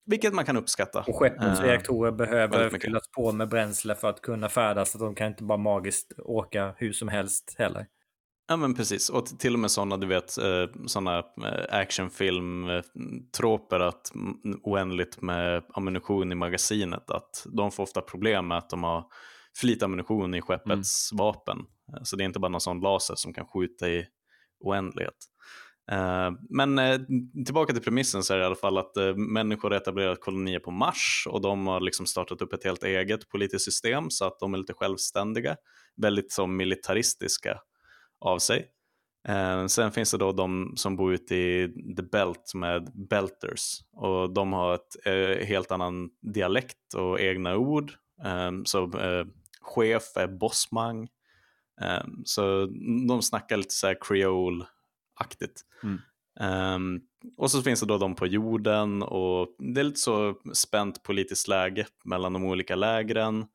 vilket 0.07 0.35
man 0.35 0.44
kan 0.44 0.57
uppskatta. 0.57 1.05
Och 1.09 1.16
skeppens 1.16 1.61
Eh, 1.61 1.65
reaktorer 1.65 2.12
behöver 2.12 2.70
fyllas 2.70 3.09
på 3.09 3.32
med 3.32 3.49
bränsle 3.49 3.94
för 3.94 4.09
att 4.09 4.20
kunna 4.20 4.49
färdas. 4.49 4.93
Så 4.93 4.99
de 4.99 5.15
kan 5.15 5.27
inte 5.27 5.44
bara 5.44 5.59
magiskt 5.59 6.12
åka 6.19 6.74
hur 6.78 6.93
som 6.93 7.09
helst 7.09 7.55
heller. 7.59 7.86
Ja 8.48 8.56
men 8.56 8.74
precis, 8.74 9.10
och 9.10 9.27
till 9.27 9.55
och 9.55 9.60
med 9.60 9.70
sådana 9.70 9.97
du 9.97 10.06
vet, 10.06 10.39
eh, 10.39 10.66
sådana 10.86 11.19
eh, 11.19 11.24
actionfilm-troper 11.70 13.81
att 13.81 14.14
mm, 14.14 14.60
oändligt 14.62 15.23
med 15.23 15.64
ammunition 15.74 16.32
i 16.32 16.35
magasinet, 16.35 17.10
att 17.10 17.47
de 17.56 17.73
får 17.73 17.82
ofta 17.82 18.01
problem 18.01 18.48
med 18.48 18.59
att 18.59 18.70
de 18.70 18.82
har 18.85 19.05
för 19.60 19.66
lite 19.66 19.85
ammunition 19.85 20.35
i 20.35 20.43
skeppets 20.43 21.12
Mm. 21.12 21.19
vapen. 21.19 21.59
Eh, 21.97 22.02
Så 22.02 22.16
det 22.16 22.23
är 22.23 22.27
inte 22.27 22.39
bara 22.40 22.48
någon 22.48 22.60
sån 22.60 22.81
laser 22.81 23.14
som 23.14 23.35
kan 23.35 23.47
skjuta 23.47 23.89
i 23.89 24.06
oändlighet. 24.60 25.14
Eh, 25.93 26.31
Men 26.51 26.78
eh, 26.78 27.01
tillbaka 27.44 27.73
till 27.73 27.82
premissen 27.82 28.23
så 28.23 28.35
är 28.35 28.39
det 28.39 28.43
i 28.43 28.47
alla 28.47 28.55
fall 28.55 28.78
att 28.78 28.97
eh, 28.97 29.14
människor 29.16 29.70
har 29.70 29.77
etablerat 29.77 30.20
kolonier 30.20 30.59
på 30.60 30.70
Mars 30.70 31.27
och 31.31 31.40
de 31.40 31.66
har 31.66 31.81
liksom 31.81 32.06
startat 32.06 32.43
upp 32.43 32.52
ett 32.52 32.64
helt 32.64 32.85
eget 32.85 33.28
politiskt 33.28 33.64
system 33.64 34.10
så 34.10 34.24
att 34.24 34.39
de 34.40 34.55
är 34.55 34.59
lite 34.59 34.74
självständiga, 34.74 35.56
väldigt 35.97 36.32
så 36.32 36.47
militaristiska 36.47 37.59
av 38.23 38.39
sig. 38.39 38.69
Eh, 39.28 39.66
sen 39.66 39.93
finns 39.93 40.11
det 40.11 40.19
då 40.19 40.32
de 40.32 40.73
som 40.77 40.97
bor 40.97 41.15
ute 41.15 41.36
i 41.36 41.69
The 41.97 42.03
Belt 42.03 42.53
med 42.55 42.90
Belters 43.09 43.78
och 43.93 44.32
de 44.32 44.53
har 44.53 44.74
ett 44.74 45.07
eh, 45.07 45.47
helt 45.47 45.73
annan 45.73 46.11
dialekt 46.20 46.94
och 46.94 47.20
egna 47.20 47.57
ord. 47.57 47.93
Eh, 48.24 48.51
så 48.65 48.90
chef 49.61 50.16
är 50.16 50.27
bossmang. 50.27 51.09
Eh, 51.81 52.05
så 52.24 52.66
de 53.09 53.23
snackar 53.23 53.57
lite 53.57 53.74
så 53.74 53.86
här 53.86 53.97
creole-aktigt. 54.01 55.61
Mm. 55.82 55.99
Um, 56.40 57.01
och 57.36 57.51
så 57.51 57.62
finns 57.62 57.81
det 57.81 57.86
då 57.86 57.99
de 57.99 58.15
på 58.15 58.27
jorden 58.27 59.03
och 59.03 59.57
det 59.59 59.81
är 59.81 59.85
lite 59.85 60.01
så 60.01 60.35
spänt 60.55 61.03
politiskt 61.03 61.49
läge 61.49 61.86
mellan 62.05 62.32
de 62.32 62.44
olika 62.44 62.77
lägren. 62.77 63.47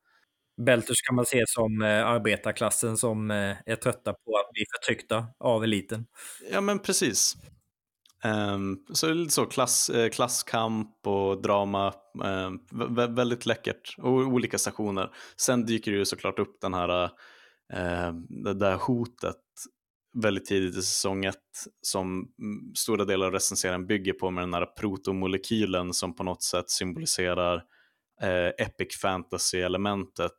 Belters 0.66 1.00
kan 1.06 1.16
man 1.16 1.26
se 1.26 1.44
som 1.46 1.82
eh, 1.82 2.06
arbetarklassen 2.06 2.96
som 2.96 3.30
eh, 3.30 3.56
är 3.66 3.76
trötta 3.76 4.12
på 4.12 4.36
att 4.36 4.52
bli 4.52 4.64
förtryckta 4.76 5.26
av 5.40 5.64
eliten. 5.64 6.06
Ja 6.50 6.60
men 6.60 6.78
precis. 6.78 7.36
Um, 8.24 8.84
så 8.92 9.06
det 9.06 9.12
är 9.12 9.14
lite 9.14 9.34
så 9.34 9.46
klass, 9.46 9.90
eh, 9.90 10.08
klasskamp 10.10 11.06
och 11.06 11.42
drama, 11.42 11.94
ehm, 12.24 12.58
vä- 12.70 13.16
väldigt 13.16 13.46
läckert. 13.46 13.94
Och 13.98 14.12
olika 14.12 14.58
stationer. 14.58 15.10
Sen 15.36 15.66
dyker 15.66 15.92
det 15.92 15.98
ju 15.98 16.04
såklart 16.04 16.38
upp 16.38 16.60
den 16.60 16.74
här, 16.74 17.04
eh, 17.72 18.12
det 18.28 18.54
där 18.54 18.76
hotet 18.76 19.36
väldigt 20.22 20.44
tidigt 20.44 20.76
i 20.76 20.82
säsong 20.82 21.24
ett 21.24 21.34
som 21.82 22.08
mm, 22.42 22.74
stora 22.74 23.04
delar 23.04 23.26
av 23.26 23.32
recenseraren 23.32 23.86
bygger 23.86 24.12
på 24.12 24.30
med 24.30 24.42
den 24.42 24.54
här 24.54 24.66
protomolekylen 24.66 25.92
som 25.92 26.14
på 26.16 26.22
något 26.22 26.42
sätt 26.42 26.70
symboliserar 26.70 27.56
eh, 28.22 28.66
epic 28.66 29.00
fantasy-elementet 29.02 30.32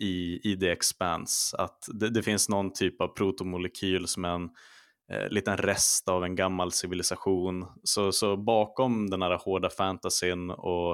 i, 0.00 0.40
i 0.52 0.56
The 0.56 0.70
Expanse. 0.70 1.56
Att 1.56 1.88
det, 1.88 2.10
det 2.10 2.22
finns 2.22 2.48
någon 2.48 2.72
typ 2.72 3.00
av 3.00 3.08
protomolekyl 3.08 4.06
som 4.06 4.24
är 4.24 4.28
en 4.34 4.50
eh, 5.12 5.28
liten 5.30 5.56
rest 5.56 6.08
av 6.08 6.24
en 6.24 6.34
gammal 6.36 6.72
civilisation. 6.72 7.66
Så, 7.84 8.12
så 8.12 8.36
bakom 8.36 9.10
den 9.10 9.22
här 9.22 9.38
hårda 9.44 9.70
fantasyn 9.70 10.50
och 10.50 10.90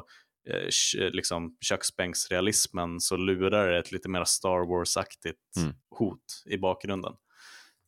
eh, 0.48 1.10
liksom 1.12 1.56
köksbänksrealismen 1.60 3.00
så 3.00 3.16
lurar 3.16 3.68
det 3.68 3.78
ett 3.78 3.92
lite 3.92 4.08
mer 4.08 4.24
Star 4.24 4.68
Wars-aktigt 4.68 5.36
Mm. 5.56 5.74
hot 5.90 6.42
i 6.46 6.58
bakgrunden. 6.58 7.12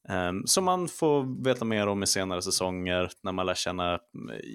Um, 0.08 0.46
som 0.46 0.64
man 0.64 0.88
får 0.88 1.44
veta 1.44 1.64
mer 1.64 1.86
om 1.86 2.02
i 2.02 2.06
senare 2.06 2.42
säsonger 2.42 3.10
när 3.22 3.32
man 3.32 3.46
lär 3.46 3.54
känna 3.54 3.94
eh, 3.94 3.98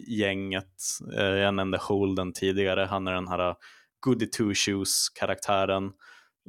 gänget. 0.07 0.75
Eh, 1.17 1.23
jag 1.23 1.53
nämnde 1.53 1.77
Holden 1.77 2.33
tidigare, 2.33 2.85
han 2.85 3.07
är 3.07 3.13
den 3.13 3.27
här 3.27 3.55
goody 3.99 4.25
two 4.27 4.53
shoes 4.53 5.09
karaktären 5.09 5.91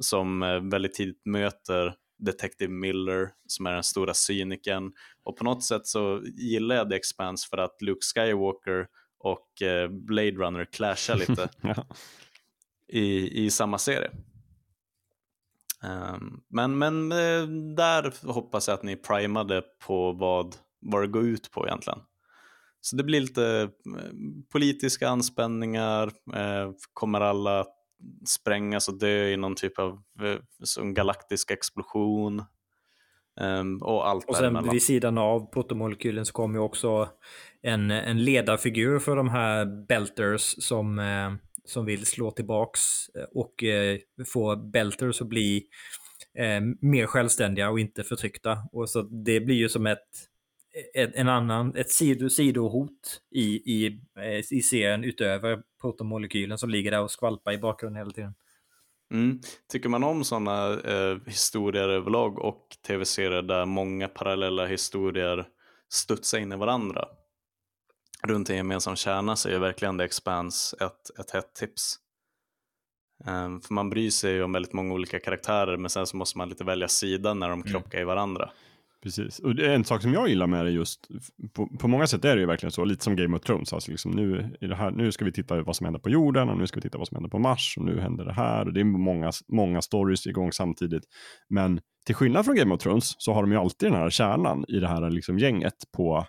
som 0.01 0.43
eh, 0.43 0.59
väldigt 0.59 0.93
tidigt 0.93 1.25
möter 1.25 1.95
Detective 2.17 2.71
Miller 2.73 3.29
som 3.47 3.65
är 3.65 3.73
den 3.73 3.83
stora 3.83 4.13
cynikern. 4.13 4.91
Och 5.23 5.37
på 5.37 5.43
något 5.43 5.63
sätt 5.63 5.87
så 5.87 6.21
gillar 6.25 6.75
jag 6.75 6.89
The 6.89 6.95
Expanse 6.95 7.47
för 7.49 7.57
att 7.57 7.81
Luke 7.81 8.05
Skywalker 8.15 8.87
och 9.19 9.61
eh, 9.61 9.89
Blade 9.89 10.31
Runner 10.31 10.65
clashar 10.65 11.15
lite 11.15 11.49
Ja. 11.61 11.85
i, 12.87 13.45
i 13.45 13.51
samma 13.51 13.77
serie. 13.77 14.11
Ehm, 15.83 16.41
men 16.49 16.77
men 16.77 17.11
eh, 17.11 17.47
där 17.75 18.27
hoppas 18.33 18.67
jag 18.67 18.75
att 18.75 18.83
ni 18.83 18.95
primade 18.95 19.63
på 19.87 20.11
vad, 20.11 20.55
vad 20.81 21.03
det 21.03 21.07
går 21.07 21.25
ut 21.25 21.51
på 21.51 21.67
egentligen. 21.67 21.99
Så 22.81 22.95
det 22.95 23.03
blir 23.03 23.21
lite 23.21 23.69
politiska 24.51 25.09
anspänningar, 25.09 26.11
eh, 26.35 26.71
kommer 26.93 27.21
alla 27.21 27.65
sprängas 28.25 28.87
och 28.87 28.99
dö 28.99 29.27
i 29.27 29.37
någon 29.37 29.55
typ 29.55 29.79
av 29.79 30.01
eh, 30.21 30.39
som 30.63 30.93
galaktisk 30.93 31.51
explosion 31.51 32.43
ehm, 33.41 33.77
och 33.81 34.07
allt 34.09 34.25
Och 34.25 34.35
sen 34.35 34.43
däremellan. 34.43 34.73
vid 34.73 34.83
sidan 34.83 35.17
av 35.17 35.51
protomolekylen 35.51 36.25
så 36.25 36.33
kommer 36.33 36.55
ju 36.55 36.61
också 36.61 37.09
en, 37.61 37.91
en 37.91 38.23
ledarfigur 38.23 38.99
för 38.99 39.15
de 39.15 39.29
här 39.29 39.85
Belters 39.87 40.55
som, 40.63 40.99
eh, 40.99 41.33
som 41.65 41.85
vill 41.85 42.05
slå 42.05 42.31
tillbaks 42.31 43.09
eh, 43.09 43.23
och 43.31 43.63
få 44.33 44.55
Belters 44.55 45.21
att 45.21 45.27
bli 45.27 45.63
mer 46.81 47.05
självständiga 47.05 47.69
och 47.69 47.79
inte 47.79 48.03
förtryckta. 48.03 48.57
Och 48.71 48.89
så 48.89 49.01
det 49.01 49.39
blir 49.39 49.55
ju 49.55 49.69
som 49.69 49.87
ett 49.87 50.29
en 50.93 51.29
annan, 51.29 51.75
ett 51.75 51.89
sido, 51.89 52.29
sidohot 52.29 53.21
i, 53.31 53.45
i, 53.45 53.99
eh, 54.19 54.57
i 54.57 54.61
serien 54.61 55.03
utöver 55.03 55.61
protomolekylen 55.81 56.57
som 56.57 56.69
ligger 56.69 56.91
där 56.91 57.01
och 57.01 57.11
skvalpar 57.11 57.51
i 57.51 57.57
bakgrunden 57.57 57.97
hela 57.97 58.11
tiden. 58.11 58.33
Mm. 59.11 59.39
Tycker 59.71 59.89
man 59.89 60.03
om 60.03 60.23
sådana 60.23 60.73
eh, 60.73 61.17
historier 61.25 61.89
överlag 61.89 62.39
och 62.39 62.67
tv-serier 62.87 63.41
där 63.41 63.65
många 63.65 64.07
parallella 64.07 64.65
historier 64.65 65.47
studsar 65.89 66.37
in 66.37 66.51
i 66.51 66.55
varandra 66.55 67.07
runt 68.23 68.49
en 68.49 68.55
gemensam 68.55 68.95
kärna 68.95 69.35
så 69.35 69.49
är 69.49 69.59
verkligen 69.59 69.97
The 69.97 70.03
Expanse 70.03 70.77
ett, 70.85 71.19
ett 71.19 71.31
hett 71.31 71.53
tips. 71.53 71.99
Um, 73.25 73.61
för 73.61 73.73
man 73.73 73.89
bryr 73.89 74.09
sig 74.09 74.33
ju 74.33 74.43
om 74.43 74.51
väldigt 74.51 74.73
många 74.73 74.93
olika 74.93 75.19
karaktärer 75.19 75.77
men 75.77 75.89
sen 75.89 76.07
så 76.07 76.17
måste 76.17 76.37
man 76.37 76.49
lite 76.49 76.63
välja 76.63 76.87
sida 76.87 77.33
när 77.33 77.49
de 77.49 77.63
krockar 77.63 77.99
i 77.99 78.03
varandra. 78.03 78.51
Precis. 79.03 79.39
Och 79.39 79.59
en 79.59 79.83
sak 79.83 80.01
som 80.01 80.13
jag 80.13 80.29
gillar 80.29 80.47
med 80.47 80.65
det 80.65 80.71
just, 80.71 81.07
på, 81.53 81.67
på 81.67 81.87
många 81.87 82.07
sätt 82.07 82.25
är 82.25 82.35
det 82.35 82.41
ju 82.41 82.47
verkligen 82.47 82.71
så, 82.71 82.85
lite 82.85 83.03
som 83.03 83.15
Game 83.15 83.37
of 83.37 83.43
Thrones. 83.43 83.73
Alltså 83.73 83.91
liksom 83.91 84.11
nu, 84.11 84.55
är 84.61 84.67
det 84.67 84.75
här, 84.75 84.91
nu 84.91 85.11
ska 85.11 85.25
vi 85.25 85.31
titta 85.31 85.61
vad 85.61 85.75
som 85.75 85.85
händer 85.85 85.99
på 85.99 86.09
jorden 86.09 86.49
och 86.49 86.57
nu 86.57 86.67
ska 86.67 86.77
vi 86.77 86.81
titta 86.81 86.97
vad 86.97 87.07
som 87.07 87.15
händer 87.15 87.29
på 87.29 87.39
Mars 87.39 87.75
och 87.77 87.85
nu 87.85 87.99
händer 87.99 88.25
det 88.25 88.33
här. 88.33 88.65
Och 88.65 88.73
det 88.73 88.79
är 88.79 88.83
många, 88.83 89.31
många 89.47 89.81
stories 89.81 90.27
igång 90.27 90.51
samtidigt. 90.51 91.03
Men 91.49 91.81
till 92.05 92.15
skillnad 92.15 92.45
från 92.45 92.55
Game 92.55 92.73
of 92.73 92.81
Thrones 92.81 93.15
så 93.17 93.33
har 93.33 93.41
de 93.41 93.51
ju 93.51 93.57
alltid 93.57 93.91
den 93.91 93.99
här 94.01 94.09
kärnan 94.09 94.65
i 94.67 94.79
det 94.79 94.87
här 94.87 95.09
liksom 95.09 95.39
gänget 95.39 95.75
på 95.97 96.25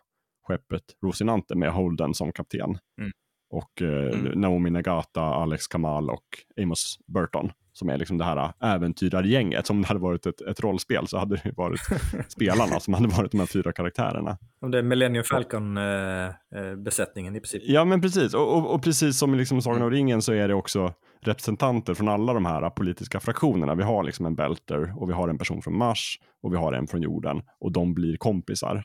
skeppet 0.49 0.83
Rosinante 1.05 1.55
med 1.55 1.73
Holden 1.73 2.15
som 2.15 2.33
kapten. 2.33 2.79
Mm. 3.01 3.13
Och 3.51 3.83
eh, 3.83 4.21
Mm. 4.21 4.41
Naomi 4.41 4.71
Nagata, 4.71 5.23
Alex 5.23 5.67
Kamal 5.67 6.11
och 6.11 6.25
Amos 6.63 6.99
Burton 7.07 7.51
som 7.79 7.89
är 7.89 7.99
liksom 7.99 8.19
det 8.19 8.25
här 8.25 8.53
äventyrargänget. 8.61 9.67
Som 9.67 9.83
det 9.83 9.89
hade 9.89 10.01
varit 10.01 10.27
ett, 10.27 10.41
ett 10.41 10.61
rollspel 10.61 11.07
så 11.07 11.19
hade 11.19 11.37
det 11.37 11.53
varit 11.57 11.81
spelarna 12.29 12.81
som 12.81 12.95
hade 12.95 13.09
varit 13.09 13.33
de 13.33 13.39
här 13.39 13.47
fyra 13.47 13.73
karaktärerna. 13.73 14.39
Och 14.61 14.71
det 14.71 14.79
är 14.79 14.83
Millennium 14.83 15.25
Falcon-besättningen 15.25 17.37
i 17.37 17.41
princip. 17.41 17.63
Ja 17.65 17.85
men 17.85 18.01
precis, 18.01 18.35
och, 18.35 18.57
och, 18.57 18.75
och 18.75 18.83
precis 18.83 19.19
som 19.19 19.35
i 19.35 19.39
liksom 19.39 19.63
Sagan 19.63 19.83
om 19.83 19.91
ringen 19.91 20.23
så 20.23 20.33
är 20.33 20.49
det 20.49 20.55
också 20.55 20.93
representanter 21.21 21.95
från 21.95 22.09
alla 22.09 22.33
de 22.33 22.47
här 22.47 22.71
politiska 22.71 23.21
fraktionerna. 23.21 23.75
Vi 23.75 23.83
har 23.83 24.05
liksom 24.05 24.27
en 24.27 24.35
Belter 24.35 25.03
och 25.03 25.09
vi 25.09 25.13
har 25.13 25.29
en 25.29 25.39
person 25.39 25.63
från 25.63 25.79
Mars 25.79 26.19
och 26.43 26.53
vi 26.53 26.57
har 26.57 26.73
en 26.73 26.87
från 26.87 27.03
jorden 27.03 27.43
och 27.61 27.73
de 27.73 27.95
blir 27.95 28.17
kompisar. 28.17 28.85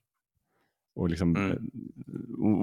Och, 0.96 1.10
liksom, 1.10 1.36
Mm. 1.36 1.52
eh, 1.52 1.58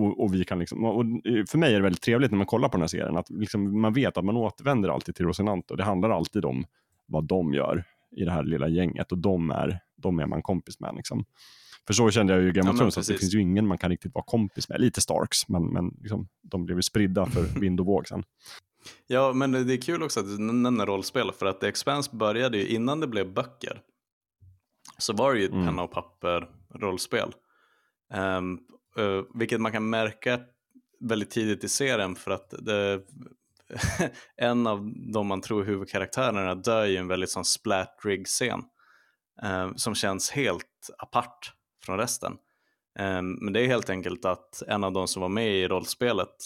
och, 0.02 0.24
och, 0.24 0.34
vi 0.34 0.44
kan 0.44 0.59
liksom, 0.59 0.84
och 0.84 1.05
för 1.48 1.59
mig 1.59 1.72
är 1.72 1.76
det 1.76 1.82
väldigt 1.82 2.02
trevligt 2.02 2.30
när 2.30 2.38
man 2.38 2.46
kollar 2.46 2.68
på 2.68 2.72
den 2.72 2.80
här 2.82 2.88
serien 2.88 3.16
att 3.16 3.30
liksom 3.30 3.80
man 3.80 3.92
vet 3.92 4.16
att 4.16 4.24
man 4.24 4.36
återvänder 4.36 4.88
alltid 4.88 5.14
till 5.14 5.26
Rosinante 5.26 5.72
och 5.74 5.76
det 5.76 5.84
handlar 5.84 6.10
alltid 6.10 6.44
om 6.44 6.64
vad 7.06 7.24
de 7.24 7.55
gör 7.55 7.84
i 8.16 8.24
det 8.24 8.30
här 8.30 8.42
lilla 8.44 8.68
gänget 8.68 9.12
och 9.12 9.18
de 9.18 9.50
är, 9.50 9.80
de 9.96 10.18
är 10.20 10.26
man 10.26 10.42
kompis 10.42 10.80
med. 10.80 10.94
Liksom. 10.96 11.24
För 11.86 11.94
så 11.94 12.10
kände 12.10 12.32
jag 12.32 12.42
ju 12.42 12.48
i 12.48 12.52
Game 12.52 12.68
Ja, 12.68 12.72
of 12.72 12.78
Thrones, 12.78 12.98
att 12.98 13.06
det 13.06 13.14
finns 13.18 13.34
ju 13.34 13.40
ingen 13.40 13.66
man 13.66 13.78
kan 13.78 13.90
riktigt 13.90 14.14
vara 14.14 14.24
kompis 14.24 14.68
med. 14.68 14.80
Lite 14.80 15.00
Starks, 15.00 15.48
men, 15.48 15.66
men 15.66 15.96
liksom, 16.00 16.28
de 16.42 16.64
blev 16.64 16.78
ju 16.78 16.82
spridda 16.82 17.26
för 17.26 17.42
vind 17.60 17.80
och 17.80 17.86
våg 17.86 18.09
sen. 18.09 18.24
Ja, 19.06 19.32
men 19.32 19.52
det 19.52 19.74
är 19.74 19.80
kul 19.80 20.02
också 20.02 20.20
att 20.20 20.26
du 20.26 20.38
nämner 20.42 20.86
rollspel 20.86 21.32
för 21.32 21.46
att 21.46 21.60
The 21.60 21.66
Expanse 21.66 22.16
började 22.16 22.59
ju 22.59 22.66
innan 22.68 23.00
det 23.00 23.06
blev 23.06 23.32
böcker. 23.34 23.80
Så 24.98 25.12
var 25.12 25.34
det 25.34 25.40
ju 25.40 25.46
ett 25.46 25.52
Mm. 25.52 25.66
penna 25.66 25.82
och 25.82 25.90
papper 25.90 26.48
rollspel. 26.74 27.32
Um, 28.14 28.60
uh, 28.98 29.22
vilket 29.35 29.60
man 29.60 29.72
kan 29.72 29.90
märka 29.90 30.40
väldigt 31.01 31.30
tidigt 31.30 31.64
i 31.64 31.68
serien 31.68 32.14
för 32.14 32.30
att 32.30 32.55
det, 32.59 33.02
en 34.36 34.66
av 34.66 34.93
de 35.12 35.26
man 35.26 35.40
tror 35.40 35.64
huvudkaraktärerna 35.64 36.55
dör 36.55 36.86
i 36.86 36.97
en 36.97 37.09
väldigt 37.09 37.30
sån 37.30 37.44
splatrig 37.44 38.26
scen. 38.26 38.62
um, 39.43 39.48
ehm, 39.48 39.76
som 39.76 39.94
känns 39.94 40.30
helt 40.30 40.90
apart 40.98 41.52
från 41.85 41.98
resten. 41.98 42.32
Um, 42.98 43.39
men 43.40 43.52
det 43.52 43.60
är 43.60 43.66
helt 43.66 43.90
enkelt 43.90 44.24
att 44.24 44.62
en 44.66 44.85
av 44.85 44.93
de 44.93 45.09
som 45.09 45.22
var 45.22 45.28
med 45.28 45.48
i 45.48 45.68
rollspelet 45.68 46.36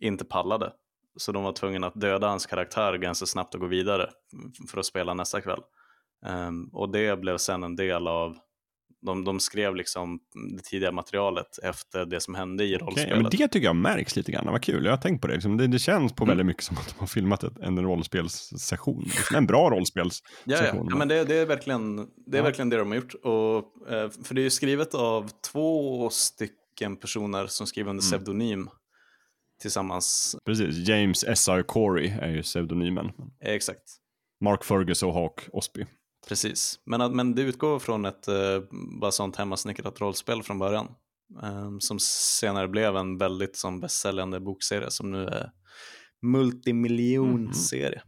inte 0.00 0.24
pallade. 0.24 0.72
Så 1.16 1.32
de 1.32 1.42
var 1.42 1.52
tvungna 1.52 1.86
att 1.86 2.00
döda 2.00 2.28
hans 2.28 2.46
karaktär 2.46 2.94
ganska 2.94 3.26
snabbt 3.26 3.54
och 3.54 3.60
gå 3.60 3.66
vidare 3.66 4.10
för 4.70 4.78
att 4.78 4.86
spela 4.86 5.14
nästa 5.14 5.40
kväll. 5.40 5.60
Um, 6.26 6.70
och 6.72 6.92
det 6.92 7.20
blev 7.20 7.36
sen 7.36 7.62
en 7.62 7.76
del 7.76 8.06
av 8.08 8.38
de, 9.06 9.24
de 9.24 9.40
skrev 9.40 9.74
liksom 9.76 10.18
det 10.56 10.62
tidiga 10.62 10.92
materialet 10.92 11.58
efter 11.62 12.06
det 12.06 12.20
som 12.20 12.34
hände 12.34 12.64
i 12.64 12.76
rollspelet. 12.78 13.10
ja, 13.10 13.16
men 13.22 13.30
det 13.30 13.48
tycker 13.48 13.66
jag 13.66 13.76
märks 13.76 14.16
lite 14.16 14.32
grann. 14.32 14.46
Vad 14.46 14.62
kul, 14.62 14.84
jag 14.84 14.92
har 14.92 14.96
tänkt 14.96 15.20
på 15.20 15.26
det. 15.26 15.34
Liksom. 15.34 15.56
Det, 15.56 15.66
det 15.66 15.78
känns 15.78 16.12
på 16.12 16.24
Mm. 16.24 16.30
väldigt 16.30 16.46
mycket 16.46 16.64
som 16.64 16.76
att 16.76 16.88
de 16.94 17.00
har 17.00 17.06
filmat 17.06 17.42
ett, 17.44 17.58
en 17.58 17.82
rollspelssession. 17.82 19.02
Liksom. 19.04 19.36
En 19.36 19.46
bra 19.46 19.70
rollspelssession. 19.70 20.24
Ja, 20.44 20.64
ja. 20.64 20.86
ja 20.90 20.96
men 20.96 21.08
det, 21.08 21.24
det 21.24 21.34
är, 21.36 21.46
verkligen, 21.46 21.96
det 21.96 22.02
är 22.32 22.36
Ja. 22.36 22.42
verkligen 22.42 22.68
det 22.68 22.76
de 22.76 22.88
har 22.88 22.96
gjort. 22.96 23.14
Och, 23.14 23.56
eh, 23.92 24.10
för 24.24 24.34
det 24.34 24.40
är 24.40 24.44
ju 24.44 24.50
skrivet 24.50 24.94
av 24.94 25.30
två 25.52 26.10
stycken 26.10 26.96
personer 26.96 27.46
som 27.46 27.66
skriver 27.66 27.90
under 27.90 28.02
Mm. 28.04 28.10
pseudonym 28.24 28.68
tillsammans. 29.62 30.36
Precis, 30.46 30.88
James 30.88 31.24
S.R. 31.24 31.62
Corey 31.62 32.08
är 32.20 32.28
ju 32.28 32.42
pseudonymen. 32.42 33.10
Exakt, 33.44 33.82
Mark 34.44 34.64
Fergus 34.64 35.02
och 35.02 35.12
Hawk 35.14 35.40
Osby. 35.52 35.86
Precis. 36.28 36.80
Men, 36.84 37.16
men 37.16 37.34
det 37.34 37.42
utgår 37.42 37.78
från 37.78 38.04
ett 38.04 38.28
eh, 38.28 38.60
bara 39.00 39.10
sånt 39.10 39.36
hemmasnickrat 39.36 40.00
rollspel 40.00 40.42
från 40.42 40.58
början. 40.58 40.88
Eh, 41.42 41.70
som 41.78 41.98
senare 42.00 42.68
blev 42.68 42.96
en 42.96 43.18
väldigt 43.18 43.56
som 43.56 43.80
bästsäljande 43.80 44.40
bokserie 44.40 44.90
som 44.90 45.10
nu 45.10 45.26
är 45.26 45.50
multimiljonserie. 46.22 48.02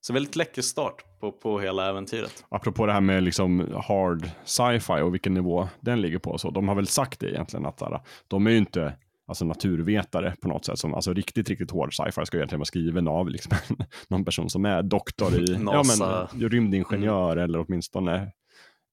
Så 0.00 0.12
väldigt 0.12 0.36
läcker 0.36 0.62
start 0.62 1.20
på, 1.20 1.32
på 1.32 1.60
hela 1.60 1.88
äventyret. 1.88 2.44
Apropå 2.48 2.86
det 2.86 2.92
här 2.92 3.00
med 3.00 3.22
liksom 3.22 3.74
hard 3.88 4.30
sci-fi 4.44 5.00
och 5.02 5.14
vilken 5.14 5.34
nivå 5.34 5.68
den 5.80 6.00
ligger 6.00 6.18
på. 6.18 6.38
Så 6.38 6.50
de 6.50 6.68
har 6.68 6.74
väl 6.74 6.86
sagt 6.86 7.20
det 7.20 7.30
egentligen 7.30 7.66
att 7.66 7.78
där, 7.78 8.00
de 8.28 8.46
är 8.46 8.50
ju 8.50 8.58
inte 8.58 8.96
alltså, 9.26 9.44
naturvetare 9.44 10.34
på 10.42 10.48
något 10.48 10.64
sätt. 10.64 10.78
Som, 10.78 10.94
alltså 10.94 11.12
riktigt, 11.12 11.48
riktigt 11.48 11.70
hård 11.70 11.96
sci-fi 11.96 12.26
ska 12.26 12.36
egentligen 12.36 12.60
vara 12.60 12.66
skriven 12.66 13.08
av 13.08 13.28
liksom, 13.28 13.52
någon 14.08 14.24
person 14.24 14.50
som 14.50 14.64
är 14.64 14.82
doktor 14.82 15.34
i 15.34 15.44
ja, 15.72 15.82
men, 15.98 16.48
rymdingenjör 16.50 17.36
eller 17.36 17.64
åtminstone 17.66 18.32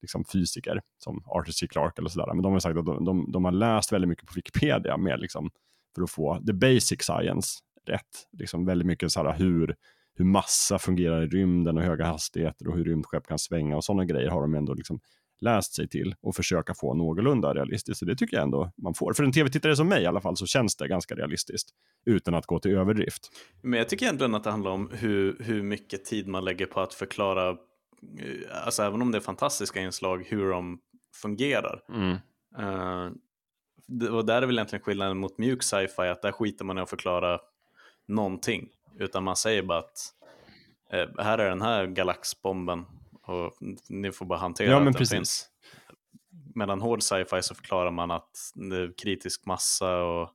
liksom, 0.02 0.26
fysiker 0.26 0.82
som 1.04 1.24
Arthur 1.26 1.52
C. 1.52 1.68
Clarke 1.68 2.02
eller 2.02 2.10
sådär. 2.10 2.34
Men 2.34 2.44
de 2.44 2.54
har 2.54 2.60
sagt 2.60 2.78
att 2.78 2.86
de, 2.86 3.06
de, 3.06 3.32
de 3.32 3.46
har 3.46 3.52
läst 3.52 3.92
väldigt 3.92 4.10
mycket 4.10 4.28
på 4.28 4.34
Wikipedia 4.36 4.98
med, 4.98 5.20
liksom, 5.20 5.52
för 5.96 6.02
att 6.02 6.12
få 6.12 6.44
the 6.48 6.54
basic 6.54 7.02
science 7.02 7.60
rätt. 7.86 8.28
Liksom, 8.38 8.66
väldigt 8.66 8.88
mycket 8.88 9.12
så 9.12 9.24
här, 9.24 9.34
hur, 9.38 9.76
hur 10.16 10.26
massa 10.26 10.80
fungerar 10.80 11.24
i 11.24 11.28
rymden 11.28 11.78
och 11.78 11.84
höga 11.84 12.06
hastigheter 12.06 12.68
och 12.68 12.78
hur 12.78 12.86
rymdskepp 12.86 13.28
kan 13.28 13.40
svänga 13.40 13.78
och 13.78 13.84
sådana 13.84 14.06
grejer 14.06 14.30
har 14.30 14.42
de 14.42 14.56
ändå 14.56 14.74
liksom 14.74 15.00
läst 15.44 15.76
sig 15.76 15.88
till 15.88 16.16
och 16.22 16.36
försöka 16.36 16.74
få 16.74 16.94
någorlunda 16.94 17.54
realistiskt. 17.54 18.00
Så 18.00 18.06
det 18.06 18.16
tycker 18.16 18.38
jag 18.38 18.44
ändå 18.44 18.72
man 18.78 18.94
får. 18.94 19.14
För 19.14 19.24
en 19.24 19.32
tv-tittare 19.32 19.76
som 19.76 19.88
mig 19.88 20.04
i 20.04 20.06
alla 20.06 20.22
fall 20.22 20.38
så 20.38 20.46
känns 20.46 20.76
det 20.76 20.88
ganska 20.88 21.16
realistiskt 21.16 21.70
utan 22.06 22.36
att 22.36 22.46
gå 22.46 22.60
till 22.60 22.72
överdrift. 22.78 23.30
Men 23.62 23.78
jag 23.80 23.90
tycker 23.90 24.06
egentligen 24.06 24.36
att 24.36 24.44
det 24.44 24.52
handlar 24.52 24.72
om 24.72 24.90
hur, 24.94 25.38
hur 25.40 25.64
mycket 25.64 26.06
tid 26.06 26.28
man 26.28 26.46
lägger 26.46 26.66
på 26.66 26.82
att 26.82 26.94
förklara, 26.94 27.50
eh, 27.50 28.66
alltså 28.66 28.84
även 28.84 29.02
om 29.02 29.12
det 29.12 29.18
är 29.18 29.22
fantastiska 29.22 29.82
inslag, 29.82 30.26
hur 30.28 30.50
de 30.50 30.80
fungerar. 31.22 31.82
Eh, 32.60 33.12
det- 33.88 34.10
och 34.10 34.26
där 34.26 34.42
är 34.42 34.46
väl 34.46 34.56
egentligen 34.58 34.84
skillnaden 34.84 35.18
mot 35.18 35.38
mjuk 35.38 35.64
sci-fi, 35.64 36.02
att 36.02 36.22
där 36.22 36.32
skiter 36.32 36.66
man 36.66 36.78
i 36.78 36.82
att 36.82 36.90
förklara 36.90 37.40
någonting. 38.08 38.70
Utan 39.00 39.24
man 39.24 39.36
säger 39.36 39.64
bara 39.64 39.80
att 39.80 39.98
eh, 40.94 41.24
här 41.24 41.38
är 41.38 41.50
den 41.50 41.62
här 41.62 41.88
galaxbomben 41.88 42.86
och 43.24 43.54
ni 43.90 44.12
får 44.12 44.26
bara 44.26 44.40
hantera 44.40 44.70
Ja, 44.70 44.76
att 44.78 44.84
men 44.84 44.94
den 44.94 45.00
precis. 45.00 45.16
finns. 45.18 45.50
Medan 46.56 46.82
hård 46.82 47.04
sci-fi 47.04 47.42
så 47.42 47.56
förklarar 47.56 47.92
man 47.92 48.12
att 48.12 48.52
det 48.56 48.78
är 48.78 48.94
kritisk 48.98 49.46
massa 49.46 49.96
och 50.04 50.30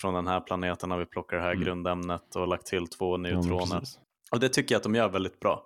från 0.00 0.14
den 0.14 0.26
här 0.26 0.40
planeten 0.40 0.90
har 0.90 0.98
vi 0.98 1.06
plockat 1.06 1.38
det 1.38 1.42
här 1.42 1.52
Mm. 1.52 1.64
grundämnet 1.64 2.36
och 2.36 2.48
lagt 2.48 2.66
till 2.66 2.86
två 2.88 3.12
Ja, 3.12 3.16
neutroner. 3.16 3.80
precis. 3.80 3.98
och 4.30 4.40
det 4.40 4.48
tycker 4.48 4.74
jag 4.74 4.78
att 4.78 4.82
de 4.82 4.94
gör 4.94 5.08
väldigt 5.08 5.40
bra. 5.40 5.64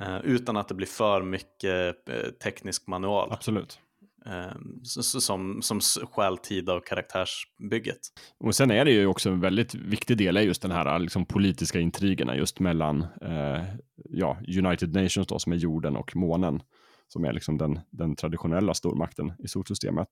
Eh, 0.00 0.18
utan 0.24 0.56
att 0.56 0.68
det 0.68 0.74
blir 0.74 0.86
för 0.86 1.22
mycket 1.22 2.08
eh, 2.08 2.30
teknisk 2.42 2.86
manual. 2.86 3.32
Absolut. 3.32 3.80
Ehm, 4.26 4.80
som, 4.84 5.62
som 5.62 5.80
stjäl 5.80 6.38
tid 6.38 6.70
av 6.70 6.80
karaktärsbygget. 6.80 7.98
Och 8.38 8.54
sen 8.54 8.70
är 8.70 8.84
det 8.84 8.90
ju 8.90 9.06
också 9.06 9.30
en 9.30 9.40
väldigt 9.40 9.74
viktig 9.74 10.18
del 10.18 10.36
är 10.36 10.40
just 10.40 10.62
den 10.62 10.70
här 10.70 10.98
liksom, 10.98 11.26
politiska 11.26 11.80
intrigerna 11.80 12.36
just 12.36 12.60
mellan 12.60 13.02
eh, 13.02 13.64
ja, 14.04 14.38
United 14.58 14.94
Nations 14.94 15.26
då, 15.26 15.38
som 15.38 15.52
är 15.52 15.56
jorden 15.56 15.96
och 15.96 16.16
månen 16.16 16.62
som 17.08 17.24
är 17.24 17.32
liksom 17.32 17.58
den, 17.58 17.80
den 17.90 18.16
traditionella 18.16 18.74
stormakten 18.74 19.32
i 19.38 19.48
solsystemet. 19.48 20.08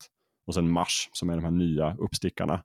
Och 0.46 0.54
sen 0.54 0.70
Mars 0.70 1.08
som 1.12 1.30
är 1.30 1.34
de 1.34 1.44
här 1.44 1.50
nya 1.50 1.96
uppstickarna 1.98 2.62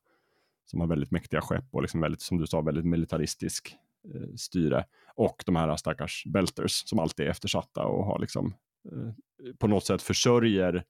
som 0.65 0.79
har 0.79 0.87
väldigt 0.87 1.11
mäktiga 1.11 1.41
skepp 1.41 1.65
och 1.71 1.81
liksom 1.81 2.01
väldigt, 2.01 2.21
som 2.21 2.37
du 2.37 2.47
sa, 2.47 2.61
väldigt 2.61 2.85
militaristisk 2.85 3.75
eh, 4.15 4.35
styre. 4.35 4.85
Och 5.15 5.43
de 5.45 5.55
här 5.55 5.77
stackars 5.77 6.23
Belters 6.25 6.71
som 6.71 6.99
alltid 6.99 7.25
är 7.25 7.29
eftersatta 7.29 7.85
och 7.85 8.05
har 8.05 8.19
liksom 8.19 8.53
eh, 8.91 9.13
på 9.59 9.67
något 9.67 9.85
sätt 9.85 10.01
försörjer 10.01 10.83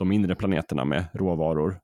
de 0.00 0.08
mindre 0.08 0.34
planeterna 0.34 0.84
med 0.84 1.04
råvaror 1.14 1.80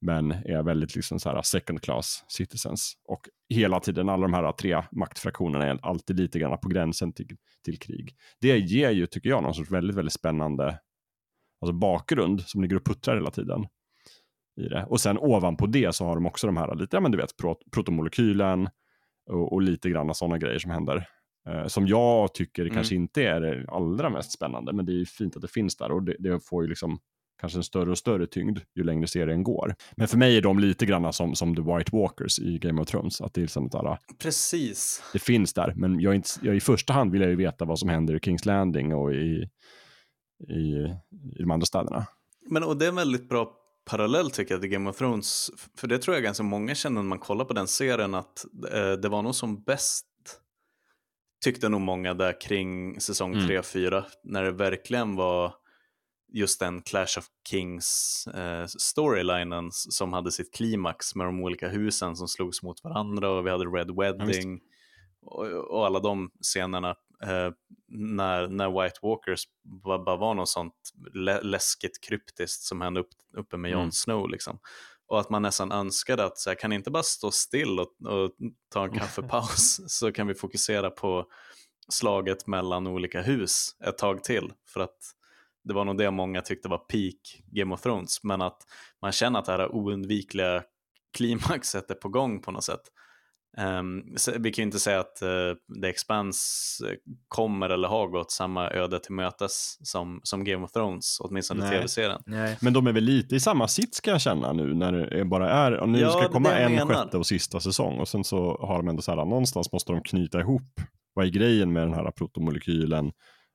men 0.00 0.30
är 0.30 0.62
väldigt 0.62 0.96
liksom 0.96 1.20
så 1.20 1.28
här 1.28 1.42
second 1.42 1.82
class 1.82 2.24
citizens. 2.28 2.94
Och 3.08 3.20
hela 3.48 3.80
tiden, 3.80 4.08
alla 4.08 4.22
de 4.22 4.34
här 4.34 4.52
tre 4.52 4.82
maktfraktionerna 4.92 5.66
är 5.66 5.78
alltid 5.82 6.20
lite 6.20 6.38
grann 6.38 6.58
på 6.58 6.68
gränsen 6.68 7.12
till, 7.12 7.36
till 7.64 7.78
krig. 7.78 8.16
Det 8.40 8.58
ger 8.58 8.90
ju, 8.90 9.06
tycker 9.06 9.28
jag, 9.28 9.42
någon 9.42 9.54
sorts 9.54 9.70
väldigt, 9.70 9.96
väldigt 9.96 10.12
spännande 10.12 10.78
alltså 11.60 11.72
bakgrund 11.72 12.40
som 12.40 12.62
ligger 12.62 12.76
och 12.76 12.84
puttrar 12.84 13.14
hela 13.14 13.30
tiden. 13.30 13.66
I 14.60 14.68
det. 14.68 14.86
Och 14.88 15.00
sen 15.00 15.18
ovanpå 15.18 15.66
det 15.66 15.94
så 15.94 16.04
har 16.04 16.14
de 16.14 16.26
också 16.26 16.46
de 16.46 16.56
här 16.56 16.74
lite, 16.74 16.96
ja 16.96 17.00
men 17.00 17.10
du 17.10 17.18
vet, 17.18 17.36
prot 17.36 17.58
protomolekylen 17.72 18.68
och, 19.30 19.52
och 19.52 19.62
lite 19.62 19.90
grann 19.90 20.14
sådana 20.14 20.38
grejer 20.38 20.58
som 20.58 20.70
händer. 20.70 21.08
Eh, 21.48 21.66
som 21.66 21.86
jag 21.86 22.34
tycker 22.34 22.62
Mm. 22.62 22.74
kanske 22.74 22.94
inte 22.94 23.22
är 23.22 23.40
det 23.40 23.64
allra 23.68 24.10
mest 24.10 24.32
spännande, 24.32 24.72
men 24.72 24.86
det 24.86 24.92
är 24.92 24.96
ju 24.96 25.06
fint 25.06 25.36
att 25.36 25.42
det 25.42 25.48
finns 25.48 25.76
där 25.76 25.92
och 25.92 26.02
det, 26.02 26.16
det 26.18 26.40
får 26.48 26.62
ju 26.62 26.68
liksom 26.68 26.98
kanske 27.40 27.58
en 27.58 27.64
större 27.64 27.90
och 27.90 27.98
större 27.98 28.26
tyngd 28.26 28.58
ju 28.76 28.84
längre 28.84 29.06
serien 29.06 29.42
går. 29.42 29.74
Men 29.96 30.08
för 30.08 30.16
mig 30.18 30.36
är 30.36 30.42
de 30.42 30.58
lite 30.58 30.86
grann 30.86 31.12
som, 31.12 31.34
som 31.34 31.56
The 31.56 31.62
White 31.62 31.96
Walkers 31.96 32.38
i 32.38 32.58
Game 32.58 32.82
of 32.82 32.88
Thrones. 32.88 33.20
Att 33.20 33.34
det, 33.34 33.40
är 33.40 33.42
liksom 33.42 33.66
ett 33.66 33.74
alla, 33.74 33.98
Precis. 34.18 35.02
det 35.12 35.18
finns 35.18 35.54
där, 35.54 35.72
men 35.76 36.00
jag, 36.00 36.14
inte, 36.14 36.28
jag 36.42 36.56
i 36.56 36.60
första 36.60 36.92
hand 36.92 37.12
vill 37.12 37.20
jag 37.20 37.30
ju 37.30 37.36
veta 37.36 37.64
vad 37.64 37.78
som 37.78 37.88
händer 37.88 38.16
i 38.16 38.20
Kings 38.20 38.44
Landing 38.44 38.94
och 38.94 39.14
i, 39.14 39.48
i, 40.48 40.54
i 41.38 41.38
de 41.38 41.50
andra 41.50 41.66
städerna. 41.66 42.06
Men 42.50 42.62
och 42.64 42.76
det 42.76 42.84
är 42.84 42.88
en 42.88 42.94
väldigt 42.96 43.28
bra 43.28 43.52
parallell 43.90 44.30
tycker 44.30 44.54
jag 44.54 44.60
till 44.60 44.70
Game 44.70 44.90
of 44.90 44.96
Thrones. 44.96 45.50
För 45.76 45.88
det 45.88 45.98
tror 45.98 46.16
jag 46.16 46.22
ganska 46.24 46.42
många 46.42 46.74
känner 46.74 47.02
när 47.02 47.08
man 47.08 47.18
kollar 47.18 47.44
på 47.44 47.52
den 47.52 47.66
serien 47.66 48.14
att 48.14 48.44
eh, 48.72 48.92
det 48.92 49.08
var 49.08 49.22
nog 49.22 49.34
som 49.34 49.62
bäst 49.62 50.06
tyckte 51.44 51.68
nog 51.68 51.80
många 51.80 52.14
där 52.14 52.40
kring 52.40 53.00
säsong 53.00 53.34
Mm. 53.34 53.46
3-4 53.46 54.04
när 54.24 54.42
det 54.42 54.50
verkligen 54.50 55.16
var 55.16 55.54
just 56.34 56.60
den 56.60 56.82
Clash 56.82 57.18
of 57.18 57.26
Kings 57.48 58.26
eh, 58.34 58.66
storylinen 58.66 59.70
som 59.72 60.12
hade 60.12 60.32
sitt 60.32 60.54
klimax 60.54 61.14
med 61.14 61.26
de 61.26 61.40
olika 61.40 61.68
husen 61.68 62.16
som 62.16 62.28
slogs 62.28 62.62
mot 62.62 62.84
varandra 62.84 63.30
och 63.30 63.46
vi 63.46 63.50
hade 63.50 63.64
Red 63.64 63.90
Wedding 63.96 64.60
och, 65.22 65.46
och 65.46 65.86
alla 65.86 66.00
de 66.00 66.30
scenerna 66.42 66.90
eh, 67.22 67.50
när, 67.88 68.48
när 68.48 68.82
White 68.82 68.98
Walkers 69.02 69.44
bara, 69.84 69.98
bara 69.98 70.16
var 70.16 70.34
något 70.34 70.48
sånt 70.48 70.74
lä 71.14 71.40
läskigt 71.42 72.00
kryptiskt 72.00 72.62
som 72.62 72.80
hände 72.80 73.00
upp, 73.00 73.10
uppe 73.36 73.56
med 73.56 73.70
Jon 73.70 73.80
Mm. 73.80 73.92
Snow 73.92 74.30
liksom. 74.30 74.58
Och 75.06 75.20
att 75.20 75.30
man 75.30 75.42
nästan 75.42 75.72
önskade 75.72 76.24
att 76.24 76.38
så 76.38 76.50
här, 76.50 76.54
kan 76.54 76.72
inte 76.72 76.90
bara 76.90 77.02
stå 77.02 77.30
still 77.30 77.80
och, 77.80 78.12
och 78.12 78.30
ta 78.72 78.84
en 78.84 78.98
kaffepaus 78.98 79.80
så 79.98 80.12
kan 80.12 80.26
vi 80.26 80.34
fokusera 80.34 80.90
på 80.90 81.26
slaget 81.88 82.46
mellan 82.46 82.86
olika 82.86 83.22
hus 83.22 83.76
ett 83.84 83.98
tag 83.98 84.24
till. 84.24 84.52
För 84.68 84.80
att 84.80 84.98
det 85.64 85.74
var 85.74 85.84
nog 85.84 85.98
det 85.98 86.10
många 86.10 86.40
tyckte 86.40 86.68
var 86.68 86.78
peak 86.78 87.42
Game 87.52 87.74
of 87.74 87.80
Thrones. 87.82 88.24
Men 88.24 88.42
att 88.42 88.58
man 89.02 89.12
känner 89.12 89.38
att 89.38 89.44
det 89.44 89.52
här 89.52 89.74
oundvikliga 89.74 90.62
klimaxet 91.16 91.90
är 91.90 91.94
på 91.94 92.08
gång 92.08 92.42
på 92.42 92.50
något 92.50 92.64
sätt. 92.64 92.80
Um, 93.58 94.16
vi 94.38 94.52
kan 94.52 94.62
ju 94.62 94.66
inte 94.66 94.78
säga 94.78 95.00
att 95.00 95.22
uh, 95.22 95.80
The 95.82 95.88
Expanse 95.88 96.86
eh, 96.86 96.94
kommer 97.28 97.68
eller 97.70 97.88
har 97.88 98.08
gått 98.08 98.30
samma 98.30 98.70
öde 98.70 98.98
till 99.00 99.12
mötes 99.14 99.78
som, 99.88 100.20
som 100.22 100.44
Game 100.44 100.64
of 100.64 100.72
Thrones, 100.72 101.20
åtminstone 101.20 101.60
Nej. 101.60 101.70
tv-serien. 101.70 102.20
Nej. 102.26 102.58
Men 102.60 102.72
de 102.72 102.86
är 102.86 102.92
väl 102.92 103.04
lite 103.04 103.34
i 103.36 103.40
samma 103.40 103.68
sits 103.68 103.96
ska 103.98 104.10
jag 104.10 104.20
känna 104.20 104.52
nu 104.52 104.74
när 104.74 104.92
det 104.92 105.24
bara 105.24 105.50
är, 105.50 105.72
och 105.72 105.88
nu 105.88 106.00
Ja, 106.00 106.10
ska 106.10 106.28
komma 106.28 106.52
en 106.52 106.72
menar. 106.72 106.94
sjätte 106.94 107.18
och 107.18 107.26
sista 107.26 107.60
säsong 107.60 107.98
och 108.00 108.08
sen 108.08 108.24
så 108.24 108.58
har 108.66 108.76
de 108.76 108.88
ändå 108.88 109.02
så 109.02 109.10
här, 109.10 109.24
någonstans 109.24 109.72
måste 109.72 109.92
de 109.92 110.02
knyta 110.02 110.40
ihop 110.40 110.80
vad 111.14 111.26
är 111.26 111.30
grejen 111.30 111.72
med 111.72 111.82
den 111.82 111.94
här 111.94 112.10
protomolekylen 112.10 113.12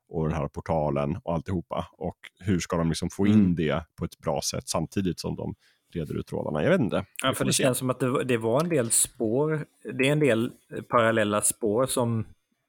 och 0.09 0.23
den 0.29 0.37
här 0.37 0.47
portalen 0.47 1.17
och 1.23 1.33
alltihopa 1.33 1.87
och 1.97 2.17
hur 2.39 2.59
ska 2.59 2.77
de 2.77 2.89
liksom 2.89 3.09
få 3.09 3.27
in 3.27 3.33
Mm. 3.33 3.55
det 3.55 3.85
på 3.95 4.05
ett 4.05 4.17
bra 4.19 4.41
sätt 4.41 4.69
samtidigt 4.69 5.19
som 5.19 5.35
de 5.35 5.55
reder 5.93 6.17
ut 6.19 6.27
trådarna. 6.27 6.63
Jag 6.63 6.69
vet 6.69 6.79
inte. 6.81 7.05
Ja, 7.23 7.33
för 7.33 7.45
det 7.45 7.53
se. 7.53 7.63
känns 7.63 7.77
som 7.77 7.89
att 7.89 7.99
det, 7.99 8.09
var- 8.09 8.23
det 8.23 8.37
var 8.37 8.63
en 8.63 8.69
del 8.69 8.91
spår. 8.91 9.65
Det 9.93 10.07
är 10.07 10.11
en 10.11 10.19
del 10.19 10.51
parallella 10.89 11.41
spår 11.41 11.85
som, 11.85 12.25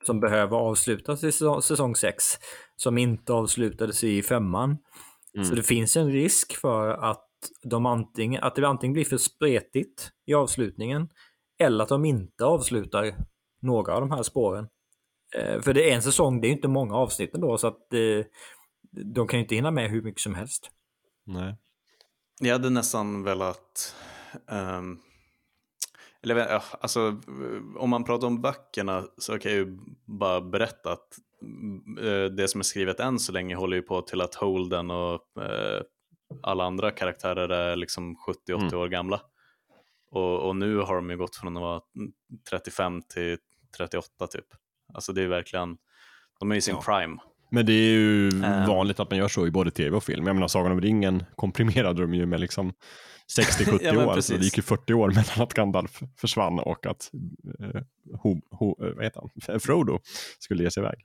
som 0.07 0.21
behöver 0.21 0.57
avslutas 0.57 1.25
i 1.25 1.33
säsong 1.63 1.97
6. 1.97 2.25
Som 2.77 2.99
inte 2.99 3.33
avslutades 3.33 4.05
i 4.05 4.23
femman. 4.23 4.79
Mm. 5.35 5.45
Så 5.45 5.55
det 5.55 5.63
finns 5.63 5.97
en 5.97 6.13
risk 6.13 6.57
för 6.57 6.89
att, 6.91 7.27
de 7.65 7.87
antingen, 7.87 8.43
att 8.43 8.55
det 8.55 8.69
antingen 8.69 8.93
blir 8.95 9.05
för 9.05 9.17
spretigt 9.19 10.11
i 10.27 10.35
avslutningen. 10.35 11.09
Eller 11.59 11.83
att 11.83 11.89
de 11.89 12.05
inte 12.05 12.45
avslutar 12.45 13.15
några 13.63 13.95
av 13.95 14.01
de 14.01 14.11
här 14.11 14.23
spåren. 14.23 14.69
Eh, 15.37 15.61
För 15.61 15.75
det 15.75 15.91
är 15.91 15.95
en 15.95 16.03
säsong, 16.03 16.41
det 16.41 16.49
är 16.49 16.53
inte 16.53 16.69
många 16.69 16.95
avsnitt 16.97 17.35
ändå. 17.35 17.59
Så 17.59 17.67
att 17.67 17.93
eh, 17.93 18.25
de 18.91 19.29
kan 19.29 19.39
ju 19.39 19.43
inte 19.43 19.55
hinna 19.55 19.71
med 19.71 19.91
hur 19.91 20.03
mycket 20.03 20.21
som 20.21 20.35
helst. 20.35 20.71
Nej. 21.25 21.57
Jag 22.41 22.53
hade 22.53 22.71
nästan 22.71 23.23
velat... 23.23 23.97
Um, 24.51 25.01
eller 26.23 26.37
ja, 26.37 26.63
alltså, 26.81 27.21
om 27.79 27.91
man 27.91 28.05
pratar 28.05 28.27
om 28.27 28.43
böckerna 28.43 29.05
så 29.19 29.39
kan 29.39 29.53
jag 29.53 29.59
ju 29.59 29.79
bara 30.05 30.41
berätta 30.41 30.93
att 30.93 31.09
eh, 32.01 32.25
det 32.25 32.49
som 32.49 32.61
är 32.61 32.65
skrivet 32.65 33.01
än 33.01 33.19
så 33.19 33.33
länge 33.33 33.55
håller 33.55 33.77
ju 33.77 33.83
på 33.83 34.03
till 34.03 34.21
att 34.21 34.35
Holden 34.35 34.91
och 34.91 35.43
eh, 35.43 35.83
alla 36.43 36.65
andra 36.65 36.91
karaktärer 36.91 37.49
är 37.49 37.77
liksom 37.77 38.17
70-80 38.49 38.55
Mm. 38.61 38.79
år 38.79 38.89
gamla. 38.89 39.21
Och, 40.11 40.49
och 40.49 40.57
nu 40.57 40.77
har 40.77 40.95
de 40.95 41.11
ju 41.11 41.17
gått 41.17 41.37
från 41.37 41.57
att 41.57 41.61
vara 41.61 41.81
35 42.51 43.03
till 43.03 43.39
38 43.77 44.27
typ. 44.27 44.47
Alltså 44.95 45.13
det 45.13 45.23
är 45.23 45.27
verkligen, 45.29 45.77
de 46.41 46.53
är 46.53 46.57
i 46.57 46.61
sin 46.61 46.75
Ja. 46.75 46.83
prime. 46.83 47.17
Men 47.51 47.67
det 47.67 47.73
är 47.73 47.91
ju 47.93 48.29
Ehm. 48.29 48.67
vanligt 48.69 49.01
att 49.01 49.11
man 49.11 49.19
gör 49.19 49.29
så 49.29 49.47
i 49.47 49.51
både 49.51 49.71
tv 49.71 49.97
och 49.97 50.05
film. 50.05 50.27
Jag 50.27 50.35
menar, 50.35 50.49
Sagan 50.49 50.73
om 50.73 50.81
ringen 50.81 51.25
komprimerade 51.37 52.03
de 52.03 52.15
ju 52.15 52.27
med 52.27 52.41
liksom 52.41 52.73
60-70 53.39 53.79
Ja, 53.83 54.07
år. 54.07 54.21
Så 54.21 54.33
det 54.37 54.45
gick 54.45 54.57
ju 54.57 54.63
40 54.63 54.95
år 54.95 55.09
mellan 55.09 55.43
att 55.43 55.55
Gandalf 55.55 56.01
försvann 56.17 56.59
och 56.59 56.87
att 56.87 57.11
eh, 57.61 57.83
ho, 58.23 58.41
ho, 58.51 58.85
eh, 58.87 58.95
vad 58.95 59.05
heter 59.05 59.23
han? 59.47 59.61
Frodo 59.61 59.99
skulle 60.39 60.63
ge 60.63 60.71
sig 60.71 60.81
iväg 60.81 60.99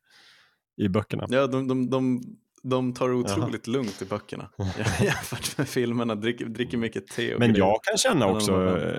i 0.78 0.88
böckerna. 0.90 1.26
Ja, 1.30 1.48
de, 1.48 1.68
de, 1.68 1.90
de, 1.90 2.22
de 2.69 2.93
tar 2.93 3.13
otroligt 3.13 3.67
lugnt 3.67 4.01
i 4.01 4.05
böckerna. 4.05 4.49
Jämfört 5.01 5.57
med 5.57 5.67
filmerna, 5.69 6.15
dricker, 6.15 6.45
dricker 6.45 6.77
mycket 6.77 7.07
te 7.07 7.33
och 7.33 7.39
Men 7.39 7.49
grejer. 7.49 7.65
jag 7.65 7.83
kan 7.83 7.97
känna 7.97 8.27
också, 8.27 8.53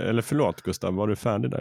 eller 0.09 0.22
förlåt 0.22 0.62
Gustav, 0.62 0.94
var 0.94 1.09
du 1.09 1.16
färdig 1.16 1.51
där? 1.51 1.60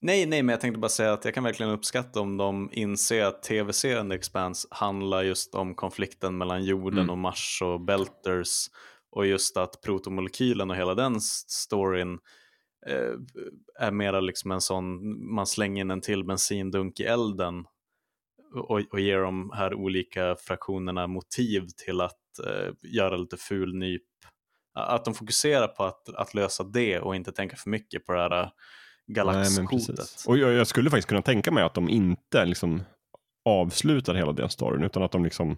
Nej, 0.00 0.26
nej, 0.26 0.42
men 0.42 0.48
jag 0.48 0.60
tänkte 0.60 0.78
bara 0.80 0.88
säga 0.88 1.12
att 1.12 1.24
jag 1.24 1.34
kan 1.34 1.44
verkligen 1.44 1.72
uppskatta 1.72 2.20
om 2.20 2.36
de 2.36 2.68
inser 2.72 3.24
att 3.24 3.42
tv-serien 3.42 4.08
The 4.10 4.14
Expanse 4.16 4.68
handlar 4.70 5.22
just 5.22 5.54
om 5.54 5.74
konflikten 5.74 6.38
mellan 6.38 6.64
jorden 6.64 6.98
Mm. 6.98 7.10
och 7.10 7.18
Mars 7.18 7.62
och 7.64 7.80
Belters 7.80 8.66
och 9.12 9.26
just 9.26 9.56
att 9.56 9.80
protomolekylen 9.80 10.70
och 10.70 10.76
hela 10.76 10.94
den 10.94 11.20
storyn 11.20 12.18
eh, 12.86 13.84
är 13.86 13.90
mera 13.90 14.20
liksom 14.20 14.50
en 14.50 14.60
sån, 14.60 14.84
man 15.34 15.46
slänger 15.46 15.80
in 15.80 15.90
en 15.90 16.00
till 16.00 16.24
bensindunk 16.24 17.00
i 17.00 17.04
elden 17.04 17.64
och, 18.54 18.80
och 18.92 19.00
ger 19.00 19.18
de 19.18 19.50
här 19.54 19.74
olika 19.74 20.36
fraktionerna 20.40 21.06
motiv 21.06 21.66
till 21.84 22.00
att 22.00 22.18
eh, 22.46 22.72
göra 22.94 23.16
lite 23.16 23.36
ful 23.36 23.74
nyp. 23.74 24.02
Att 24.74 25.04
de 25.04 25.14
fokuserar 25.14 25.68
på 25.68 25.84
att, 25.84 26.08
att 26.14 26.34
lösa 26.34 26.64
det 26.64 27.00
och 27.00 27.16
inte 27.16 27.32
tänka 27.32 27.56
för 27.56 27.70
mycket 27.70 28.06
på 28.06 28.12
det 28.12 28.20
här 28.20 28.42
eh, 28.42 28.48
precis. 29.70 30.26
Och 30.28 30.38
jag, 30.38 30.52
jag 30.52 30.66
skulle 30.66 30.90
faktiskt 30.90 31.08
kunna 31.08 31.22
tänka 31.22 31.50
mig 31.52 31.64
att 31.64 31.74
de 31.74 31.88
inte 31.88 32.44
liksom 32.44 32.82
avslutar 33.44 34.14
hela 34.14 34.32
den 34.32 34.48
storyn, 34.50 34.84
utan 34.84 35.02
att 35.02 35.12
de 35.12 35.24
liksom 35.24 35.56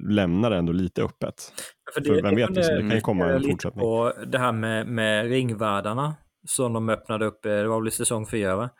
lämnar 0.00 0.50
det 0.50 0.56
ändå 0.56 0.72
lite 0.72 1.02
öppet. 1.02 1.52
För 1.94 2.00
För 2.04 2.22
vem 2.22 2.34
vet, 2.36 2.46
kunde- 2.46 2.60
liksom, 2.60 2.74
det 2.76 2.80
kan 2.80 2.90
ju 2.90 3.00
komma 3.00 3.30
en 3.30 3.42
fortsättning. 3.42 3.80
på 3.80 4.12
det 4.26 4.38
här 4.38 4.52
med, 4.52 4.86
med 4.86 5.28
ringvärldarna 5.28 6.14
som 6.48 6.72
de 6.72 6.88
öppnade 6.88 7.26
upp, 7.26 7.46
eh, 7.46 7.52
det 7.52 7.68
var 7.68 7.80
väl 7.80 7.88
i 7.88 7.90
säsong 7.90 8.26
4 8.26 8.56
va? 8.56 8.70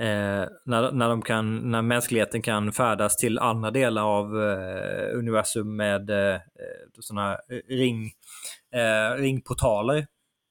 Eh, 0.00 0.46
när, 0.64 0.92
när, 0.92 1.08
de 1.08 1.22
kan, 1.22 1.70
när 1.70 1.82
mänskligheten 1.82 2.42
kan 2.42 2.72
färdas 2.72 3.16
till 3.16 3.38
andra 3.38 3.70
delar 3.70 4.02
av 4.02 4.42
eh, 4.42 5.18
universum 5.18 5.76
med 5.76 6.10
eh, 6.10 6.40
sådana 7.00 7.36
ring, 7.68 8.12
eh, 8.74 9.16
ringportaler 9.20 9.96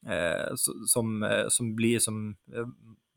eh, 0.07 0.51
so- 0.51 0.85
som, 0.85 1.23
eh, 1.23 1.45
som 1.49 1.75
blir 1.75 1.99
som 1.99 2.35
eh, 2.55 2.65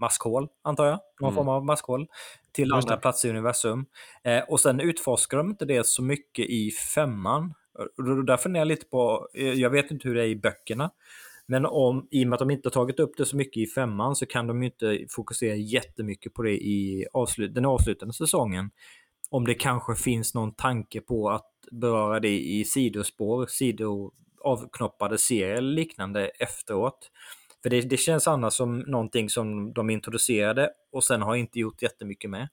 maskhål, 0.01 0.49
antar 0.63 0.87
jag. 0.87 0.99
Någon 1.21 1.29
Mm. 1.33 1.35
form 1.35 1.49
av 1.49 1.65
maskhål 1.65 2.07
till 2.53 2.73
andra 2.73 2.97
platser 2.97 3.29
i 3.29 3.31
universum. 3.33 3.87
Eh, 4.25 4.43
och 4.49 4.61
sen 4.61 4.81
utforskar 4.81 5.39
de 5.39 5.51
inte 5.51 5.65
det 5.65 5.87
så 5.87 6.03
mycket 6.03 6.47
i 6.51 6.71
femman. 6.95 7.55
Där 8.27 8.37
funderar 8.37 8.61
jag 8.61 8.69
lite 8.69 8.87
på, 8.87 9.29
eh, 9.35 9.53
jag 9.53 9.71
vet 9.71 9.91
inte 9.91 10.09
hur 10.09 10.15
det 10.15 10.23
är 10.23 10.27
i 10.27 10.37
böckerna, 10.37 10.91
men 11.53 11.67
om, 11.67 12.09
i 12.11 12.25
och 12.25 12.29
med 12.29 12.35
att 12.35 12.39
de 12.39 12.51
inte 12.51 12.69
har 12.69 12.73
tagit 12.73 13.01
upp 13.01 13.17
det 13.17 13.27
så 13.27 13.37
mycket 13.37 13.57
i 13.57 13.67
femman 13.67 14.17
så 14.17 14.27
kan 14.27 14.47
de 14.47 14.63
ju 14.63 14.69
inte 14.69 15.07
fokusera 15.11 15.55
jättemycket 15.55 16.35
på 16.35 16.43
det 16.43 16.53
i 16.53 17.07
avslut, 17.13 17.55
den 17.55 17.65
avslutande 17.65 18.15
säsongen. 18.15 18.71
Om 19.31 19.45
det 19.45 19.55
kanske 19.55 19.95
finns 19.95 20.35
någon 20.35 20.55
tanke 20.55 21.01
på 21.01 21.31
att 21.31 21.51
beröra 21.71 22.21
det 22.21 22.41
i 22.41 22.65
sidospår, 22.65 23.47
sido 23.47 24.13
avknoppade 24.45 25.19
serier 25.19 25.55
eller 25.55 25.73
liknande 25.73 26.27
efteråt. 26.27 27.11
För 27.63 27.71
det, 27.71 27.81
det 27.81 27.97
känns 27.97 28.29
annars 28.29 28.53
som 28.55 28.79
någonting 28.79 29.29
som 29.29 29.73
de 29.73 29.91
introducerade 29.91 30.71
och 30.93 31.05
sen 31.05 31.23
har 31.23 31.37
inte 31.37 31.59
gjort 31.59 31.83
jättemycket 31.83 32.31
med. 32.31 32.49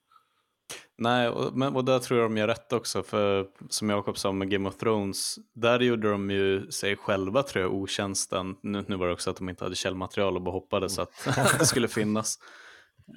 Nej, 0.98 1.30
och, 1.30 1.58
men, 1.58 1.76
och 1.76 1.86
där 1.86 2.00
tror 2.00 2.20
jag 2.20 2.30
de 2.30 2.38
gör 2.38 2.48
rätt 2.48 2.74
också, 2.74 3.04
för 3.04 3.48
som 3.70 3.90
Jakob 3.90 4.18
sa 4.18 4.32
med 4.32 4.50
Game 4.50 4.70
of 4.70 4.78
Thrones, 4.78 5.40
där 5.54 5.80
gjorde 5.80 6.12
de 6.12 6.32
ju 6.32 6.72
sig 6.72 6.96
själva 6.96 7.44
tror 7.44 7.64
jag 7.64 7.74
otjänsten. 7.74 8.56
Nu, 8.62 8.86
nu 8.88 8.96
var 8.96 9.08
det 9.08 9.14
också 9.14 9.30
att 9.30 9.38
de 9.38 9.50
inte 9.50 9.64
hade 9.64 9.76
källmaterial 9.76 10.36
och 10.36 10.42
bara 10.42 10.52
hoppades 10.52 11.00
att 11.00 11.12
det 11.60 11.66
skulle 11.66 11.88
finnas 11.88 12.40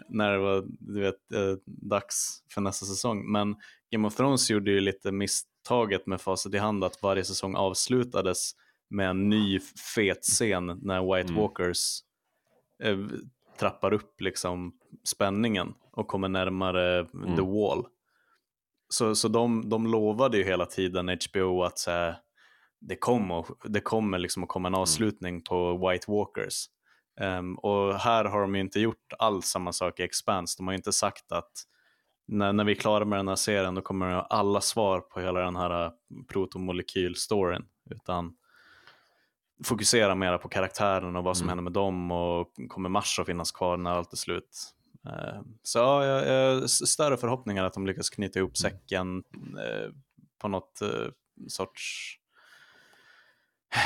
när 0.08 0.32
det 0.32 0.38
var 0.38 0.64
du 0.66 1.00
vet, 1.00 1.32
eh, 1.32 1.54
dags 1.66 2.42
för 2.54 2.60
nästa 2.60 2.86
säsong. 2.86 3.32
Men 3.32 3.56
Game 3.90 4.08
of 4.08 4.16
Thrones 4.16 4.50
gjorde 4.50 4.70
ju 4.70 4.80
lite 4.80 5.12
misstaget 5.12 6.06
med 6.06 6.20
facit 6.20 6.54
i 6.54 6.58
hand 6.58 6.84
att 6.84 7.02
varje 7.02 7.24
säsong 7.24 7.54
avslutades 7.54 8.52
med 8.90 9.10
en 9.10 9.28
ny 9.28 9.60
fet 9.94 10.22
scen 10.22 10.66
när 10.82 11.14
White 11.14 11.32
Mm. 11.32 11.42
Walkers 11.42 11.98
eh, 12.82 12.98
trappar 13.58 13.92
upp 13.92 14.20
liksom 14.20 14.72
spänningen 15.04 15.74
och 15.92 16.08
kommer 16.08 16.28
närmare 16.28 16.98
Mm. 16.98 17.36
the 17.36 17.42
wall. 17.42 17.86
Så, 18.88 19.14
så 19.14 19.28
de, 19.28 19.68
de 19.68 19.86
lovade 19.86 20.38
ju 20.38 20.44
hela 20.44 20.66
tiden 20.66 21.08
HBO 21.30 21.62
att 21.62 21.78
så 21.78 21.90
här, 21.90 22.16
det 22.80 22.96
kommer, 22.96 23.44
det 23.64 23.80
kommer 23.80 24.18
liksom 24.18 24.42
att 24.42 24.48
komma 24.48 24.68
en 24.68 24.74
avslutning 24.74 25.42
på 25.42 25.88
White 25.88 26.10
Walkers. 26.10 26.64
Ehm, 27.20 27.54
och 27.54 27.94
här 27.94 28.24
har 28.24 28.40
de 28.40 28.54
ju 28.54 28.60
inte 28.60 28.80
gjort 28.80 29.12
alls 29.18 29.46
samma 29.46 29.72
sak 29.72 30.00
i 30.00 30.02
Expanse. 30.02 30.54
De 30.58 30.66
har 30.66 30.72
ju 30.72 30.76
inte 30.76 30.92
sagt 30.92 31.32
att 31.32 31.52
när, 32.26 32.52
när 32.52 32.64
vi 32.64 32.72
är 32.72 32.76
klara 32.76 33.04
med 33.04 33.18
den 33.18 33.28
här 33.28 33.36
serien 33.36 33.74
då 33.74 33.80
kommer 33.82 34.08
vi 34.08 34.14
ha 34.14 34.20
alla 34.22 34.60
svar 34.60 35.00
på 35.00 35.20
hela 35.20 35.40
den 35.40 35.56
här 35.56 35.84
äh, 35.84 35.90
protomolekyl-storyn. 36.28 37.64
Utan 37.90 38.36
fokusera 39.64 40.14
mer 40.14 40.38
på 40.38 40.48
karaktären 40.48 41.16
och 41.16 41.24
vad 41.24 41.36
som 41.36 41.44
Mm. 41.44 41.48
händer 41.50 41.62
med 41.62 41.72
dem 41.72 42.10
och 42.12 42.48
kommer 42.68 42.88
Mars 42.88 43.18
att 43.18 43.26
finnas 43.26 43.52
kvar 43.52 43.76
när 43.76 43.90
allt 43.90 44.12
är 44.12 44.16
slut. 44.16 44.74
Eh, 45.06 45.40
Så 45.62 45.78
ja, 45.78 46.04
jag 46.06 46.26
jag 46.28 46.70
större 46.70 47.16
förhoppningar 47.16 47.64
att 47.64 47.74
de 47.74 47.86
lyckas 47.86 48.10
knyta 48.10 48.38
ihop 48.38 48.56
säcken 48.56 49.16
eh, 49.36 49.90
på 50.40 50.48
något 50.48 50.82
eh, 50.82 50.88
sorts 51.48 52.18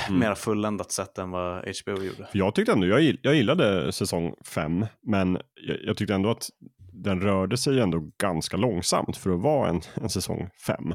Mm. 0.09 0.21
mer 0.21 0.35
fulländat 0.35 0.93
sätt 0.93 1.19
än 1.19 1.31
vad 1.31 1.57
HBO 1.57 2.03
gjorde. 2.03 2.27
För 2.33 2.39
jag 2.39 2.55
tyckte 2.55 2.73
ändå, 2.73 2.87
jag, 2.87 3.01
gill- 3.01 3.19
jag 3.23 3.35
gillade 3.35 3.93
säsong 3.93 4.35
fem, 4.45 4.87
men 5.03 5.39
jag, 5.55 5.77
jag 5.85 5.97
tyckte 5.97 6.15
ändå 6.15 6.31
att 6.31 6.49
den 6.93 7.21
rörde 7.21 7.57
sig 7.57 7.81
ändå 7.81 8.11
ganska 8.19 8.57
långsamt 8.57 9.17
för 9.17 9.31
att 9.31 9.41
vara 9.41 9.69
en, 9.69 9.81
en 9.95 10.09
säsong 10.11 10.51
fem. 10.67 10.95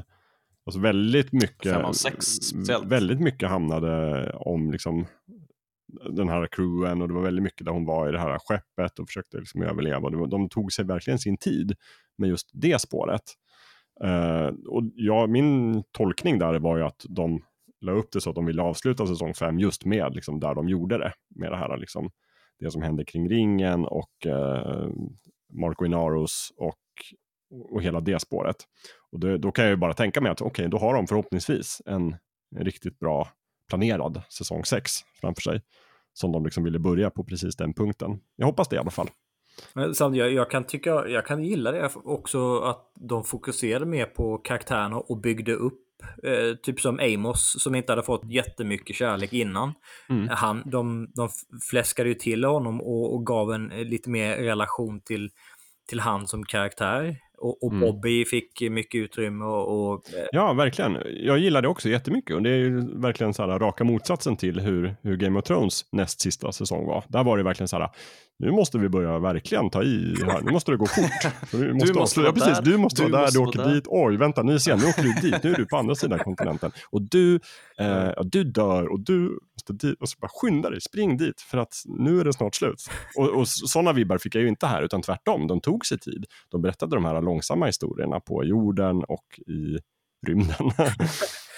Alltså 0.66 0.80
väldigt 0.80 1.32
mycket, 1.32 1.72
Fem 1.72 1.84
av 1.84 1.92
sex 1.92 2.26
speciellt. 2.26 2.84
väldigt 2.86 3.20
mycket 3.20 3.48
hamnade 3.48 4.30
om 4.32 4.70
liksom 4.72 5.06
den 6.10 6.28
här 6.28 6.46
crewen 6.50 7.02
och 7.02 7.08
det 7.08 7.14
var 7.14 7.22
väldigt 7.22 7.42
mycket 7.42 7.64
där 7.66 7.72
hon 7.72 7.86
var 7.86 8.08
i 8.08 8.12
det 8.12 8.18
här 8.18 8.38
skeppet 8.38 8.98
och 8.98 9.06
försökte 9.08 9.38
liksom 9.38 9.62
överleva. 9.62 10.00
Var- 10.00 10.26
De 10.26 10.48
tog 10.48 10.72
sig 10.72 10.84
verkligen 10.84 11.18
sin 11.18 11.36
tid 11.36 11.74
med 12.18 12.28
just 12.28 12.50
det 12.52 12.80
spåret. 12.80 13.22
Uh, 14.04 14.46
och 14.68 14.82
ja, 14.94 15.26
min 15.26 15.82
tolkning 15.92 16.38
där 16.38 16.58
var 16.58 16.76
ju 16.76 16.82
att 16.82 17.06
de 17.08 17.42
la 17.80 17.92
upp 17.92 18.12
det 18.12 18.20
så 18.20 18.30
att 18.30 18.36
de 18.36 18.46
ville 18.46 18.62
avsluta 18.62 19.06
säsong 19.06 19.34
5 19.34 19.58
just 19.58 19.84
med 19.84 20.14
liksom, 20.14 20.40
där 20.40 20.54
de 20.54 20.68
gjorde 20.68 20.98
det. 20.98 21.12
Med 21.34 21.52
det 21.52 21.56
här 21.56 21.76
liksom, 21.78 22.10
det 22.58 22.70
som 22.70 22.82
hände 22.82 23.04
kring 23.04 23.28
ringen 23.28 23.84
och 23.84 24.10
uh, 24.26 24.88
Marco 25.52 25.84
Inaros 25.84 26.52
och, 26.56 26.78
och 27.70 27.82
hela 27.82 28.00
det 28.00 28.18
spåret. 28.20 28.56
Och 29.12 29.20
det, 29.20 29.38
då 29.38 29.52
kan 29.52 29.64
jag 29.64 29.70
ju 29.70 29.76
bara 29.76 29.94
tänka 29.94 30.20
mig 30.20 30.32
att 30.32 30.40
okej, 30.40 30.68
då 30.68 30.78
har 30.78 30.94
de 30.94 31.06
förhoppningsvis 31.06 31.82
en 31.86 32.16
riktigt 32.56 32.98
bra 32.98 33.28
planerad 33.72 34.22
säsong 34.28 34.64
6 34.64 34.92
framför 35.20 35.42
sig. 35.42 35.60
Som 36.14 36.32
de 36.32 36.44
liksom 36.44 36.64
ville 36.64 36.78
börja 36.78 37.10
på 37.10 37.24
precis 37.24 37.56
den 37.56 37.74
punkten. 37.74 38.20
Jag 38.36 38.46
hoppas 38.46 38.68
det 38.68 38.76
i 38.76 38.78
alla 38.78 38.90
fall. 38.90 39.08
Men 39.74 39.94
jag, 39.98 40.32
jag, 40.32 40.50
kan 40.50 40.64
tycka, 40.64 40.90
jag 41.08 41.26
kan 41.26 41.44
gilla 41.44 41.72
det 41.72 41.90
också 42.04 42.58
att 42.58 42.92
de 42.94 43.24
fokuserade 43.24 43.86
mer 43.86 44.06
på 44.06 44.38
karaktärerna 44.38 44.96
och 44.96 45.20
byggde 45.20 45.54
upp. 45.54 45.78
Eh, 46.22 46.56
typ 46.62 46.80
som 46.80 46.98
Amos 46.98 47.62
som 47.62 47.74
inte 47.74 47.92
hade 47.92 48.02
fått 48.02 48.32
jättemycket 48.32 48.96
kärlek 48.96 49.32
innan. 49.32 49.72
Mm. 50.08 50.28
Han, 50.28 50.62
de, 50.70 51.10
de 51.14 51.28
fläskade 51.70 52.08
ju 52.08 52.14
till 52.14 52.44
honom 52.44 52.80
och, 52.80 53.14
och 53.14 53.26
gav 53.26 53.52
en 53.52 53.70
eh, 53.70 53.84
lite 53.84 54.10
mer 54.10 54.36
relation 54.36 55.00
till, 55.00 55.30
till 55.88 56.00
han 56.00 56.26
som 56.26 56.44
karaktär. 56.44 57.16
Och, 57.42 57.62
och 57.64 57.72
Mm. 57.72 57.80
Bobby 57.80 58.24
fick 58.24 58.60
mycket 58.70 58.98
utrymme 58.98 59.44
och... 59.44 59.92
och 59.92 60.14
eh, 60.14 60.26
Ja, 60.32 60.52
verkligen. 60.52 60.98
Jag 61.20 61.38
gillar 61.38 61.62
det 61.62 61.68
också 61.68 61.88
jättemycket. 61.88 62.36
Och 62.36 62.42
det 62.42 62.50
är 62.50 62.56
ju 62.56 63.00
verkligen 63.00 63.34
så 63.34 63.42
här 63.42 63.58
raka 63.58 63.84
motsatsen 63.84 64.36
till 64.36 64.60
hur, 64.60 64.96
hur 65.02 65.16
Game 65.16 65.38
of 65.38 65.44
Thrones 65.44 65.84
näst 65.92 66.20
sista 66.20 66.52
säsong 66.52 66.86
var. 66.86 67.04
Där 67.08 67.24
var 67.24 67.36
det 67.36 67.42
verkligen 67.42 67.68
så 67.68 67.78
här 67.78 67.88
nu 68.38 68.50
måste 68.50 68.78
vi 68.78 68.88
börja 68.88 69.18
verkligen 69.18 69.70
ta 69.70 69.82
i 69.82 70.14
här. 70.26 70.40
Nu 70.42 70.52
måste 70.52 70.70
det 70.70 70.76
gå 70.76 70.86
fort. 70.86 71.32
Du 71.50 71.72
måste, 71.74 71.92
måste 71.94 72.20
ja, 72.20 72.24
vara 72.24 72.32
precis, 72.32 72.56
där. 72.56 72.62
du 72.62 72.76
måste 72.76 73.02
Du 73.02 73.10
vara 73.10 73.20
där, 73.20 73.26
måste 73.26 73.38
du 73.38 73.42
åker 73.42 73.58
där. 73.58 73.74
dit. 73.74 73.84
Oj, 73.86 74.16
vänta, 74.16 74.42
nu 74.42 74.58
ser 74.58 74.70
jag, 74.70 74.80
nu 74.80 74.86
åker 74.86 75.02
du 75.02 75.12
dit. 75.30 75.42
Nu 75.42 75.52
är 75.52 75.56
du 75.56 75.66
på 75.66 75.76
andra 75.76 75.94
sidan 75.94 76.18
kontinenten. 76.18 76.70
Och 76.90 77.02
du, 77.02 77.34
eh, 77.78 77.86
ja, 77.86 78.22
du 78.24 78.44
dör 78.44 78.92
och 78.92 79.00
du 79.00 79.38
måste 79.54 79.86
dit. 79.86 80.00
Och 80.00 80.08
så 80.08 80.16
bara 80.20 80.30
skynda 80.34 80.70
dig, 80.70 80.80
spring 80.80 81.16
dit 81.16 81.40
för 81.40 81.58
att 81.58 81.74
nu 81.84 82.20
är 82.20 82.24
det 82.24 82.32
snart 82.32 82.54
slut. 82.54 82.82
Och, 83.16 83.28
och 83.28 83.48
sådana 83.48 83.92
vibbar 83.92 84.18
fick 84.18 84.34
jag 84.34 84.42
ju 84.42 84.48
inte 84.48 84.66
här, 84.66 84.82
utan 84.82 85.02
tvärtom. 85.02 85.46
De 85.46 85.60
tog 85.60 85.86
sig 85.86 85.98
tid. 85.98 86.26
De 86.50 86.62
berättade 86.62 86.96
de 86.96 87.04
här 87.04 87.22
långsamma 87.22 87.66
historierna 87.66 88.20
på 88.20 88.44
jorden 88.44 89.04
och 89.04 89.40
i 89.46 89.78
rymden. 90.26 90.70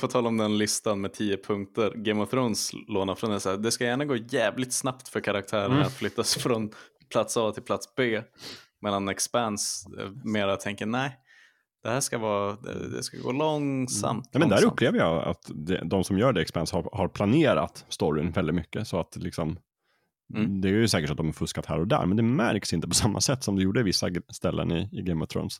På 0.00 0.08
tal 0.08 0.26
om 0.26 0.36
den 0.36 0.58
listan 0.58 1.00
med 1.00 1.12
tio 1.12 1.36
punkter, 1.36 1.92
Game 1.94 2.22
of 2.22 2.30
Thrones 2.30 2.70
lånar 2.88 3.14
från 3.14 3.30
det 3.30 3.40
så 3.40 3.50
här, 3.50 3.56
det 3.56 3.70
ska 3.70 3.84
gärna 3.84 4.04
gå 4.04 4.16
jävligt 4.16 4.72
snabbt 4.72 5.08
för 5.08 5.20
karaktärerna 5.20 5.74
Mm. 5.74 5.86
att 5.86 5.92
flyttas 5.94 6.34
från 6.42 6.70
plats 7.12 7.36
A 7.36 7.52
till 7.52 7.62
plats 7.62 7.94
B. 7.96 8.22
Medan 8.82 9.08
Expanse 9.08 9.88
eh, 10.00 10.10
mera 10.24 10.56
tänker 10.56 10.86
nej, 10.86 11.16
det 11.82 11.88
här 11.88 12.00
ska 12.00 12.18
vara, 12.18 12.56
det 12.96 13.02
ska 13.02 13.18
gå 13.18 13.32
långsamt. 13.32 14.28
Ja, 14.32 14.38
men 14.38 14.48
där 14.48 14.56
långsamt. 14.56 14.72
upplever 14.72 14.98
jag 14.98 15.24
att 15.28 15.50
de 15.90 16.04
som 16.04 16.18
gör 16.18 16.32
det 16.32 16.40
Expanse 16.42 16.76
har, 16.76 16.88
har 16.92 17.08
planerat 17.08 17.84
storyn 17.88 18.30
väldigt 18.30 18.54
mycket. 18.54 18.88
Så 18.88 19.00
att 19.00 19.16
liksom, 19.16 19.58
Mm. 20.34 20.60
Det 20.60 20.68
är 20.68 20.72
ju 20.72 20.88
säkert 20.88 21.10
att 21.10 21.16
de 21.16 21.26
har 21.26 21.32
fuskat 21.32 21.66
här 21.66 21.80
och 21.80 21.88
där, 21.88 22.06
men 22.06 22.16
det 22.16 22.22
märks 22.22 22.72
inte 22.72 22.88
på 22.88 22.94
samma 22.94 23.20
sätt 23.20 23.44
som 23.44 23.56
det 23.56 23.62
gjorde 23.62 23.80
i 23.80 23.82
vissa 23.82 24.08
ställen 24.32 24.72
i, 24.72 24.88
i 24.92 25.02
Game 25.02 25.24
of 25.24 25.28
Thrones. 25.28 25.56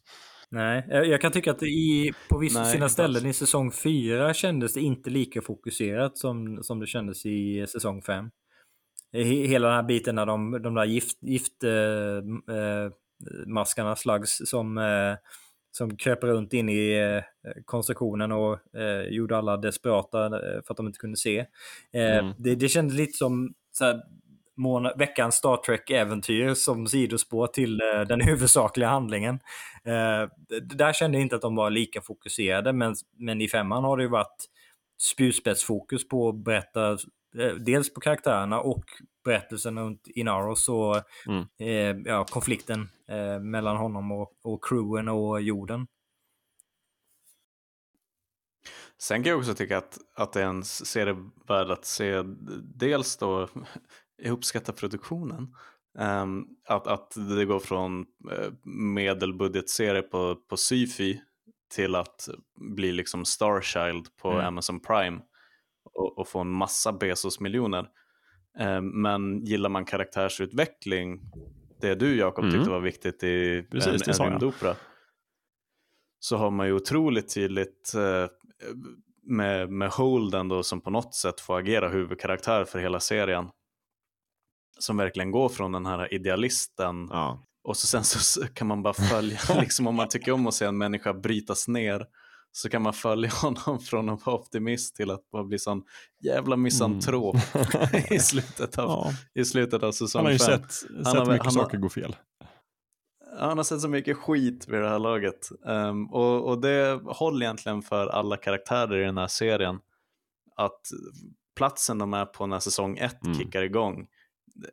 Nej, 0.51 0.87
jag 0.91 1.21
kan 1.21 1.33
tycka 1.33 1.51
att 1.51 1.63
i, 1.63 2.13
på 2.29 2.39
vissa 2.39 2.63
Nej, 2.63 2.73
sina 2.73 2.89
ställen 2.89 3.27
i 3.27 3.33
säsong 3.33 3.73
4 3.73 4.35
kändes 4.35 4.75
det 4.75 4.81
inte 4.81 5.11
lika 5.11 5.43
fokuserat 5.43 6.19
som, 6.19 6.63
som 6.63 6.81
det 6.81 6.87
kändes 6.87 7.27
i 7.27 7.67
säsong 7.69 8.03
5. 8.03 8.31
He- 9.13 9.47
Hela 9.47 9.69
den 9.69 9.77
här 9.77 9.83
biten 9.83 10.15
när 10.15 10.27
de, 10.27 10.63
de 10.63 10.75
där 10.75 10.85
gift, 10.85 11.23
gift 11.23 11.65
eh, 11.65 11.73
eh, 12.57 12.93
maskarna, 13.47 13.97
slugs, 13.97 14.37
som, 14.45 14.79
eh, 14.79 15.15
som 15.71 15.97
kröp 15.97 16.25
runt 16.25 16.53
in 16.53 16.69
i 16.69 16.93
eh, 16.99 17.23
konstruktionen 17.65 18.33
och 18.33 18.77
eh, 18.77 19.03
gjorde 19.09 19.37
alla 19.37 19.57
desperata 19.57 20.25
eh, 20.27 20.63
för 20.67 20.73
att 20.73 20.77
de 20.77 20.87
inte 20.87 20.99
kunde 20.99 21.17
se. 21.17 21.39
Eh, 21.93 22.19
Mm. 22.19 22.35
det, 22.39 22.55
det 22.55 22.69
kändes 22.69 22.97
lite 22.97 23.13
som 23.13 23.55
så 23.73 23.85
här, 23.85 24.03
måna, 24.59 24.93
veckans 24.97 25.35
Star 25.35 25.57
Trek-äventyr 25.57 26.55
som 26.55 26.87
sidospår 26.87 27.47
till 27.47 27.81
eh, 27.81 28.01
den 28.01 28.21
huvudsakliga 28.29 28.89
handlingen. 28.89 29.35
Eh, 29.85 30.29
där 30.63 30.93
kände 30.93 31.19
jag 31.19 31.23
inte 31.23 31.37
att 31.37 31.43
de 31.43 31.57
var 31.57 31.71
lika 31.71 32.01
fokuserade, 32.01 32.73
men, 32.73 32.95
men 33.17 33.41
i 33.41 33.49
femman 33.49 33.85
har 33.85 33.97
det 33.97 34.03
ju 34.03 34.09
varit 34.09 34.45
spjutspetsfokus 35.03 36.09
på 36.09 36.29
att 36.29 36.35
berätta 36.45 36.91
eh, 37.39 37.55
dels 37.59 37.95
på 37.95 38.01
karaktärerna 38.01 38.61
och 38.61 38.85
berättelsen 39.25 39.79
runt 39.79 40.09
Inaros 40.09 40.69
och 40.69 40.97
Mm. 41.27 41.47
eh, 41.59 42.13
ja, 42.13 42.25
konflikten 42.25 42.89
eh, 43.09 43.41
mellan 43.41 43.77
honom 43.77 44.13
och, 44.13 44.33
och 44.43 44.65
crewen 44.65 45.09
och 45.09 45.43
jorden. 45.43 45.87
Sen 49.01 49.23
kan 49.23 49.31
jag 49.31 49.39
också 49.39 49.55
tycka 49.55 49.79
att, 49.79 49.99
att 50.15 50.33
det 50.33 50.43
är 50.43 50.47
en 50.47 50.65
serie 50.65 51.17
värd 51.49 51.71
att 51.71 51.85
se 51.85 52.23
dels 52.75 53.17
då 53.17 53.49
jag 54.19 54.33
uppskattar 54.33 54.73
produktionen. 54.73 55.57
Ehm, 55.99 56.45
att, 56.65 56.87
att 56.87 57.15
det 57.37 57.45
går 57.45 57.61
från 57.61 58.01
uh, 58.01 58.53
medelbudgetserie 58.65 60.03
på, 60.03 60.37
på 60.49 60.57
Syfy 60.57 61.19
till 61.75 61.95
att 61.95 62.29
bli 62.75 62.93
liksom 62.93 63.25
Starchild 63.25 64.17
på 64.17 64.31
Mm. 64.31 64.47
Amazon 64.47 64.81
Prime 64.81 65.21
och, 65.95 66.19
och 66.19 66.29
få 66.29 66.39
en 66.39 66.51
massa 66.51 66.93
Bezos-miljoner. 66.93 67.89
Ehm, 68.59 69.03
men 69.03 69.45
gillar 69.45 69.69
man 69.69 69.85
karaktärsutveckling, 69.85 71.21
det 71.81 71.95
du 71.95 72.17
Jakob 72.17 72.45
Mm. 72.45 72.57
tyckte 72.57 72.71
var 72.71 72.81
viktigt 72.81 73.23
i 73.25 73.67
Precis, 73.71 74.09
en, 74.21 74.27
en 74.27 74.31
rymdopera, 74.31 74.77
så 76.21 76.37
har 76.37 76.51
man 76.51 76.67
ju 76.67 76.73
otroligt 76.73 77.35
tydligt 77.35 77.95
eh, 77.95 78.31
med, 79.23 79.71
med 79.71 79.91
Holden 79.91 80.49
då 80.49 80.63
som 80.63 80.81
på 80.81 80.91
något 80.91 81.15
sätt 81.15 81.41
får 81.41 81.59
agera 81.59 81.89
huvudkaraktär 81.89 82.65
för 82.65 82.79
hela 82.79 83.01
serien. 83.01 83.49
Som 84.79 84.97
verkligen 84.97 85.31
går 85.31 85.49
från 85.49 85.73
den 85.73 85.87
här 85.87 86.15
idealisten 86.15 87.09
Ja. 87.11 87.45
och 87.65 87.77
så 87.77 87.87
sen 87.87 88.05
så 88.05 88.47
kan 88.49 88.67
man 88.67 88.83
bara 88.83 88.95
följa, 88.95 89.39
liksom 89.61 89.87
om 89.87 89.95
man 89.95 90.09
tycker 90.09 90.33
om 90.33 90.47
att 90.47 90.55
se 90.55 90.65
en 90.65 90.79
människa 90.79 91.15
brytas 91.15 91.69
ner 91.69 92.07
så 92.53 92.69
kan 92.69 92.83
man 92.83 92.93
följa 92.93 93.31
honom 93.43 93.79
från 93.81 94.09
att 94.09 94.27
vara 94.27 94.37
optimist 94.37 94.97
till 94.97 95.11
att 95.11 95.31
bara 95.31 95.45
bli 95.45 95.59
sån 95.59 95.83
jävla 96.25 96.57
misantrop 96.57 97.37
i, 98.11 98.19
slutet 98.19 98.79
av, 98.79 98.89
ja. 98.91 99.11
i 99.41 99.45
slutet 99.45 99.83
av 99.83 99.93
säsong 99.93 100.19
Han 100.19 100.27
har 100.27 100.33
ju 100.33 100.39
fem. 100.39 100.61
sett, 100.61 100.73
sett 100.73 101.07
har 101.07 101.15
väl- 101.15 101.27
mycket 101.33 101.47
han 101.47 101.57
har- 101.57 101.63
saker 101.63 101.79
gå 101.79 101.89
fel. 101.89 102.17
Han 103.39 103.57
har 103.57 103.65
sett 103.65 103.81
så 103.81 103.89
mycket 103.89 104.17
skit 104.17 104.69
vid 104.69 104.81
det 104.81 104.89
här 104.89 104.99
laget. 104.99 105.49
Ehm, 105.67 106.07
och, 106.07 106.49
och 106.49 106.61
det 106.61 107.01
håller 107.07 107.47
egentligen 107.47 107.83
för 107.83 108.07
alla 108.07 108.37
karaktärer 108.37 108.99
i 109.03 109.05
den 109.05 109.19
här 109.19 109.27
serien. 109.27 109.79
Att 110.57 110.81
platsen 111.57 111.99
de 111.99 112.15
är 112.15 112.25
på 112.27 112.47
när 112.47 112.59
säsong 112.59 112.99
1 112.99 113.25
Mm. 113.25 113.39
kickar 113.39 113.63
igång 113.63 114.07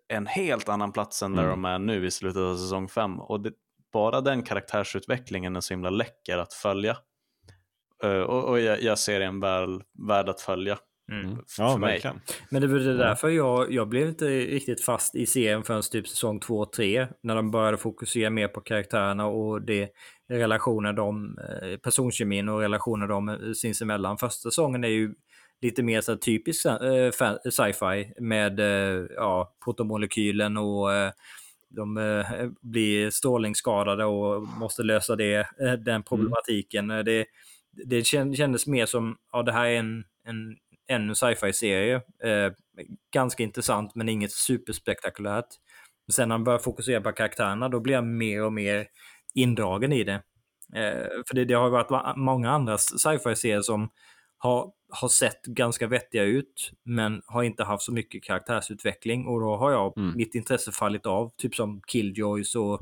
en 0.08 0.28
helt 0.28 0.70
annan 0.70 0.92
plats 0.92 1.24
än 1.24 1.36
där 1.36 1.44
Mm. 1.44 1.62
de 1.62 1.66
är 1.66 1.80
nu 1.80 2.06
i 2.06 2.12
slutet 2.12 2.42
av 2.42 2.56
säsong 2.58 2.88
5. 2.88 3.20
Och 3.20 3.42
det, 3.42 3.52
bara 3.94 4.22
den 4.22 4.44
karaktärsutvecklingen 4.44 5.56
är 5.56 5.62
så 5.62 5.74
himla 5.74 5.90
läcker 5.90 6.38
att 6.38 6.54
följa. 6.54 6.98
Eh, 8.04 8.20
och 8.20 8.50
och 8.50 8.60
jag, 8.60 8.82
jag 8.82 9.00
ser 9.00 9.22
en 9.22 9.40
väl 9.40 9.84
värd 10.08 10.30
att 10.30 10.42
följa. 10.42 10.78
Mm. 11.12 11.38
Ja, 11.58 11.72
för 11.72 11.78
mig. 11.78 11.92
verkligen. 11.94 12.22
Men 12.50 12.62
det 12.62 12.68
var 12.68 12.80
det 12.80 12.98
därför 12.98 13.30
jag, 13.30 13.72
jag 13.72 13.90
blev 13.90 14.08
inte 14.08 14.26
riktigt 14.28 14.82
fast 14.82 15.16
i 15.16 15.26
serien 15.26 15.64
förrän 15.64 15.82
typ 15.92 16.08
säsong 16.08 16.40
2 16.40 16.60
och 16.60 16.72
3. 16.74 17.08
När 17.24 17.36
de 17.36 17.52
började 17.52 17.78
fokusera 17.78 18.30
mer 18.30 18.48
på 18.48 18.62
karaktärerna 18.62 19.26
och 19.26 19.62
det 19.62 19.90
relationer 20.30 20.94
de, 20.94 21.38
eh, 21.38 21.78
personkemin 21.78 22.50
och 22.50 22.60
relationer 22.60 23.08
de 23.08 23.30
eh, 23.30 23.36
sinsemellan. 23.56 24.18
Första 24.18 24.50
säsongen 24.50 24.84
är 24.84 24.88
ju 24.88 25.14
lite 25.62 25.84
mer 25.84 26.02
så 26.02 26.16
typisk 26.18 26.66
eh, 26.66 27.12
sci-fi 27.52 28.14
med 28.20 28.60
eh, 28.60 29.06
ja, 29.16 29.56
protomolekylen 29.64 30.58
och 30.58 30.94
eh, 30.94 31.12
de 31.70 32.24
blir 32.62 33.10
strålningsskadade 33.10 34.06
och 34.06 34.44
måste 34.44 34.84
lösa 34.84 35.16
det, 35.16 35.48
den 35.86 36.04
problematiken. 36.04 36.92
Eh, 36.92 37.00
Det, 37.04 37.26
det 37.86 38.02
kän- 38.02 38.36
kändes 38.36 38.68
mer 38.68 38.86
som, 38.86 39.18
ja 39.32 39.44
det 39.44 39.52
här 39.52 39.66
är 39.66 39.76
en, 39.80 40.04
en 40.28 40.58
ännu 40.88 41.16
sci-fi-serie. 41.16 42.02
Ganska 43.14 43.44
intressant 43.44 43.96
men 43.96 44.10
inget 44.10 44.32
superspektakulärt. 44.32 45.46
Sen 46.12 46.30
när 46.30 46.38
man 46.38 46.44
börjar 46.44 46.60
fokusera 46.60 47.02
på 47.02 47.12
karaktärerna 47.12 47.70
då 47.70 47.80
blir 47.80 47.94
jag 47.94 48.04
mer 48.04 48.44
och 48.44 48.54
mer 48.54 48.88
indragen 49.34 49.92
i 49.94 50.04
det. 50.04 50.22
För 51.28 51.36
det, 51.36 51.46
det 51.46 51.54
har 51.54 51.70
varit 51.70 51.92
va- 51.92 52.14
många 52.18 52.52
andra 52.52 52.78
sci-fi-serier 52.78 53.62
som 53.62 53.90
har, 54.38 54.72
har 54.90 55.08
sett 55.08 55.46
ganska 55.46 55.88
vettiga 55.88 56.24
ut 56.24 56.72
men 56.84 57.22
har 57.26 57.44
inte 57.44 57.64
haft 57.64 57.84
så 57.84 57.92
mycket 57.94 58.24
karaktärsutveckling 58.24 59.28
och 59.28 59.40
då 59.40 59.56
har 59.56 59.72
jag 59.72 59.98
Mm. 59.98 60.18
mitt 60.18 60.36
intresse 60.36 60.72
fallit 60.72 61.06
av. 61.06 61.32
Typ 61.38 61.56
som 61.56 61.82
Killjoys 61.88 62.56
och 62.56 62.82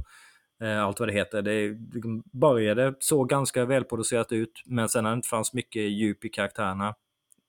eh, 0.63 0.83
allt 0.83 0.99
vad 0.99 1.09
det 1.09 1.13
heter. 1.13 1.41
Det 1.41 1.69
liksom 1.93 2.23
började 2.33 2.93
så 2.99 3.23
ganska 3.23 3.65
välproducerat 3.65 4.31
ut 4.31 4.61
men 4.65 4.89
sen 4.89 5.03
när 5.03 5.11
det 5.11 5.15
inte 5.15 5.27
fanns 5.29 5.53
mycket 5.53 5.81
djup 5.81 6.25
i 6.25 6.29
karaktärerna 6.29 6.95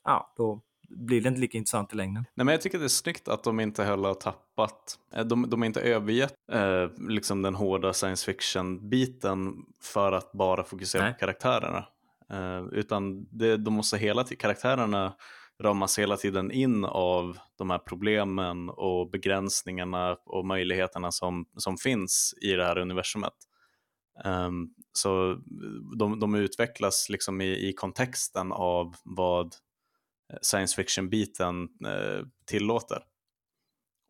ja, 0.04 0.32
då 0.36 0.60
blir 0.88 1.20
det 1.20 1.28
inte 1.28 1.40
lika 1.40 1.58
intressant 1.58 1.92
i 1.92 1.96
längden. 1.96 2.24
Nej, 2.34 2.44
men 2.44 2.52
jag 2.52 2.60
tycker 2.62 2.78
det 2.78 2.84
är 2.84 2.88
snyggt 2.88 3.28
att 3.28 3.44
de 3.44 3.60
inte 3.60 3.84
heller 3.84 4.08
har 4.08 4.14
tappat, 4.14 4.98
eh, 5.14 5.24
de, 5.24 5.50
de 5.50 5.60
har 5.62 5.66
inte 5.66 5.80
övergett 5.80 6.34
eh, 6.52 6.88
liksom 7.08 7.42
den 7.42 7.54
hårda 7.54 7.92
science 7.92 8.24
fiction-biten 8.32 9.54
för 9.82 10.12
att 10.12 10.32
bara 10.32 10.64
fokusera 10.64 11.02
Nej. 11.02 11.12
på 11.12 11.18
karaktärerna. 11.18 11.84
Eh, 12.32 12.64
utan 12.72 13.24
det, 13.30 13.56
de 13.56 13.74
måste 13.74 13.98
hela 13.98 14.24
tiden, 14.24 14.38
karaktärerna 14.38 15.14
ramas 15.62 15.98
hela 15.98 16.16
tiden 16.16 16.50
in 16.50 16.84
av 16.84 17.38
de 17.58 17.70
här 17.70 17.78
problemen 17.78 18.70
och 18.70 19.10
begränsningarna 19.10 20.16
och 20.26 20.46
möjligheterna 20.46 21.12
som, 21.12 21.46
som 21.56 21.76
finns 21.76 22.34
i 22.40 22.52
det 22.52 22.64
här 22.64 22.78
universumet. 22.78 23.32
Um, 24.24 24.74
så 24.92 25.38
de, 25.98 26.20
de 26.20 26.34
utvecklas 26.34 27.08
liksom 27.08 27.40
i, 27.40 27.68
i 27.68 27.72
kontexten 27.72 28.52
av 28.52 28.94
vad 29.04 29.46
eh, 30.32 30.38
science 30.42 30.76
fiction-biten 30.76 31.68
eh, 31.86 32.26
tillåter. 32.46 32.98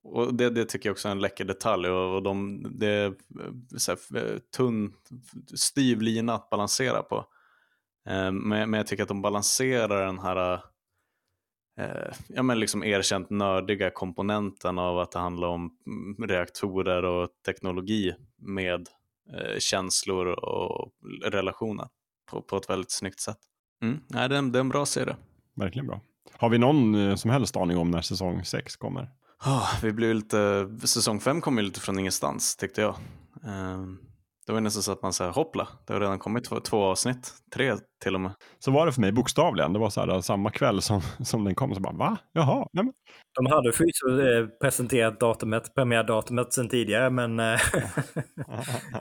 Och 0.04 0.34
det, 0.34 0.50
det 0.50 0.64
tycker 0.64 0.88
jag 0.88 0.94
också 0.94 1.08
är 1.08 1.12
en 1.12 1.20
läcker 1.20 1.44
detalj 1.44 1.88
och, 1.88 2.14
och 2.14 2.22
de, 2.22 2.66
det 2.78 2.86
är 2.86 3.14
så 3.76 3.90
här, 3.90 4.38
tunn, 4.38 4.94
styv 5.54 6.02
lina 6.02 6.34
att 6.34 6.50
balansera 6.50 7.02
på. 7.02 7.26
Eh, 8.06 8.32
men, 8.32 8.70
men 8.70 8.74
jag 8.74 8.86
tycker 8.86 9.02
att 9.02 9.08
de 9.08 9.22
balanserar 9.22 10.06
den 10.06 10.18
här 10.18 10.60
eh, 11.80 12.12
ja, 12.28 12.42
men 12.42 12.60
liksom 12.60 12.84
erkänt 12.84 13.30
nördiga 13.30 13.90
komponenten 13.90 14.78
av 14.78 14.98
att 14.98 15.12
det 15.12 15.18
handlar 15.18 15.48
om 15.48 15.70
mm, 15.86 16.28
reaktorer 16.28 17.02
och 17.02 17.28
teknologi 17.46 18.14
med 18.38 18.88
eh, 19.34 19.58
känslor 19.58 20.26
och 20.26 20.92
relationer 21.24 21.88
på, 22.30 22.42
på 22.42 22.56
ett 22.56 22.70
väldigt 22.70 22.92
snyggt 22.92 23.20
sätt. 23.20 23.38
Mm. 23.82 24.00
Nej, 24.08 24.28
det, 24.28 24.34
är 24.34 24.38
en, 24.38 24.52
det 24.52 24.58
är 24.58 24.60
en 24.60 24.68
bra 24.68 24.86
serie. 24.86 25.16
Verkligen 25.56 25.86
bra. 25.86 26.00
Har 26.32 26.48
vi 26.48 26.58
någon 26.58 27.18
som 27.18 27.30
helst 27.30 27.56
aning 27.56 27.76
om 27.78 27.90
när 27.90 28.00
säsong 28.00 28.44
6 28.44 28.76
kommer? 28.76 29.10
Ah, 29.38 29.68
vi 29.82 29.92
blev 29.92 30.14
lite, 30.14 30.70
säsong 30.84 31.20
fem 31.20 31.40
kom 31.40 31.58
ju 31.58 31.64
lite 31.64 31.80
från 31.80 31.98
ingenstans 31.98 32.56
tyckte 32.56 32.80
jag. 32.80 32.96
Ehm, 33.44 33.98
det 34.46 34.52
var 34.52 34.60
nästan 34.60 34.82
så 34.82 34.92
att 34.92 35.02
man 35.02 35.12
sa 35.12 35.30
hoppla, 35.30 35.68
det 35.86 35.92
har 35.92 36.00
redan 36.00 36.18
kommit 36.18 36.44
två, 36.44 36.60
två 36.60 36.84
avsnitt, 36.84 37.32
tre 37.54 37.76
till 38.02 38.14
och 38.14 38.20
med. 38.20 38.32
Så 38.58 38.70
var 38.70 38.86
det 38.86 38.92
för 38.92 39.00
mig 39.00 39.12
bokstavligen. 39.12 39.72
Det 39.72 39.78
var 39.78 39.90
så 39.90 40.00
här 40.00 40.20
samma 40.20 40.50
kväll 40.50 40.82
som, 40.82 41.00
som 41.24 41.44
den 41.44 41.54
kom. 41.54 41.74
Så 41.74 41.80
bara, 41.80 41.92
va? 41.92 42.18
Jaha? 42.32 42.68
Nej, 42.72 42.84
men. 42.84 42.94
De 43.34 43.46
hade 43.46 43.72
förvisso 43.72 44.28
eh, 44.28 44.46
presenterat 44.60 45.20
datumet, 45.20 45.74
premiärdatumet 45.74 46.52
sen 46.52 46.68
tidigare, 46.68 47.10
men, 47.10 47.40
eh, 47.40 47.60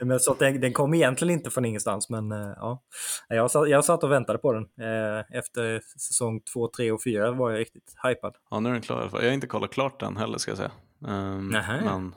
men 0.02 0.20
så 0.20 0.32
att 0.32 0.38
den, 0.38 0.60
den 0.60 0.72
kom 0.72 0.94
egentligen 0.94 1.34
inte 1.34 1.50
från 1.50 1.64
ingenstans. 1.64 2.10
Men 2.10 2.32
eh, 2.32 2.52
ja, 2.56 2.82
jag 3.28 3.50
satt, 3.50 3.68
jag 3.68 3.84
satt 3.84 4.04
och 4.04 4.12
väntade 4.12 4.38
på 4.38 4.52
den. 4.52 4.62
Eh, 4.62 5.38
Efter 5.38 5.80
säsong 5.98 6.40
två, 6.54 6.68
tre 6.68 6.92
och 6.92 7.02
fyra 7.04 7.32
var 7.32 7.50
jag 7.50 7.60
riktigt 7.60 7.94
hypad. 8.02 8.34
Ja, 8.50 8.60
nu 8.60 8.68
är 8.68 8.72
den 8.72 8.82
klar 8.82 8.96
i 8.96 9.00
alla 9.00 9.10
fall. 9.10 9.22
Jag 9.22 9.28
har 9.28 9.34
inte 9.34 9.46
kollat 9.46 9.70
klart 9.70 10.00
den 10.00 10.16
heller 10.16 10.38
ska 10.38 10.50
jag 10.50 10.58
säga. 10.58 10.72
Men 10.98 12.14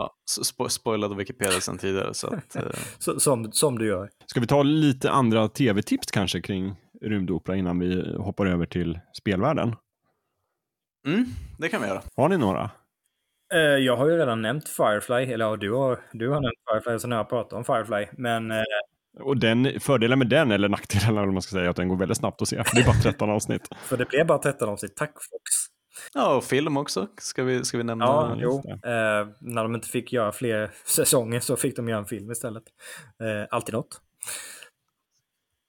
ja, 0.00 0.42
spo 0.42 0.68
spoilade 0.68 1.14
Wikipedia 1.14 1.60
sen 1.60 1.78
tidigare. 1.78 2.14
Så 2.14 2.26
att, 2.26 2.56
eh, 2.56 2.62
som, 3.18 3.52
som 3.52 3.78
du 3.78 3.86
gör. 3.86 4.10
Ska 4.26 4.40
vi 4.40 4.46
ta 4.46 4.62
lite 4.62 5.10
andra 5.10 5.48
tv-tips 5.48 6.10
kanske 6.10 6.40
kring 6.40 6.74
rymdopera 7.02 7.56
innan 7.56 7.78
vi 7.78 8.16
hoppar 8.18 8.46
över 8.46 8.66
till 8.66 8.98
spelvärlden? 9.18 9.76
mm, 11.06 11.24
det 11.58 11.68
kan 11.68 11.82
vi 11.82 11.88
göra. 11.88 12.02
Har 12.16 12.28
ni 12.28 12.36
några? 12.36 12.70
Eh, 13.54 13.60
Jag 13.60 13.96
har 13.96 14.06
ju 14.06 14.16
redan 14.16 14.42
nämnt 14.42 14.68
Firefly, 14.68 15.32
eller 15.32 15.44
ja, 15.44 15.56
du 15.56 15.72
har, 15.72 16.00
du 16.12 16.28
har 16.28 16.40
nämnt 16.40 16.58
Firefly, 16.70 16.98
så 16.98 17.08
nu 17.08 17.14
har 17.14 17.20
jag 17.20 17.28
pratat 17.28 17.52
om 17.52 17.64
Firefly. 17.64 18.06
Men 18.12 18.50
eh, 18.50 18.62
Och 19.20 19.36
den, 19.36 19.80
fördelen 19.80 20.18
med 20.18 20.28
den, 20.28 20.50
eller 20.50 20.68
nackdelen 20.68 21.08
eller 21.08 21.24
vad 21.24 21.32
man 21.32 21.42
ska 21.42 21.50
säga, 21.50 21.64
är 21.64 21.68
att 21.68 21.76
den 21.76 21.88
går 21.88 21.96
väldigt 21.96 22.18
snabbt 22.18 22.42
att 22.42 22.48
se. 22.48 22.56
Det 22.74 22.80
är 22.80 22.86
bara 22.86 22.96
13 23.02 23.30
avsnitt. 23.30 23.68
för 23.84 23.96
det 23.96 24.08
blev 24.08 24.26
bara 24.26 24.38
13 24.38 24.68
avsnitt, 24.68 24.96
tack 24.96 25.12
Fox. 25.12 25.50
Ja, 26.14 26.36
och 26.36 26.44
film 26.44 26.76
också. 26.76 27.06
Ska 27.18 27.42
vi, 27.42 27.64
ska 27.64 27.78
vi 27.78 27.84
nämna? 27.84 28.04
Ja, 28.04 28.36
jo. 28.38 28.62
Eh, 28.66 29.28
när 29.38 29.62
de 29.62 29.74
inte 29.74 29.88
fick 29.88 30.12
göra 30.12 30.32
fler 30.32 30.70
säsonger 30.84 31.40
så 31.40 31.56
fick 31.56 31.76
de 31.76 31.88
göra 31.88 31.98
en 31.98 32.06
film 32.06 32.30
istället. 32.30 32.64
Eh, 33.20 33.46
alltid 33.50 33.74
något. 33.74 34.00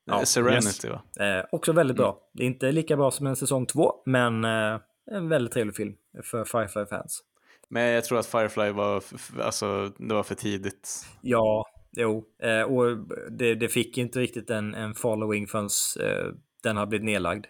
Ja, 0.06 0.26
Serenity 0.26 0.90
va? 0.90 1.02
Eh, 1.26 1.45
också 1.52 1.72
väldigt 1.74 1.98
bra. 1.98 2.20
Det 2.34 2.44
är 2.44 2.48
inte 2.48 2.72
lika 2.72 2.98
bra 2.98 3.12
som 3.12 3.28
en 3.28 3.36
säsong 3.36 3.66
två, 3.66 3.94
men 4.06 4.45
eh, 4.45 4.80
en 5.12 5.30
väldigt 5.30 5.53
trevlig 5.53 5.76
film 5.76 5.95
för 6.24 6.45
Firefly-fans. 6.45 7.24
Men 7.70 7.84
jag 7.84 8.06
tror 8.06 8.20
att 8.20 8.26
Firefly 8.26 8.72
var, 8.72 9.03
alltså, 9.41 9.91
det 9.98 10.14
var 10.14 10.24
för 10.24 10.36
tidigt. 10.36 11.06
Ja, 11.22 11.66
jo. 11.91 12.26
Eh, 12.44 12.62
och 12.62 12.98
det, 13.32 13.56
det 13.56 13.70
fick 13.70 13.98
inte 13.98 14.20
riktigt 14.20 14.49
en, 14.49 14.74
en 14.74 14.94
following 14.94 15.48
förrän 15.48 15.70
eh, 15.99 16.34
den 16.64 16.78
har 16.78 16.86
blivit 16.86 17.06
nedlagd. 17.06 17.45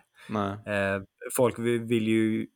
Eh, 0.67 1.01
folk 1.35 1.59
vill, 1.59 1.81
vill 1.81 2.07
ju, 2.07 2.41
eh, 2.41 2.47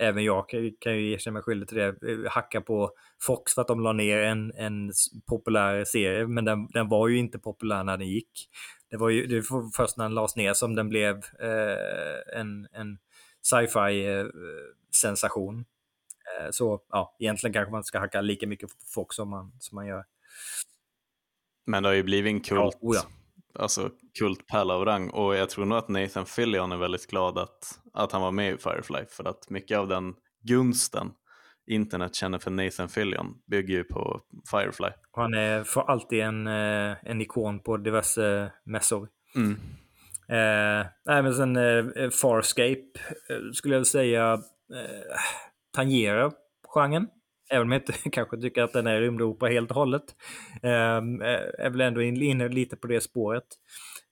även 0.00 0.24
jag 0.24 0.48
kan, 0.48 0.60
ju- 0.60 1.12
erkänna 1.12 1.32
mig 1.32 1.42
skyldig 1.42 1.68
till 1.68 1.78
det, 1.78 1.86
eh, 1.86 2.30
hacka 2.30 2.60
på 2.60 2.90
Fox 3.22 3.54
för 3.54 3.62
att 3.62 3.68
de 3.68 3.80
la 3.80 3.92
ner 3.92 4.18
en, 4.18 4.52
en 4.56 4.92
populär 5.26 5.84
serie, 5.84 6.26
men 6.26 6.44
den, 6.44 6.66
den 6.66 6.88
var 6.88 7.08
ju 7.08 7.18
inte 7.18 7.38
populär 7.38 7.84
när 7.84 7.96
den 7.96 8.08
gick. 8.08 8.48
Det 8.90 8.96
var 8.96 9.08
ju 9.08 9.26
det 9.26 9.50
var 9.50 9.70
först 9.76 9.96
när 9.96 10.04
den 10.04 10.14
lades 10.14 10.36
ner 10.36 10.54
som 10.54 10.74
den 10.74 10.88
blev 10.88 11.16
eh, 11.40 12.40
en, 12.40 12.68
en 12.72 12.98
sci-fi 13.42 14.06
eh, 14.06 14.26
sensation. 15.00 15.64
Eh, 16.38 16.50
så 16.50 16.80
ja, 16.90 17.16
egentligen 17.18 17.54
kanske 17.54 17.72
man 17.72 17.84
ska 17.84 17.98
hacka 17.98 18.20
lika 18.20 18.46
mycket 18.46 18.68
på 18.68 18.76
Fox 18.94 19.16
som 19.16 19.28
man, 19.28 19.52
som 19.58 19.76
man 19.76 19.86
gör. 19.86 20.04
Men 21.66 21.82
det 21.82 21.88
har 21.88 21.94
ju 21.94 22.02
blivit 22.02 22.30
en 22.30 22.40
kult, 22.40 22.76
ja. 22.80 23.02
Alltså 23.58 23.90
kultpärla 24.18 24.74
av 24.74 24.84
rang. 24.84 25.10
Och 25.10 25.36
jag 25.36 25.50
tror 25.50 25.64
nog 25.64 25.78
att 25.78 25.88
Nathan 25.88 26.26
Fillion 26.26 26.72
är 26.72 26.76
väldigt 26.76 27.06
glad 27.06 27.38
att, 27.38 27.80
att 27.94 28.12
han 28.12 28.22
var 28.22 28.32
med 28.32 28.54
i 28.54 28.58
Firefly. 28.58 29.04
För 29.10 29.24
att 29.24 29.50
mycket 29.50 29.78
av 29.78 29.88
den 29.88 30.14
gunsten 30.48 31.12
internet 31.66 32.14
känner 32.14 32.38
för 32.38 32.50
Nathan 32.50 32.88
Fillion 32.88 33.34
bygger 33.50 33.74
ju 33.74 33.84
på 33.84 34.20
Firefly. 34.50 34.88
Han 35.12 35.34
är 35.34 35.64
för 35.64 35.80
alltid 35.80 36.20
en, 36.20 36.46
eh, 36.46 36.96
en 37.02 37.20
ikon 37.20 37.60
på 37.60 37.76
diverse 37.76 38.52
mässor. 38.64 39.08
Mm. 39.36 39.52
Eh, 40.28 40.86
nej, 41.06 41.22
men 41.22 41.34
sen 41.34 41.56
eh, 41.56 42.10
Farscape 42.10 42.98
eh, 43.30 43.50
skulle 43.52 43.74
jag 43.74 43.86
säga 43.86 44.32
eh, 44.74 45.16
tangerar 45.74 46.32
genren. 46.74 47.08
Även 47.50 47.62
om 47.62 47.72
jag 47.72 47.80
inte 47.80 47.92
kanske 48.10 48.36
tycker 48.36 48.62
att 48.62 48.72
den 48.72 48.86
är 48.86 49.00
rymdopera 49.00 49.50
helt 49.50 49.70
och 49.70 49.76
hållet. 49.76 50.04
Ehm, 50.62 51.22
eh, 51.22 51.40
är 51.58 51.70
väl 51.70 51.80
ändå 51.80 52.02
inne 52.02 52.48
lite 52.48 52.76
på 52.76 52.86
det 52.86 53.00
spåret. 53.00 53.46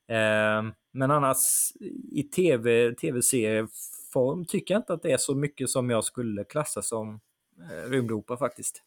Eh, 0.08 0.62
men 0.92 1.10
annars 1.10 1.72
i 2.12 2.22
tv, 2.22 2.94
tv-serieform 2.94 4.44
tycker 4.44 4.74
jag 4.74 4.80
inte 4.80 4.92
att 4.92 5.02
det 5.02 5.12
är 5.12 5.16
så 5.16 5.34
mycket 5.34 5.70
som 5.70 5.90
jag 5.90 6.04
skulle 6.04 6.44
klassa 6.44 6.82
som 6.82 7.20
eh, 7.60 7.90
rymdopera 7.90 8.36
faktiskt. 8.36 8.82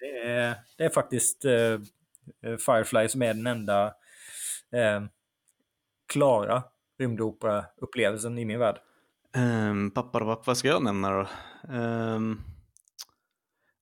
Det 0.00 0.30
är, 0.30 0.54
det 0.76 0.84
är 0.84 0.90
faktiskt 0.90 1.44
eh, 1.44 1.72
eh 2.42 2.56
Firefly 2.66 3.08
som 3.08 3.22
är 3.22 3.34
den 3.34 3.46
enda 3.46 3.86
eh, 4.72 5.02
klara 6.12 6.62
rymdopera-upplevelsen 6.98 8.38
i 8.38 8.44
min 8.44 8.58
värld. 8.58 8.78
Um, 9.36 9.90
pappa, 9.90 10.24
vad, 10.24 10.38
vad 10.44 10.56
ska 10.56 10.68
jag 10.68 10.82
nämna 10.82 11.10
då? 11.10 11.28
Um, 11.74 12.40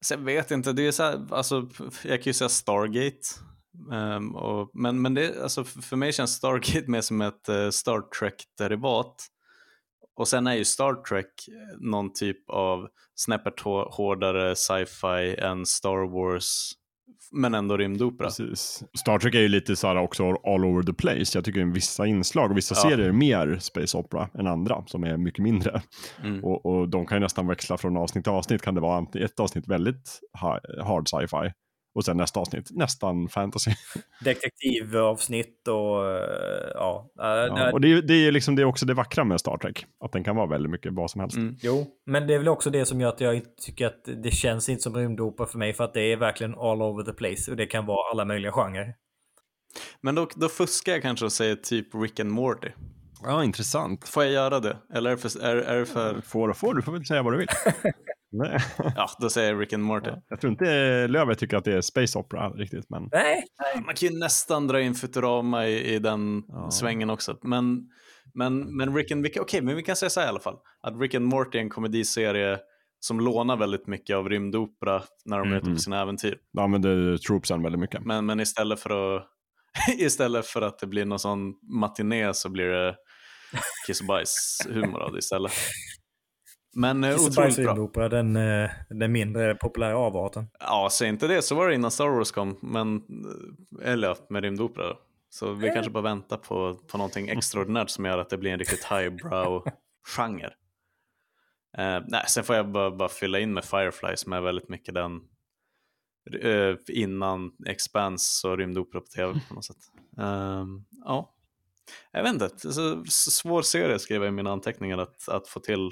så 0.05 0.15
jag 0.15 0.19
vet 0.19 0.51
inte, 0.51 0.73
det 0.73 0.87
är 0.87 0.93
så 0.93 1.03
här, 1.03 1.27
alltså, 1.31 1.69
jag 2.05 2.23
kan 2.23 2.31
ju 2.31 2.35
säga 2.35 2.49
Stargate. 2.49 3.29
Um, 3.91 4.37
och, 4.37 4.71
men 4.75 5.03
men 5.03 5.15
det, 5.15 5.43
alltså, 5.43 5.65
för 5.65 5.97
mig 5.97 6.13
känns 6.13 6.35
Stargate 6.35 6.91
mer 6.91 7.01
som 7.01 7.21
ett 7.21 7.49
uh, 7.49 7.71
Star 7.71 8.01
Trek-derivat. 8.19 9.27
Och 10.21 10.29
sen 10.29 10.47
är 10.47 10.55
ju 10.55 10.65
Star 10.65 10.95
Trek 10.95 11.49
eh, 11.49 11.79
någon 11.79 12.13
typ 12.13 12.51
av 12.51 12.89
snäppet 13.15 13.61
hårdare 13.91 14.57
sci-fi 14.57 15.37
än 15.39 15.67
Star 15.67 16.13
Wars, 16.13 16.73
men 17.33 17.55
ändå 17.55 17.77
rymdopera. 17.77 18.29
Precis. 18.29 18.83
Star 18.99 19.19
Trek 19.19 19.35
är 19.35 19.41
ju 19.41 19.49
lite 19.49 19.77
så 19.77 19.87
här 19.87 19.97
också 19.97 20.25
all 20.31 20.65
over 20.65 20.83
the 20.83 20.93
place. 20.93 21.39
Jag 21.39 21.45
tycker 21.45 21.65
vissa 21.65 22.07
inslag 22.07 22.51
och 22.51 22.57
vissa 22.57 22.75
Ja. 22.75 22.83
serier 22.91 23.09
är 23.09 23.13
mer 23.13 23.59
space 23.61 23.99
opera 23.99 24.29
än 24.39 24.47
andra 24.47 24.83
som 24.87 25.05
är 25.05 25.17
mycket 25.17 25.43
mindre. 25.43 25.83
Mm. 26.25 26.45
Och, 26.45 26.67
och 26.67 26.89
de 26.89 27.07
kan 27.07 27.17
ju 27.17 27.21
nästan 27.21 27.47
växla 27.47 27.77
från 27.79 27.97
avsnitt 27.97 28.25
till 28.25 28.33
avsnitt. 28.33 28.63
Kan 28.63 28.75
det 28.75 28.81
vara 28.81 29.07
ett 29.15 29.41
avsnitt 29.41 29.69
väldigt 29.69 30.21
ha- 30.41 30.61
hard 30.85 31.09
sci-fi 31.09 31.53
och 31.95 32.05
sen 32.05 32.17
nästa 32.17 32.41
avsnitt 32.41 32.71
nästan 32.71 33.29
fantasy. 33.29 33.71
Detektivavsnitt 34.25 35.69
och 35.69 36.07
eh, 36.07 36.71
ja. 36.75 37.11
eh, 37.21 37.27
Ja, 37.27 37.73
och 37.73 37.81
det 37.81 37.93
är, 37.93 38.03
det 38.03 38.15
är 38.15 38.33
liksom 38.33 38.57
det 38.57 38.63
är 38.63 38.67
också 38.67 38.87
det 38.87 38.95
vackra 38.95 39.25
med 39.25 39.41
Star 39.41 39.57
Trek. 39.57 39.87
Att 40.05 40.13
den 40.13 40.25
kan 40.25 40.37
vara 40.37 40.47
väldigt 40.47 40.71
mycket 40.71 40.93
vad 40.93 41.11
som 41.11 41.21
helst. 41.21 41.37
Mm. 41.37 41.57
Jo, 41.61 41.87
men 42.07 42.27
det 42.27 42.35
är 42.35 42.39
väl 42.39 42.49
också 42.49 42.71
det 42.71 42.87
som 42.87 43.01
gör 43.01 43.09
att 43.09 43.21
jag 43.21 43.43
tycker 43.63 43.87
att 43.87 44.05
det 44.23 44.31
känns 44.31 44.69
inte 44.69 44.83
som 44.83 44.97
rymdopera 44.97 45.47
för 45.47 45.59
mig 45.59 45.73
för 45.73 45.85
att 45.85 45.95
det 45.95 46.13
är 46.13 46.17
verkligen 46.17 46.55
all 46.55 46.83
over 46.83 47.05
the 47.05 47.13
place 47.13 47.51
och 47.51 47.57
det 47.57 47.67
kan 47.67 47.87
vara 47.87 48.11
alla 48.11 48.25
möjliga 48.25 48.53
genrer. 48.53 48.95
Men 50.01 50.15
då, 50.15 50.29
då 50.35 50.49
fuskar 50.49 50.93
jag 50.93 51.03
kanske 51.03 51.25
och 51.25 51.33
säger 51.33 51.57
typ 51.57 51.95
Rick 51.95 52.21
and 52.21 52.31
Morty. 52.31 52.69
Ja, 53.23 53.45
intressant. 53.45 54.09
Får 54.09 54.25
jag 54.25 54.33
göra 54.33 54.61
det? 54.61 54.77
Eller 54.95 55.11
är 55.11 55.17
det 55.17 55.23
för, 55.23 55.41
är, 55.43 55.57
är 55.57 55.79
det 55.79 55.87
för... 55.87 56.21
Får 56.21 56.49
och 56.49 56.57
får, 56.57 56.75
du 56.75 56.83
får 56.83 56.93
väl 56.93 57.05
säga 57.05 57.23
vad 57.23 57.33
du 57.33 57.39
vill. 57.39 57.49
Nej. 58.33 58.59
Ja, 58.97 59.11
då 59.21 59.31
säger 59.31 59.57
Rick 59.57 59.73
and 59.73 59.83
Morty. 59.83 60.11
Jag 60.29 60.41
tror 60.41 60.51
inte 60.51 61.07
Löfberg 61.09 61.37
tycker 61.37 61.57
att 61.57 61.65
det 61.65 61.73
är 61.77 61.81
space 61.81 62.19
opera 62.19 62.51
riktigt, 62.51 62.91
men 62.91 63.09
Nej, 63.13 63.45
Man 63.87 63.95
kan 63.95 64.09
ju 64.09 64.19
nästan 64.19 64.67
dra 64.67 64.81
in 64.81 64.95
Futurama 64.95 65.67
i, 65.67 65.95
i 65.95 65.99
den 65.99 66.43
Ja. 66.49 66.71
svängen 66.71 67.11
också. 67.11 67.37
Men, 67.43 67.89
men, 68.35 68.77
men 68.77 68.95
Rick 68.97 69.11
and... 69.13 69.27
Okej, 69.27 69.41
okay, 69.41 69.61
men 69.63 69.77
vi 69.77 69.83
kan 69.83 69.97
säga 69.97 70.11
så 70.11 70.21
här 70.21 70.27
i 70.27 70.31
alla 70.31 70.41
fall. 70.41 70.57
Att 70.83 71.01
Rick 71.01 71.15
and 71.15 71.25
Morty 71.25 71.59
är 71.59 71.63
en 71.63 71.71
komediserie 71.71 72.59
som 73.01 73.21
lånar 73.21 73.57
väldigt 73.57 73.87
mycket 73.87 74.17
av 74.17 74.29
rymdopera 74.29 75.03
när 75.25 75.39
de 75.39 75.53
är 75.53 75.57
ute 75.57 75.65
Mm. 75.67 75.75
på 75.77 75.81
sina 75.81 76.01
äventyr. 76.03 76.39
de 76.53 76.61
använder 76.65 77.17
troopsen 77.17 77.63
väldigt 77.63 77.81
mycket. 77.81 78.05
Men, 78.05 78.27
men 78.27 78.41
istället, 78.41 78.81
för 78.81 79.17
att, 79.17 79.27
istället 79.99 80.47
för 80.47 80.63
att 80.63 80.79
det 80.79 80.87
blir 80.87 81.05
någon 81.05 81.19
sån 81.19 81.55
matiné 81.81 82.35
så 82.35 82.49
blir 82.49 82.65
det 82.67 82.97
kiss 83.87 84.01
och 84.01 84.07
bajs 84.07 84.59
humor 84.71 85.03
av 85.03 85.13
det 85.13 85.19
istället. 85.19 85.53
Men 86.73 87.05
eh, 87.05 87.13
Kiss 87.13 87.21
och 87.21 87.33
otroligt 87.33 87.57
bra. 87.57 87.67
rymdopera, 87.67 88.09
den, 88.09 88.37
eh, 88.37 88.71
den 88.89 89.13
mindre 89.13 89.55
populära 89.55 89.99
avarten. 89.99 90.49
Ja, 90.61 90.89
säg 90.93 91.09
inte 91.09 91.27
det, 91.27 91.43
så 91.43 91.55
var 91.55 91.69
det 91.69 91.75
innan 91.75 91.91
Star 91.91 92.09
Wars 92.09 92.31
kom, 92.31 92.59
men, 92.63 93.03
eller 93.83 94.09
ja, 94.09 94.17
med 94.29 94.43
rymdopera 94.43 94.89
då. 94.89 94.99
Så 95.31 95.53
vi 95.53 95.71
kanske 95.71 95.91
bara 95.91 96.03
väntar 96.03 96.37
på, 96.37 96.75
på 96.75 96.99
någonting 96.99 97.29
extraordinärt 97.29 97.91
som 97.91 98.05
gör 98.05 98.19
att 98.19 98.31
det 98.31 98.39
blir 98.39 98.51
en 98.51 98.59
riktigt 98.59 98.85
highbrow-genre. 98.85 100.51
Eh, 101.79 102.03
nej, 102.07 102.25
sen 102.29 102.45
får 102.45 102.57
jag 102.57 102.69
bara, 102.69 102.91
bara 102.91 103.09
fylla 103.09 103.39
in 103.39 103.53
med 103.53 103.65
Firefly 103.65 104.17
som 104.17 104.33
är 104.33 104.41
väldigt 104.41 104.69
mycket 104.69 104.95
den 104.95 105.21
eh, 106.43 106.77
innan 106.89 107.53
Expanse 107.67 108.49
och 108.49 108.59
rymdopera 108.59 109.01
på 109.01 109.07
tv 109.07 109.41
på 109.49 109.55
något 109.55 109.65
sätt. 109.65 109.77
Ehm, 110.19 110.85
ja, 111.05 111.35
jag 112.13 112.23
vet 112.23 112.33
inte, 112.33 112.51
svår 113.11 113.63
serie 113.63 113.99
skrev 113.99 114.23
jag 114.23 114.29
i 114.29 114.35
mina 114.37 114.51
anteckningar 114.53 114.99
att, 114.99 115.29
att 115.29 115.49
få 115.49 115.61
till, 115.61 115.91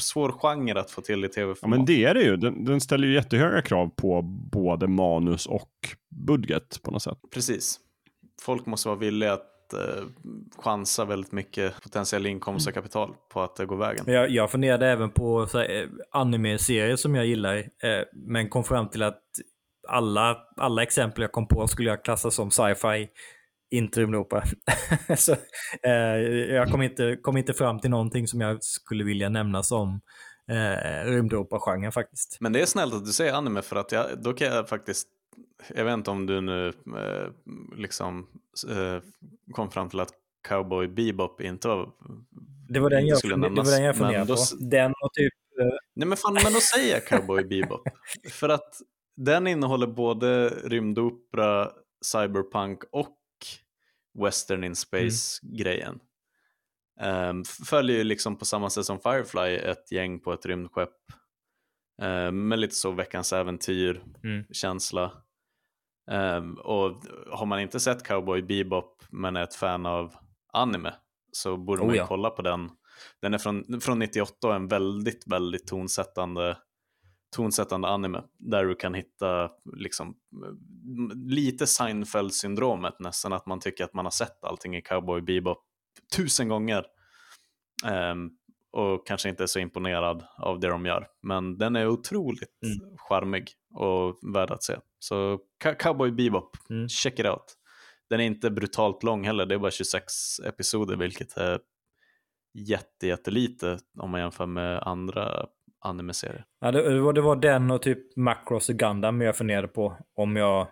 svår 0.00 0.32
genre 0.32 0.80
att 0.80 0.90
få 0.90 1.00
till 1.00 1.24
i 1.24 1.28
Ja, 1.28 1.32
tv-format. 1.32 1.78
men 1.78 1.86
det 1.86 2.04
är 2.04 2.14
det 2.14 2.22
ju. 2.22 2.36
Den, 2.36 2.64
den 2.64 2.80
ställer 2.80 3.08
ju 3.08 3.14
jättehöga 3.14 3.62
krav 3.62 3.88
på 3.96 4.22
både 4.52 4.86
manus 4.86 5.46
och 5.46 5.70
budget 6.26 6.82
på 6.82 6.90
något 6.90 7.02
sätt. 7.02 7.18
Precis. 7.34 7.80
Folk 8.42 8.66
måste 8.66 8.88
vara 8.88 8.98
villiga 8.98 9.32
att 9.32 9.72
eh, 9.72 10.04
chansa 10.58 11.04
väldigt 11.04 11.32
mycket 11.32 11.82
potentiell 11.82 12.26
inkomst 12.26 12.68
och 12.68 12.74
kapital 12.74 13.14
på 13.32 13.40
att 13.42 13.56
det 13.56 13.66
går 13.66 13.76
vägen. 13.76 14.04
Jag, 14.06 14.30
jag 14.30 14.50
funderade 14.50 14.86
även 14.86 15.10
på 15.10 15.42
eh, 15.54 15.88
anime-serier 16.10 16.96
som 16.96 17.14
jag 17.14 17.26
gillar, 17.26 17.56
eh, 17.56 17.64
men 18.12 18.48
kom 18.48 18.64
fram 18.64 18.88
till 18.88 19.02
att 19.02 19.22
alla, 19.88 20.36
alla 20.56 20.82
exempel 20.82 21.22
jag 21.22 21.32
kom 21.32 21.48
på 21.48 21.66
skulle 21.68 21.90
jag 21.90 22.04
klassa 22.04 22.30
som 22.30 22.50
sci-fi, 22.50 23.08
inte 23.70 24.00
rymdopera. 24.00 24.44
så 25.16 25.32
eh, 25.82 25.92
jag 26.54 26.70
kom 26.70 26.82
inte, 26.82 27.16
kom 27.22 27.36
inte 27.36 27.54
fram 27.54 27.80
till 27.80 27.90
någonting 27.90 28.28
som 28.28 28.40
jag 28.40 28.64
skulle 28.64 29.04
vilja 29.04 29.28
nämna 29.28 29.62
som 29.62 30.00
eh, 30.50 31.04
rymdopera-genren 31.04 31.92
faktiskt. 31.92 32.36
Men 32.40 32.52
det 32.52 32.60
är 32.60 32.66
snällt 32.66 32.94
att 32.94 33.04
du 33.04 33.12
säger 33.12 33.32
anime 33.32 33.62
för 33.62 33.76
att 33.76 33.92
jag, 33.92 34.06
då 34.22 34.32
kan 34.32 34.46
jag 34.46 34.68
faktiskt 34.68 35.08
jag 35.74 35.84
vet 35.84 35.94
inte 35.94 36.10
om 36.10 36.26
du 36.26 36.40
nu 36.40 36.68
eh, 36.68 37.28
liksom 37.76 38.26
eh, 38.68 39.02
kom 39.52 39.70
fram 39.70 39.88
till 39.88 40.00
att 40.00 40.12
Cowboy 40.48 40.88
Bebop 40.88 41.40
inte 41.40 41.68
var... 41.68 41.90
Det 42.68 42.80
var 42.80 42.90
den 42.90 43.06
jag, 43.06 43.18
skulle 43.18 43.34
det 43.34 43.48
var 43.48 43.76
den 43.76 43.84
jag 43.84 43.96
funderade 43.96 44.26
på. 44.26 44.36
Den 44.60 44.90
och 44.90 45.12
typ... 45.12 45.32
Eh... 45.60 45.78
Nej 45.94 46.08
men 46.08 46.16
fan, 46.16 46.34
men 46.34 46.52
då 46.52 46.60
säger 46.60 46.94
jag 46.94 47.06
Cowboy 47.06 47.44
Bebop. 47.44 47.80
för 48.30 48.48
att 48.48 48.74
den 49.16 49.46
innehåller 49.46 49.86
både 49.86 50.48
rymdopera, 50.48 51.70
cyberpunk 52.04 52.82
och 52.92 53.17
western 54.18 54.64
in 54.64 54.76
space-grejen. 54.76 56.00
Mm. 57.00 57.28
Um, 57.28 57.44
följer 57.44 57.96
ju 57.96 58.04
liksom 58.04 58.36
på 58.36 58.44
samma 58.44 58.70
sätt 58.70 58.84
som 58.84 59.00
Firefly 59.00 59.56
ett 59.56 59.92
gäng 59.92 60.20
på 60.20 60.32
ett 60.32 60.46
rymdskepp. 60.46 60.94
Um, 62.02 62.48
med 62.48 62.58
lite 62.58 62.74
så 62.74 62.90
veckans 62.90 63.32
äventyr-känsla. 63.32 65.12
Mm. 66.10 66.44
Um, 66.44 66.54
och 66.54 67.04
har 67.30 67.46
man 67.46 67.60
inte 67.60 67.80
sett 67.80 68.02
Cowboy 68.02 68.42
Bebop 68.42 69.02
men 69.10 69.36
är 69.36 69.42
ett 69.42 69.54
fan 69.54 69.86
av 69.86 70.14
anime 70.52 70.94
så 71.32 71.56
borde 71.56 71.82
oh, 71.82 71.86
man 71.86 71.94
ju 71.94 72.00
ja. 72.00 72.06
kolla 72.06 72.30
på 72.30 72.42
den. 72.42 72.70
Den 73.22 73.34
är 73.34 73.38
från, 73.38 73.80
från 73.80 73.98
98 73.98 74.48
och 74.48 74.54
en 74.54 74.68
väldigt, 74.68 75.26
väldigt 75.26 75.66
tonsättande, 75.66 76.56
tonsättande 77.36 77.88
anime 77.88 78.22
där 78.38 78.64
du 78.64 78.74
kan 78.74 78.94
hitta 78.94 79.50
liksom, 79.76 80.16
lite 81.14 81.66
Seinfeld-syndromet 81.66 82.96
nästan 82.98 83.32
att 83.32 83.46
man 83.46 83.60
tycker 83.60 83.84
att 83.84 83.94
man 83.94 84.06
har 84.06 84.10
sett 84.10 84.44
allting 84.44 84.76
i 84.76 84.82
Cowboy 84.82 85.20
Bebop 85.20 85.58
tusen 86.16 86.48
gånger. 86.48 86.84
Um, 88.12 88.30
och 88.70 89.06
kanske 89.06 89.28
inte 89.28 89.42
är 89.42 89.46
så 89.46 89.58
imponerad 89.58 90.24
av 90.36 90.60
det 90.60 90.68
de 90.68 90.86
gör. 90.86 91.06
Men 91.22 91.58
den 91.58 91.76
är 91.76 91.88
otroligt 91.88 92.62
mm. 92.64 92.96
charmig 92.96 93.50
och 93.74 94.18
värd 94.34 94.50
att 94.50 94.62
se. 94.62 94.76
Så 94.98 95.38
Cowboy 95.78 96.10
Bebop, 96.10 96.56
mm. 96.70 96.88
check 96.88 97.18
it 97.18 97.26
out. 97.26 97.54
Den 98.10 98.20
är 98.20 98.24
inte 98.24 98.50
brutalt 98.50 99.02
lång 99.02 99.24
heller, 99.24 99.46
det 99.46 99.54
är 99.54 99.58
bara 99.58 99.70
26 99.70 100.12
episoder 100.44 100.96
vilket 100.96 101.36
är 101.36 101.60
jätte, 102.54 103.06
jättelite 103.06 103.78
om 103.98 104.10
man 104.10 104.20
jämför 104.20 104.46
med 104.46 104.82
andra 104.82 105.46
anime-serier. 105.80 106.44
Ja, 106.60 106.72
det, 106.72 107.00
var, 107.00 107.12
det 107.12 107.20
var 107.20 107.36
den 107.36 107.70
och 107.70 107.82
typ 107.82 108.16
Macross 108.16 108.68
och 108.68 108.74
Gundam 108.74 109.20
jag 109.20 109.36
funderade 109.36 109.68
på 109.68 109.96
om 110.16 110.36
jag, 110.36 110.68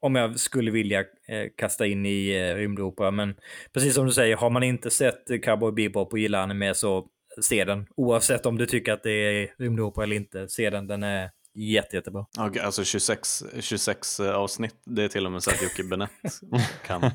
om 0.00 0.14
jag 0.14 0.40
skulle 0.40 0.70
vilja 0.70 1.00
eh, 1.00 1.46
kasta 1.56 1.86
in 1.86 2.06
i 2.06 2.30
eh, 2.30 2.54
rymdopera. 2.54 3.10
Men 3.10 3.34
precis 3.72 3.94
som 3.94 4.06
du 4.06 4.12
säger, 4.12 4.36
har 4.36 4.50
man 4.50 4.62
inte 4.62 4.90
sett 4.90 5.42
Cowboy 5.44 5.72
Bebop 5.72 6.12
och 6.12 6.18
gillar 6.18 6.42
anime 6.42 6.74
så 6.74 7.08
se 7.40 7.64
den. 7.64 7.86
Oavsett 7.96 8.46
om 8.46 8.58
du 8.58 8.66
tycker 8.66 8.92
att 8.92 9.02
det 9.02 9.10
är 9.10 9.54
rymdopera 9.58 10.04
eller 10.04 10.16
inte, 10.16 10.48
se 10.48 10.70
den. 10.70 10.86
Den 10.86 11.02
är 11.02 11.30
jätte, 11.54 11.96
jättebra. 11.96 12.26
Okay, 12.48 12.62
alltså 12.62 12.84
26, 12.84 13.44
26 13.60 14.20
eh, 14.20 14.34
avsnitt, 14.34 14.74
det 14.84 15.04
är 15.04 15.08
till 15.08 15.26
och 15.26 15.32
med 15.32 15.42
så 15.42 15.50
att 15.50 15.62
Jocke 15.62 15.84
Benett 15.84 16.10
kan, 16.86 17.10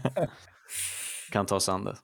kan 1.32 1.46
ta 1.46 1.60
sig 1.60 1.74
an 1.74 1.84
det. 1.84 1.96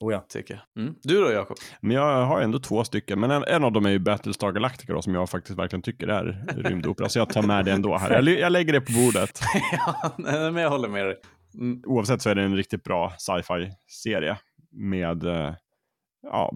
Oh 0.00 0.12
ja. 0.12 0.24
Tycker 0.28 0.54
jag. 0.54 0.82
Mm. 0.82 0.94
Du 1.02 1.20
då 1.20 1.32
Jakob? 1.32 1.56
Men 1.80 1.96
jag 1.96 2.26
har 2.26 2.40
ändå 2.40 2.58
två 2.58 2.84
stycken, 2.84 3.20
men 3.20 3.30
en, 3.30 3.44
en 3.44 3.64
av 3.64 3.72
dem 3.72 3.86
är 3.86 3.90
ju 3.90 3.98
Battlestar 3.98 4.52
Galactica 4.52 4.92
då, 4.92 5.02
som 5.02 5.14
jag 5.14 5.30
faktiskt 5.30 5.58
verkligen 5.58 5.82
tycker 5.82 6.08
är 6.08 6.44
rymdopera, 6.56 7.08
så 7.08 7.18
jag 7.18 7.28
tar 7.28 7.42
med 7.42 7.64
det 7.64 7.72
ändå 7.72 7.96
här. 7.96 8.10
Jag, 8.10 8.28
jag 8.28 8.52
lägger 8.52 8.72
det 8.72 8.80
på 8.80 8.92
bordet. 8.92 9.40
ja, 9.72 10.14
men 10.18 10.56
jag 10.56 10.70
håller 10.70 10.88
med 10.88 11.06
dig. 11.06 11.16
Mm. 11.54 11.82
Oavsett 11.86 12.22
så 12.22 12.30
är 12.30 12.34
det 12.34 12.42
en 12.42 12.56
riktigt 12.56 12.84
bra 12.84 13.12
sci-fi 13.18 13.70
serie 13.86 14.36
med 14.72 15.24
eh, 15.24 15.54
ja, 16.22 16.52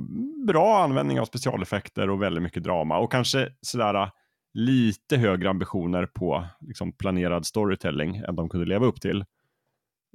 bra 0.47 0.85
användning 0.85 1.21
av 1.21 1.25
specialeffekter 1.25 2.11
och 2.11 2.23
väldigt 2.23 2.43
mycket 2.43 2.63
drama 2.63 2.99
och 2.99 3.13
kanske 3.13 3.49
sådär 3.61 3.95
äh, 3.95 4.09
lite 4.55 5.17
högre 5.17 5.51
ambitioner 5.51 6.07
på 6.07 6.45
liksom, 6.61 6.93
planerad 6.93 7.47
storytelling 7.47 8.17
än 8.17 8.37
de 8.37 8.49
kunde 8.49 8.67
leva 8.67 8.87
upp 8.87 9.01
till. 9.01 9.25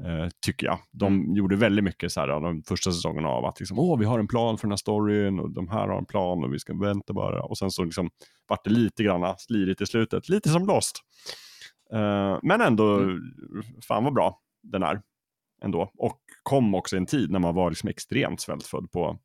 Eh, 0.03 0.29
tycker 0.45 0.67
jag. 0.67 0.79
De 0.91 1.13
mm. 1.13 1.35
gjorde 1.35 1.55
väldigt 1.55 1.83
mycket 1.83 2.11
så 2.11 2.19
här, 2.19 2.27
de 2.27 2.63
första 2.63 2.91
säsongerna 2.91 3.27
av 3.27 3.45
att 3.45 3.59
liksom, 3.59 3.79
Åh, 3.79 3.99
vi 3.99 4.05
har 4.05 4.19
en 4.19 4.27
plan 4.27 4.57
för 4.57 4.67
den 4.67 4.71
här 4.71 4.77
storyn 4.77 5.39
och 5.39 5.53
de 5.53 5.67
här 5.67 5.87
har 5.87 5.97
en 5.97 6.05
plan 6.05 6.43
och 6.43 6.53
vi 6.53 6.59
ska 6.59 6.73
vänta 6.73 7.13
bara. 7.13 7.43
Och 7.43 7.57
sen 7.57 7.71
så 7.71 7.83
liksom, 7.83 8.09
vart 8.47 8.63
det 8.63 8.69
lite 8.69 9.03
grann 9.03 9.35
slirigt 9.37 9.81
i 9.81 9.85
slutet, 9.85 10.29
lite 10.29 10.49
som 10.49 10.65
Lost. 10.65 10.99
Eh, 11.93 12.39
men 12.43 12.61
ändå, 12.61 12.97
mm. 12.97 13.21
fan 13.87 14.03
vad 14.03 14.13
bra 14.13 14.39
den 14.63 14.83
är. 14.83 15.01
Ändå. 15.63 15.91
Och 15.97 16.19
kom 16.43 16.75
också 16.75 16.95
i 16.95 16.99
en 16.99 17.05
tid 17.05 17.31
när 17.31 17.39
man 17.39 17.55
var 17.55 17.69
liksom 17.69 17.89
extremt 17.89 18.41
svältfödd 18.41 18.91
på 18.91 19.19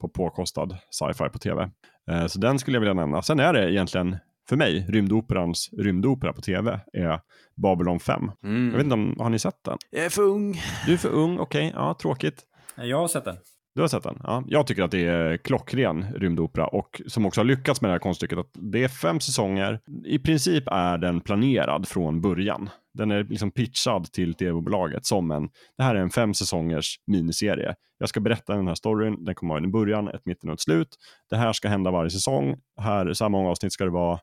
på 0.00 0.08
påkostad 0.08 0.78
sci-fi 0.90 1.28
på 1.32 1.38
tv. 1.38 1.70
Eh, 2.10 2.26
så 2.26 2.38
den 2.38 2.58
skulle 2.58 2.76
jag 2.76 2.80
vilja 2.80 2.94
nämna. 2.94 3.22
Sen 3.22 3.40
är 3.40 3.52
det 3.52 3.72
egentligen 3.72 4.16
för 4.48 4.56
mig, 4.56 4.86
rymdoperans 4.88 5.70
rymdopera 5.78 6.32
på 6.32 6.40
tv 6.40 6.80
är 6.92 7.20
Babylon 7.62 8.00
5. 8.00 8.30
Mm. 8.44 8.66
Jag 8.66 8.76
vet 8.76 8.84
inte 8.84 8.94
om, 8.94 9.16
har 9.18 9.30
ni 9.30 9.38
sett 9.38 9.64
den? 9.64 9.78
Jag 9.90 10.04
är 10.04 10.10
för 10.10 10.22
ung. 10.22 10.60
Du 10.86 10.92
är 10.92 10.96
för 10.96 11.08
ung, 11.08 11.38
okej, 11.38 11.68
okay. 11.68 11.80
ja 11.82 11.94
tråkigt. 12.00 12.42
Jag 12.76 12.98
har 12.98 13.08
sett 13.08 13.24
den. 13.24 13.36
Du 13.74 13.82
har 13.82 13.88
sett 13.88 14.02
den? 14.02 14.20
Ja. 14.22 14.44
Jag 14.46 14.66
tycker 14.66 14.82
att 14.82 14.90
det 14.90 15.06
är 15.06 15.36
klockren 15.36 16.06
rymdopera 16.14 16.66
och 16.66 17.02
som 17.06 17.26
också 17.26 17.40
har 17.40 17.44
lyckats 17.44 17.80
med 17.80 17.88
det 17.88 17.92
här 17.92 17.98
konststycket 17.98 18.38
att 18.38 18.50
det 18.52 18.84
är 18.84 18.88
fem 18.88 19.20
säsonger. 19.20 19.80
I 20.04 20.18
princip 20.18 20.64
är 20.66 20.98
den 20.98 21.20
planerad 21.20 21.88
från 21.88 22.20
början. 22.20 22.70
Den 22.94 23.10
är 23.10 23.24
liksom 23.24 23.50
pitchad 23.50 24.12
till 24.12 24.34
tv-bolaget 24.34 25.06
som 25.06 25.30
en, 25.30 25.48
det 25.76 25.82
här 25.82 25.94
är 25.94 26.00
en 26.00 26.10
fem 26.10 26.34
säsongers 26.34 27.00
miniserie. 27.06 27.74
Jag 27.98 28.08
ska 28.08 28.20
berätta 28.20 28.54
den 28.54 28.68
här 28.68 28.74
storyn, 28.74 29.24
den 29.24 29.34
kommer 29.34 29.54
ha 29.54 29.58
en 29.58 29.70
början, 29.70 30.08
ett 30.08 30.26
mitten 30.26 30.50
och 30.50 30.54
ett 30.54 30.60
slut. 30.60 30.88
Det 31.30 31.36
här 31.36 31.52
ska 31.52 31.68
hända 31.68 31.90
varje 31.90 32.10
säsong, 32.10 32.56
här, 32.80 33.12
så 33.12 33.24
här 33.24 33.28
många 33.28 33.50
avsnitt 33.50 33.72
ska 33.72 33.84
det 33.84 33.90
vara, 33.90 34.18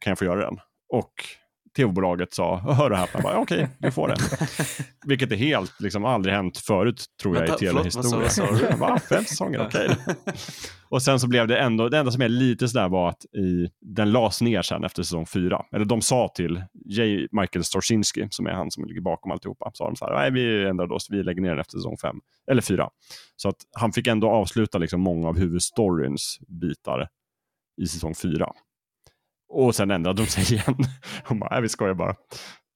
kan 0.00 0.10
jag 0.10 0.18
få 0.18 0.24
göra 0.24 0.44
den? 0.44 0.58
Och 0.88 1.12
tv-bolaget 1.76 2.34
sa, 2.34 2.56
hör 2.56 2.90
och 2.90 2.96
häpna, 2.96 3.20
okej, 3.20 3.40
okay, 3.40 3.66
du 3.78 3.90
får 3.90 4.08
den. 4.08 4.16
Vilket 5.06 5.32
är 5.32 5.36
helt, 5.36 5.80
liksom 5.80 6.04
aldrig 6.04 6.34
hänt 6.34 6.58
förut 6.58 7.04
tror 7.22 7.36
jag 7.36 7.48
i 7.48 7.52
tv-historia. 7.52 8.28
Fem 8.98 9.24
säsonger, 9.24 9.66
okej. 9.66 9.84
Okay. 9.86 10.14
och 10.88 11.02
sen 11.02 11.20
så 11.20 11.28
blev 11.28 11.48
det 11.48 11.58
ändå, 11.58 11.88
det 11.88 11.98
enda 11.98 12.12
som 12.12 12.22
är 12.22 12.28
lite 12.28 12.68
sådär 12.68 12.88
var 12.88 13.08
att 13.08 13.24
i, 13.24 13.68
den 13.80 14.12
lades 14.12 14.40
ner 14.40 14.62
sen 14.62 14.84
efter 14.84 15.02
säsong 15.02 15.26
fyra. 15.26 15.62
Eller 15.72 15.84
de 15.84 16.00
sa 16.02 16.28
till 16.28 16.62
J. 16.84 17.26
Michael 17.32 17.64
Storsinski, 17.64 18.26
som 18.30 18.46
är 18.46 18.52
han 18.52 18.70
som 18.70 18.84
ligger 18.84 19.00
bakom 19.00 19.32
alltihopa, 19.32 19.70
sa 19.74 19.84
de 19.84 19.96
så 19.96 20.04
här, 20.04 20.14
nej 20.14 20.30
vi 20.30 20.68
ändrade 20.68 20.94
oss, 20.94 21.06
vi 21.10 21.22
lägger 21.22 21.42
ner 21.42 21.50
den 21.50 21.60
efter 21.60 21.78
säsong 21.78 21.96
fem, 22.02 22.16
eller 22.50 22.62
fyra. 22.62 22.88
Så 23.36 23.48
att 23.48 23.56
han 23.72 23.92
fick 23.92 24.06
ändå 24.06 24.30
avsluta 24.30 24.78
liksom 24.78 25.00
många 25.00 25.28
av 25.28 25.38
huvudstoryns 25.38 26.38
bitar 26.60 27.08
i 27.82 27.86
säsong 27.86 28.14
fyra. 28.14 28.52
Och 29.48 29.74
sen 29.74 29.90
ändrade 29.90 30.22
de 30.22 30.26
sig 30.26 30.54
igen. 30.56 30.76
Hon 31.24 31.38
bara, 31.38 31.50
nej 31.50 31.62
vi 31.62 31.68
skojar 31.68 31.94
bara. 31.94 32.14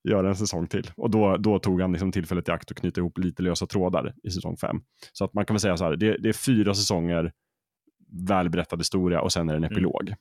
Göra 0.08 0.28
en 0.28 0.36
säsong 0.36 0.66
till. 0.66 0.90
Och 0.96 1.10
då, 1.10 1.36
då 1.36 1.58
tog 1.58 1.80
han 1.80 1.92
liksom 1.92 2.12
tillfället 2.12 2.48
i 2.48 2.50
akt 2.50 2.70
och 2.70 2.76
knyta 2.76 3.00
ihop 3.00 3.18
lite 3.18 3.42
lösa 3.42 3.66
trådar 3.66 4.14
i 4.22 4.30
säsong 4.30 4.56
fem. 4.56 4.76
Så 5.12 5.24
att 5.24 5.34
man 5.34 5.46
kan 5.46 5.54
väl 5.54 5.60
säga 5.60 5.76
så 5.76 5.84
här, 5.84 5.96
det, 5.96 6.16
det 6.16 6.28
är 6.28 6.32
fyra 6.32 6.74
säsonger 6.74 7.32
välberättad 8.28 8.80
historia 8.80 9.20
och 9.20 9.32
sen 9.32 9.48
är 9.48 9.52
det 9.52 9.56
en 9.56 9.64
mm. 9.64 9.72
epilog. 9.72 10.02
Mm. 10.02 10.18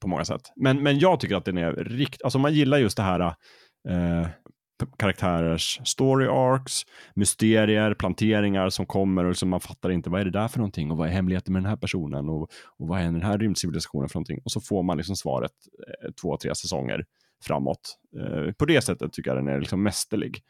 På 0.00 0.08
många 0.08 0.24
sätt. 0.24 0.52
Men, 0.56 0.82
men 0.82 0.98
jag 0.98 1.20
tycker 1.20 1.36
att 1.36 1.44
den 1.44 1.58
är 1.58 1.72
riktigt, 1.72 2.22
alltså 2.22 2.38
man 2.38 2.54
gillar 2.54 2.78
just 2.78 2.96
det 2.96 3.02
här 3.02 3.20
eh, 3.88 4.28
karaktärers 4.98 5.80
story 5.84 6.26
arcs, 6.26 6.82
mysterier, 7.14 7.94
planteringar 7.94 8.68
som 8.68 8.86
kommer 8.86 9.24
och 9.24 9.36
som 9.36 9.48
man 9.48 9.60
fattar 9.60 9.90
inte 9.90 10.10
vad 10.10 10.20
är 10.20 10.24
det 10.24 10.30
där 10.30 10.48
för 10.48 10.58
någonting 10.58 10.90
och 10.90 10.96
vad 10.96 11.08
är 11.08 11.12
hemligheten 11.12 11.52
med 11.52 11.62
den 11.62 11.70
här 11.70 11.76
personen 11.76 12.28
och, 12.28 12.42
och 12.78 12.88
vad 12.88 13.00
är 13.00 13.04
den 13.04 13.22
här 13.22 13.38
rymdcivilisationen 13.38 14.08
för 14.08 14.16
någonting 14.16 14.40
och 14.44 14.50
så 14.50 14.60
får 14.60 14.82
man 14.82 14.96
liksom 14.96 15.16
svaret 15.16 15.52
eh, 16.04 16.10
två, 16.22 16.36
tre 16.36 16.54
säsonger 16.54 17.04
framåt. 17.44 17.98
Eh, 18.16 18.52
på 18.52 18.64
det 18.64 18.80
sättet 18.80 19.12
tycker 19.12 19.30
jag 19.30 19.38
den 19.38 19.48
är 19.48 19.60
liksom 19.60 19.82
mästerlig. 19.82 20.42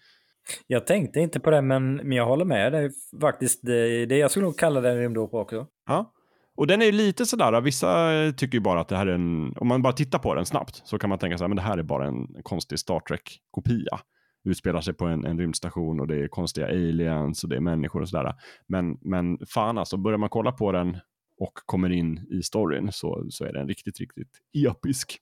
Jag 0.67 0.87
tänkte 0.87 1.21
inte 1.21 1.41
på 1.41 1.51
det, 1.51 1.63
men, 1.63 1.95
men 1.95 2.13
jag 2.13 2.27
håller 2.27 2.45
med 2.45 2.73
dig 2.73 2.91
faktiskt. 3.21 3.61
Det, 3.63 4.07
det 4.07 4.17
jag 4.17 4.31
skulle 4.31 4.47
nog 4.47 4.59
kalla 4.59 4.81
den 4.81 4.99
rymdopera 4.99 5.41
också. 5.41 5.67
Ja, 5.87 6.13
och 6.61 6.67
den 6.67 6.83
är 6.83 6.93
lite 6.93 7.27
sådär, 7.27 7.61
vissa 7.61 8.09
tycker 8.37 8.55
ju 8.55 8.61
bara 8.61 8.81
att 8.81 8.89
det 8.89 8.97
här 8.97 9.07
är 9.07 9.15
en, 9.15 9.55
om 9.57 9.69
man 9.69 9.83
bara 9.83 9.93
tittar 9.93 10.19
på 10.19 10.35
den 10.35 10.47
snabbt 10.47 10.83
så 10.85 10.99
kan 10.99 11.11
man 11.11 11.19
tänka 11.19 11.39
sig 11.39 11.45
att 11.45 11.57
det 11.57 11.63
här 11.63 11.79
är 11.79 11.83
bara 11.83 12.07
en 12.07 12.43
konstig 12.43 12.79
Star 12.79 13.01
Trek-kopia 13.01 14.01
utspelar 14.45 14.81
sig 14.81 14.95
på 14.95 15.07
en, 15.07 15.25
en 15.25 15.39
rymdstation 15.39 16.01
och 16.01 16.07
det 16.07 16.17
är 16.17 16.29
konstiga 16.29 16.67
aliens 16.67 17.45
och 17.45 17.51
det 17.51 17.57
är 17.57 17.61
människor 17.61 18.01
och 18.01 18.09
sådär. 18.09 18.35
Men, 18.67 18.99
men 19.01 19.39
fan 19.47 19.79
alltså, 19.79 19.97
börjar 19.97 20.19
man 20.19 20.29
kolla 20.29 20.53
på 20.53 20.73
den 20.73 20.99
och 21.39 21.53
kommer 21.55 21.91
in 21.91 22.27
i 22.31 22.43
storyn 22.43 22.93
så, 22.93 23.27
så 23.31 23.45
är 23.45 23.53
den 23.53 23.69
riktigt, 23.69 24.01
riktigt 24.01 24.39
episk. 24.67 25.19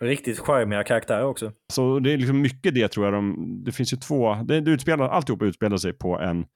Riktigt 0.00 0.38
charmiga 0.38 0.84
karaktärer 0.84 1.24
också. 1.24 1.52
Så 1.72 1.98
det 1.98 2.12
är 2.12 2.18
liksom 2.18 2.40
mycket 2.40 2.74
det 2.74 2.88
tror 2.88 3.06
jag. 3.06 3.14
De, 3.14 3.62
det 3.64 3.72
finns 3.72 3.92
ju 3.92 3.96
två, 3.96 4.34
det, 4.34 4.60
det 4.60 4.70
utspelar, 4.70 5.08
alltihopa 5.08 5.44
utspelar 5.44 5.76
sig 5.76 5.92
på 5.92 6.18
en 6.18 6.46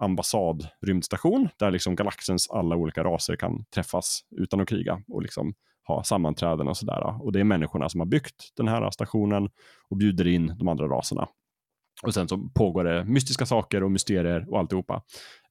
ambassad 0.00 0.68
rymdstation 0.86 1.48
där 1.58 1.70
liksom 1.70 1.96
galaxens 1.96 2.50
alla 2.50 2.76
olika 2.76 3.04
raser 3.04 3.36
kan 3.36 3.64
träffas 3.64 4.20
utan 4.36 4.60
att 4.60 4.68
kriga 4.68 5.02
och 5.08 5.22
liksom 5.22 5.54
ha 5.86 6.04
sammanträden 6.04 6.68
och 6.68 6.76
sådär. 6.76 7.22
Och 7.22 7.32
det 7.32 7.40
är 7.40 7.44
människorna 7.44 7.88
som 7.88 8.00
har 8.00 8.06
byggt 8.06 8.52
den 8.56 8.68
här 8.68 8.90
stationen 8.90 9.48
och 9.88 9.96
bjuder 9.96 10.26
in 10.26 10.54
de 10.58 10.68
andra 10.68 10.88
raserna. 10.88 11.28
Och 12.02 12.14
sen 12.14 12.28
så 12.28 12.38
pågår 12.54 12.84
det 12.84 13.04
mystiska 13.04 13.46
saker 13.46 13.82
och 13.82 13.90
mysterier 13.90 14.46
och 14.48 14.58
alltihopa. 14.58 15.02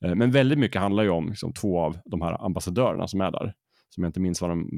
Eh, 0.06 0.16
men 0.16 0.32
väldigt 0.32 0.60
mycket 0.60 0.82
handlar 0.82 1.04
ju 1.04 1.10
om 1.10 1.30
liksom, 1.30 1.54
två 1.54 1.80
av 1.80 1.98
de 2.06 2.22
här 2.22 2.46
ambassadörerna 2.46 3.08
som 3.08 3.22
är 3.22 3.32
där. 3.32 3.54
Som 3.90 4.04
jag 4.04 4.10
inte 4.10 4.20
minns 4.20 4.42
vad, 4.42 4.52
de, 4.52 4.70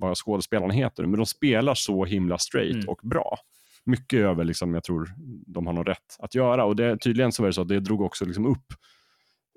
vad 0.00 0.16
skådespelarna 0.16 0.74
heter, 0.74 1.06
men 1.06 1.18
de 1.18 1.26
spelar 1.26 1.74
så 1.74 2.04
himla 2.04 2.38
straight 2.38 2.74
mm. 2.74 2.88
och 2.88 3.00
bra. 3.02 3.36
Mycket 3.86 4.20
över, 4.20 4.44
liksom, 4.44 4.74
jag 4.74 4.84
tror 4.84 5.14
de 5.46 5.66
har 5.66 5.72
något 5.72 5.88
rätt 5.88 6.16
att 6.18 6.34
göra. 6.34 6.64
Och 6.64 6.76
det, 6.76 6.98
tydligen 6.98 7.32
så 7.32 7.42
var 7.42 7.48
det 7.48 7.52
så 7.52 7.62
att 7.62 7.68
det 7.68 7.80
drog 7.80 8.00
också 8.00 8.24
liksom 8.24 8.46
upp 8.46 8.72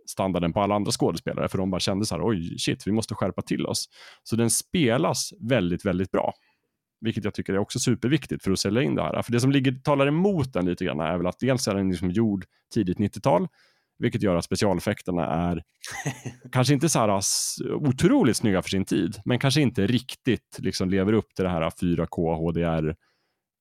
standarden 0.09 0.53
på 0.53 0.61
alla 0.61 0.75
andra 0.75 0.91
skådespelare, 0.91 1.49
för 1.49 1.57
de 1.57 1.71
bara 1.71 1.79
kände 1.79 2.05
så 2.05 2.15
här, 2.15 2.27
oj, 2.27 2.59
shit, 2.59 2.87
vi 2.87 2.91
måste 2.91 3.15
skärpa 3.15 3.41
till 3.41 3.65
oss. 3.65 3.85
Så 4.23 4.35
den 4.35 4.49
spelas 4.49 5.33
väldigt, 5.39 5.85
väldigt 5.85 6.11
bra. 6.11 6.33
Vilket 7.01 7.23
jag 7.23 7.33
tycker 7.33 7.53
är 7.53 7.57
också 7.57 7.79
superviktigt 7.79 8.43
för 8.43 8.51
att 8.51 8.59
sälja 8.59 8.81
in 8.81 8.95
det 8.95 9.03
här. 9.03 9.21
För 9.21 9.31
det 9.31 9.39
som 9.39 9.51
ligger, 9.51 9.71
talar 9.71 10.07
emot 10.07 10.53
den 10.53 10.65
lite 10.65 10.85
grann 10.85 10.99
är 10.99 11.17
väl 11.17 11.27
att 11.27 11.39
dels 11.39 11.67
är 11.67 11.75
den 11.75 11.89
liksom 11.89 12.11
gjord 12.11 12.45
tidigt 12.73 12.97
90-tal, 12.97 13.47
vilket 13.99 14.21
gör 14.21 14.35
att 14.35 14.45
specialeffekterna 14.45 15.25
är 15.25 15.63
kanske 16.51 16.73
inte 16.73 16.89
så 16.89 16.99
här 16.99 17.21
otroligt 17.73 18.37
snygga 18.37 18.61
för 18.61 18.69
sin 18.69 18.85
tid, 18.85 19.21
men 19.25 19.39
kanske 19.39 19.61
inte 19.61 19.87
riktigt 19.87 20.57
liksom 20.59 20.89
lever 20.89 21.13
upp 21.13 21.35
till 21.35 21.45
det 21.45 21.51
här 21.51 21.69
4K 21.69 22.35
HDR 22.35 22.95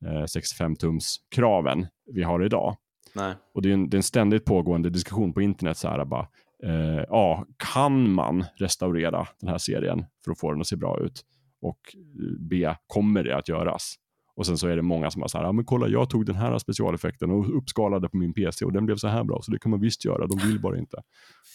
eh, 0.07 0.23
65-tums-kraven 0.23 1.87
vi 2.13 2.23
har 2.23 2.45
idag. 2.45 2.77
Nej. 3.17 3.35
Och 3.55 3.63
det 3.63 3.69
är, 3.69 3.73
en, 3.73 3.91
det 3.91 3.95
är 3.95 3.99
en 3.99 4.03
ständigt 4.03 4.45
pågående 4.45 4.91
diskussion 4.91 5.33
på 5.33 5.43
internet, 5.43 5.79
så 5.79 5.89
här 5.89 6.05
bara, 6.05 6.29
eh, 6.63 7.05
ja, 7.09 7.47
kan 7.57 8.11
man 8.11 8.45
restaurera 8.57 9.27
den 9.41 9.49
här 9.49 9.59
serien 9.59 10.05
för 10.25 10.33
att 10.33 10.41
få 10.41 10.51
den 10.53 10.61
att 10.61 10.67
se 10.67 10.77
bra 10.77 11.01
ut? 11.01 11.25
Och 11.61 11.97
B, 12.41 12.75
kommer 12.87 13.25
det 13.25 13.37
att 13.37 13.49
göras? 13.49 13.95
Och 14.37 14.47
sen 14.47 14.59
så 14.59 14.69
är 14.69 14.77
det 14.77 14.83
många 14.83 15.11
som 15.11 15.23
har 15.23 15.29
så 15.29 15.39
här, 15.39 15.45
ja 15.45 15.53
men 15.53 15.65
kolla 15.65 15.89
jag 15.89 16.11
tog 16.11 16.27
den 16.27 16.35
här 16.35 16.59
specialeffekten 16.59 17.31
och 17.31 17.57
uppskalade 17.57 18.09
på 18.09 18.17
min 18.17 18.35
PC 18.35 18.65
och 18.65 18.73
den 18.73 18.87
blev 18.87 18.97
så 18.97 19.09
här 19.09 19.25
bra, 19.25 19.43
så 19.43 19.51
det 19.51 19.59
kan 19.59 19.71
man 19.71 19.81
visst 19.81 20.05
göra, 20.05 20.27
de 20.27 20.39
vill 20.39 20.61
bara 20.61 20.79
inte. 20.79 20.97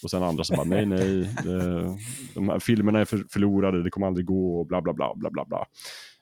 Och 0.02 0.10
sen 0.10 0.22
andra 0.22 0.44
som 0.44 0.56
bara, 0.56 0.66
nej 0.66 0.86
nej, 0.86 1.34
det, 1.44 1.96
de 2.34 2.48
här 2.48 2.58
filmerna 2.58 3.00
är 3.00 3.04
för, 3.04 3.24
förlorade, 3.30 3.82
det 3.82 3.90
kommer 3.90 4.06
aldrig 4.06 4.26
gå 4.26 4.60
och 4.60 4.66
bla 4.66 4.82
bla 4.82 4.92
bla 4.92 5.14
bla 5.16 5.30
bla 5.30 5.44
bla. 5.44 5.66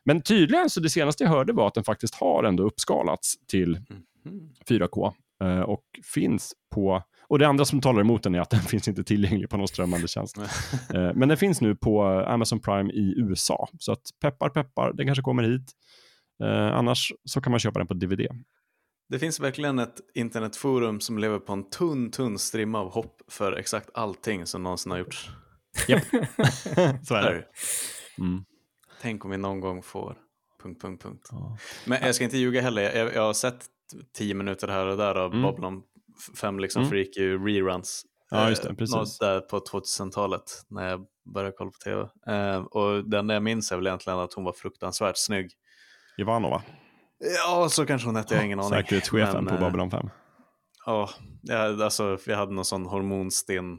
Men 0.05 0.21
tydligen 0.21 0.71
så 0.71 0.81
det 0.81 0.91
senaste 0.91 1.25
jag 1.25 1.31
hörde 1.31 1.53
var 1.53 1.67
att 1.67 1.75
den 1.75 1.85
faktiskt 1.85 2.15
har 2.15 2.45
ändå 2.45 2.63
uppskalats 2.63 3.35
till 3.47 3.81
4K 4.69 4.99
mhm. 4.99 5.07
eh, 5.07 5.13
och 5.67 5.85
finns 6.15 6.53
på 6.75 7.03
och 7.31 7.39
det 7.39 7.49
andra 7.49 7.65
som 7.65 7.81
talar 7.81 8.01
emot 8.01 8.23
den 8.23 8.35
är 8.35 8.41
att 8.41 8.51
den 8.51 8.61
finns 8.69 8.89
inte 8.89 9.05
tillgänglig 9.05 9.51
på 9.51 9.57
någon 9.57 9.69
strömmande 9.69 10.09
tjänst. 10.09 10.39
Eh, 10.39 10.45
men 11.15 11.29
den 11.29 11.37
finns 11.37 11.61
nu 11.61 11.77
på 11.77 12.03
Amazon 12.05 12.61
Prime 12.61 12.93
i 12.93 13.15
USA. 13.17 13.69
Så 13.79 13.93
att 13.93 14.03
peppar 14.21 14.49
peppar, 14.49 14.93
den 14.93 15.07
kanske 15.07 15.23
kommer 15.23 15.43
hit. 15.43 15.73
Eh, 16.43 16.77
annars 16.77 17.13
så 17.25 17.41
kan 17.41 17.51
man 17.51 17.61
köpa 17.61 17.79
den 17.79 17.87
på 17.87 17.95
DVD. 17.95 18.27
Det 19.09 19.19
finns 19.19 19.41
verkligen 19.41 19.79
ett 19.79 20.01
internetforum 20.15 21.01
som 21.01 21.19
lever 21.19 21.39
på 21.39 21.53
en 21.53 21.71
tunn, 21.71 22.11
tunn 22.11 22.39
strimma 22.39 22.79
av 22.79 22.93
hopp 22.93 23.23
för 23.29 23.53
exakt 23.53 23.91
allting 23.95 24.47
som 24.47 24.63
någonsin 24.63 24.93
har 24.93 24.99
gjorts. 24.99 25.31
Japp, 25.89 26.03
så 27.03 27.15
är 27.15 27.23
det. 27.23 27.45
Mm. 28.19 28.45
Tänk 29.01 29.25
om 29.25 29.31
vi 29.31 29.37
någon 29.37 29.61
gång 29.61 29.83
får... 29.83 30.17
Punkt, 30.63 30.83
punkt, 30.83 31.03
punkt. 31.03 31.29
Ja. 31.31 31.57
Men 31.87 31.99
jag 32.03 32.15
ska 32.15 32.25
inte 32.25 32.39
ljuga 32.39 32.61
heller. 32.61 32.83
Jag, 32.83 33.15
jag 33.15 33.23
har 33.23 33.33
sett 33.33 33.67
tio 34.13 34.35
minuter 34.35 34.69
här 34.69 34.87
och 34.87 34.97
där 34.97 35.15
av 35.15 35.33
mm. 35.33 35.43
Babylon 35.43 35.83
5 36.41 36.61
liksom 36.61 36.83
mm. 36.83 36.91
freaky 36.91 37.37
reruns. 37.37 38.05
Ja, 38.31 38.49
just 38.49 38.63
det. 38.63 38.69
Eh, 38.69 38.75
precis. 38.75 38.95
Något 38.97 39.19
där 39.21 39.41
på 39.41 39.59
2000-talet 39.59 40.43
när 40.69 40.89
jag 40.89 41.07
började 41.35 41.57
kolla 41.59 41.71
på 41.71 41.79
tv. 41.79 42.09
Eh, 42.27 42.61
och 42.61 43.11
den 43.11 43.29
jag 43.29 43.43
minns 43.43 43.73
är 43.73 43.77
väl 43.77 43.87
egentligen 43.87 44.19
att 44.19 44.35
hon 44.35 44.45
var 44.45 44.53
fruktansvärt 44.53 45.17
snygg. 45.17 45.51
Ivanova? 46.19 46.63
Ja, 47.47 47.69
så 47.69 47.87
kanske 47.87 48.09
hon 48.09 48.17
hette, 48.17 48.35
jag 48.35 48.41
har 48.41 48.47
ingen 48.47 48.61
aning. 48.61 48.71
Säkerhetschefen 48.71 49.47
på 49.47 49.57
Babylon 49.57 49.91
5. 49.91 50.11
Ja, 50.87 51.11
jag, 51.43 51.83
alltså, 51.83 52.19
jag 52.27 52.37
hade 52.37 52.53
någon 52.53 52.65
sån 52.65 52.87
hormonsten 52.87 53.79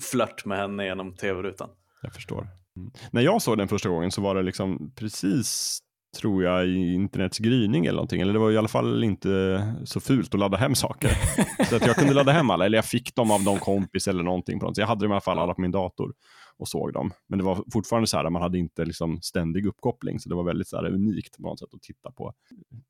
flört 0.00 0.44
med 0.44 0.58
henne 0.58 0.84
genom 0.84 1.16
tv-rutan. 1.16 1.70
Jag 2.02 2.12
förstår. 2.12 2.48
Mm. 2.76 2.90
När 3.10 3.22
jag 3.22 3.42
såg 3.42 3.58
den 3.58 3.68
första 3.68 3.88
gången 3.88 4.10
så 4.10 4.20
var 4.22 4.34
det 4.34 4.42
liksom 4.42 4.92
precis 4.96 5.80
tror 6.16 6.44
jag, 6.44 6.66
i 6.66 6.94
internets 6.94 7.38
gryning 7.38 7.86
eller 7.86 7.96
någonting. 7.96 8.20
Eller 8.20 8.32
det 8.32 8.38
var 8.38 8.50
i 8.50 8.56
alla 8.56 8.68
fall 8.68 9.04
inte 9.04 9.62
så 9.84 10.00
fult 10.00 10.34
att 10.34 10.40
ladda 10.40 10.56
hem 10.56 10.74
saker. 10.74 11.10
så 11.70 11.76
att 11.76 11.86
jag 11.86 11.96
kunde 11.96 12.14
ladda 12.14 12.32
hem 12.32 12.50
alla, 12.50 12.66
eller 12.66 12.78
jag 12.78 12.84
fick 12.84 13.14
dem 13.14 13.30
av 13.30 13.42
någon 13.42 13.58
kompis 13.58 14.08
eller 14.08 14.22
någonting. 14.22 14.60
På 14.60 14.66
något. 14.66 14.74
Så 14.74 14.80
jag 14.80 14.86
hade 14.86 15.04
dem 15.04 15.12
i 15.12 15.14
alla 15.14 15.20
fall 15.20 15.38
alla 15.38 15.54
på 15.54 15.60
min 15.60 15.70
dator 15.70 16.12
och 16.58 16.68
såg 16.68 16.92
dem. 16.92 17.12
Men 17.28 17.38
det 17.38 17.44
var 17.44 17.64
fortfarande 17.72 18.06
så 18.06 18.16
här, 18.16 18.30
man 18.30 18.42
hade 18.42 18.58
inte 18.58 18.84
liksom 18.84 19.18
ständig 19.22 19.66
uppkoppling, 19.66 20.20
så 20.20 20.28
det 20.28 20.34
var 20.34 20.44
väldigt 20.44 20.68
så 20.68 20.76
här, 20.76 20.84
unikt 20.84 21.36
på 21.36 21.42
något 21.42 21.58
sätt 21.58 21.68
att 21.72 21.82
titta 21.82 22.10
på 22.10 22.32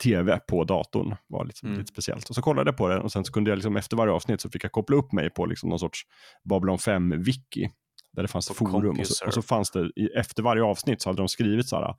tv 0.02 0.40
på 0.48 0.64
datorn. 0.64 1.14
var 1.26 1.44
liksom 1.44 1.68
mm. 1.68 1.78
lite 1.78 1.92
speciellt. 1.92 2.28
Och 2.28 2.34
så 2.34 2.42
kollade 2.42 2.68
jag 2.68 2.76
på 2.76 2.88
det 2.88 3.00
och 3.00 3.12
sen 3.12 3.24
så 3.24 3.32
kunde 3.32 3.50
jag 3.50 3.56
liksom, 3.56 3.76
efter 3.76 3.96
varje 3.96 4.12
avsnitt 4.12 4.40
så 4.40 4.50
fick 4.50 4.64
jag 4.64 4.72
koppla 4.72 4.96
upp 4.96 5.12
mig 5.12 5.30
på 5.30 5.46
liksom 5.46 5.68
någon 5.68 5.78
sorts 5.78 6.02
Babylon 6.44 6.76
5-wiki 6.76 7.70
där 8.12 8.22
det 8.22 8.28
fanns 8.28 8.48
forum. 8.48 9.00
Och 9.00 9.06
så, 9.06 9.26
och 9.26 9.34
så, 9.34 9.42
fanns 9.42 9.70
det, 9.70 9.90
efter 10.14 10.42
varje 10.42 10.62
avsnitt 10.62 11.02
så 11.02 11.08
hade 11.08 11.22
de 11.22 11.28
skrivit 11.28 11.68
så 11.68 11.76
här, 11.76 11.94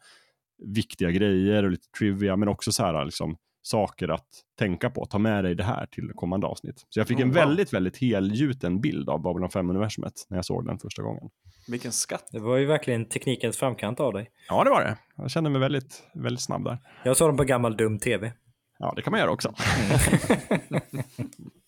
viktiga 0.75 1.11
grejer 1.11 1.63
och 1.63 1.71
lite 1.71 1.87
trivia, 1.97 2.35
men 2.35 2.47
också 2.49 2.71
så 2.71 2.83
här 2.83 3.05
liksom, 3.05 3.37
saker 3.61 4.07
att 4.07 4.27
tänka 4.59 4.89
på. 4.89 5.05
Ta 5.05 5.17
med 5.17 5.43
dig 5.43 5.55
det 5.55 5.63
här 5.63 5.85
till 5.85 6.11
kommande 6.15 6.47
avsnitt. 6.47 6.85
Så 6.89 6.99
jag 6.99 7.07
fick 7.07 7.19
en 7.19 7.31
väldigt, 7.31 7.73
väldigt 7.73 7.97
helgjuten 7.97 8.81
bild 8.81 9.09
av 9.09 9.21
Babylon 9.21 9.49
5-universumet 9.49 10.13
när 10.29 10.37
jag 10.37 10.45
såg 10.45 10.65
den 10.65 10.79
första 10.79 11.01
gången. 11.01 11.29
Vilken 11.67 11.91
skatt. 11.91 12.29
Det 12.31 12.39
var 12.39 12.57
ju 12.57 12.65
verkligen 12.65 13.05
teknikens 13.05 13.57
framkant 13.57 13.99
av 13.99 14.13
dig. 14.13 14.29
Ja, 14.49 14.63
det 14.63 14.69
var 14.69 14.81
det. 14.81 14.97
Jag 15.17 15.31
kände 15.31 15.49
mig 15.49 15.61
väldigt, 15.61 16.03
väldigt 16.13 16.43
snabb 16.43 16.63
där. 16.63 16.77
Jag 17.03 17.17
såg 17.17 17.29
den 17.29 17.37
på 17.37 17.43
gammal 17.43 17.77
dum 17.77 17.99
tv. 17.99 18.33
Ja, 18.79 18.93
det 18.95 19.01
kan 19.01 19.11
man 19.11 19.19
göra 19.19 19.31
också. 19.31 19.53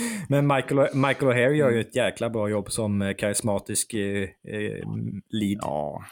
Men 0.28 0.46
Michael, 0.46 0.88
Michael 0.94 1.32
O'Hare 1.32 1.52
gör 1.52 1.70
ju 1.70 1.80
ett 1.80 1.96
jäkla 1.96 2.30
bra 2.30 2.48
jobb 2.48 2.70
som 2.70 3.02
eh, 3.02 3.14
karismatisk 3.14 3.94
eh, 3.94 4.28
eh, 4.44 4.86
lead. 5.28 5.58
Ja, 5.60 6.04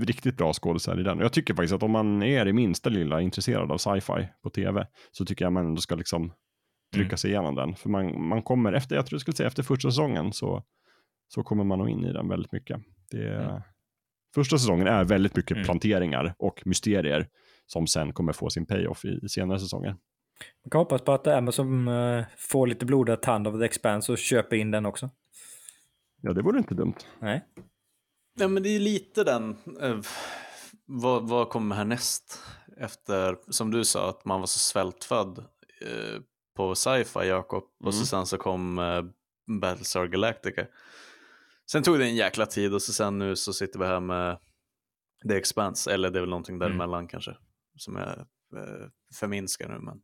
riktigt 0.00 0.36
bra 0.36 0.52
skådespelare 0.52 1.00
i 1.00 1.04
den. 1.04 1.18
Jag 1.18 1.32
tycker 1.32 1.54
faktiskt 1.54 1.74
att 1.74 1.82
om 1.82 1.90
man 1.90 2.22
är 2.22 2.44
det 2.44 2.52
minsta 2.52 2.90
lilla 2.90 3.20
intresserad 3.20 3.72
av 3.72 3.78
sci-fi 3.78 4.28
på 4.42 4.50
tv 4.50 4.86
så 5.12 5.24
tycker 5.24 5.44
jag 5.44 5.52
man 5.52 5.66
ändå 5.66 5.80
ska 5.80 5.94
liksom 5.94 6.32
trycka 6.94 7.08
mm. 7.08 7.16
sig 7.16 7.30
igenom 7.30 7.54
den. 7.54 7.76
För 7.76 7.88
man, 7.88 8.28
man 8.28 8.42
kommer 8.42 8.72
efter, 8.72 8.96
jag 8.96 9.06
tror 9.06 9.16
jag 9.16 9.20
skulle 9.20 9.36
säga 9.36 9.46
efter 9.46 9.62
första 9.62 9.90
säsongen 9.90 10.32
så, 10.32 10.62
så 11.28 11.42
kommer 11.42 11.64
man 11.64 11.78
nog 11.78 11.90
in 11.90 12.04
i 12.04 12.12
den 12.12 12.28
väldigt 12.28 12.52
mycket. 12.52 12.80
Det, 13.10 13.34
mm. 13.34 13.60
Första 14.34 14.58
säsongen 14.58 14.86
är 14.86 15.04
väldigt 15.04 15.36
mycket 15.36 15.56
mm. 15.56 15.64
planteringar 15.64 16.34
och 16.38 16.62
mysterier 16.64 17.28
som 17.66 17.86
sen 17.86 18.12
kommer 18.12 18.32
få 18.32 18.50
sin 18.50 18.66
payoff 18.66 19.04
i, 19.04 19.20
i 19.22 19.28
senare 19.28 19.58
säsonger. 19.60 19.96
Man 20.64 20.70
kan 20.70 20.78
hoppas 20.78 21.02
på 21.02 21.12
att 21.12 21.26
Amazon 21.26 21.88
uh, 21.88 22.24
får 22.36 22.66
lite 22.66 22.86
blodad 22.86 23.22
tand 23.22 23.46
av 23.46 23.58
The 23.58 23.64
Expanse 23.64 24.12
och 24.12 24.18
köper 24.18 24.56
in 24.56 24.70
den 24.70 24.86
också. 24.86 25.10
Ja, 26.20 26.32
det 26.32 26.42
vore 26.42 26.58
inte 26.58 26.74
dumt. 26.74 26.94
Nej. 27.18 27.44
Ja, 28.38 28.48
men 28.48 28.62
det 28.62 28.68
är 28.68 28.80
lite 28.80 29.24
den. 29.24 29.56
Uh, 29.82 30.00
vad, 30.86 31.28
vad 31.28 31.48
kommer 31.48 31.76
härnäst? 31.76 32.42
Efter, 32.76 33.36
som 33.48 33.70
du 33.70 33.84
sa, 33.84 34.08
att 34.08 34.24
man 34.24 34.40
var 34.40 34.46
så 34.46 34.58
svältfödd 34.58 35.38
uh, 35.38 36.20
på 36.56 36.74
sci-fi, 36.74 37.26
Jakob. 37.26 37.62
Mm. 37.62 37.86
Och 37.86 37.94
så 37.94 37.98
mm. 37.98 38.06
sen 38.06 38.26
så 38.26 38.38
kom 38.38 38.78
uh, 38.78 39.04
Battlestar 39.60 40.06
Galactica. 40.06 40.66
Sen 41.70 41.82
tog 41.82 41.98
det 41.98 42.04
en 42.04 42.16
jäkla 42.16 42.46
tid 42.46 42.74
och 42.74 42.82
så 42.82 42.92
sen 42.92 43.18
nu 43.18 43.36
så 43.36 43.52
sitter 43.52 43.78
vi 43.78 43.86
här 43.86 44.00
med 44.00 44.38
The 45.28 45.36
Expanse. 45.36 45.92
Eller 45.92 46.10
det 46.10 46.18
är 46.18 46.20
väl 46.20 46.30
någonting 46.30 46.54
mm. 46.54 46.68
däremellan 46.68 46.98
mm. 46.98 47.08
kanske. 47.08 47.36
Som 47.76 47.96
jag 47.96 48.26
förminskar 49.14 49.68
nu. 49.68 49.78
Men... 49.78 50.00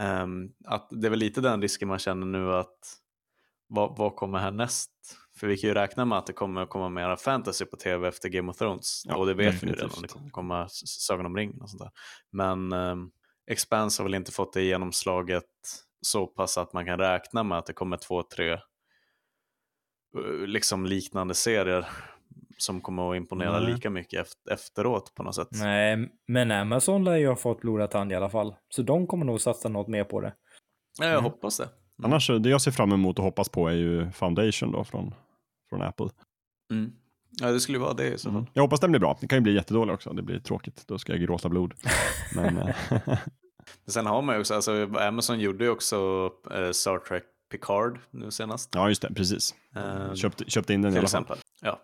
Um, 0.00 0.52
att 0.64 0.88
det 0.90 1.06
är 1.08 1.10
väl 1.10 1.18
lite 1.18 1.40
den 1.40 1.62
risken 1.62 1.88
man 1.88 1.98
känner 1.98 2.26
nu 2.26 2.54
att 2.54 2.78
vad, 3.66 3.96
vad 3.96 4.16
kommer 4.16 4.38
härnäst? 4.38 4.90
För 5.38 5.46
vi 5.46 5.56
kan 5.56 5.68
ju 5.68 5.74
räkna 5.74 6.04
med 6.04 6.18
att 6.18 6.26
det 6.26 6.32
kommer 6.32 6.66
komma 6.66 6.88
mera 6.88 7.16
fantasy 7.16 7.64
på 7.64 7.76
tv 7.76 8.08
efter 8.08 8.28
Game 8.28 8.50
of 8.50 8.56
Thrones. 8.56 9.02
Ja, 9.04 9.16
och 9.16 9.26
det 9.26 9.34
vet 9.34 9.62
vi 9.62 9.66
ju 9.66 9.72
redan, 9.72 10.02
det 10.02 10.08
kommer 10.08 10.30
komma 10.30 10.68
Sagan 10.84 11.26
om 11.26 11.36
ringen 11.36 11.62
och 11.62 11.70
sånt 11.70 11.82
där. 11.82 11.90
Men 12.30 12.72
um, 12.72 13.10
Expanse 13.50 14.02
har 14.02 14.04
väl 14.04 14.14
inte 14.14 14.32
fått 14.32 14.52
det 14.52 14.62
genomslaget 14.62 15.44
så 16.00 16.26
pass 16.26 16.58
att 16.58 16.72
man 16.72 16.86
kan 16.86 16.98
räkna 16.98 17.42
med 17.42 17.58
att 17.58 17.66
det 17.66 17.72
kommer 17.72 17.96
två, 17.96 18.22
tre 18.22 18.52
uh, 20.16 20.46
liksom 20.46 20.86
liknande 20.86 21.34
serier 21.34 21.88
som 22.58 22.80
kommer 22.80 23.10
att 23.10 23.16
imponera 23.16 23.60
Nej. 23.60 23.72
lika 23.72 23.90
mycket 23.90 24.26
efteråt 24.50 25.14
på 25.14 25.22
något 25.22 25.34
sätt. 25.34 25.48
Nej, 25.50 26.08
men 26.28 26.50
Amazon 26.50 27.04
lär 27.04 27.16
ju 27.16 27.28
ha 27.28 27.36
fått 27.36 27.60
blodad 27.60 27.90
tand 27.90 28.12
i 28.12 28.14
alla 28.14 28.30
fall. 28.30 28.54
Så 28.68 28.82
de 28.82 29.06
kommer 29.06 29.24
nog 29.26 29.40
satsa 29.40 29.68
något 29.68 29.88
mer 29.88 30.04
på 30.04 30.20
det. 30.20 30.34
Ja, 30.98 31.04
jag 31.04 31.12
mm. 31.12 31.24
hoppas 31.24 31.58
det. 31.58 31.64
Mm. 31.64 32.12
Annars, 32.12 32.30
det 32.40 32.48
jag 32.48 32.62
ser 32.62 32.70
fram 32.70 32.92
emot 32.92 33.18
och 33.18 33.24
hoppas 33.24 33.48
på 33.48 33.68
är 33.68 33.72
ju 33.72 34.10
Foundation 34.10 34.72
då 34.72 34.84
från, 34.84 35.14
från 35.68 35.82
Apple. 35.82 36.08
Mm. 36.72 36.92
Ja, 37.40 37.52
det 37.52 37.60
skulle 37.60 37.78
vara 37.78 37.94
det 37.94 38.06
i 38.06 38.18
så 38.18 38.28
fall. 38.28 38.38
Mm. 38.38 38.50
Jag 38.52 38.62
hoppas 38.62 38.80
den 38.80 38.90
blir 38.90 39.00
bra. 39.00 39.18
Det 39.20 39.28
kan 39.28 39.36
ju 39.36 39.42
bli 39.42 39.54
jättedålig 39.54 39.94
också. 39.94 40.12
Det 40.12 40.22
blir 40.22 40.38
tråkigt. 40.38 40.84
Då 40.86 40.98
ska 40.98 41.12
jag 41.12 41.22
gråta 41.22 41.48
blod. 41.48 41.74
Men, 42.34 42.56
eh, 42.58 42.76
Men 43.84 43.92
Sen 43.92 44.06
har 44.06 44.22
man 44.22 44.34
ju 44.34 44.40
också, 44.40 44.54
alltså 44.54 44.88
Amazon 45.00 45.40
gjorde 45.40 45.64
ju 45.64 45.70
också 45.70 46.30
eh, 46.50 46.70
Star 46.70 46.98
Trek 46.98 47.22
Picard 47.50 47.98
nu 48.10 48.30
senast. 48.30 48.70
ja, 48.74 48.88
just 48.88 49.02
det. 49.02 49.14
Precis. 49.14 49.54
Ehm, 49.76 50.16
Köpte, 50.16 50.50
köpte 50.50 50.74
in 50.74 50.82
den 50.82 50.90
i 50.90 50.94
till 50.94 50.98
alla 50.98 51.08
fall. 51.08 51.22
exempel. 51.22 51.38
Ja. 51.60 51.80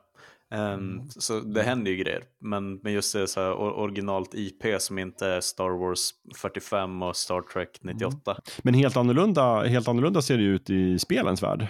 Ehm, 0.51 1.11
så 1.11 1.41
det 1.41 1.63
händer 1.63 1.91
ju 1.91 1.97
grejer. 1.97 2.25
Men, 2.41 2.77
men 2.77 2.93
just 2.93 3.13
det 3.13 3.27
så 3.29 3.41
här, 3.41 3.53
or- 3.53 3.73
originalt 3.79 4.35
IP 4.35 4.63
som 4.79 4.99
inte 4.99 5.27
är 5.27 5.41
Star 5.41 5.71
Wars 5.71 6.11
45 6.37 7.03
och 7.03 7.17
Star 7.17 7.43
Trek 7.43 7.79
98. 7.83 8.37
Men 8.63 8.75
helt 8.75 8.97
annorlunda, 8.97 9.63
helt 9.63 9.89
annorlunda 9.89 10.23
ser 10.23 10.39
det 10.39 10.45
ut 10.45 10.71
i 10.71 10.99
spelens 10.99 11.43
värld. 11.43 11.67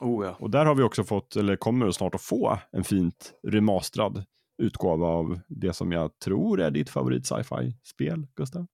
Oh 0.00 0.26
ja. 0.26 0.36
Och 0.38 0.50
där 0.50 0.64
har 0.64 0.74
vi 0.74 0.82
också 0.82 1.04
fått, 1.04 1.36
eller 1.36 1.56
kommer 1.56 1.90
snart 1.90 2.14
att 2.14 2.22
få, 2.22 2.58
en 2.72 2.84
fint 2.84 3.32
remasterad 3.48 4.24
utgåva 4.62 5.06
av 5.06 5.40
det 5.48 5.72
som 5.72 5.92
jag 5.92 6.18
tror 6.18 6.60
är 6.60 6.70
ditt 6.70 6.90
favorit 6.90 7.26
sci-fi-spel, 7.26 8.26
Gustav. 8.36 8.66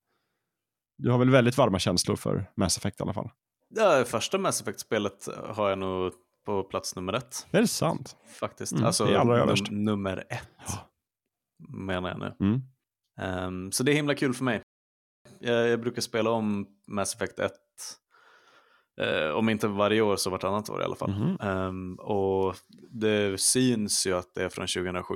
Du 0.97 1.11
har 1.11 1.17
väl 1.17 1.29
väldigt 1.29 1.57
varma 1.57 1.79
känslor 1.79 2.15
för 2.15 2.51
Mass 2.55 2.77
Effect 2.77 2.99
i 2.99 3.03
alla 3.03 3.13
fall? 3.13 3.29
ja. 3.75 4.03
Första 4.07 4.37
Mass 4.37 4.61
Effect-spelet 4.61 5.27
har 5.47 5.69
jag 5.69 5.79
nog 5.79 6.13
på 6.45 6.63
plats 6.63 6.95
nummer 6.95 7.13
ett. 7.13 7.47
Är 7.51 7.61
det 7.61 7.67
sant? 7.67 8.15
Faktiskt. 8.39 8.71
Mm, 8.71 8.85
alltså 8.85 9.05
det 9.05 9.13
är 9.13 9.17
allra 9.17 9.37
överst. 9.39 9.63
num- 9.67 9.71
nummer 9.83 10.17
ett. 10.29 10.47
Ja. 10.67 10.89
Menar 11.69 12.09
jag 12.09 12.19
nu. 12.19 12.35
Mm. 12.47 12.61
Ehm, 13.19 13.71
så 13.71 13.83
det 13.83 13.91
är 13.91 13.95
himla 13.95 14.15
kul 14.15 14.33
för 14.33 14.43
mig. 14.43 14.61
Jag, 15.39 15.67
jag 15.67 15.81
brukar 15.81 16.01
spela 16.01 16.29
om 16.29 16.67
Mass 16.87 17.15
Effect 17.15 17.39
1. 17.39 17.51
eh, 19.01 19.29
om 19.29 19.49
inte 19.49 19.67
varje 19.67 20.01
år 20.01 20.15
så 20.15 20.29
vartannat 20.29 20.69
år 20.69 20.81
i 20.81 20.83
alla 20.85 20.95
fall. 20.95 21.09
Mhm. 21.11 21.37
Ehm, 21.41 21.95
och 21.99 22.55
det 22.89 23.41
syns 23.41 24.07
ju 24.07 24.13
att 24.13 24.33
det 24.35 24.43
är 24.43 24.49
från 24.49 24.67
2007 24.67 25.13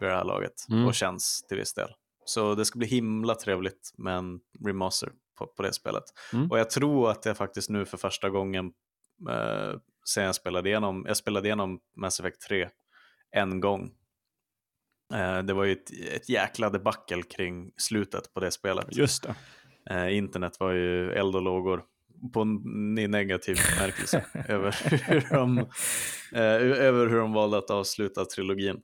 vid 0.00 0.08
det 0.08 0.14
här 0.16 0.24
laget 0.24 0.52
Mm. 0.70 0.86
och 0.86 0.94
känns 0.94 1.44
till 1.48 1.56
viss 1.56 1.74
del. 1.74 1.88
Så 2.24 2.54
det 2.54 2.64
ska 2.64 2.78
bli 2.78 2.88
himla 2.88 3.34
trevligt 3.34 3.92
med 3.98 4.16
en 4.16 4.40
remaster 4.66 5.12
på, 5.38 5.46
på 5.46 5.62
det 5.62 5.72
spelet. 5.72 6.02
Mm. 6.32 6.50
Och 6.50 6.58
jag 6.58 6.70
tror 6.70 7.10
att 7.10 7.24
jag 7.26 7.36
faktiskt 7.36 7.70
nu 7.70 7.84
för 7.84 7.96
första 7.96 8.30
gången 8.30 8.72
eh, 9.30 9.74
sen 10.08 10.24
jag 10.24 10.34
spelade 10.34 10.68
igenom, 10.68 11.04
jag 11.08 11.16
spelade 11.16 11.48
igenom 11.48 11.80
Mass 11.96 12.20
Effect 12.20 12.40
3 12.40 12.68
en 13.30 13.60
gång. 13.60 13.90
Eh, 15.14 15.38
det 15.38 15.54
var 15.54 15.64
ju 15.64 15.72
ett, 15.72 15.90
ett 16.12 16.28
jäkla 16.28 16.70
debacle 16.70 17.22
kring 17.22 17.72
slutet 17.76 18.34
på 18.34 18.40
det 18.40 18.50
spelet. 18.50 18.96
Just 18.96 19.22
det. 19.22 19.34
Eh, 19.90 20.16
internet 20.16 20.56
var 20.60 20.72
ju 20.72 21.12
eld 21.12 21.36
och 21.36 21.42
lågor 21.42 21.84
på 22.32 22.40
en 22.40 22.98
i 22.98 23.08
negativ 23.08 23.58
bemärkelse 23.70 24.24
över, 24.48 24.76
hur 25.10 25.28
de, 25.30 25.58
eh, 26.32 26.84
över 26.86 27.06
hur 27.06 27.16
de 27.16 27.32
valde 27.32 27.58
att 27.58 27.70
avsluta 27.70 28.24
trilogin. 28.24 28.80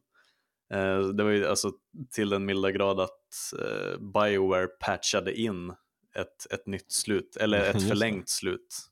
Eh, 0.75 0.99
det 0.99 1.25
var 1.25 1.31
ju 1.31 1.47
alltså 1.47 1.73
till 2.11 2.29
den 2.29 2.45
milda 2.45 2.71
grad 2.71 3.01
att 3.01 3.21
eh, 3.59 3.99
Bioware 3.99 4.67
patchade 4.67 5.35
in 5.35 5.71
ett, 6.17 6.53
ett 6.53 6.67
nytt 6.67 6.93
slut, 6.93 7.37
eller 7.37 7.71
ett 7.71 7.83
förlängt 7.89 8.29
slut 8.29 8.92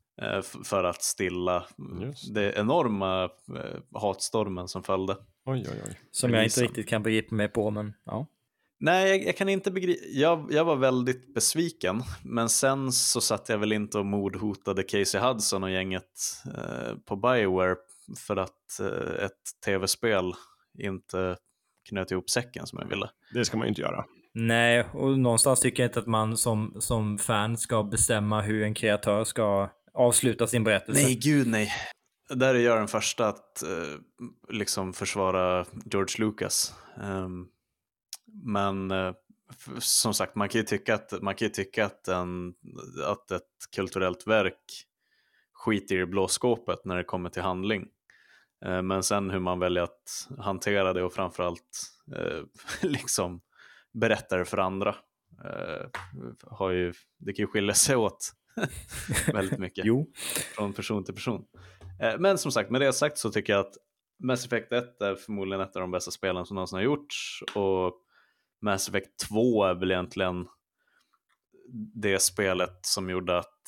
för 0.64 0.84
att 0.84 1.02
stilla 1.02 1.66
Just 2.00 2.34
det 2.34 2.52
enorma 2.52 3.24
eh, 3.24 4.00
hatstormen 4.00 4.68
som 4.68 4.82
följde. 4.82 5.16
Oj, 5.44 5.66
oj, 5.72 5.82
oj. 5.86 6.00
Som 6.10 6.34
jag 6.34 6.44
inte 6.44 6.62
riktigt 6.62 6.88
kan 6.88 7.02
begripa 7.02 7.34
mig 7.34 7.48
på, 7.48 7.70
men 7.70 7.92
ja. 8.04 8.26
Nej, 8.80 9.10
jag, 9.10 9.24
jag 9.24 9.36
kan 9.36 9.48
inte 9.48 9.70
begripa. 9.70 10.00
Jag, 10.06 10.48
jag 10.52 10.64
var 10.64 10.76
väldigt 10.76 11.34
besviken, 11.34 12.02
men 12.22 12.48
sen 12.48 12.92
så 12.92 13.20
satt 13.20 13.48
jag 13.48 13.58
väl 13.58 13.72
inte 13.72 13.98
och 13.98 14.06
mordhotade 14.06 14.82
Casey 14.82 15.20
Hudson 15.20 15.64
och 15.64 15.70
gänget 15.70 16.04
eh, 16.46 16.96
på 17.04 17.16
Bioware 17.16 17.76
för 18.18 18.36
att 18.36 18.80
eh, 18.80 19.24
ett 19.24 19.62
tv-spel 19.64 20.32
inte 20.78 21.36
knöt 21.88 22.10
ihop 22.10 22.30
säcken 22.30 22.66
som 22.66 22.78
jag 22.82 22.88
ville. 22.88 23.10
Det 23.34 23.44
ska 23.44 23.56
man 23.56 23.66
ju 23.66 23.68
inte 23.68 23.80
göra. 23.80 24.04
Nej, 24.34 24.84
och 24.92 25.18
någonstans 25.18 25.60
tycker 25.60 25.82
jag 25.82 25.88
inte 25.88 26.00
att 26.00 26.06
man 26.06 26.36
som, 26.36 26.76
som 26.78 27.18
fan 27.18 27.56
ska 27.56 27.82
bestämma 27.82 28.40
hur 28.42 28.62
en 28.62 28.74
kreatör 28.74 29.24
ska 29.24 29.70
avsluta 30.00 30.46
sin 30.46 30.64
berättelse. 30.64 31.02
Nej, 31.02 31.14
gud 31.14 31.46
nej. 31.46 31.72
Där 32.28 32.54
är 32.54 32.58
jag 32.58 32.78
den 32.78 32.88
första 32.88 33.28
att 33.28 33.62
eh, 33.62 33.98
liksom 34.48 34.92
försvara 34.92 35.66
George 35.84 36.26
Lucas. 36.26 36.74
Um, 37.02 37.48
men 38.44 38.90
eh, 38.90 39.12
som 39.78 40.14
sagt, 40.14 40.34
man 40.34 40.48
kan 40.48 40.60
ju 40.60 40.66
tycka 40.66 40.94
att, 40.94 41.22
man 41.22 41.34
kan 41.34 41.46
ju 41.46 41.52
tycka 41.52 41.86
att, 41.86 42.08
en, 42.08 42.54
att 43.06 43.30
ett 43.30 43.42
kulturellt 43.76 44.26
verk 44.26 44.86
skiter 45.52 45.94
i 45.94 45.98
det 45.98 46.06
blå 46.06 46.28
skåpet 46.28 46.84
när 46.84 46.96
det 46.96 47.04
kommer 47.04 47.30
till 47.30 47.42
handling. 47.42 47.86
Eh, 48.64 48.82
men 48.82 49.02
sen 49.02 49.30
hur 49.30 49.40
man 49.40 49.58
väljer 49.58 49.82
att 49.82 50.28
hantera 50.38 50.92
det 50.92 51.02
och 51.02 51.12
framförallt 51.12 51.92
eh, 52.16 52.42
liksom 52.88 53.40
berätta 53.92 54.36
det 54.36 54.44
för 54.44 54.58
andra. 54.58 54.94
Eh, 55.44 55.86
har 56.46 56.70
ju, 56.70 56.92
det 57.18 57.32
kan 57.32 57.42
ju 57.42 57.46
skilja 57.46 57.74
sig 57.74 57.96
åt 57.96 58.32
väldigt 59.32 59.58
mycket 59.58 59.84
Jo, 59.86 60.12
från 60.56 60.72
person 60.72 61.04
till 61.04 61.14
person. 61.14 61.44
Eh, 62.02 62.18
Men 62.18 62.38
som 62.38 62.52
sagt, 62.52 62.70
med 62.70 62.80
det 62.80 62.92
sagt 62.92 63.18
så 63.18 63.30
tycker 63.30 63.52
jag 63.52 63.60
att 63.60 63.74
Mass 64.22 64.46
Effect 64.46 64.72
1 64.72 65.00
är 65.02 65.14
förmodligen 65.14 65.60
ett 65.60 65.76
av 65.76 65.80
de 65.80 65.90
bästa 65.90 66.10
spelen 66.10 66.46
som 66.46 66.54
någonsin 66.54 66.76
har 66.76 66.82
gjorts 66.84 67.42
och 67.54 67.92
Mass 68.62 68.88
Effect 68.88 69.16
2 69.28 69.64
är 69.64 69.74
väl 69.74 69.90
egentligen 69.90 70.46
det 71.94 72.18
spelet 72.22 72.78
som 72.82 73.10
gjorde 73.10 73.38
att 73.38 73.62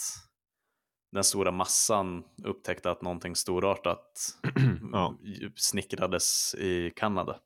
den 1.13 1.25
stora 1.25 1.51
massan 1.53 2.25
upptäckte 2.45 2.91
att 2.91 3.03
någonting 3.03 3.37
storartat 3.37 4.39
Ja. 4.93 5.19
snickrades 5.57 6.55
i 6.55 6.91
Kanada. 6.97 7.41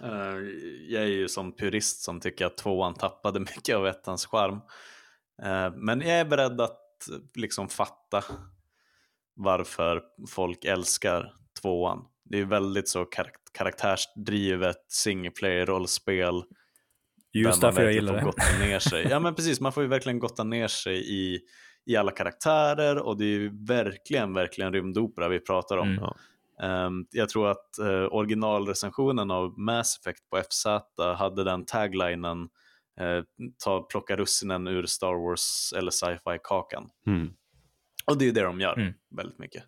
Eh, 0.00 0.36
Jag 0.88 1.02
är 1.02 1.06
ju 1.08 1.28
som 1.28 1.52
purist 1.52 2.02
som 2.02 2.20
tycker 2.20 2.46
att 2.46 2.56
tvåan 2.56 2.94
tappade 2.94 3.40
mycket 3.56 3.76
av 3.76 3.86
ettans 3.86 4.26
charm. 4.26 4.60
Eh, 5.42 5.72
Men 5.76 6.00
jag 6.00 6.10
är 6.20 6.24
beredd 6.24 6.60
att 6.60 6.80
liksom 7.34 7.68
fatta 7.68 8.24
varför 9.34 10.02
folk 10.28 10.64
älskar 10.64 11.34
tvåan. 11.62 12.04
Det 12.24 12.40
är 12.40 12.44
väldigt 12.44 12.88
så 12.88 13.04
karak- 13.04 13.50
karaktärsdrivet 13.52 14.84
single 14.88 15.30
player-rollspel. 15.30 16.42
just 17.32 17.60
där 17.60 17.66
man 17.66 17.74
därför 17.74 17.84
jag 17.84 17.92
gillar 17.92 18.20
får 18.20 18.34
det. 18.60 18.66
ner 18.66 18.78
sig. 18.78 19.06
Ja 19.10 19.20
men 19.20 19.34
precis, 19.34 19.60
man 19.60 19.72
får 19.72 19.82
ju 19.82 19.88
verkligen 19.88 20.18
gotta 20.18 20.44
ner 20.44 20.68
sig 20.68 20.96
i, 21.14 21.40
i 21.86 21.96
alla 21.96 22.10
karaktärer 22.10 22.98
och 22.98 23.16
det 23.16 23.24
är 23.24 23.28
ju 23.28 23.64
verkligen, 23.66 24.34
verkligen 24.34 24.72
rymdopera 24.72 25.28
vi 25.28 25.40
pratar 25.40 25.76
om. 25.76 25.88
Mm. 25.88 26.10
Ehm, 26.62 27.06
jag 27.10 27.28
tror 27.28 27.48
att 27.50 27.70
uh, 27.80 28.04
originalrecensionen 28.14 29.30
av 29.30 29.58
Mass 29.58 29.98
Effect 30.00 30.30
på 30.30 30.42
FZ 30.50 30.66
hade 31.16 31.44
den 31.44 31.64
taglinen 31.64 32.38
uh, 32.40 32.46
ta, 33.64 33.82
plocka 33.82 34.16
russinen 34.16 34.66
ur 34.66 34.86
Star 34.86 35.14
Wars 35.28 35.72
eller 35.76 35.90
sci-fi 35.90 36.38
kakan. 36.42 36.90
Mm. 37.06 37.30
Och 38.06 38.18
det 38.18 38.28
är 38.28 38.32
det 38.32 38.42
de 38.42 38.60
gör 38.60 38.78
Mm. 38.78 38.92
väldigt 39.16 39.38
mycket. 39.38 39.64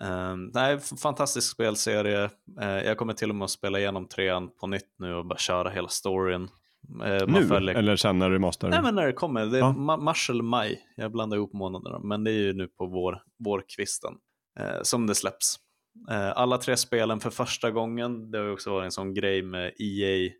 Um, 0.00 0.50
nej, 0.54 0.78
fantastisk 0.80 1.52
spelserie. 1.52 2.30
Eh, 2.60 2.68
jag 2.68 2.96
kommer 2.98 3.12
till 3.12 3.30
och 3.30 3.36
med 3.36 3.44
att 3.44 3.50
spela 3.50 3.78
igenom 3.78 4.08
trean 4.08 4.50
på 4.60 4.66
nytt 4.66 4.94
nu 4.98 5.14
och 5.14 5.26
bara 5.26 5.38
köra 5.38 5.70
hela 5.70 5.88
storyn. 5.88 6.48
Eh, 7.04 7.26
man 7.26 7.32
Nu, 7.42 7.46
följer- 7.46 7.74
eller 7.74 7.96
sen 7.96 8.18
när 8.18 8.30
remaster? 8.30 8.68
Nej 8.68 8.82
men 8.82 8.94
när 8.94 9.06
det 9.06 9.12
kommer, 9.12 9.46
det 9.46 9.56
är 9.56 9.60
Ja. 9.60 9.74
ma- 9.78 10.00
mars 10.00 10.30
eller 10.30 10.42
maj. 10.42 10.80
Jag 10.96 11.12
blandar 11.12 11.36
ihop 11.36 11.52
månaderna, 11.52 11.98
men 11.98 12.24
det 12.24 12.30
är 12.30 12.34
ju 12.34 12.52
nu 12.52 12.68
på 12.68 12.86
vår, 12.86 13.22
vårkvisten 13.44 14.14
eh, 14.60 14.82
som 14.82 15.06
det 15.06 15.14
släpps. 15.14 15.56
Eh, 16.10 16.30
alla 16.38 16.58
tre 16.58 16.76
spelen 16.76 17.20
för 17.20 17.30
första 17.30 17.70
gången, 17.70 18.30
det 18.30 18.38
har 18.38 18.44
ju 18.44 18.52
också 18.52 18.70
varit 18.70 18.84
en 18.84 18.92
sån 18.92 19.14
grej 19.14 19.42
med 19.42 19.72
EA 19.78 20.30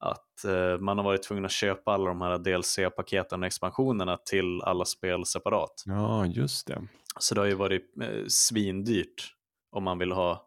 att 0.00 0.44
eh, 0.44 0.78
man 0.78 0.98
har 0.98 1.04
varit 1.04 1.22
tvungen 1.22 1.44
att 1.44 1.50
köpa 1.50 1.92
alla 1.92 2.08
de 2.08 2.20
här 2.20 2.38
DLC-paketen 2.38 3.40
och 3.40 3.46
expansionerna 3.46 4.16
till 4.16 4.62
alla 4.62 4.84
spel 4.84 5.26
separat. 5.26 5.82
Ja, 5.86 6.26
just 6.26 6.66
det. 6.66 6.82
Så 7.18 7.34
det 7.34 7.40
har 7.40 7.48
ju 7.48 7.54
varit 7.54 7.94
eh, 8.02 8.26
svindyrt 8.28 9.34
om 9.70 9.84
man 9.84 9.98
vill 9.98 10.12
ha 10.12 10.46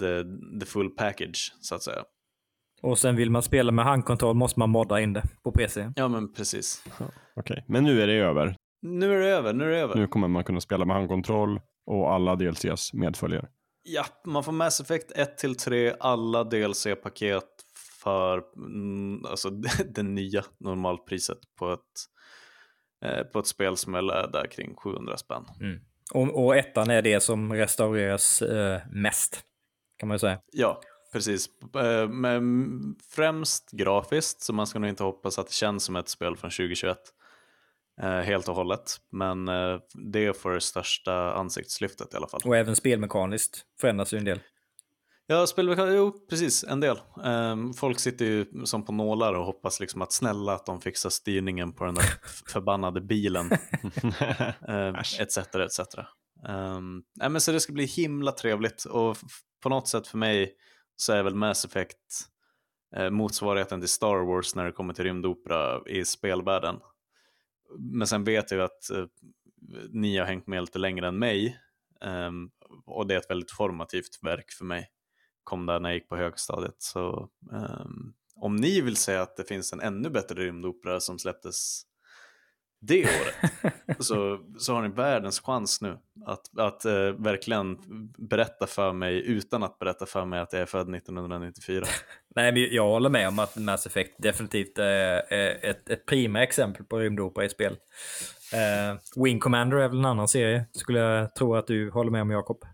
the, 0.00 0.22
the 0.60 0.66
full 0.66 0.90
package 0.90 1.54
så 1.60 1.74
att 1.74 1.82
säga. 1.82 2.04
Och 2.82 2.98
sen 2.98 3.16
vill 3.16 3.30
man 3.30 3.42
spela 3.42 3.72
med 3.72 3.84
handkontroll 3.84 4.34
måste 4.34 4.58
man 4.58 4.70
modda 4.70 5.00
in 5.00 5.12
det 5.12 5.22
på 5.42 5.52
PC. 5.52 5.92
Ja 5.96 6.08
men 6.08 6.32
precis. 6.32 6.84
Okej, 7.36 7.64
men 7.68 7.84
nu 7.84 8.02
är 8.02 8.06
det 8.06 8.12
över. 8.12 8.56
Nu 8.82 9.14
är 9.14 9.20
det 9.20 9.28
över, 9.28 9.52
nu 9.52 9.64
är 9.64 9.68
det 9.68 9.78
över. 9.78 9.94
Nu 9.94 10.06
kommer 10.06 10.28
man 10.28 10.44
kunna 10.44 10.60
spela 10.60 10.84
med 10.84 10.96
handkontroll 10.96 11.60
och 11.86 12.12
alla 12.12 12.36
DLCs 12.36 12.92
medföljer. 12.92 13.48
Ja, 13.82 14.04
man 14.24 14.44
får 14.44 14.52
Mass 14.52 14.80
Effect 14.80 15.12
1 15.12 15.38
till 15.38 15.56
3, 15.56 15.94
alla 16.00 16.44
DLC-paket 16.44 17.44
för 18.06 18.42
mm, 18.56 19.24
alltså, 19.24 19.50
det 19.94 20.02
nya 20.02 20.44
normalpriset 20.58 21.38
på 21.58 21.72
ett, 21.72 21.80
eh, 23.04 23.22
på 23.22 23.38
ett 23.38 23.46
spel 23.46 23.76
som 23.76 23.94
är 23.94 24.02
där 24.32 24.46
kring 24.50 24.74
700 24.76 25.16
spänn. 25.16 25.44
Och, 26.14 26.44
och 26.44 26.56
ettan 26.56 26.90
är 26.90 27.02
det 27.02 27.20
som 27.20 27.52
restaureras 27.52 28.42
eh, 28.42 28.80
mest, 28.90 29.40
kan 29.98 30.08
man 30.08 30.14
ju 30.14 30.18
säga. 30.18 30.40
Ja, 30.52 30.80
precis. 31.12 31.48
Eh, 31.76 32.08
Men 32.08 32.96
främst 33.10 33.70
grafiskt, 33.70 34.42
så 34.42 34.52
man 34.52 34.66
ska 34.66 34.78
nog 34.78 34.88
inte 34.88 35.04
hoppas 35.04 35.38
att 35.38 35.46
det 35.46 35.52
känns 35.52 35.84
som 35.84 35.96
ett 35.96 36.08
spel 36.08 36.36
från 36.36 36.50
2021 36.50 36.98
eh, 38.02 38.10
helt 38.10 38.48
och 38.48 38.54
hållet. 38.54 38.96
Men 39.12 39.46
det 40.12 40.36
får 40.36 40.52
det 40.52 40.60
största 40.60 41.34
ansiktslyftet 41.34 42.14
i 42.14 42.16
alla 42.16 42.28
fall. 42.28 42.40
Och 42.44 42.56
även 42.56 42.76
spelmekaniskt 42.76 43.62
förändras 43.80 44.12
ju 44.12 44.18
en 44.18 44.24
del. 44.24 44.40
Ja, 45.28 45.46
spelmekanik, 45.46 45.94
jo 45.96 46.26
precis, 46.30 46.64
en 46.64 46.80
del. 46.80 46.98
Um, 47.24 47.74
folk 47.74 47.98
sitter 47.98 48.24
ju 48.24 48.46
som 48.64 48.84
på 48.84 48.92
nålar 48.92 49.34
och 49.34 49.44
hoppas 49.44 49.80
liksom 49.80 50.02
att 50.02 50.12
snälla 50.12 50.54
att 50.54 50.66
de 50.66 50.80
fixar 50.80 51.10
styrningen 51.10 51.72
på 51.72 51.84
den 51.84 51.94
där 51.94 52.04
förbannade 52.52 53.00
bilen. 53.00 53.52
uh, 54.68 55.20
etc, 55.20 55.38
etc. 55.38 55.80
Um, 56.48 57.04
nej, 57.14 57.28
men 57.28 57.40
så 57.40 57.52
det 57.52 57.60
ska 57.60 57.72
bli 57.72 57.84
himla 57.84 58.32
trevligt 58.32 58.84
och 58.84 59.16
på 59.62 59.68
något 59.68 59.88
sätt 59.88 60.06
för 60.06 60.18
mig 60.18 60.54
så 60.96 61.12
är 61.12 61.22
väl 61.22 61.34
Mass 61.34 61.64
Effect 61.64 61.98
uh, 62.98 63.10
motsvarigheten 63.10 63.80
till 63.80 63.88
Star 63.88 64.26
Wars 64.26 64.54
när 64.54 64.64
det 64.64 64.72
kommer 64.72 64.94
till 64.94 65.04
rymdopera 65.04 65.80
i 65.86 66.04
spelvärlden. 66.04 66.76
Men 67.78 68.06
sen 68.06 68.24
vet 68.24 68.50
jag 68.50 68.60
att 68.60 68.90
uh, 68.92 69.06
ni 69.90 70.18
har 70.18 70.26
hängt 70.26 70.46
med 70.46 70.62
lite 70.62 70.78
längre 70.78 71.08
än 71.08 71.18
mig 71.18 71.58
um, 72.00 72.50
och 72.86 73.06
det 73.06 73.14
är 73.14 73.18
ett 73.18 73.30
väldigt 73.30 73.50
formativt 73.50 74.18
verk 74.22 74.52
för 74.52 74.64
mig 74.64 74.90
kom 75.46 75.66
där 75.66 75.80
när 75.80 75.88
jag 75.88 75.94
gick 75.94 76.08
på 76.08 76.16
högstadiet. 76.16 76.76
Så 76.78 77.28
um, 77.50 78.14
om 78.36 78.56
ni 78.56 78.80
vill 78.80 78.96
säga 78.96 79.22
att 79.22 79.36
det 79.36 79.44
finns 79.44 79.72
en 79.72 79.80
ännu 79.80 80.10
bättre 80.10 80.34
rymdopera 80.34 81.00
som 81.00 81.18
släpptes 81.18 81.82
det 82.80 83.04
året 83.04 83.52
så, 83.98 84.40
så 84.58 84.74
har 84.74 84.82
ni 84.82 84.88
världens 84.88 85.40
chans 85.40 85.80
nu 85.80 85.98
att, 86.26 86.58
att 86.58 86.86
uh, 86.86 87.22
verkligen 87.22 87.78
berätta 88.18 88.66
för 88.66 88.92
mig 88.92 89.26
utan 89.26 89.62
att 89.62 89.78
berätta 89.78 90.06
för 90.06 90.24
mig 90.24 90.40
att 90.40 90.52
jag 90.52 90.62
är 90.62 90.66
född 90.66 90.94
1994. 90.94 91.84
Nej, 92.36 92.52
men 92.52 92.74
jag 92.74 92.88
håller 92.88 93.10
med 93.10 93.28
om 93.28 93.38
att 93.38 93.56
Mass 93.56 93.86
Effect 93.86 94.14
definitivt 94.18 94.78
är 94.78 95.34
ett, 95.64 95.90
ett 95.90 96.06
prima 96.06 96.42
exempel 96.42 96.84
på 96.84 96.98
rymdopera 96.98 97.44
i 97.44 97.48
spel. 97.48 97.72
Uh, 97.72 99.22
Wing 99.24 99.40
Commander 99.40 99.76
är 99.76 99.88
väl 99.88 99.98
en 99.98 100.04
annan 100.04 100.28
serie, 100.28 100.66
skulle 100.72 100.98
jag 100.98 101.34
tro 101.34 101.54
att 101.54 101.66
du 101.66 101.90
håller 101.90 102.10
med 102.10 102.22
om, 102.22 102.30
Jakob. 102.30 102.64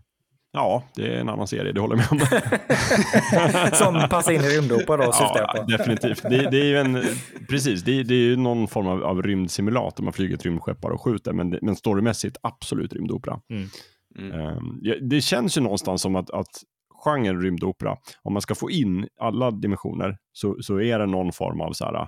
Ja, 0.55 0.83
det 0.95 1.15
är 1.15 1.19
en 1.19 1.29
annan 1.29 1.47
serie, 1.47 1.71
det 1.71 1.81
håller 1.81 1.95
jag 1.95 2.13
med 2.13 2.21
om. 2.21 3.71
Som 3.73 4.09
passar 4.09 4.31
in 4.31 4.41
i 4.41 4.43
rymdopera 4.43 5.05
då, 5.05 5.11
syftar 5.11 5.39
jag 5.39 5.55
på. 5.55 5.71
Definitivt. 5.71 6.23
Det, 6.23 6.49
det, 6.51 6.61
är 6.61 6.65
ju 6.65 6.77
en, 6.77 7.03
precis, 7.49 7.83
det, 7.83 8.03
det, 8.03 8.13
är 8.13 8.19
ju 8.19 8.35
någon 8.35 8.67
form 8.67 8.87
av, 8.87 9.03
av 9.03 9.23
rymdsimulator, 9.23 10.03
man 10.03 10.13
flyger 10.13 10.35
ett 10.35 10.45
rymdskepp 10.45 10.85
och 10.85 11.01
skjuter, 11.01 11.33
men, 11.33 11.59
men 11.61 11.75
storymässigt 11.75 12.37
absolut 12.41 12.93
rymdopera. 12.93 13.39
Mm. 13.49 13.69
Mm. 14.19 14.57
Um, 14.57 14.81
det 15.01 15.21
känns 15.21 15.57
ju 15.57 15.61
någonstans 15.61 16.01
som 16.01 16.15
att, 16.15 16.29
att 16.29 16.63
genren 17.03 17.41
rymdopera, 17.41 17.97
om 18.21 18.33
man 18.33 18.41
ska 18.41 18.55
få 18.55 18.71
in 18.71 19.07
alla 19.19 19.51
dimensioner, 19.51 20.17
så, 20.33 20.57
så 20.61 20.81
är 20.81 20.99
det 20.99 21.05
någon 21.05 21.31
form 21.31 21.61
av 21.61 21.73
så 21.73 21.85
här, 21.85 22.01
äh, 22.01 22.07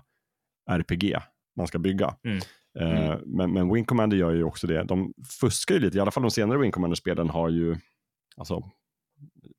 RPG 0.73 1.15
man 1.57 1.67
ska 1.67 1.80
bygga. 1.80 2.15
Mm. 2.23 2.38
Uh, 2.81 3.17
men, 3.26 3.53
men 3.53 3.73
Wing 3.73 3.85
Commander 3.85 4.17
gör 4.17 4.31
ju 4.31 4.43
också 4.43 4.67
det. 4.67 4.84
De 4.84 5.13
fuskar 5.39 5.76
ju 5.76 5.81
lite, 5.81 5.97
i 5.97 6.01
alla 6.01 6.11
fall 6.11 6.23
de 6.23 6.31
senare 6.31 6.57
Wing 6.57 6.72
Commander-spelen 6.72 7.30
har 7.30 7.49
ju 7.49 7.76
alltså, 8.37 8.61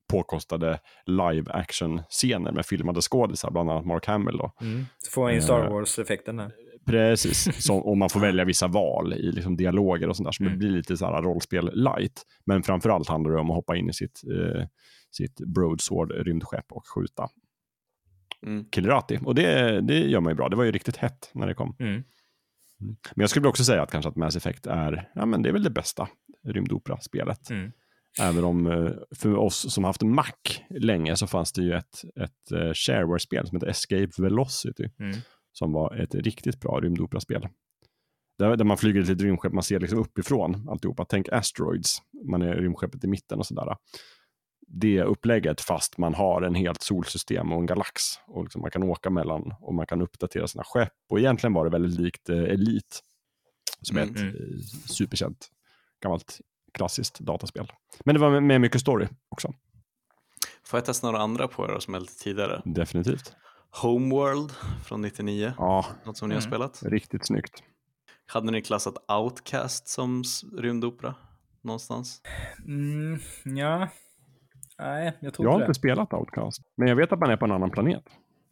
påkostade 0.07 0.79
live 1.05 1.51
action-scener 1.51 2.51
med 2.51 2.65
filmade 2.65 3.01
skådisar, 3.01 3.51
bland 3.51 3.71
annat 3.71 3.85
Mark 3.85 4.05
Hamill. 4.05 4.37
Då. 4.37 4.51
Mm. 4.61 4.85
Så 4.97 5.11
får 5.11 5.21
man 5.21 5.33
in 5.33 5.41
Star 5.41 5.63
eh, 5.63 5.71
Wars-effekten 5.71 6.35
där. 6.35 6.51
Precis, 6.85 7.65
så, 7.65 7.77
och 7.77 7.97
man 7.97 8.09
får 8.09 8.19
välja 8.29 8.45
vissa 8.45 8.67
val 8.67 9.13
i 9.13 9.31
liksom 9.31 9.57
dialoger 9.57 10.09
och 10.09 10.15
sånt 10.15 10.27
där, 10.27 10.31
så 10.31 10.43
mm. 10.43 10.53
det 10.53 10.59
blir 10.59 10.69
lite 10.69 10.97
så 10.97 11.05
här 11.05 11.21
rollspel 11.21 11.71
light. 11.73 12.23
Men 12.45 12.63
framförallt 12.63 13.09
handlar 13.09 13.31
det 13.31 13.39
om 13.39 13.49
att 13.49 13.55
hoppa 13.55 13.75
in 13.75 13.89
i 13.89 13.93
sitt, 13.93 14.21
eh, 14.23 14.67
sitt 15.11 15.39
broadsword 15.39 16.11
rymdskepp 16.11 16.71
och 16.71 16.87
skjuta. 16.87 17.29
Mm. 18.45 18.65
Killerati, 18.71 19.19
och 19.25 19.35
det, 19.35 19.81
det 19.81 19.99
gör 19.99 20.19
man 20.19 20.31
ju 20.31 20.35
bra. 20.35 20.49
Det 20.49 20.55
var 20.55 20.63
ju 20.63 20.71
riktigt 20.71 20.97
hett 20.97 21.31
när 21.33 21.47
det 21.47 21.53
kom. 21.53 21.75
Mm. 21.79 22.03
Men 22.79 23.23
jag 23.23 23.29
skulle 23.29 23.47
också 23.47 23.63
säga 23.63 23.81
att 23.81 23.91
kanske 23.91 24.09
att 24.09 24.15
Mass 24.15 24.35
Effect 24.35 24.67
är, 24.67 25.09
ja 25.15 25.25
men 25.25 25.41
det 25.41 25.49
är 25.49 25.53
väl 25.53 25.63
det 25.63 25.69
bästa 25.69 26.07
rymdopera-spelet. 26.43 27.49
Mm. 27.49 27.71
Även 28.19 28.43
om 28.43 28.67
eh, 28.67 28.91
för 29.15 29.35
oss 29.35 29.73
som 29.73 29.83
haft 29.83 30.01
Mac 30.01 30.33
länge 30.69 31.15
så 31.15 31.27
fanns 31.27 31.51
det 31.51 31.61
ju 31.61 31.73
ett, 31.73 32.03
ett 32.21 32.51
eh, 32.51 32.73
shareware-spel 32.73 33.47
som 33.47 33.55
heter 33.55 33.67
Escape 33.67 34.21
Velocity. 34.21 34.89
Mm. 34.99 35.17
Som 35.51 35.71
var 35.71 35.95
ett 35.95 36.15
riktigt 36.15 36.59
bra 36.59 36.79
rymdoperaspel. 36.79 37.47
Där, 38.37 38.55
där 38.55 38.65
man 38.65 38.77
flyger 38.77 39.11
ett 39.11 39.21
rymdskepp, 39.21 39.53
man 39.53 39.63
ser 39.63 39.79
liksom 39.79 39.99
uppifrån 39.99 40.69
alltihopa. 40.69 41.05
Tänk 41.05 41.29
Asteroids, 41.29 41.97
man 42.29 42.41
är 42.41 42.55
rymdskeppet 42.55 43.03
i 43.03 43.07
mitten 43.07 43.39
och 43.39 43.45
sådär. 43.45 43.75
Det 44.67 45.03
upplägget 45.03 45.61
fast 45.61 45.97
man 45.97 46.13
har 46.13 46.41
en 46.41 46.55
helt 46.55 46.81
solsystem 46.81 47.51
och 47.51 47.59
en 47.59 47.65
galax. 47.65 48.01
Och 48.27 48.43
liksom 48.43 48.61
man 48.61 48.71
kan 48.71 48.83
åka 48.83 49.09
mellan 49.09 49.53
och 49.61 49.73
man 49.73 49.85
kan 49.85 50.01
uppdatera 50.01 50.47
sina 50.47 50.63
skepp. 50.63 50.93
Och 51.09 51.19
egentligen 51.19 51.53
var 51.53 51.65
det 51.65 51.71
väldigt 51.71 51.99
likt 51.99 52.29
eh, 52.29 52.37
Elite. 52.37 52.97
Som 53.81 53.97
mm. 53.97 54.09
är 54.09 54.13
ett 54.13 54.21
mm. 54.21 54.35
eh, 54.35 54.59
superkänt 54.85 55.49
gammalt 56.03 56.39
klassiskt 56.77 57.19
dataspel. 57.19 57.71
Men 58.05 58.15
det 58.15 58.21
var 58.21 58.41
med 58.41 58.61
mycket 58.61 58.81
story 58.81 59.07
också. 59.29 59.53
Får 60.65 60.77
jag 60.77 60.85
testa 60.85 61.07
några 61.07 61.23
andra 61.23 61.47
på 61.47 61.65
er 61.65 61.79
som 61.79 61.95
är 61.95 61.99
lite 61.99 62.15
tidigare? 62.15 62.61
Definitivt. 62.65 63.35
Homeworld 63.81 64.51
från 64.85 65.01
99. 65.01 65.53
Ja. 65.57 65.85
Något 66.05 66.17
som 66.17 66.29
ni 66.29 66.35
har 66.35 66.41
mm. 66.41 66.51
spelat? 66.51 66.83
Riktigt 66.83 67.25
snyggt. 67.25 67.63
Hade 68.25 68.51
ni 68.51 68.61
klassat 68.61 69.11
Outcast 69.11 69.87
som 69.87 70.23
rymdopera 70.57 71.15
någonstans? 71.61 72.21
Mm, 72.65 73.19
ja. 73.43 73.87
Nej, 74.79 75.17
jag 75.19 75.33
tror 75.33 75.47
Jag 75.47 75.53
har 75.53 75.61
inte 75.61 75.73
spelat 75.73 76.13
Outcast, 76.13 76.61
men 76.77 76.87
jag 76.87 76.95
vet 76.95 77.11
att 77.11 77.19
man 77.19 77.29
är 77.29 77.37
på 77.37 77.45
en 77.45 77.51
annan 77.51 77.71
planet. 77.71 78.03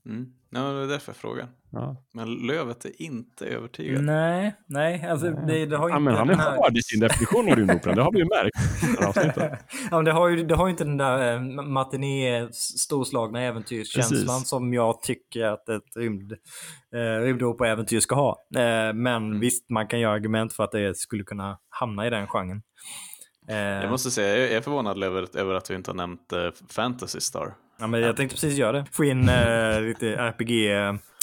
Mm. 0.05 0.25
Ja, 0.49 0.61
det 0.61 0.83
är 0.83 0.87
därför 0.87 1.09
jag 1.09 1.17
frågar. 1.17 1.47
Ja. 1.71 2.03
Men 2.13 2.33
Lövet 2.33 2.85
är 2.85 3.01
inte 3.01 3.45
övertygad. 3.45 4.03
Nej, 4.03 4.55
nej. 4.67 5.07
Alltså, 5.07 5.29
det, 5.29 5.65
det 5.65 5.77
har 5.77 5.89
ja, 5.89 5.97
inte 5.97 6.03
men 6.03 6.15
han 6.15 6.29
är 6.29 6.35
här... 6.35 6.55
hård 6.55 6.77
i 6.77 6.81
sin 6.81 6.99
definition 6.99 7.51
av 7.51 7.55
rymdoperan, 7.55 7.95
det 7.95 8.03
har 8.03 8.11
vi 8.11 8.19
ju 8.19 8.25
märkt. 8.25 8.57
ja, 9.91 9.97
men 9.97 10.05
det, 10.05 10.11
har 10.11 10.27
ju, 10.27 10.43
det 10.43 10.55
har 10.55 10.67
ju 10.67 10.71
inte 10.71 10.83
den 10.83 10.97
där 10.97 11.33
äh, 11.33 11.41
matiné 11.63 12.47
storslagna 12.51 13.41
äventyrskänslan 13.41 14.27
Precis. 14.27 14.49
som 14.49 14.73
jag 14.73 15.01
tycker 15.01 15.43
att 15.43 15.69
ett 15.69 15.97
rymd, 15.97 16.31
äh, 16.93 16.97
rymdopera-äventyr 16.97 17.99
ska 17.99 18.15
ha. 18.15 18.37
Äh, 18.55 18.61
men 18.93 19.05
mm. 19.05 19.39
visst, 19.39 19.69
man 19.69 19.87
kan 19.87 19.99
göra 19.99 20.13
argument 20.13 20.53
för 20.53 20.63
att 20.63 20.71
det 20.71 20.97
skulle 20.97 21.23
kunna 21.23 21.57
hamna 21.69 22.07
i 22.07 22.09
den 22.09 22.27
genren. 22.27 22.61
Jag 23.47 23.91
måste 23.91 24.11
säga, 24.11 24.37
jag 24.37 24.51
är 24.51 24.61
förvånad 24.61 25.03
över, 25.03 25.37
över 25.37 25.53
att 25.53 25.69
vi 25.69 25.75
inte 25.75 25.91
har 25.91 25.95
nämnt 25.95 26.33
uh, 26.33 26.51
Fantasy 26.69 27.19
Star. 27.19 27.53
Ja, 27.77 27.87
men 27.87 28.01
jag 28.01 28.17
tänkte 28.17 28.35
precis 28.35 28.57
göra 28.57 28.71
det. 28.71 28.85
Få 28.91 29.03
in 29.03 29.29
uh, 29.29 29.81
lite 29.81 30.15
RPG, 30.15 30.51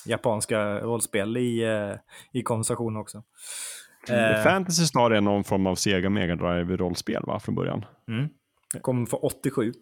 japanska 0.06 0.80
rollspel 0.80 1.36
i, 1.36 1.66
uh, 1.66 1.96
i 2.32 2.42
konversationen 2.42 3.00
också. 3.00 3.22
Uh, 4.10 4.42
Fantasy 4.42 4.86
Star 4.86 5.10
är 5.10 5.20
någon 5.20 5.44
form 5.44 5.66
av 5.66 5.74
Sega 5.74 6.10
Mega 6.10 6.36
Drive-rollspel 6.36 7.22
va, 7.26 7.40
från 7.40 7.54
början? 7.54 7.84
Mm. 8.08 8.28
Kom 8.80 9.06
för 9.06 9.24
87 9.24 9.72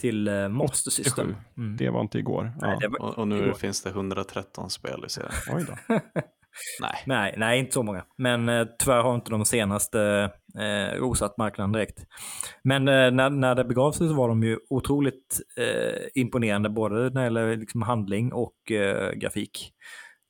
till 0.00 0.28
uh, 0.28 0.48
Monster 0.48 0.90
System. 0.90 1.36
Mm. 1.56 1.76
Det 1.76 1.90
var 1.90 2.00
inte 2.00 2.18
igår. 2.18 2.52
Nej, 2.60 2.76
ja. 2.80 2.88
var... 2.88 3.08
Och, 3.08 3.18
och, 3.18 3.28
nu 3.28 3.38
igår. 3.38 3.54
finns 3.54 3.82
det 3.82 3.90
113 3.90 4.70
spel 4.70 5.04
i 5.06 5.10
serien. 5.10 5.32
Oj 5.52 5.66
då. 5.68 6.00
Nej. 6.80 7.02
nej. 7.06 7.34
Nej, 7.36 7.58
inte 7.58 7.72
så 7.72 7.82
många. 7.82 8.04
Men 8.16 8.48
eh, 8.48 8.66
tyvärr 8.78 9.02
har 9.02 9.14
inte 9.14 9.30
de 9.30 9.44
senaste 9.44 10.30
eh, 10.58 10.98
rosat 10.98 11.38
marknaden 11.38 11.72
direkt. 11.72 12.06
Men 12.62 12.88
eh, 12.88 13.10
när, 13.10 13.30
när 13.30 13.54
det 13.54 13.64
begav 13.64 13.92
sig 13.92 14.08
så 14.08 14.14
var 14.14 14.28
de 14.28 14.42
ju 14.42 14.58
otroligt 14.70 15.40
eh, 15.56 16.00
imponerande 16.14 16.68
både 16.68 16.94
när 16.94 17.20
det 17.20 17.24
gäller 17.24 17.56
liksom 17.56 17.82
handling 17.82 18.32
och 18.32 18.72
eh, 18.72 19.12
grafik. 19.12 19.72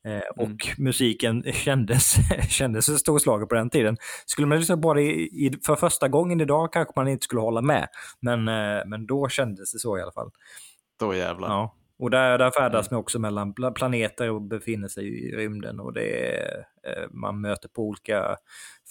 Eh, 0.06 0.12
mm. 0.12 0.22
Och 0.36 0.78
musiken 0.78 1.42
kändes, 1.52 2.16
kändes 2.48 3.00
storslagen 3.00 3.48
på 3.48 3.54
den 3.54 3.70
tiden. 3.70 3.96
Skulle 4.26 4.46
man 4.46 4.58
lyssna 4.58 4.76
på 4.76 4.94
det 4.94 5.02
i, 5.02 5.46
i, 5.46 5.58
för 5.66 5.76
första 5.76 6.08
gången 6.08 6.40
idag 6.40 6.72
kanske 6.72 6.92
man 6.96 7.08
inte 7.08 7.24
skulle 7.24 7.40
hålla 7.40 7.62
med. 7.62 7.88
Men, 8.20 8.48
eh, 8.48 8.82
men 8.86 9.06
då 9.06 9.28
kändes 9.28 9.72
det 9.72 9.78
så 9.78 9.98
i 9.98 10.02
alla 10.02 10.12
fall. 10.12 10.30
Då 11.00 11.14
jävlar. 11.14 11.48
Ja. 11.48 11.74
Och 11.98 12.10
där, 12.10 12.38
där 12.38 12.50
färdas 12.50 12.86
mm. 12.86 12.96
man 12.96 13.00
också 13.00 13.18
mellan 13.18 13.54
planeter 13.74 14.30
och 14.30 14.42
befinner 14.42 14.88
sig 14.88 15.28
i 15.28 15.36
rymden 15.36 15.80
och 15.80 15.92
det 15.92 16.36
är, 16.36 16.58
eh, 16.58 17.08
man 17.10 17.40
möter 17.40 17.68
på 17.68 17.82
olika 17.82 18.36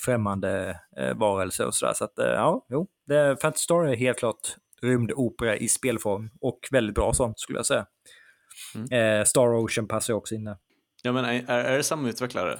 främmande 0.05 0.79
eh, 0.97 1.17
varelser 1.17 1.67
och 1.67 1.75
sådär. 1.75 1.93
Så 1.93 2.03
att 2.03 2.19
eh, 2.19 2.25
ja, 2.25 2.65
jo, 2.69 2.87
det, 3.07 3.41
Fantasy 3.41 3.63
Star 3.63 3.87
är 3.87 3.95
helt 3.95 4.17
klart 4.19 4.55
rymdopera 4.81 5.57
i 5.57 5.67
spelform 5.67 6.29
och 6.41 6.59
väldigt 6.71 6.95
bra 6.95 7.13
sånt 7.13 7.39
skulle 7.39 7.59
jag 7.59 7.65
säga. 7.65 7.85
Mm. 8.75 9.25
Star 9.25 9.47
Ocean 9.47 9.87
passar 9.87 10.13
också 10.13 10.35
in 10.35 10.43
där. 10.43 10.57
Ja, 11.03 11.11
men 11.11 11.25
är, 11.25 11.49
är 11.49 11.77
det 11.77 11.83
samma 11.83 12.09
utvecklare? 12.09 12.59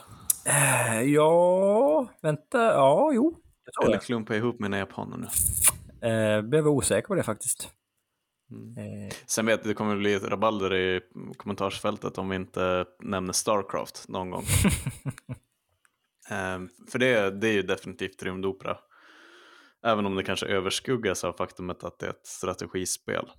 ja, 1.05 2.09
vänta, 2.21 2.63
ja, 2.63 3.11
jo. 3.13 3.41
Eller 3.85 3.97
klumpar 3.97 4.33
jag 4.33 4.41
ihop 4.43 4.59
mina 4.59 4.77
japaner 4.77 5.17
nu? 5.17 5.27
Eh, 6.01 6.41
blev 6.41 6.67
osäker 6.67 7.07
på 7.07 7.15
det 7.15 7.23
faktiskt. 7.23 7.69
Mm. 8.51 8.77
Eh. 8.77 9.13
Sen 9.25 9.45
vet 9.45 9.59
jag 9.59 9.69
det 9.69 9.73
kommer 9.73 9.95
bli 9.95 10.13
ett 10.13 10.23
rabalder 10.23 10.75
i 10.75 11.01
kommentarsfältet 11.37 12.17
om 12.17 12.29
vi 12.29 12.35
inte 12.35 12.85
nämner 12.99 13.33
Starcraft 13.33 14.05
någon 14.07 14.29
gång. 14.29 14.45
um, 16.31 16.69
för 16.91 16.99
det, 16.99 17.31
det 17.31 17.47
är 17.47 17.53
ju 17.53 17.61
definitivt 17.61 18.23
rymdopera. 18.23 18.77
Även 19.83 20.05
om 20.05 20.15
det 20.15 20.23
kanske 20.23 20.45
överskuggas 20.45 21.23
av 21.23 21.33
faktumet 21.33 21.83
att 21.83 21.99
det 21.99 22.05
är 22.05 22.09
ett 22.09 22.27
strategispel. 22.27 23.29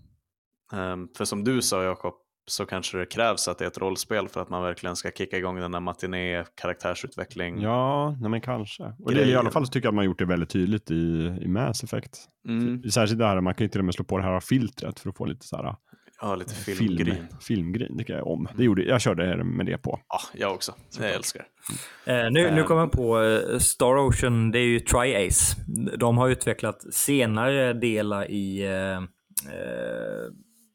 Um, 0.72 1.08
för 1.16 1.24
som 1.24 1.44
du 1.44 1.62
sa 1.62 1.82
Jakob, 1.82 2.14
så 2.48 2.66
kanske 2.66 2.98
det 2.98 3.06
krävs 3.06 3.48
att 3.48 3.58
det 3.58 3.64
är 3.64 3.68
ett 3.68 3.78
rollspel 3.78 4.28
för 4.28 4.40
att 4.42 4.48
man 4.48 4.62
verkligen 4.62 4.96
ska 4.96 5.10
kicka 5.10 5.36
igång 5.38 5.60
den 5.60 5.72
där 5.72 5.80
matiné 5.80 6.44
karaktärsutveckling. 6.60 7.60
Ja, 7.62 8.16
nej 8.20 8.30
men 8.30 8.40
kanske. 8.40 8.92
Och 9.04 9.14
det, 9.14 9.24
i 9.24 9.36
alla 9.36 9.50
fall 9.50 9.66
så 9.66 9.72
tycker 9.72 9.86
jag 9.86 9.92
att 9.92 9.96
man 9.96 10.04
gjort 10.04 10.18
det 10.18 10.24
väldigt 10.24 10.50
tydligt 10.50 10.90
i, 10.90 10.94
i 11.42 11.48
Mass 11.48 11.84
Effect. 11.84 12.18
Mm. 12.48 12.82
Särskilt 12.90 13.18
det 13.18 13.26
här, 13.26 13.40
man 13.40 13.54
kan 13.54 13.64
ju 13.64 13.68
till 13.68 13.80
och 13.80 13.84
med 13.84 13.94
slå 13.94 14.04
på 14.04 14.18
det 14.18 14.24
här 14.24 14.40
filtret 14.40 15.00
för 15.00 15.10
att 15.10 15.16
få 15.16 15.24
lite 15.24 15.46
så 15.46 15.56
här 15.56 15.74
Ja, 16.20 16.34
lite 16.34 16.54
film, 16.54 16.76
filmgrin. 16.78 17.26
filmgrin. 17.40 17.96
Det 17.96 18.04
kan 18.04 18.16
jag 18.16 18.26
om. 18.26 18.48
Det 18.56 18.64
gjorde, 18.64 18.82
jag 18.82 19.00
körde 19.00 19.44
med 19.44 19.66
det 19.66 19.78
på. 19.78 20.00
Ja, 20.08 20.20
jag 20.34 20.52
också. 20.54 20.74
Jag 21.00 21.10
älskar 21.14 21.44
det. 22.06 22.12
Eh, 22.12 22.30
nu, 22.30 22.50
nu 22.50 22.60
Eh. 22.60 22.66
kommer 22.66 22.80
jag 22.80 22.92
på 22.92 23.22
eh, 23.22 23.58
Star 23.58 23.96
Ocean, 24.08 24.50
det 24.50 24.58
är 24.58 24.64
ju 24.66 24.78
Tri-Ace. 24.78 25.56
De 25.96 26.18
har 26.18 26.28
utvecklat 26.28 26.94
senare 26.94 27.72
delar 27.72 28.30
i 28.30 28.66
eh, 28.66 29.00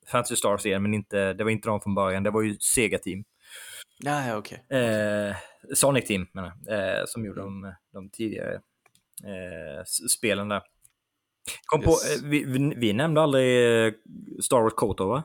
Fantasy 0.08 0.36
Star-serien, 0.36 0.82
men 0.84 0.94
inte, 0.94 1.34
det 1.34 1.44
var 1.44 1.52
inte 1.52 1.70
de 1.70 1.82
från 1.82 1.96
början. 1.96 2.24
Det 2.24 2.32
var 2.32 2.42
ju 2.42 2.58
Sega-team. 2.60 3.24
Ja, 3.98 4.28
ja 4.28 4.38
okej. 4.38 4.66
Eh, 4.70 5.36
Sonic 5.76 6.06
Team 6.06 6.28
menar 6.34 6.48
eh, 6.70 7.04
som 7.08 7.26
gjorde 7.26 7.42
de, 7.42 7.74
de 7.94 8.10
tidigare 8.10 8.54
eh, 9.24 9.84
spelen 10.18 10.50
där. 10.50 10.62
Kom 11.66 11.82
Yes. 11.82 11.86
på, 11.86 11.92
eh, 12.26 12.30
vi, 12.30 12.44
vi, 12.44 12.74
vi 12.78 12.94
nämnde 12.94 13.22
aldrig 13.22 13.86
eh, 13.88 13.94
Star 14.42 14.62
Wars 14.62 14.74
KOTOR 14.74 15.08
va? 15.08 15.24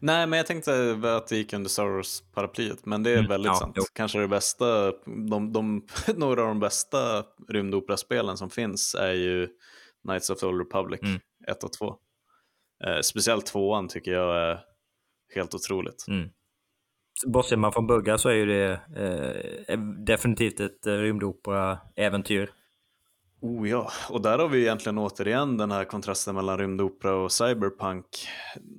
Nej, 0.00 0.26
men 0.26 0.36
jag 0.36 0.46
tänkte 0.46 0.98
att 1.16 1.26
det 1.28 1.36
gick 1.36 1.52
under 1.52 1.68
Star 1.70 1.86
Wars-paraplyet, 1.86 2.86
men 2.86 3.02
det 3.02 3.10
är 3.10 3.16
Mm, 3.18 3.28
väldigt 3.28 3.46
ja, 3.52 3.54
sant. 3.54 3.74
jo. 3.76 3.82
Kanske 3.92 4.18
det 4.18 4.28
bästa, 4.28 4.92
de, 5.30 5.52
de, 5.52 5.86
några 6.16 6.42
av 6.42 6.48
de 6.48 6.60
bästa 6.60 7.24
rymdoperaspelen 7.48 8.36
som 8.36 8.50
finns 8.50 8.94
är 8.94 9.12
ju 9.12 9.48
Knights 10.08 10.30
of 10.30 10.38
the 10.40 10.46
Old 10.46 10.58
Republic 10.60 11.00
Mm. 11.02 11.20
1 11.48 11.64
och 11.64 11.72
2. 11.72 11.96
Eh, 12.84 13.00
speciellt 13.00 13.46
tvåan 13.46 13.88
tycker 13.88 14.12
jag 14.12 14.36
är 14.36 14.60
helt 15.34 15.54
otroligt. 15.54 16.04
Mm. 16.08 16.28
Bortser 17.26 17.56
man 17.56 17.72
från 17.72 17.86
buggar 17.86 18.16
så 18.16 18.28
är 18.28 18.34
ju 18.34 18.46
det 18.46 18.80
eh, 19.68 19.78
definitivt 20.06 20.60
ett 20.60 20.86
eh, 20.86 20.92
rymdopera-äventyr. 20.92 22.50
Oh 23.40 23.68
ja, 23.68 23.90
och 24.10 24.22
där 24.22 24.38
har 24.38 24.48
vi 24.48 24.60
egentligen 24.60 24.98
återigen 24.98 25.56
den 25.56 25.70
här 25.70 25.84
kontrasten 25.84 26.34
mellan 26.34 26.58
rymdopera 26.58 27.14
och 27.16 27.32
cyberpunk 27.32 28.06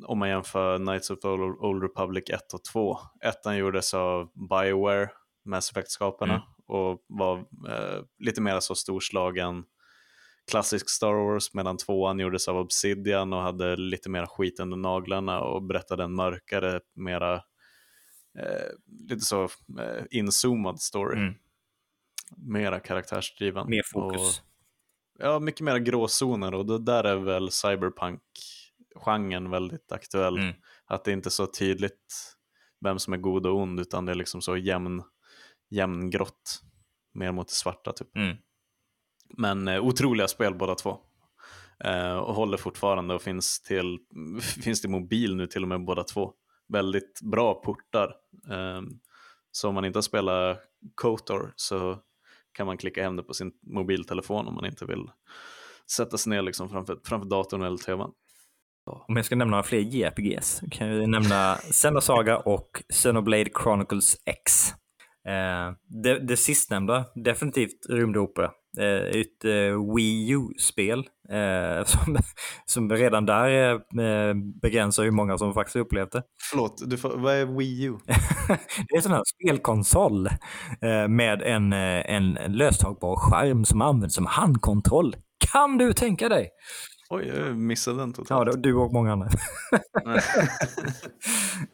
om 0.05 0.19
man 0.19 0.29
jämför 0.29 0.77
Knights 0.77 1.09
of 1.09 1.25
Old 1.25 1.83
Republic 1.83 2.29
1 2.29 2.53
och 2.53 2.63
2. 2.63 2.97
Ettan 3.23 3.57
gjordes 3.57 3.93
av 3.93 4.29
Bioware, 4.49 5.09
Mass 5.45 5.71
Effect-skaparna, 5.71 6.33
Mm. 6.33 6.45
och 6.67 7.05
var 7.07 7.37
eh, 7.37 8.03
lite 8.19 8.41
mer 8.41 8.59
så 8.59 8.75
storslagen 8.75 9.63
klassisk 10.51 10.89
Star 10.89 11.13
Wars 11.13 11.53
medan 11.53 11.77
tvåan 11.77 12.19
gjordes 12.19 12.47
av 12.47 12.57
Obsidian 12.57 13.33
och 13.33 13.41
hade 13.41 13.75
lite 13.75 14.09
mer 14.09 14.25
skit 14.25 14.59
under 14.59 14.77
naglarna 14.77 15.41
och 15.41 15.63
berättade 15.63 16.03
en 16.03 16.15
mörkare, 16.15 16.79
mera 16.95 17.35
eh, 18.39 18.67
lite 19.09 19.25
så 19.25 19.43
eh, 19.79 20.03
inzoomad 20.09 20.81
story. 20.81 21.17
Mm. 21.17 21.33
Mera 22.37 22.79
karaktärsdriven. 22.79 23.69
Mer 23.69 23.79
Och, 23.79 24.13
fokus. 24.13 24.41
ja, 25.19 25.39
mycket 25.39 25.61
mer 25.61 25.77
gråzoner 25.77 26.53
och 26.53 26.65
det 26.65 26.79
där 26.79 27.03
är 27.03 27.15
väl 27.15 27.51
cyberpunk-genren 27.51 29.49
väldigt 29.49 29.91
aktuell. 29.91 30.37
Mm. 30.37 30.55
Att 30.85 31.03
det 31.03 31.11
inte 31.11 31.29
är 31.29 31.31
så 31.31 31.47
tydligt 31.47 32.33
vem 32.81 32.99
som 32.99 33.13
är 33.13 33.17
god 33.17 33.45
och 33.45 33.55
ond 33.55 33.79
utan 33.79 34.05
det 34.05 34.11
är 34.11 34.15
liksom 34.15 34.41
så 34.41 34.57
jämn, 34.57 35.03
jämngrått. 35.69 36.61
Mer 37.13 37.31
mot 37.31 37.47
det 37.47 37.53
svarta 37.53 37.93
typ. 37.93 38.15
Mm. 38.15 38.37
Men 39.29 39.67
eh, 39.67 39.85
otroliga 39.85 40.27
spel 40.27 40.55
båda 40.55 40.75
två. 40.75 40.97
Eh, 41.83 42.17
och 42.17 42.35
håller 42.35 42.57
fortfarande 42.57 43.13
och 43.15 43.21
finns 43.21 43.61
till, 43.61 43.97
finns 44.63 44.81
till 44.81 44.89
mobil 44.89 45.35
nu 45.35 45.47
till 45.47 45.63
och 45.63 45.69
med 45.69 45.85
båda 45.85 46.03
två. 46.03 46.33
Väldigt 46.69 47.21
bra 47.21 47.61
portar. 47.61 48.15
Eh, 48.51 48.81
så 49.51 49.69
om 49.69 49.75
man 49.75 49.85
inte 49.85 49.97
har 49.97 50.01
spelat 50.01 50.59
KOTOR 50.95 51.53
så 51.55 51.97
kan 52.51 52.65
man 52.65 52.77
klicka 52.77 53.03
hem 53.03 53.15
det 53.15 53.23
på 53.23 53.33
sin 53.33 53.51
mobiltelefon 53.61 54.47
om 54.47 54.55
man 54.55 54.65
inte 54.65 54.85
vill 54.85 55.09
sätta 55.91 56.17
sig 56.17 56.29
ner 56.29 56.41
liksom 56.41 56.69
framför, 56.69 56.99
framför 57.03 57.29
datorn 57.29 57.61
eller 57.61 57.77
tvn. 57.77 58.11
Om 59.07 59.15
jag 59.15 59.25
ska 59.25 59.35
nämna 59.35 59.51
några 59.51 59.63
fler 59.63 59.79
JRPGs 59.79 60.61
kan 60.71 60.87
jag 60.87 61.09
nämna 61.09 61.55
Xenosaga 61.55 62.37
och 62.37 62.83
Xenoblade 62.93 63.49
Chronicles 63.63 64.17
X. 64.25 64.71
Eh, 65.27 65.71
det, 66.03 66.19
det 66.19 66.37
sistnämnda, 66.37 67.05
definitivt 67.15 67.89
rymdopera. 67.89 68.51
Eh, 68.79 69.19
ett 69.21 69.45
eh, 69.45 69.95
Wii 69.95 70.31
U-spel 70.31 70.99
eh, 71.29 71.85
som, 71.85 72.17
som 72.65 72.91
redan 72.91 73.25
där 73.25 73.81
begränsar 74.61 75.03
hur 75.03 75.11
många 75.11 75.37
som 75.37 75.53
faktiskt 75.53 75.75
upplevt 75.75 76.11
det. 76.11 76.23
Förlåt, 76.49 76.83
du 76.85 76.97
får, 76.97 77.17
vad 77.17 77.33
är 77.33 77.45
Wii 77.45 77.83
U? 77.83 77.97
Det 78.87 78.93
är 78.93 78.97
en 78.97 79.01
sån 79.01 79.11
här 79.11 79.23
spelkonsol 79.25 80.29
med 81.09 81.41
en, 81.41 81.73
en 81.73 82.33
löstagbar 82.47 83.15
skärm 83.15 83.65
som 83.65 83.81
används 83.81 84.15
som 84.15 84.25
handkontroll. 84.25 85.15
Kan 85.51 85.77
du 85.77 85.93
tänka 85.93 86.29
dig? 86.29 86.49
Oj, 87.09 87.27
jag 87.35 87.57
missade 87.57 87.97
den 87.97 88.09
Ja, 88.09 88.13
totalt. 88.23 88.51
det- 88.51 88.61
du 88.69 88.73
och 88.75 88.93
många 88.93 89.11
andra. 89.11 89.27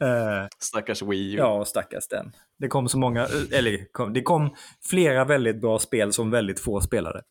Eh, 0.00 0.46
Stackars 0.58 1.02
Wii 1.02 1.32
U. 1.32 1.36
Ja, 1.38 1.64
stackars 1.64 2.08
den. 2.08 2.32
Det 2.58 2.68
kom 2.68 2.88
så 2.88 2.98
många, 2.98 3.26
eller 3.52 4.10
det 4.14 4.22
kom 4.22 4.54
flera 4.90 5.24
väldigt 5.24 5.60
bra 5.60 5.78
spel 5.78 6.12
som 6.12 6.30
väldigt 6.30 6.60
få 6.60 6.80
spelade. 6.80 7.22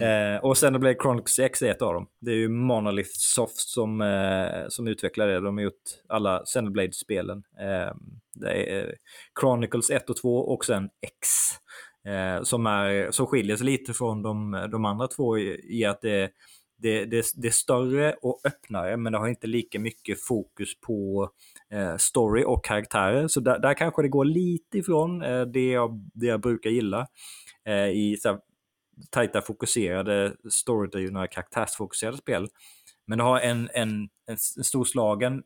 Eh, 0.00 0.44
och 0.44 0.58
sen 0.58 0.80
blev 0.80 0.94
Chronicles 1.02 1.38
X 1.38 1.62
är 1.62 1.70
ett 1.70 1.82
av 1.82 1.94
dem. 1.94 2.06
Det 2.20 2.30
är 2.30 2.34
ju 2.36 2.48
Monolith 2.48 3.10
Soft 3.12 3.58
som, 3.58 4.00
eh, 4.00 4.68
som 4.68 4.88
utvecklar 4.88 5.26
det. 5.26 5.40
De 5.40 5.56
har 5.56 5.64
gjort 5.64 5.82
alla 6.08 6.42
Xenoblade-spelen. 6.44 7.42
Eh, 7.60 7.94
det 8.34 8.70
är 8.72 8.94
Chronicles 9.40 9.90
1 9.90 10.10
och 10.10 10.16
2 10.16 10.36
och 10.38 10.64
sen 10.64 10.84
X. 11.06 11.28
Eh, 12.12 12.42
som, 12.42 12.66
är, 12.66 13.10
som 13.10 13.26
skiljer 13.26 13.56
sig 13.56 13.66
lite 13.66 13.92
från 13.92 14.22
de, 14.22 14.68
de 14.72 14.84
andra 14.84 15.06
två 15.08 15.38
i, 15.38 15.60
i 15.80 15.84
att 15.84 16.00
det, 16.02 16.30
det, 16.78 17.04
det, 17.04 17.26
det 17.34 17.48
är 17.48 17.52
större 17.52 18.12
och 18.12 18.40
öppnare 18.44 18.96
men 18.96 19.12
det 19.12 19.18
har 19.18 19.28
inte 19.28 19.46
lika 19.46 19.78
mycket 19.78 20.22
fokus 20.22 20.80
på 20.80 21.30
eh, 21.72 21.96
story 21.96 22.44
och 22.44 22.64
karaktärer. 22.64 23.28
Så 23.28 23.40
där, 23.40 23.58
där 23.58 23.74
kanske 23.74 24.02
det 24.02 24.08
går 24.08 24.24
lite 24.24 24.78
ifrån 24.78 25.22
eh, 25.22 25.42
det, 25.42 25.70
jag, 25.70 26.10
det 26.14 26.26
jag 26.26 26.40
brukar 26.40 26.70
gilla 26.70 27.06
eh, 27.64 27.88
i 27.88 28.16
så 28.22 28.28
här, 28.28 28.38
tajta 29.10 29.42
fokuserade 29.42 30.36
storydrivna 30.50 31.26
karaktärsfokuserade 31.26 32.16
spel. 32.16 32.48
Men 33.06 33.18
det 33.18 33.24
har 33.24 33.40
en, 33.40 33.68
en, 33.72 34.08
en 34.26 34.38
storslagen 34.38 35.42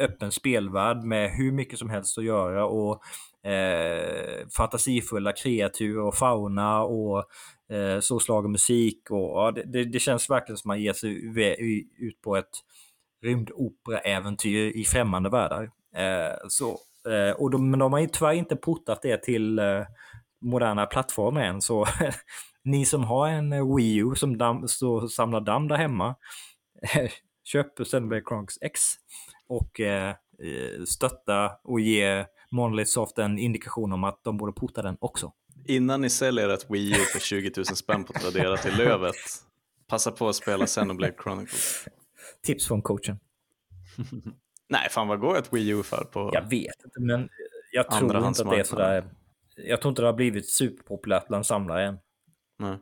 öppen 0.00 0.32
spelvärld 0.32 1.04
med 1.04 1.30
hur 1.30 1.52
mycket 1.52 1.78
som 1.78 1.90
helst 1.90 2.18
att 2.18 2.24
göra 2.24 2.66
och 2.66 3.02
eh, 3.50 4.46
fantasifulla 4.56 5.32
kreatur 5.32 5.98
och 5.98 6.14
fauna 6.14 6.82
och 6.82 7.24
eh, 7.70 8.00
storslagen 8.00 8.52
musik. 8.52 9.10
Och, 9.10 9.38
ja, 9.38 9.52
det, 9.64 9.84
det, 9.84 10.00
känns 10.00 10.30
verkligen 10.30 10.56
som 10.56 10.70
att 10.70 10.74
man 10.76 10.82
ger 10.82 10.92
sig 10.92 11.10
ut 11.98 12.20
på 12.20 12.36
ett 12.36 12.50
rymdopera-äventyr 13.22 14.72
i 14.76 14.84
främmande 14.84 15.30
världar. 15.30 15.70
Eh, 15.96 16.36
så, 16.48 16.78
eh, 17.10 17.30
och 17.36 17.50
de, 17.50 17.70
men 17.70 17.78
de 17.78 17.92
har 17.92 18.00
ju 18.00 18.06
tyvärr 18.06 18.32
inte 18.32 18.56
portat 18.56 19.02
det 19.02 19.22
till 19.22 19.58
eh, 19.58 19.82
moderna 20.40 20.86
plattformar 20.86 21.40
än. 21.40 21.62
Så 21.62 21.86
ni 22.64 22.84
som 22.84 23.04
har 23.04 23.28
en 23.28 23.52
eh, 23.52 23.76
Wii 23.76 23.96
U 23.96 24.14
som 24.14 24.38
damm, 24.38 24.68
så 24.68 25.08
samlar 25.08 25.40
damm 25.40 25.68
där 25.68 25.76
hemma, 25.76 26.14
köp 27.44 27.78
Xenoblade 27.84 28.22
Chronicles 28.28 28.58
X 28.60 28.80
och 29.56 29.80
eh, 29.80 30.14
stötta 30.86 31.52
och 31.64 31.80
ge 31.80 32.24
Monolith 32.50 32.90
Soft 32.90 33.18
en 33.18 33.38
indikation 33.38 33.92
om 33.92 34.04
att 34.04 34.24
de 34.24 34.36
borde 34.36 34.52
porta 34.52 34.82
den 34.82 34.96
också. 35.00 35.32
Innan 35.66 36.00
ni 36.00 36.10
säljer 36.10 36.48
ett 36.48 36.70
Wii 36.70 36.90
U 36.92 37.04
för 37.12 37.20
20 37.20 37.52
000 37.56 37.66
spänn 37.66 38.04
på 38.04 38.12
Tradera 38.12 38.56
till 38.56 38.76
Lövet, 38.76 39.14
passa 39.86 40.10
på 40.10 40.28
att 40.28 40.36
spela 40.36 40.66
Xenoblade 40.66 41.14
Chronicles. 41.22 41.88
Tips 42.42 42.66
från 42.66 42.82
coachen. 42.82 43.18
Nej, 44.68 44.88
fan 44.90 45.08
vad 45.08 45.20
går 45.20 45.38
ett 45.38 45.52
Wii 45.52 45.68
U 45.68 45.82
för 45.82 46.04
på... 46.04 46.30
Jag 46.32 46.50
vet 46.50 46.84
inte, 46.84 47.00
men 47.00 47.28
jag 47.72 47.90
tror 47.90 48.26
inte 48.26 48.42
att 48.42 48.50
det 48.50 48.60
är 48.60 48.64
sådär. 48.64 49.10
Jag 49.56 49.80
tror 49.80 49.90
inte 49.90 50.02
det 50.02 50.08
har 50.08 50.14
blivit 50.14 50.50
superpopulärt 50.50 51.28
bland 51.28 51.46
samlare 51.46 51.86
än. 51.86 51.98
Nej. 52.58 52.78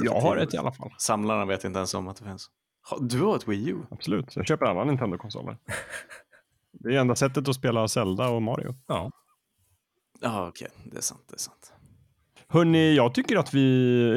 Jag 0.00 0.20
har 0.20 0.36
ett 0.36 0.54
i 0.54 0.56
alla 0.56 0.72
fall. 0.72 0.90
Samlarna 0.98 1.44
vet 1.44 1.64
inte 1.64 1.78
ens 1.78 1.94
om 1.94 2.08
att 2.08 2.16
det 2.16 2.24
finns. 2.24 2.50
Du 3.00 3.22
har 3.22 3.36
ett 3.36 3.48
Wii 3.48 3.68
U? 3.68 3.76
Absolut. 3.90 4.36
Jag 4.36 4.46
köper 4.46 4.66
alla 4.66 4.84
Nintendo-konsoler. 4.84 5.56
Det 6.72 6.96
är 6.96 7.00
enda 7.00 7.16
sättet 7.16 7.48
att 7.48 7.54
spela 7.54 7.88
Zelda 7.88 8.28
och 8.28 8.42
Mario. 8.42 8.74
Ja. 8.86 9.10
Ja, 10.20 10.48
okej. 10.48 10.68
Det 10.84 10.96
är 10.96 11.00
sant. 11.00 11.24
Det 11.28 11.34
är 11.34 11.38
sant. 11.38 11.72
Hörni, 12.48 12.94
jag 12.94 13.14
tycker 13.14 13.36
att 13.36 13.54
vi, 13.54 13.60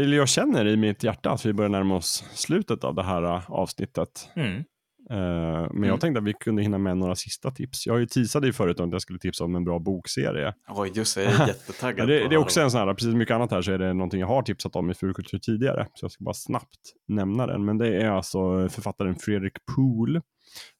eller 0.03 0.17
jag 0.17 0.29
känner 0.29 0.67
i 0.67 0.77
mitt 0.77 1.03
hjärta 1.03 1.31
att 1.31 1.45
vi 1.45 1.53
börjar 1.53 1.69
närma 1.69 1.95
oss 1.95 2.23
slutet 2.33 2.83
av 2.83 2.95
det 2.95 3.03
här 3.03 3.23
äh, 3.23 3.51
avsnittet. 3.51 4.29
Mm. 4.35 4.63
Eh, 5.09 5.15
men 5.17 5.65
Mm. 5.77 5.83
jag 5.89 6.01
tänkte 6.01 6.19
att 6.19 6.25
vi 6.25 6.33
kunde 6.33 6.61
hinna 6.61 6.77
med 6.77 6.97
några 6.97 7.15
sista 7.15 7.51
tips. 7.51 7.85
Jag 7.87 7.93
har 7.93 7.99
ju 7.99 8.05
teasat 8.05 8.41
dig 8.41 8.53
förut 8.53 8.79
om 8.79 8.87
att 8.89 8.91
jag 8.93 9.01
skulle 9.01 9.19
tipsa 9.19 9.43
om 9.43 9.55
en 9.55 9.63
bra 9.63 9.79
bokserie. 9.79 10.53
Oj, 10.69 10.91
just 10.95 11.15
det. 11.15 11.23
Jag 11.23 11.33
är 11.41 11.47
jättetaggad. 11.47 12.07
Det, 12.07 12.27
det 12.27 12.35
är 12.35 12.37
också 12.37 12.61
en 12.61 12.71
sån 12.71 12.79
här, 12.79 12.93
precis 12.93 13.09
som 13.09 13.17
mycket 13.17 13.35
annat 13.35 13.51
här 13.51 13.61
så 13.61 13.71
är 13.71 13.77
det 13.77 13.93
någonting 13.93 14.19
jag 14.19 14.27
har 14.27 14.41
tipsat 14.41 14.75
om 14.75 14.89
i 14.91 14.93
Fulkultur 14.93 15.39
tidigare. 15.39 15.87
Så 15.93 16.03
jag 16.03 16.11
ska 16.11 16.23
bara 16.23 16.33
snabbt 16.33 16.79
nämna 17.07 17.47
den. 17.47 17.65
Men 17.65 17.77
det 17.77 18.01
är 18.01 18.09
alltså 18.09 18.69
författaren 18.69 19.15
Fredrik 19.15 19.53
Pohl 19.75 20.21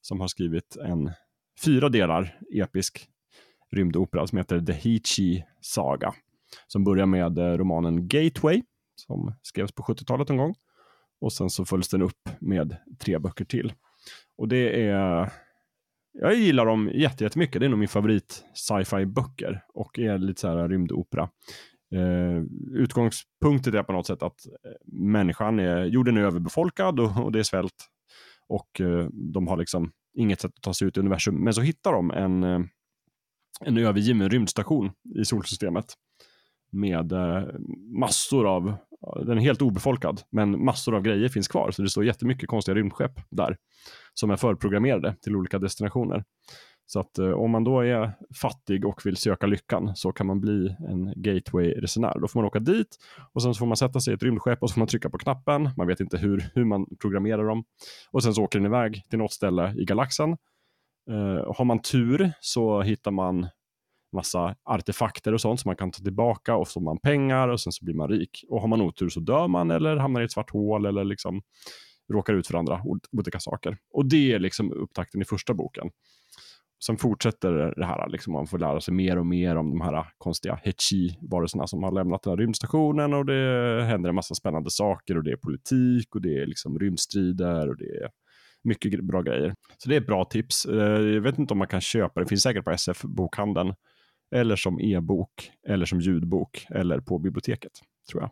som 0.02 0.20
har 0.20 0.28
skrivit 0.28 0.76
en 0.86 1.12
fyra 1.66 1.90
delar 1.90 2.38
episk 2.54 3.08
rymdopera 3.72 4.28
som 4.28 4.38
heter 4.38 4.62
The 4.62 4.74
Hichi 4.74 5.44
Saga. 5.62 6.14
Som 6.68 6.84
börjar 6.84 7.06
med 7.06 7.38
eh, 7.38 7.44
romanen 7.58 8.08
Gateway 8.08 8.64
som 8.96 9.34
skrevs 9.42 9.72
på 9.72 9.84
70-talet 9.84 10.30
en 10.30 10.38
gång. 10.38 10.56
Och 11.22 11.34
sen 11.34 11.50
så 11.50 11.66
följs 11.66 11.90
den 11.90 12.02
upp 12.02 12.30
med 12.40 12.78
tre 13.00 13.18
böcker 13.20 13.46
till. 13.46 13.74
Och 14.38 14.48
det 14.48 14.88
är 14.88 15.32
jag 16.22 16.36
gillar 16.36 16.66
dem 16.66 16.92
jättemycket. 16.94 17.60
Det 17.60 17.66
är 17.66 17.70
nog 17.70 17.80
min 17.80 17.88
favorit 17.88 18.46
sci-fi 18.54 19.06
böcker 19.06 19.64
och 19.74 20.00
är 20.00 20.18
lite 20.18 20.42
så 20.42 20.48
här 20.48 20.70
rymdopera. 20.70 21.30
Eh, 21.96 22.44
utgångspunkten 22.72 23.76
är 23.76 23.84
på 23.84 23.94
något 23.94 24.08
sätt 24.08 24.24
att 24.24 24.46
eh, 24.46 24.72
människan 24.86 25.60
är, 25.60 25.86
jorden 25.86 26.18
är 26.18 26.22
överbefolkad 26.22 27.00
och, 27.00 27.24
och 27.24 27.32
det 27.32 27.40
är 27.40 27.44
svält. 27.44 27.74
Och 28.48 28.82
eh, 28.82 29.08
de 29.14 29.48
har 29.48 29.58
liksom 29.58 29.92
inget 30.18 30.42
sätt 30.42 30.52
att 30.56 30.62
ta 30.62 30.74
sig 30.74 30.88
ut 30.88 30.98
i 30.98 31.00
universum. 31.00 31.44
Men 31.44 31.54
så 31.54 31.62
hittar 31.62 31.92
de 31.94 32.12
en, 32.12 32.44
eh, 32.44 32.60
en 33.62 33.78
övergiven 33.78 34.30
rymdstation 34.30 34.92
i 35.16 35.26
solsystemet. 35.26 35.86
Med 36.72 37.12
eh, 37.12 37.44
massor 38.00 38.48
av, 38.48 38.76
den 39.26 39.38
är 39.38 39.42
helt 39.42 39.62
obefolkad, 39.62 40.22
men 40.30 40.66
massor 40.66 40.96
av 40.96 41.02
grejer 41.02 41.30
finns 41.30 41.48
kvar. 41.48 41.72
Så 41.72 41.82
det 41.82 41.90
står 41.90 42.06
jättemycket 42.06 42.50
konstiga 42.50 42.76
rymdskepp 42.76 43.20
där. 43.30 43.58
Som 44.20 44.30
är 44.30 44.36
förprogrammerade 44.36 45.16
till 45.22 45.36
olika 45.36 45.60
destinationer. 45.60 46.24
Så 46.90 47.00
att 47.00 47.18
eh, 47.18 47.32
om 47.32 47.52
man 47.52 47.64
då 47.64 47.82
är 47.82 48.14
fattig 48.42 48.86
och 48.86 49.06
vill 49.06 49.18
söka 49.18 49.48
lyckan 49.48 49.96
så 49.96 50.12
kan 50.12 50.28
man 50.28 50.40
bli 50.40 50.76
en 50.90 51.14
gateway-resenär. 51.16 52.20
Då 52.20 52.28
får 52.28 52.40
man 52.40 52.48
åka 52.48 52.60
dit 52.60 52.98
och 53.34 53.44
sen 53.44 53.54
så 53.54 53.60
får 53.60 53.66
man 53.66 53.78
sätta 53.78 54.00
sig 54.00 54.14
i 54.14 54.16
ett 54.16 54.24
rymdskepp 54.24 54.64
och 54.64 54.70
så 54.70 54.74
får 54.74 54.80
man 54.80 54.88
trycka 54.88 55.10
på 55.10 55.18
knappen. 55.18 55.70
Man 55.78 55.88
vet 55.88 56.00
inte 56.00 56.18
hur, 56.18 56.50
hur 56.56 56.66
man 56.66 56.86
programmerar 57.02 57.44
dem. 57.44 57.64
Och 58.12 58.24
sen 58.24 58.34
så 58.34 58.44
åker 58.44 58.60
den 58.60 58.66
iväg 58.66 59.04
till 59.10 59.20
något 59.20 59.34
ställe 59.34 59.74
i 59.78 59.86
galaxen. 59.86 60.30
Eh, 61.10 61.56
har 61.58 61.66
man 61.66 61.82
tur 61.82 62.32
så 62.40 62.82
hittar 62.82 63.12
man 63.12 63.48
massa 64.16 64.56
artefakter 64.66 65.34
och 65.34 65.42
sånt 65.42 65.60
som 65.60 65.70
man 65.70 65.76
kan 65.76 65.92
ta 65.92 66.04
tillbaka 66.04 66.56
och 66.56 66.68
så 66.68 66.74
får 66.74 66.82
man 66.82 67.00
pengar 67.00 67.48
och 67.48 67.60
sen 67.60 67.74
så 67.74 67.86
blir 67.86 67.96
man 67.96 68.10
rik. 68.10 68.46
Och 68.50 68.62
har 68.62 68.68
man 68.68 68.82
otur 68.82 69.10
så 69.10 69.20
dör 69.20 69.48
man 69.48 69.72
eller 69.72 69.96
hamnar 69.96 70.22
i 70.22 70.26
ett 70.26 70.32
svart 70.32 70.52
hål 70.52 70.86
eller 70.86 71.04
liksom 71.04 71.42
råkar 72.14 72.34
ut 72.34 72.48
för 72.48 72.58
andra 72.58 72.82
olika 73.12 73.40
saker. 73.40 73.78
Och 73.94 74.10
det 74.10 74.34
är 74.34 74.40
liksom 74.40 74.72
upptakten 74.72 75.22
i 75.22 75.26
första 75.26 75.54
boken. 75.54 75.90
Sen 76.86 76.98
fortsätter 76.98 77.74
det 77.78 77.86
här, 77.86 78.10
liksom, 78.10 78.34
man 78.34 78.48
får 78.48 78.60
lära 78.60 78.82
sig 78.82 78.94
mer 78.94 79.18
och 79.18 79.26
mer 79.26 79.56
om 79.56 79.70
de 79.70 79.82
här 79.82 80.06
konstiga 80.18 80.60
Hechi-varelserna 80.64 81.68
som 81.68 81.84
har 81.84 81.92
lämnat 81.92 82.24
den 82.24 82.32
här 82.32 82.38
rymdstationen 82.38 83.14
och 83.14 83.26
det 83.26 83.84
händer 83.88 84.10
en 84.10 84.16
massa 84.16 84.36
spännande 84.36 84.70
saker 84.72 85.18
och 85.18 85.24
det 85.24 85.32
är 85.32 85.38
politik 85.38 86.16
och 86.16 86.22
det 86.22 86.42
är 86.42 86.46
liksom 86.46 86.80
rymdstrider 86.80 87.70
och 87.70 87.78
det 87.78 87.86
är 87.86 88.10
mycket 88.64 89.04
bra 89.04 89.22
grejer. 89.22 89.56
Så 89.78 89.90
det 89.90 89.96
är 89.96 90.02
ett 90.02 90.08
bra 90.08 90.26
tips. 90.26 90.66
Eh, 90.66 91.02
jag 91.02 91.22
vet 91.22 91.40
inte 91.40 91.54
om 91.54 91.58
man 91.58 91.68
kan 91.68 91.82
köpa, 91.82 92.20
det 92.20 92.28
finns 92.28 92.44
säkert 92.44 92.64
på 92.64 92.72
SF-bokhandeln 92.72 93.74
eller 94.36 94.56
som 94.56 94.80
e-bok 94.80 95.52
eller 95.68 95.86
som 95.86 96.00
ljudbok 96.00 96.66
eller 96.70 97.00
på 97.00 97.20
biblioteket 97.20 97.72
tror 98.12 98.22
jag. 98.22 98.32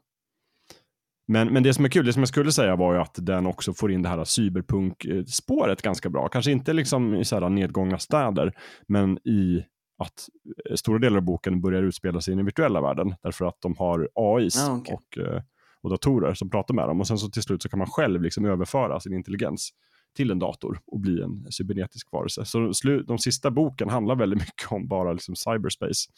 Men, 1.28 1.54
men 1.54 1.64
det 1.64 1.74
som 1.74 1.86
är 1.86 1.90
kul, 1.90 2.06
det 2.06 2.14
som 2.14 2.22
jag 2.22 2.30
skulle 2.30 2.52
säga 2.52 2.76
var 2.76 2.94
ju 2.94 3.00
att 3.00 3.16
den 3.18 3.46
också 3.46 3.74
får 3.74 3.92
in 3.92 4.02
det 4.02 4.10
här 4.10 4.24
cyberpunk-spåret 4.24 5.82
ganska 5.82 6.10
bra. 6.10 6.28
Kanske 6.28 6.52
inte 6.52 6.74
liksom 6.74 7.16
i 7.16 7.26
så 7.26 7.50
nedgångna 7.50 8.00
städer, 8.00 8.54
men 8.88 9.18
i 9.18 9.64
att 9.98 10.30
eh, 10.70 10.76
stora 10.76 11.00
delar 11.00 11.18
av 11.18 11.24
boken 11.24 11.62
börjar 11.62 11.84
utspela 11.84 12.22
sig 12.22 12.34
i 12.34 12.38
den 12.38 12.46
virtuella 12.46 12.82
världen. 12.82 13.16
Därför 13.24 13.46
att 13.46 13.62
de 13.62 13.76
har 13.78 14.10
AIs 14.16 14.58
ah, 14.68 14.78
okay. 14.78 14.96
och, 14.96 15.18
eh, 15.18 15.42
och 15.82 15.90
datorer 15.90 16.34
som 16.34 16.50
pratar 16.50 16.74
med 16.74 16.88
dem. 16.88 17.00
Och 17.00 17.08
sen 17.08 17.18
så 17.18 17.30
till 17.30 17.42
slut 17.42 17.62
så 17.62 17.70
kan 17.70 17.80
man 17.80 17.88
själv 17.88 18.22
liksom 18.22 18.46
överföra 18.46 19.00
sin 19.00 19.14
intelligens 19.14 19.72
till 20.16 20.32
en 20.32 20.40
dator 20.40 20.80
och 20.88 21.00
bli 21.00 21.22
en 21.22 21.52
cybernetisk 21.52 22.12
varelse. 22.12 22.46
Så 22.46 22.72
de 23.08 23.18
sista 23.18 23.52
boken 23.52 23.90
handlar 23.90 24.16
väldigt 24.16 24.40
mycket 24.48 24.72
om 24.72 24.88
bara 24.88 25.14
liksom 25.14 25.36
cyberspace 25.36 26.10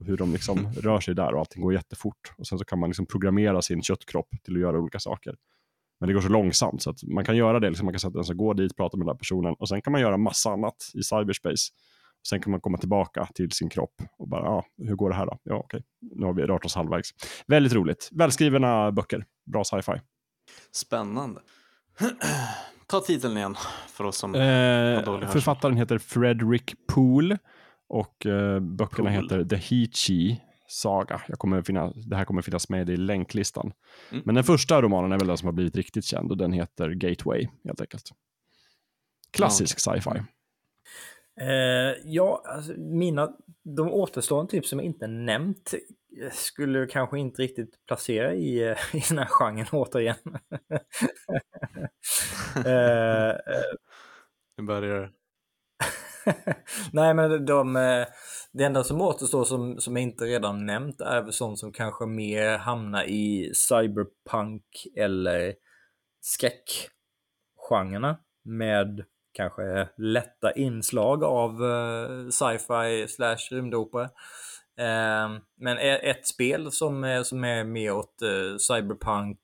hur 0.00 0.16
de 0.16 0.32
liksom 0.32 0.72
rör 0.72 1.00
sig 1.00 1.14
där 1.14 1.34
och 1.34 1.38
allting 1.40 1.62
går 1.62 1.72
jättefort. 1.72 2.32
Och 2.38 2.46
sen 2.46 2.58
så 2.58 2.64
kan 2.64 2.78
man 2.78 2.88
liksom 2.90 3.06
programmera 3.06 3.62
sin 3.62 3.82
köttkropp 3.82 4.28
till 4.44 4.54
att 4.54 4.60
göra 4.60 4.78
olika 4.78 4.98
saker. 4.98 5.34
Men 6.00 6.08
det 6.08 6.12
går 6.12 6.20
så 6.20 6.28
långsamt 6.28 6.82
så 6.82 6.90
att 6.90 7.02
man 7.02 7.24
kan 7.24 7.36
göra 7.36 7.60
det, 7.60 7.68
liksom 7.68 7.86
man 7.86 7.92
kan 7.92 8.00
sätta 8.00 8.24
sig 8.24 8.36
gå 8.36 8.52
dit, 8.52 8.76
prata 8.76 8.96
med 8.96 9.06
den 9.06 9.12
här 9.14 9.18
personen 9.18 9.54
och 9.58 9.68
sen 9.68 9.82
kan 9.82 9.92
man 9.92 10.00
göra 10.00 10.16
massa 10.16 10.50
annat 10.50 10.76
i 10.94 11.02
cyberspace. 11.02 11.70
Och 12.20 12.26
sen 12.26 12.40
kan 12.40 12.50
man 12.50 12.60
komma 12.60 12.78
tillbaka 12.78 13.28
till 13.34 13.50
sin 13.50 13.68
kropp 13.68 14.02
och 14.18 14.28
bara, 14.28 14.44
ja, 14.44 14.64
hur 14.78 14.94
går 14.94 15.10
det 15.10 15.16
här 15.16 15.26
då? 15.26 15.38
Ja, 15.42 15.54
okej, 15.54 15.82
nu 16.00 16.26
har 16.26 16.32
vi 16.32 16.42
rört 16.42 16.64
oss 16.64 16.74
halvvägs. 16.74 17.10
Väldigt 17.46 17.72
roligt. 17.72 18.08
Välskrivna 18.12 18.92
böcker, 18.92 19.24
bra 19.52 19.64
sci-fi. 19.64 20.00
Spännande. 20.72 21.40
Ta 22.86 23.00
titeln 23.00 23.36
igen 23.36 23.56
för 23.88 24.04
oss 24.04 24.16
som 24.16 24.34
eh, 24.34 24.40
Författaren 25.30 25.76
heter 25.76 25.98
Frederick 25.98 26.74
Poole 26.92 27.38
och 27.90 28.26
eh, 28.26 28.60
böckerna 28.60 29.10
cool. 29.10 29.22
heter 29.22 29.44
The 29.44 29.56
Hichi 29.56 30.40
Saga. 30.68 31.22
Jag 31.28 31.38
kommer 31.38 31.62
finna, 31.62 31.92
det 31.92 32.16
här 32.16 32.24
kommer 32.24 32.42
finnas 32.42 32.68
med 32.68 32.90
i 32.90 32.96
länklistan. 32.96 33.72
Mm. 34.10 34.22
Men 34.26 34.34
den 34.34 34.44
första 34.44 34.82
romanen 34.82 35.12
är 35.12 35.18
väl 35.18 35.26
den 35.26 35.36
som 35.36 35.46
har 35.46 35.52
blivit 35.52 35.76
riktigt 35.76 36.04
känd 36.04 36.30
och 36.30 36.36
den 36.36 36.52
heter 36.52 36.90
Gateway 36.90 37.48
helt 37.64 37.80
enkelt. 37.80 38.10
Klassisk 39.30 39.78
ja, 39.86 39.90
okay. 39.90 40.00
sci-fi. 40.00 40.22
Eh, 41.40 41.96
ja, 42.04 42.42
alltså, 42.46 42.72
mina, 42.72 43.30
de 43.76 43.92
återstående 43.92 44.50
typ 44.50 44.66
som 44.66 44.78
jag 44.78 44.86
inte 44.86 45.06
nämnt 45.06 45.74
skulle 46.32 46.86
kanske 46.86 47.18
inte 47.18 47.42
riktigt 47.42 47.86
placera 47.86 48.34
i, 48.34 48.68
eh, 48.68 48.76
i 48.94 49.02
den 49.08 49.18
här 49.18 49.26
genren 49.26 49.66
återigen. 49.72 50.16
eh, 52.66 53.30
eh, 53.30 53.36
nu 54.58 54.64
börjar 54.64 55.12
Nej, 56.92 57.14
men 57.14 57.46
de, 57.46 57.74
det 58.52 58.64
enda 58.64 58.84
som 58.84 59.00
återstår 59.00 59.44
som, 59.44 59.80
som 59.80 59.96
jag 59.96 60.02
inte 60.02 60.24
redan 60.24 60.66
nämnt 60.66 61.00
är 61.00 61.22
väl 61.22 61.32
sånt 61.32 61.58
som 61.58 61.72
kanske 61.72 62.06
mer 62.06 62.58
hamnar 62.58 63.04
i 63.04 63.52
cyberpunk 63.54 64.64
eller 64.96 65.54
skräckgenrerna 66.20 68.18
med 68.44 69.04
kanske 69.32 69.88
lätta 69.96 70.52
inslag 70.52 71.24
av 71.24 71.62
uh, 71.62 72.28
sci-fi 72.28 73.06
slash 73.08 73.48
rymdopera. 73.50 74.10
Ehm, 74.80 75.40
men 75.56 75.78
e, 75.78 76.10
ett 76.10 76.26
spel 76.26 76.72
som 76.72 77.04
är, 77.04 77.22
som 77.22 77.44
är 77.44 77.64
mer 77.64 77.92
åt 77.92 78.22
eh, 78.22 78.56
cyberpunk 78.56 79.38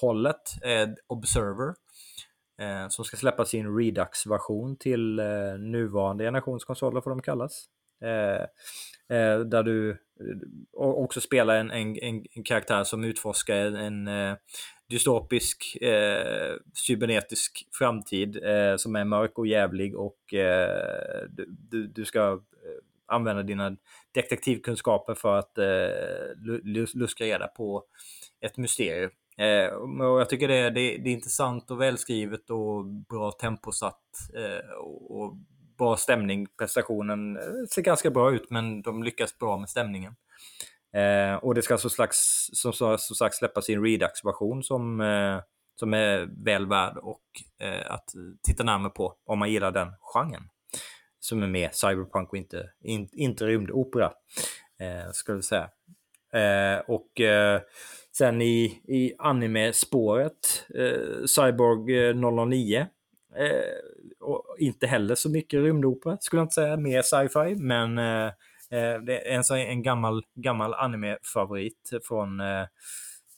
hållet 0.00 0.62
är 0.62 0.94
Observer 1.06 1.74
eh, 2.58 2.88
som 2.88 3.04
ska 3.04 3.16
släppa 3.16 3.44
sin 3.44 3.78
Redux-version 3.78 4.76
till 4.76 5.18
eh, 5.18 5.58
nuvarande 5.58 6.24
generationskonsoler 6.24 7.00
får 7.00 7.10
de 7.10 7.22
kallas. 7.22 7.66
Eh, 8.02 8.42
eh 9.18 9.40
där 9.40 9.62
du 9.62 9.90
eh, 9.90 9.96
också 10.76 11.20
spelar 11.20 11.56
en, 11.56 11.70
en, 11.70 11.96
en, 12.34 12.44
karaktär 12.44 12.84
som 12.84 13.04
utforskar 13.04 13.56
en, 13.56 13.76
en 13.76 14.08
eh, 14.08 14.36
dystopisk 14.88 15.76
eh, 15.82 16.56
cybernetisk 16.86 17.68
framtid 17.78 18.44
eh, 18.44 18.76
som 18.76 18.96
är 18.96 19.04
mörk 19.04 19.38
och 19.38 19.46
jävlig 19.46 19.96
och 19.96 20.34
eh, 20.34 21.24
du, 21.70 21.86
du, 21.86 22.04
ska 22.04 22.40
använda 23.06 23.42
dina 23.42 23.76
detektivkunskaper 24.12 25.14
för 25.14 25.38
att 25.38 25.58
luska 26.94 27.24
reda 27.24 27.46
på 27.48 27.84
ett 28.40 28.56
mysterium. 28.56 29.10
Eh, 29.38 29.74
och 29.74 30.20
jag 30.20 30.28
tycker 30.28 30.48
det 30.48 30.54
är, 30.54 30.70
det, 30.70 30.96
det, 30.96 31.10
är 31.10 31.14
intressant 31.14 31.70
och 31.70 31.80
välskrivet 31.80 32.50
och 32.50 32.86
bra 32.86 33.32
temposatt 33.32 34.02
eh, 34.36 34.70
och, 34.70 35.20
och, 35.20 35.36
bra 35.78 35.96
stämning. 35.96 36.46
Prestationen 36.58 37.36
eh, 37.36 37.42
ser 37.74 37.82
ganska 37.82 38.10
bra 38.10 38.32
ut 38.32 38.50
men 38.50 38.82
de 38.82 39.02
lyckas 39.02 39.38
bra 39.38 39.56
med 39.58 39.68
stämningen. 39.68 40.14
Eh, 40.96 41.34
och 41.34 41.54
det 41.54 41.62
ska 41.62 41.78
så 41.78 41.90
slags, 41.90 42.48
som, 42.52 42.72
som 42.72 42.98
sagt 42.98 43.34
släppas 43.34 43.68
i 43.68 43.74
en 43.74 43.84
Redux-version 43.84 44.62
som, 44.62 45.00
eh, 45.00 45.40
som 45.74 45.94
är 45.94 46.44
väl 46.44 46.66
värd 46.66 46.96
och 46.96 47.22
eh, 47.60 47.92
att 47.92 48.04
titta 48.42 48.64
närmare 48.64 48.90
på 48.90 49.16
om 49.26 49.38
man 49.38 49.50
gillar 49.50 49.72
den 49.72 49.92
genren. 50.00 50.42
Som 51.18 51.42
är 51.42 51.46
mer 51.46 51.70
cyberpunk 51.72 52.28
och 52.30 52.36
inte, 52.36 52.70
in, 52.80 53.08
inte 53.12 53.46
rymdopera, 53.46 54.12
eh, 54.80 55.10
skulle 55.12 55.36
jag 55.36 55.44
säga. 55.44 55.70
Eh, 56.32 56.78
och 56.86 57.20
eh, 57.20 57.60
Sen 58.18 58.42
i, 58.42 58.64
i 58.88 59.14
anime-spåret, 59.18 60.66
eh, 60.74 61.24
Cyborg 61.26 62.08
eh, 62.08 62.14
009. 62.46 62.86
Eh, 63.36 64.16
och 64.20 64.56
inte 64.58 64.86
heller 64.86 65.14
så 65.14 65.30
mycket 65.30 65.60
rymdopera, 65.60 66.16
skulle 66.20 66.40
jag 66.40 66.44
inte 66.44 66.54
säga. 66.54 66.76
Mer 66.76 67.02
sci-fi, 67.02 67.62
men 67.62 67.98
eh, 67.98 68.32
det 69.06 69.32
är 69.32 69.52
en, 69.52 69.68
en 69.68 69.82
gammal, 69.82 70.22
gammal 70.34 70.74
anime-favorit 70.74 71.90
från, 72.02 72.40
eh, 72.40 72.66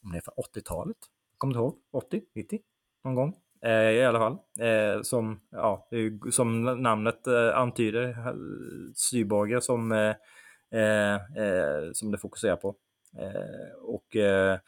om 0.02 0.12
det 0.12 0.18
är 0.18 0.22
från 0.22 0.62
80-talet. 0.62 0.96
Kommer 1.38 1.54
du 1.54 1.60
ihåg? 1.60 1.74
80? 1.92 2.22
90? 2.34 2.58
Någon 3.04 3.14
gång. 3.14 3.34
I 3.64 4.02
alla 4.02 4.18
fall. 4.18 4.38
Som, 5.04 5.40
ja, 5.50 5.88
som 6.30 6.64
namnet 6.64 7.26
antyder, 7.54 8.16
cyborger 8.94 9.60
som, 9.60 10.14
Eh, 10.72 11.14
eh, 11.14 11.92
som 11.92 12.10
det 12.10 12.18
fokuserar 12.18 12.56
på. 12.56 12.74
Eh, 13.18 13.74
och 13.82 14.16
eh, 14.16 14.58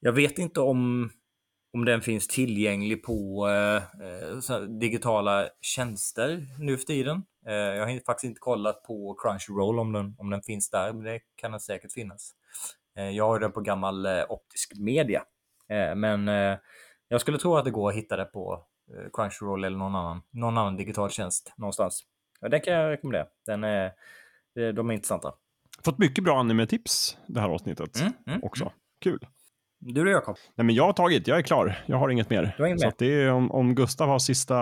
jag 0.00 0.12
vet 0.12 0.38
inte 0.38 0.60
om, 0.60 1.10
om 1.72 1.84
den 1.84 2.00
finns 2.00 2.28
tillgänglig 2.28 3.02
på 3.04 3.48
eh, 3.48 3.76
eh 3.76 4.60
digitala 4.60 5.48
tjänster 5.60 6.46
nu 6.58 6.78
för 6.78 6.84
tiden. 6.84 7.22
Eh, 7.46 7.54
jag 7.54 7.86
har 7.86 8.04
faktiskt 8.06 8.24
inte 8.24 8.40
kollat 8.40 8.82
på 8.82 9.16
Crunchyroll 9.22 9.78
om 9.78 9.92
den, 9.92 10.14
om 10.18 10.30
den 10.30 10.42
finns 10.42 10.70
där, 10.70 10.92
men 10.92 11.04
det 11.04 11.20
kan 11.36 11.50
den 11.50 11.60
säkert 11.60 11.92
finnas. 11.92 12.32
Eh, 12.96 13.10
jag 13.10 13.28
har 13.28 13.40
den 13.40 13.52
på 13.52 13.60
gammal 13.60 14.06
eh, 14.06 14.24
optisk 14.28 14.72
media, 14.78 15.24
eh, 15.68 15.94
men 15.94 16.28
eh, 16.28 16.58
jag 17.08 17.20
skulle 17.20 17.38
tro 17.38 17.56
att 17.56 17.64
det 17.64 17.70
går 17.70 17.88
att 17.88 17.96
hitta 17.96 18.16
det 18.16 18.24
på 18.24 18.64
Crunchyroll 19.12 19.64
eller 19.64 19.78
någon 19.78 19.96
annan, 19.96 20.22
någon 20.30 20.58
annan 20.58 20.76
digital 20.76 21.10
tjänst 21.10 21.52
någonstans. 21.56 22.04
Ja, 22.40 22.48
den 22.48 22.60
kan 22.60 22.74
jag 22.74 22.90
rekommendera. 22.90 23.26
Den 23.46 23.64
är, 23.64 23.92
de 24.58 24.90
är 24.90 24.94
intressanta. 24.94 25.32
Fått 25.84 25.98
mycket 25.98 26.24
bra 26.24 26.40
anime-tips 26.40 27.16
det 27.26 27.40
här 27.40 27.48
avsnittet 27.48 28.00
mm, 28.00 28.12
mm, 28.26 28.40
också. 28.42 28.64
Mm. 28.64 28.74
Kul. 29.00 29.18
Du 29.80 30.04
då 30.04 30.10
Jakob? 30.10 30.36
Nej 30.54 30.64
men 30.64 30.74
jag 30.74 30.84
har 30.84 30.92
tagit, 30.92 31.26
jag 31.26 31.38
är 31.38 31.42
klar. 31.42 31.84
Jag 31.86 31.96
har 31.96 32.08
inget 32.08 32.30
mer. 32.30 32.54
Du 32.56 32.62
har 32.62 32.68
inget 32.68 32.80
så 32.80 32.86
mer? 32.86 32.94
det 32.98 33.22
är 33.22 33.32
om, 33.32 33.50
om 33.50 33.74
Gustav 33.74 34.08
har 34.08 34.18
sista, 34.18 34.54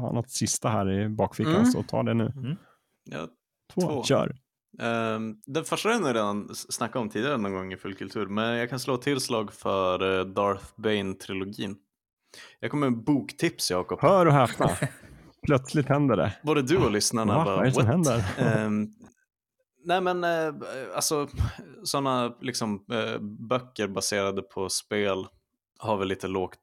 har 0.00 0.12
något 0.12 0.30
sista 0.30 0.68
här 0.68 0.90
i 0.90 1.08
bakfickan 1.08 1.54
mm. 1.54 1.66
så 1.66 1.82
ta 1.82 2.02
det 2.02 2.14
nu. 2.14 2.32
Mm. 2.36 2.56
Ja, 3.04 3.28
två. 3.74 3.80
två. 3.80 4.04
Kör. 4.04 4.36
Um, 4.82 5.40
den 5.46 5.64
första 5.64 5.88
har 5.88 6.00
jag 6.00 6.14
redan 6.14 6.54
snackat 6.54 6.96
om 6.96 7.08
tidigare 7.08 7.36
någon 7.36 7.52
gång 7.52 7.72
i 7.72 7.76
Fullkultur, 7.76 8.26
men 8.26 8.56
jag 8.56 8.70
kan 8.70 8.80
slå 8.80 8.96
tillslag 8.96 9.52
för 9.52 10.02
uh, 10.02 10.26
Darth 10.26 10.64
Bane-trilogin. 10.76 11.76
Jag 12.60 12.70
kommer 12.70 12.90
med 12.90 13.04
boktips 13.04 13.70
Jakob. 13.70 14.00
Hör 14.00 14.26
och 14.26 14.32
häpna. 14.32 14.70
Plötsligt 15.48 15.88
händer 15.88 16.16
det. 16.16 16.32
Både 16.42 16.62
du 16.62 16.76
och 16.76 16.90
lyssnarna 16.90 17.36
Va, 17.36 17.44
bara, 17.44 17.56
vad 17.56 17.64
är 17.64 17.68
det 17.68 17.74
som 17.74 17.86
händer? 17.86 18.24
Um, 18.66 18.94
nej 19.84 20.00
men 20.00 20.24
uh, 20.24 20.54
alltså 20.94 21.28
sådana 21.82 22.36
liksom 22.40 22.84
uh, 22.92 23.18
böcker 23.48 23.88
baserade 23.88 24.42
på 24.42 24.68
spel 24.68 25.26
har 25.78 25.96
väl 25.96 26.08
lite 26.08 26.28
lågt, 26.28 26.58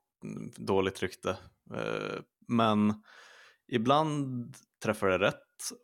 dåligt 0.58 1.04
rykte. 1.04 1.30
Uh, 1.74 2.20
men 2.48 2.94
ibland 3.72 4.56
träffar 4.84 5.08
det 5.08 5.20
rätt 5.20 5.36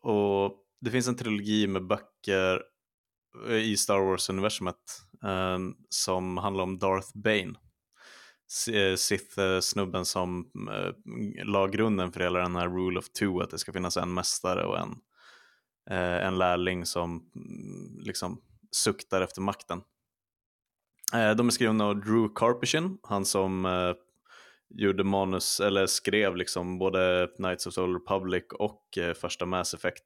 och 0.04 0.58
det 0.82 0.92
finns 0.92 1.08
en 1.08 1.16
trilogi 1.16 1.68
med 1.68 1.88
böcker 1.88 2.62
i 3.50 3.78
Star 3.78 4.00
Wars-universumet 4.00 4.76
um, 5.22 5.76
som 5.90 6.38
handlar 6.38 6.64
om 6.64 6.80
Darth 6.80 7.10
Bane. 7.14 7.54
Eh, 8.74 8.96
Sith-snubben 8.96 10.06
som 10.06 10.52
eh, 10.72 11.46
la 11.46 11.68
grunden 11.68 12.12
för 12.12 12.20
hela 12.20 12.40
den 12.40 12.56
här 12.56 12.70
Rule 12.70 13.00
of 13.00 13.10
Two, 13.10 13.42
att 13.42 13.50
det 13.50 13.58
ska 13.58 13.74
finnas 13.74 13.98
en 13.98 14.14
mästare 14.14 14.66
och 14.66 14.80
en, 14.80 14.96
eh, 15.90 16.28
en 16.28 16.38
lärling 16.38 16.86
som 16.86 17.32
mm, 17.36 18.00
liksom 18.00 18.42
suktar 18.72 19.22
efter 19.22 19.42
makten. 19.42 19.82
De 21.12 21.48
är 21.48 21.52
skrivna 21.52 21.86
av 21.86 22.00
Drew 22.00 22.30
Karpyshyn, 22.36 22.98
han 23.04 23.26
som 23.26 23.68
gjorde 24.70 25.04
manus, 25.04 25.60
eller 25.60 25.88
skrev 25.88 26.36
liksom 26.36 26.80
både 26.80 27.30
Knights 27.36 27.68
of 27.68 27.76
the 27.76 27.82
Old 27.82 27.96
Republic 27.96 28.44
och 28.60 28.98
första 29.16 29.46
Mass 29.46 29.74
Effect 29.74 30.06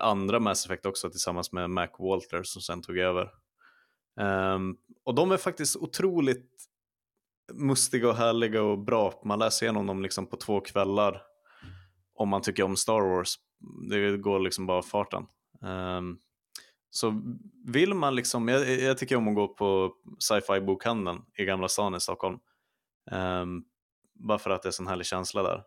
andra 0.00 0.40
Mass 0.40 0.66
Effect 0.66 0.86
också 0.86 1.10
tillsammans 1.10 1.52
med 1.52 1.70
Mac 1.70 1.88
Walter 1.98 2.42
som 2.42 2.62
sen 2.62 2.82
tog 2.82 2.98
över. 2.98 3.30
Um, 4.20 4.76
och 5.04 5.14
de 5.14 5.32
är 5.32 5.36
faktiskt 5.36 5.76
otroligt 5.76 6.67
mustiga 7.52 8.08
och 8.08 8.16
härliga 8.16 8.62
och 8.62 8.78
bra. 8.78 9.22
Man 9.24 9.38
läser 9.38 9.66
igenom 9.66 9.86
dem 9.86 10.02
liksom 10.02 10.26
på 10.26 10.36
två 10.36 10.60
kvällar 10.60 11.22
om 12.14 12.28
man 12.28 12.42
tycker 12.42 12.62
om 12.62 12.76
Star 12.76 13.00
Wars. 13.00 13.34
Det 13.90 14.16
går 14.16 14.40
liksom 14.40 14.66
bara 14.66 14.82
farten. 14.82 15.26
Um, 15.60 16.18
så 16.90 17.22
vill 17.66 17.94
man 17.94 18.14
liksom, 18.14 18.48
jag, 18.48 18.80
jag, 18.80 18.98
tycker 18.98 19.16
om 19.16 19.28
att 19.28 19.34
gå 19.34 19.48
på 19.48 19.92
sci-fi 20.18 20.60
bokhandeln 20.60 21.22
i 21.38 21.44
Gamla 21.44 21.68
stan 21.68 21.94
i 21.94 22.00
Stockholm. 22.00 22.38
Um, 23.10 23.64
bara 24.14 24.38
för 24.38 24.50
att 24.50 24.62
det 24.62 24.66
är 24.66 24.70
en 24.70 24.72
sån 24.72 24.86
härlig 24.86 25.06
känsla 25.06 25.42
där. 25.42 25.62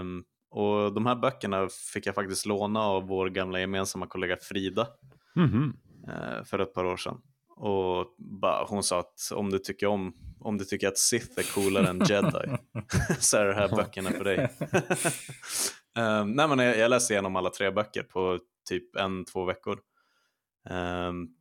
Um, 0.00 0.24
och 0.50 0.94
de 0.94 1.06
här 1.06 1.16
böckerna 1.16 1.68
fick 1.92 2.06
jag 2.06 2.14
faktiskt 2.14 2.46
låna 2.46 2.80
av 2.80 3.06
vår 3.06 3.28
gamla 3.28 3.60
gemensamma 3.60 4.06
kollega 4.06 4.36
Frida 4.36 4.86
mm 5.36 5.50
-hmm. 5.50 6.44
för 6.44 6.58
ett 6.58 6.74
par 6.74 6.84
år 6.84 6.96
sedan. 6.96 7.20
Och 7.60 8.14
bara, 8.18 8.64
hon 8.64 8.82
sa 8.82 9.00
att 9.00 9.32
om 9.34 9.50
du 9.50 9.58
tycker 9.58 9.86
om 9.86 10.14
om 10.40 10.58
du 10.58 10.64
tycker 10.64 10.88
att 10.88 10.98
Sith 10.98 11.38
är 11.38 11.54
coolare 11.54 11.88
än 11.88 11.98
Jedi 12.08 12.56
så 13.18 13.36
är 13.36 13.44
det 13.44 13.54
här 13.54 13.68
böckerna 13.68 14.10
för 14.10 14.24
dig. 14.24 14.38
um, 15.98 16.32
nej, 16.36 16.48
men 16.48 16.58
jag, 16.58 16.78
jag 16.78 16.90
läste 16.90 17.12
igenom 17.12 17.36
alla 17.36 17.50
tre 17.50 17.70
böcker 17.70 18.02
på 18.02 18.38
typ 18.68 18.96
en, 18.96 19.24
två 19.24 19.44
veckor. 19.44 19.80
Um, 20.70 21.34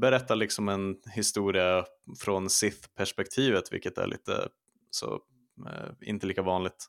berättar 0.00 0.36
liksom 0.36 0.68
en 0.68 0.96
historia 1.14 1.84
från 2.20 2.50
Sith-perspektivet, 2.50 3.72
vilket 3.72 3.98
är 3.98 4.06
lite 4.06 4.48
så, 4.90 5.14
uh, 5.66 5.92
inte 6.00 6.26
lika 6.26 6.42
vanligt 6.42 6.86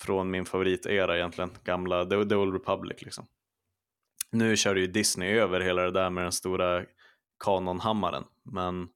från 0.00 0.30
min 0.30 0.44
favoritera 0.44 1.16
egentligen, 1.16 1.50
gamla 1.64 2.04
The, 2.04 2.24
The 2.24 2.34
Old 2.34 2.52
Republic 2.52 3.02
liksom. 3.02 3.26
Nu 4.30 4.56
kör 4.56 4.76
ju 4.76 4.86
Disney 4.86 5.38
över 5.38 5.60
hela 5.60 5.82
det 5.82 5.90
där 5.90 6.10
med 6.10 6.24
den 6.24 6.32
stora 6.32 6.84
kanonhammaren, 7.44 8.24
men 8.42 8.88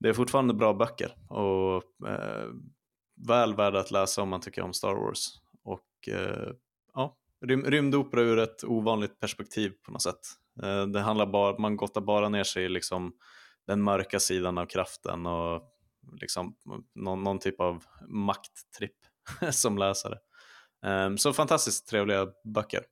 det 0.00 0.08
är 0.08 0.12
fortfarande 0.12 0.54
bra 0.54 0.74
böcker 0.74 1.32
och 1.32 2.08
eh, 2.08 2.48
väl 3.26 3.54
värda 3.54 3.80
att 3.80 3.90
läsa 3.90 4.22
om 4.22 4.28
man 4.28 4.40
tycker 4.40 4.62
om 4.62 4.72
Star 4.72 4.94
Wars. 4.94 5.26
Och 5.64 6.08
eh, 6.08 6.52
ja, 6.94 7.16
rym 7.46 7.64
rymdopera 7.64 8.20
ur 8.20 8.38
ett 8.38 8.64
ovanligt 8.64 9.20
perspektiv 9.20 9.72
på 9.82 9.92
något 9.92 10.02
sätt. 10.02 10.20
Eh, 10.62 10.86
det 10.86 11.00
handlar 11.00 11.26
bara, 11.26 11.58
man 11.58 11.76
gottar 11.76 12.00
bara 12.00 12.28
ner 12.28 12.44
sig 12.44 12.64
i 12.64 12.68
liksom 12.68 13.12
den 13.66 13.82
mörka 13.82 14.20
sidan 14.20 14.58
av 14.58 14.66
kraften 14.66 15.26
och 15.26 15.62
liksom 16.20 16.56
någon, 16.94 17.22
någon 17.22 17.38
typ 17.38 17.60
av 17.60 17.84
makttripp 18.08 18.96
som 19.50 19.78
läsare. 19.78 20.18
Eh, 20.84 21.14
så 21.16 21.32
fantastiskt 21.32 21.88
trevliga 21.88 22.26
böcker. 22.44 22.84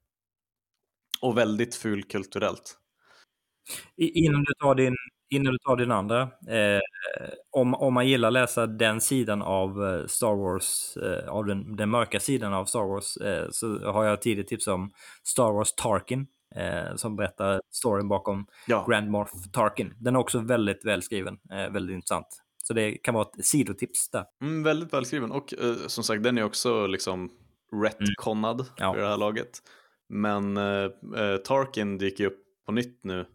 Och 1.20 1.38
väldigt 1.38 1.74
fulkulturellt. 1.74 2.78
Innan 3.96 4.40
du 4.40 4.52
tar 4.60 4.74
din, 4.74 4.96
innan 5.30 5.52
du 5.52 5.58
tar 5.58 5.76
din 5.76 5.90
andra, 5.90 6.22
eh, 6.48 6.80
om, 7.50 7.74
om 7.74 7.94
man 7.94 8.08
gillar 8.08 8.30
läsa 8.30 8.66
den 8.66 9.00
sidan 9.00 9.42
av 9.42 9.84
eh, 9.84 10.06
Star 10.06 10.34
Wars, 10.34 10.96
eh, 10.96 11.28
av 11.28 11.44
den, 11.44 11.76
den 11.76 11.90
mörka 11.90 12.20
sidan 12.20 12.54
av 12.54 12.64
Star 12.64 12.84
Wars, 12.84 13.16
eh, 13.16 13.46
så 13.50 13.92
har 13.92 14.04
jag 14.04 14.22
tidigt 14.22 14.48
tips 14.48 14.66
om 14.66 14.92
Star 15.24 15.52
Wars 15.52 15.74
Tarkin, 15.74 16.26
eh, 16.54 16.94
som 16.96 17.16
berättar 17.16 17.60
storyn 17.70 18.08
bakom 18.08 18.46
ja. 18.66 18.86
Grand 18.88 19.10
Moff 19.10 19.30
Tarkin. 19.52 19.94
Den 20.00 20.14
är 20.14 20.20
också 20.20 20.38
väldigt 20.38 20.84
välskriven, 20.84 21.38
eh, 21.52 21.72
väldigt 21.72 21.94
intressant. 21.94 22.26
Så 22.64 22.74
det 22.74 22.92
kan 22.92 23.14
vara 23.14 23.28
ett 23.38 23.46
sidotips 23.46 24.10
där. 24.10 24.24
Mm, 24.42 24.62
väldigt 24.62 24.92
välskriven 24.92 25.30
och 25.30 25.54
som 25.86 26.04
sagt 26.04 26.22
den 26.22 26.38
är 26.38 26.42
också 26.42 26.86
liksom 26.86 27.30
retconad 27.82 28.60
mm. 28.60 28.72
ja. 28.76 28.92
för 28.92 29.00
det 29.00 29.08
här 29.08 29.16
laget. 29.16 29.50
Men 30.08 30.58
Tarkin 31.44 31.98
dyker 31.98 32.26
upp 32.26 32.38
på 32.66 32.72
nytt 32.72 33.00
nu 33.04 33.26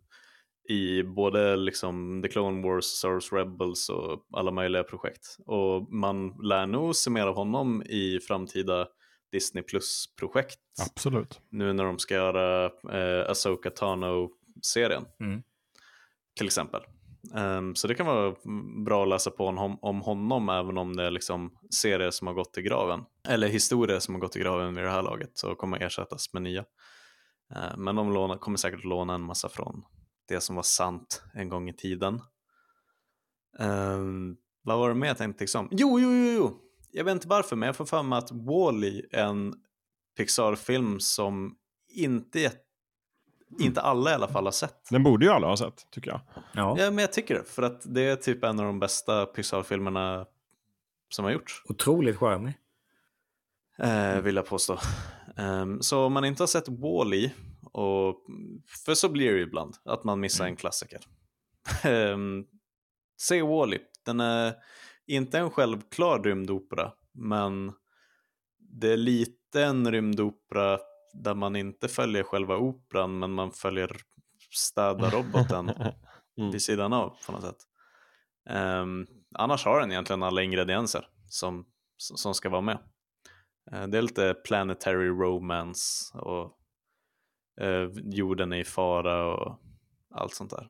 i 0.70 1.04
både 1.04 1.56
liksom 1.56 2.22
The 2.24 2.30
Clone 2.30 2.68
Wars, 2.68 2.86
Star 2.86 3.10
Wars 3.10 3.34
Rebels 3.34 3.90
och 3.90 4.26
alla 4.34 4.52
möjliga 4.52 4.84
projekt. 4.84 5.38
Och 5.46 5.94
man 5.94 6.28
lär 6.44 6.68
nog 6.68 6.96
se 6.96 7.10
mer 7.10 7.28
av 7.28 7.36
honom 7.36 7.84
i 7.84 8.20
framtida 8.20 8.88
Disney 9.32 9.64
Plus-projekt. 9.64 10.60
Absolut. 10.82 11.42
Nu 11.50 11.74
när 11.74 11.84
de 11.84 12.00
ska 12.00 12.14
göra 12.14 12.66
eh, 12.66 13.30
Asoka 13.30 13.70
Tano-serien. 13.70 15.06
Mm. 15.20 15.44
Till 16.38 16.46
exempel. 16.46 16.82
Um, 17.36 17.76
så 17.76 17.88
det 17.88 17.96
kan 17.96 18.06
vara 18.06 18.36
bra 18.86 19.04
att 19.04 19.10
läsa 19.10 19.32
på 19.32 19.46
om, 19.46 19.80
om 19.82 20.02
honom 20.02 20.50
även 20.50 20.78
om 20.78 20.96
det 20.96 21.04
är 21.04 21.12
liksom 21.12 21.58
serier 21.82 22.12
som 22.12 22.28
har 22.28 22.34
gått 22.34 22.58
i 22.58 22.62
graven. 22.62 23.04
Eller 23.28 23.48
historier 23.48 24.00
som 24.00 24.16
har 24.16 24.22
gått 24.22 24.36
i 24.36 24.40
graven 24.40 24.76
vid 24.76 24.84
det 24.84 24.90
här 24.90 25.02
laget 25.02 25.32
så 25.34 25.56
kommer 25.56 25.84
ersättas 25.84 26.34
med 26.34 26.42
nya. 26.42 26.62
Uh, 27.56 27.78
men 27.78 27.96
de 27.96 28.14
låna, 28.14 28.38
kommer 28.38 28.58
säkert 28.58 28.84
låna 28.84 29.14
en 29.16 29.22
massa 29.22 29.50
från 29.50 29.84
det 30.32 30.42
som 30.42 30.56
var 30.56 30.64
sant 30.64 31.24
en 31.34 31.50
gång 31.50 31.70
i 31.70 31.74
tiden. 31.74 32.22
Um, 33.60 34.38
vad 34.64 34.80
var 34.80 34.90
det 34.90 34.96
mer 34.96 35.08
jag 35.08 35.18
tänkte 35.18 35.44
liksom? 35.44 35.68
Jo, 35.72 36.00
jo, 36.00 36.14
jo, 36.14 36.32
jo! 36.32 36.60
Jag 36.92 37.04
vet 37.04 37.12
inte 37.12 37.28
varför 37.28 37.56
men 37.56 37.68
jag 37.68 37.76
får 37.76 37.86
för 37.86 38.04
mig 38.04 38.20
att 38.20 38.32
Wall-E 38.32 39.02
är 39.12 39.26
en 39.26 39.54
Pixar-film 40.18 41.00
som 41.00 41.56
inte 41.90 42.52
inte 43.60 43.82
alla 43.82 44.12
i 44.12 44.14
alla 44.14 44.28
fall 44.28 44.46
har 44.46 44.52
sett. 44.52 44.90
Den 44.90 45.04
borde 45.04 45.26
ju 45.26 45.32
alla 45.32 45.48
ha 45.48 45.58
sett, 45.58 45.92
tycker 45.92 46.12
jag. 46.12 46.22
Ja, 46.36 46.76
ja 46.80 46.92
men 46.92 46.98
jag 46.98 47.14
tycker 47.14 47.36
det. 47.36 47.44
För 47.44 47.64
att 47.64 47.94
det 47.94 48.02
är 48.02 48.16
typ 48.16 48.44
en 48.44 48.60
av 48.60 48.66
de 48.66 48.80
bästa 48.80 49.26
Pixar-filmerna 49.26 50.26
som 51.10 51.26
har 51.26 51.32
gjorts. 51.32 51.64
Otroligt 51.66 52.18
charmig. 52.18 52.54
Eh, 53.78 54.22
vill 54.22 54.36
jag 54.36 54.46
påstå. 54.46 54.80
Um, 55.38 55.82
så 55.82 56.06
om 56.06 56.14
man 56.14 56.26
inte 56.26 56.44
har 56.44 56.48
sett 56.48 56.70
Wall-E, 56.70 57.32
och, 57.72 58.26
för 58.86 58.94
så 58.94 59.10
blir 59.10 59.32
det 59.32 59.38
ju 59.38 59.44
ibland, 59.44 59.76
att 59.86 60.04
man 60.04 60.20
missar 60.20 60.44
mm. 60.44 60.52
en 60.52 60.58
klassiker. 60.58 61.00
um, 61.86 62.48
se 63.22 63.42
Wall-E. 63.42 63.80
Den 64.06 64.20
är 64.20 64.56
inte 65.08 65.40
en 65.40 65.50
självklar 65.50 66.24
rymdopera, 66.24 66.92
men 67.12 67.74
det 68.60 68.94
är 68.94 68.98
lite 68.98 69.64
en 69.64 69.92
rymdopera 69.92 70.80
där 71.14 71.34
man 71.34 71.56
inte 71.56 71.88
följer 71.88 72.24
själva 72.24 72.58
operan 72.58 73.20
men 73.20 73.32
man 73.32 73.52
följer 73.52 73.98
städa 74.52 75.10
roboten 75.10 75.70
mm. 76.38 76.52
vid 76.52 76.62
sidan 76.62 76.94
av 76.94 77.18
på 77.26 77.32
något 77.32 77.42
sätt. 77.42 77.68
Um, 78.50 79.08
annars 79.36 79.66
har 79.66 79.80
den 79.80 79.92
egentligen 79.92 80.24
alla 80.24 80.44
ingredienser 80.44 81.08
som, 81.28 81.66
som 81.98 82.34
ska 82.34 82.50
vara 82.50 82.62
med. 82.62 82.78
Uh, 83.74 83.88
det 83.88 83.98
är 83.98 84.02
lite 84.02 84.34
planetary 84.34 85.08
romance 85.08 86.18
och 86.18 86.61
uh, 87.64 87.90
jorden 88.04 88.54
är 88.54 88.58
i 88.58 88.64
fara 88.64 89.34
och 89.34 89.60
allt 90.14 90.34
sånt 90.34 90.50
där. 90.52 90.68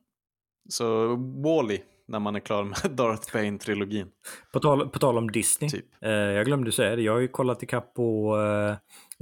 Så 0.68 1.16
Wally 1.16 1.80
när 2.08 2.18
man 2.18 2.36
är 2.36 2.40
klar 2.40 2.64
med 2.64 2.76
Darth 2.90 3.32
Bane-trilogin. 3.32 4.06
På 4.52 4.60
tal, 4.60 4.88
på 4.88 4.98
tal 4.98 5.18
om 5.18 5.30
Disney, 5.30 5.70
typ. 5.70 5.86
eh, 6.00 6.10
jag 6.10 6.46
glömde 6.46 6.72
säga 6.72 6.96
det, 6.96 7.02
jag 7.02 7.12
har 7.12 7.20
ju 7.20 7.28
kollat 7.28 7.62
ikapp 7.62 7.94
på 7.94 8.36
eh, 8.40 8.76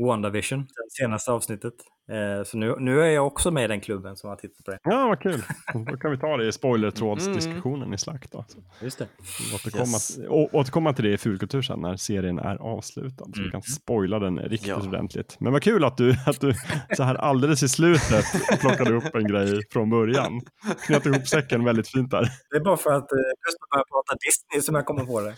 WandaVision, 0.07 0.61
det 0.61 0.91
senaste 0.91 1.33
avsnittet. 1.33 1.75
Eh, 2.11 2.45
så 2.45 2.59
nu, 2.59 2.75
nu 2.79 3.01
är 3.03 3.11
jag 3.11 3.27
också 3.27 3.51
med 3.51 3.65
i 3.65 3.67
den 3.67 3.81
klubben 3.81 4.17
som 4.17 4.31
har 4.31 4.37
tittat 4.37 4.65
på 4.65 4.71
det. 4.71 4.79
Ja, 4.83 5.07
vad 5.07 5.21
kul. 5.21 5.43
Då 5.91 5.97
kan 5.97 6.11
vi 6.11 6.19
ta 6.19 6.37
det 6.37 6.49
i 6.49 6.53
spoilertrådsdiskussionen 6.53 7.83
mm. 7.83 7.93
i 7.93 7.99
Slakt. 7.99 8.33
Då. 8.33 8.45
Just 8.81 8.99
det. 8.99 9.09
Återkomma, 9.55 9.85
yes. 9.85 10.19
å, 10.29 10.49
återkomma 10.53 10.93
till 10.93 11.05
det 11.05 11.13
i 11.13 11.19
Fulkultur 11.19 11.63
sen 11.63 11.81
när 11.81 11.97
serien 11.97 12.39
är 12.39 12.57
avslutad. 12.57 13.25
Så 13.25 13.33
mm. 13.33 13.45
vi 13.45 13.51
kan 13.51 13.63
spoila 13.63 14.19
den 14.19 14.39
riktigt 14.39 14.69
ja. 14.69 14.77
ordentligt. 14.89 15.37
Men 15.41 15.53
vad 15.53 15.63
kul 15.63 15.85
att 15.85 15.97
du, 15.97 16.15
att 16.27 16.41
du 16.41 16.55
så 16.97 17.03
här 17.03 17.15
alldeles 17.15 17.63
i 17.63 17.69
slutet 17.69 18.25
plockade 18.61 18.95
upp 18.95 19.15
en 19.15 19.27
grej 19.27 19.61
från 19.73 19.91
början. 19.91 20.41
Knöt 20.87 21.07
ihop 21.07 21.27
säcken 21.29 21.65
väldigt 21.65 21.89
fint 21.89 22.11
där. 22.11 22.29
Det 22.51 22.57
är 22.57 22.65
bara 22.65 22.77
för 22.77 22.93
att 22.93 23.09
Gustav 23.09 23.67
eh, 23.67 23.71
börjar 23.71 23.85
prata 23.85 24.17
Disney 24.21 24.63
som 24.63 24.75
jag 24.75 24.87
kommer 24.87 25.05
på 25.05 25.21
det. 25.21 25.35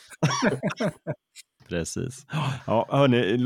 Precis. 1.68 2.26
Ja, 2.66 2.86
hörni, 2.90 3.36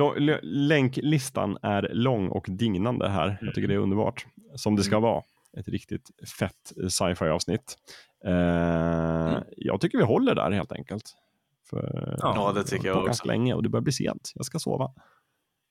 länklistan 0.42 1.58
är 1.62 1.88
lång 1.92 2.28
och 2.28 2.46
dignande 2.48 3.08
här. 3.08 3.38
Jag 3.40 3.54
tycker 3.54 3.68
det 3.68 3.74
är 3.74 3.78
underbart. 3.78 4.26
Som 4.54 4.76
det 4.76 4.82
ska 4.82 4.94
mm. 4.94 5.02
vara. 5.02 5.22
Ett 5.56 5.68
riktigt 5.68 6.10
fett 6.38 6.72
sci-fi 6.88 7.24
avsnitt. 7.24 7.78
Eh, 8.24 8.32
mm. 9.28 9.42
Jag 9.56 9.80
tycker 9.80 9.98
vi 9.98 10.04
håller 10.04 10.34
där 10.34 10.50
helt 10.50 10.72
enkelt. 10.72 11.14
För 11.70 12.16
ja, 12.22 12.52
det 12.54 12.64
tycker 12.64 12.88
jag 12.88 13.04
också. 13.04 13.26
länge 13.26 13.54
och 13.54 13.62
det 13.62 13.68
börjar 13.68 13.82
bli 13.82 13.92
sent. 13.92 14.32
Jag 14.34 14.44
ska 14.44 14.58
sova. 14.58 14.92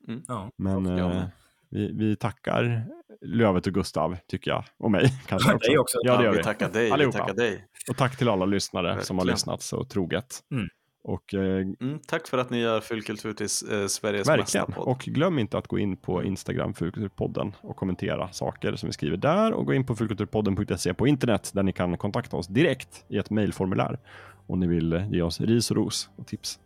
Mm. 0.08 0.24
Ja, 0.28 0.52
Men 0.56 0.86
eh, 0.86 1.24
vi, 1.70 1.92
vi, 1.94 2.16
tackar 2.16 2.86
Lövet 3.22 3.68
och 3.68 3.74
Gustav, 3.74 4.18
tycker 4.28 4.52
jag. 4.52 4.64
Och 4.78 4.92
mig 4.92 5.22
kanske 5.28 5.54
också. 5.54 5.68
Dig 5.68 5.78
också. 5.78 5.98
Ja, 6.04 6.18
det 6.18 6.24
gör 6.24 6.32
vi. 6.32 6.38
vi. 6.38 6.44
Tackar 6.44 6.70
dig. 6.70 7.06
Vi 7.06 7.12
tackar 7.12 7.34
dig. 7.34 7.68
Och 7.90 7.98
tack 7.98 8.18
till 8.18 8.30
alla 8.30 8.46
lyssnare 8.46 8.88
Verkligen. 8.88 9.06
som 9.06 9.18
har 9.18 9.26
lyssnat 9.26 9.62
så 9.62 9.84
troget. 9.84 10.44
Mm. 10.52 10.68
Och, 11.08 11.34
eh, 11.34 11.68
mm, 11.82 12.00
tack 12.08 12.28
för 12.28 12.38
att 12.38 12.50
ni 12.50 12.60
gör 12.60 12.82
Fulkultur 12.82 13.34
till 13.34 13.44
eh, 13.44 13.88
Sveriges 13.88 14.28
verkligen. 14.30 14.66
bästa 14.66 14.66
podd. 14.66 14.88
Och 14.88 15.00
glöm 15.00 15.40
inte 15.40 15.58
att 15.58 15.68
gå 15.68 15.80
in 15.80 15.98
på 15.98 16.24
Instagram, 16.24 16.74
Fulkulturpodden, 16.74 17.56
och 17.62 17.76
kommentera 17.76 18.32
saker 18.32 18.76
som 18.76 18.88
vi 18.88 18.94
skriver 18.94 19.18
där. 19.18 19.54
Och 19.54 19.66
gå 19.66 19.74
in 19.74 19.86
på 19.86 19.96
fulkulturpodden.se 19.96 20.94
på 20.94 21.08
internet 21.08 21.52
där 21.54 21.64
ni 21.64 21.74
kan 21.74 21.98
kontakta 21.98 22.38
oss 22.38 22.48
direkt 22.48 23.06
i 23.08 23.18
ett 23.18 23.30
mejlformulär 23.30 24.00
om 24.48 24.60
ni 24.60 24.68
vill 24.68 25.06
ge 25.12 25.22
oss 25.22 25.42
ris 25.42 25.72
och 25.72 25.78
ros 25.78 26.10
och 26.16 26.28
tips. 26.28 26.60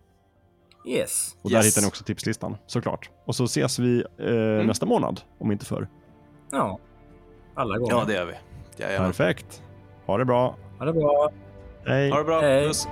Yes. 0.87 1.37
Och 1.41 1.49
där 1.49 1.57
yes. 1.57 1.67
hittar 1.67 1.81
ni 1.81 1.87
också 1.87 2.03
tipslistan 2.03 2.57
såklart. 2.67 3.09
Och 3.25 3.35
så 3.35 3.43
ses 3.43 3.79
vi 3.79 4.03
eh, 4.17 4.27
mm. 4.27 4.67
nästa 4.67 4.85
månad, 4.85 5.21
om 5.37 5.51
inte 5.51 5.65
förr. 5.65 5.87
Ja, 6.51 6.79
alla 7.55 7.77
gånger. 7.77 7.93
Ja, 7.93 8.03
det 8.07 8.13
gör 8.13 8.25
vi. 8.25 8.33
Jajamän. 8.77 9.11
Perfekt. 9.11 9.63
Ha 10.05 10.17
det 10.17 10.25
bra. 10.25 10.55
Ha 10.77 10.85
det 10.85 10.93
bra. 10.93 11.31
Hej. 11.85 12.09
Ha 12.09 12.17
det 12.17 12.23
bra. 12.23 12.41
Hej. 12.41 12.67
Puss. 12.67 12.87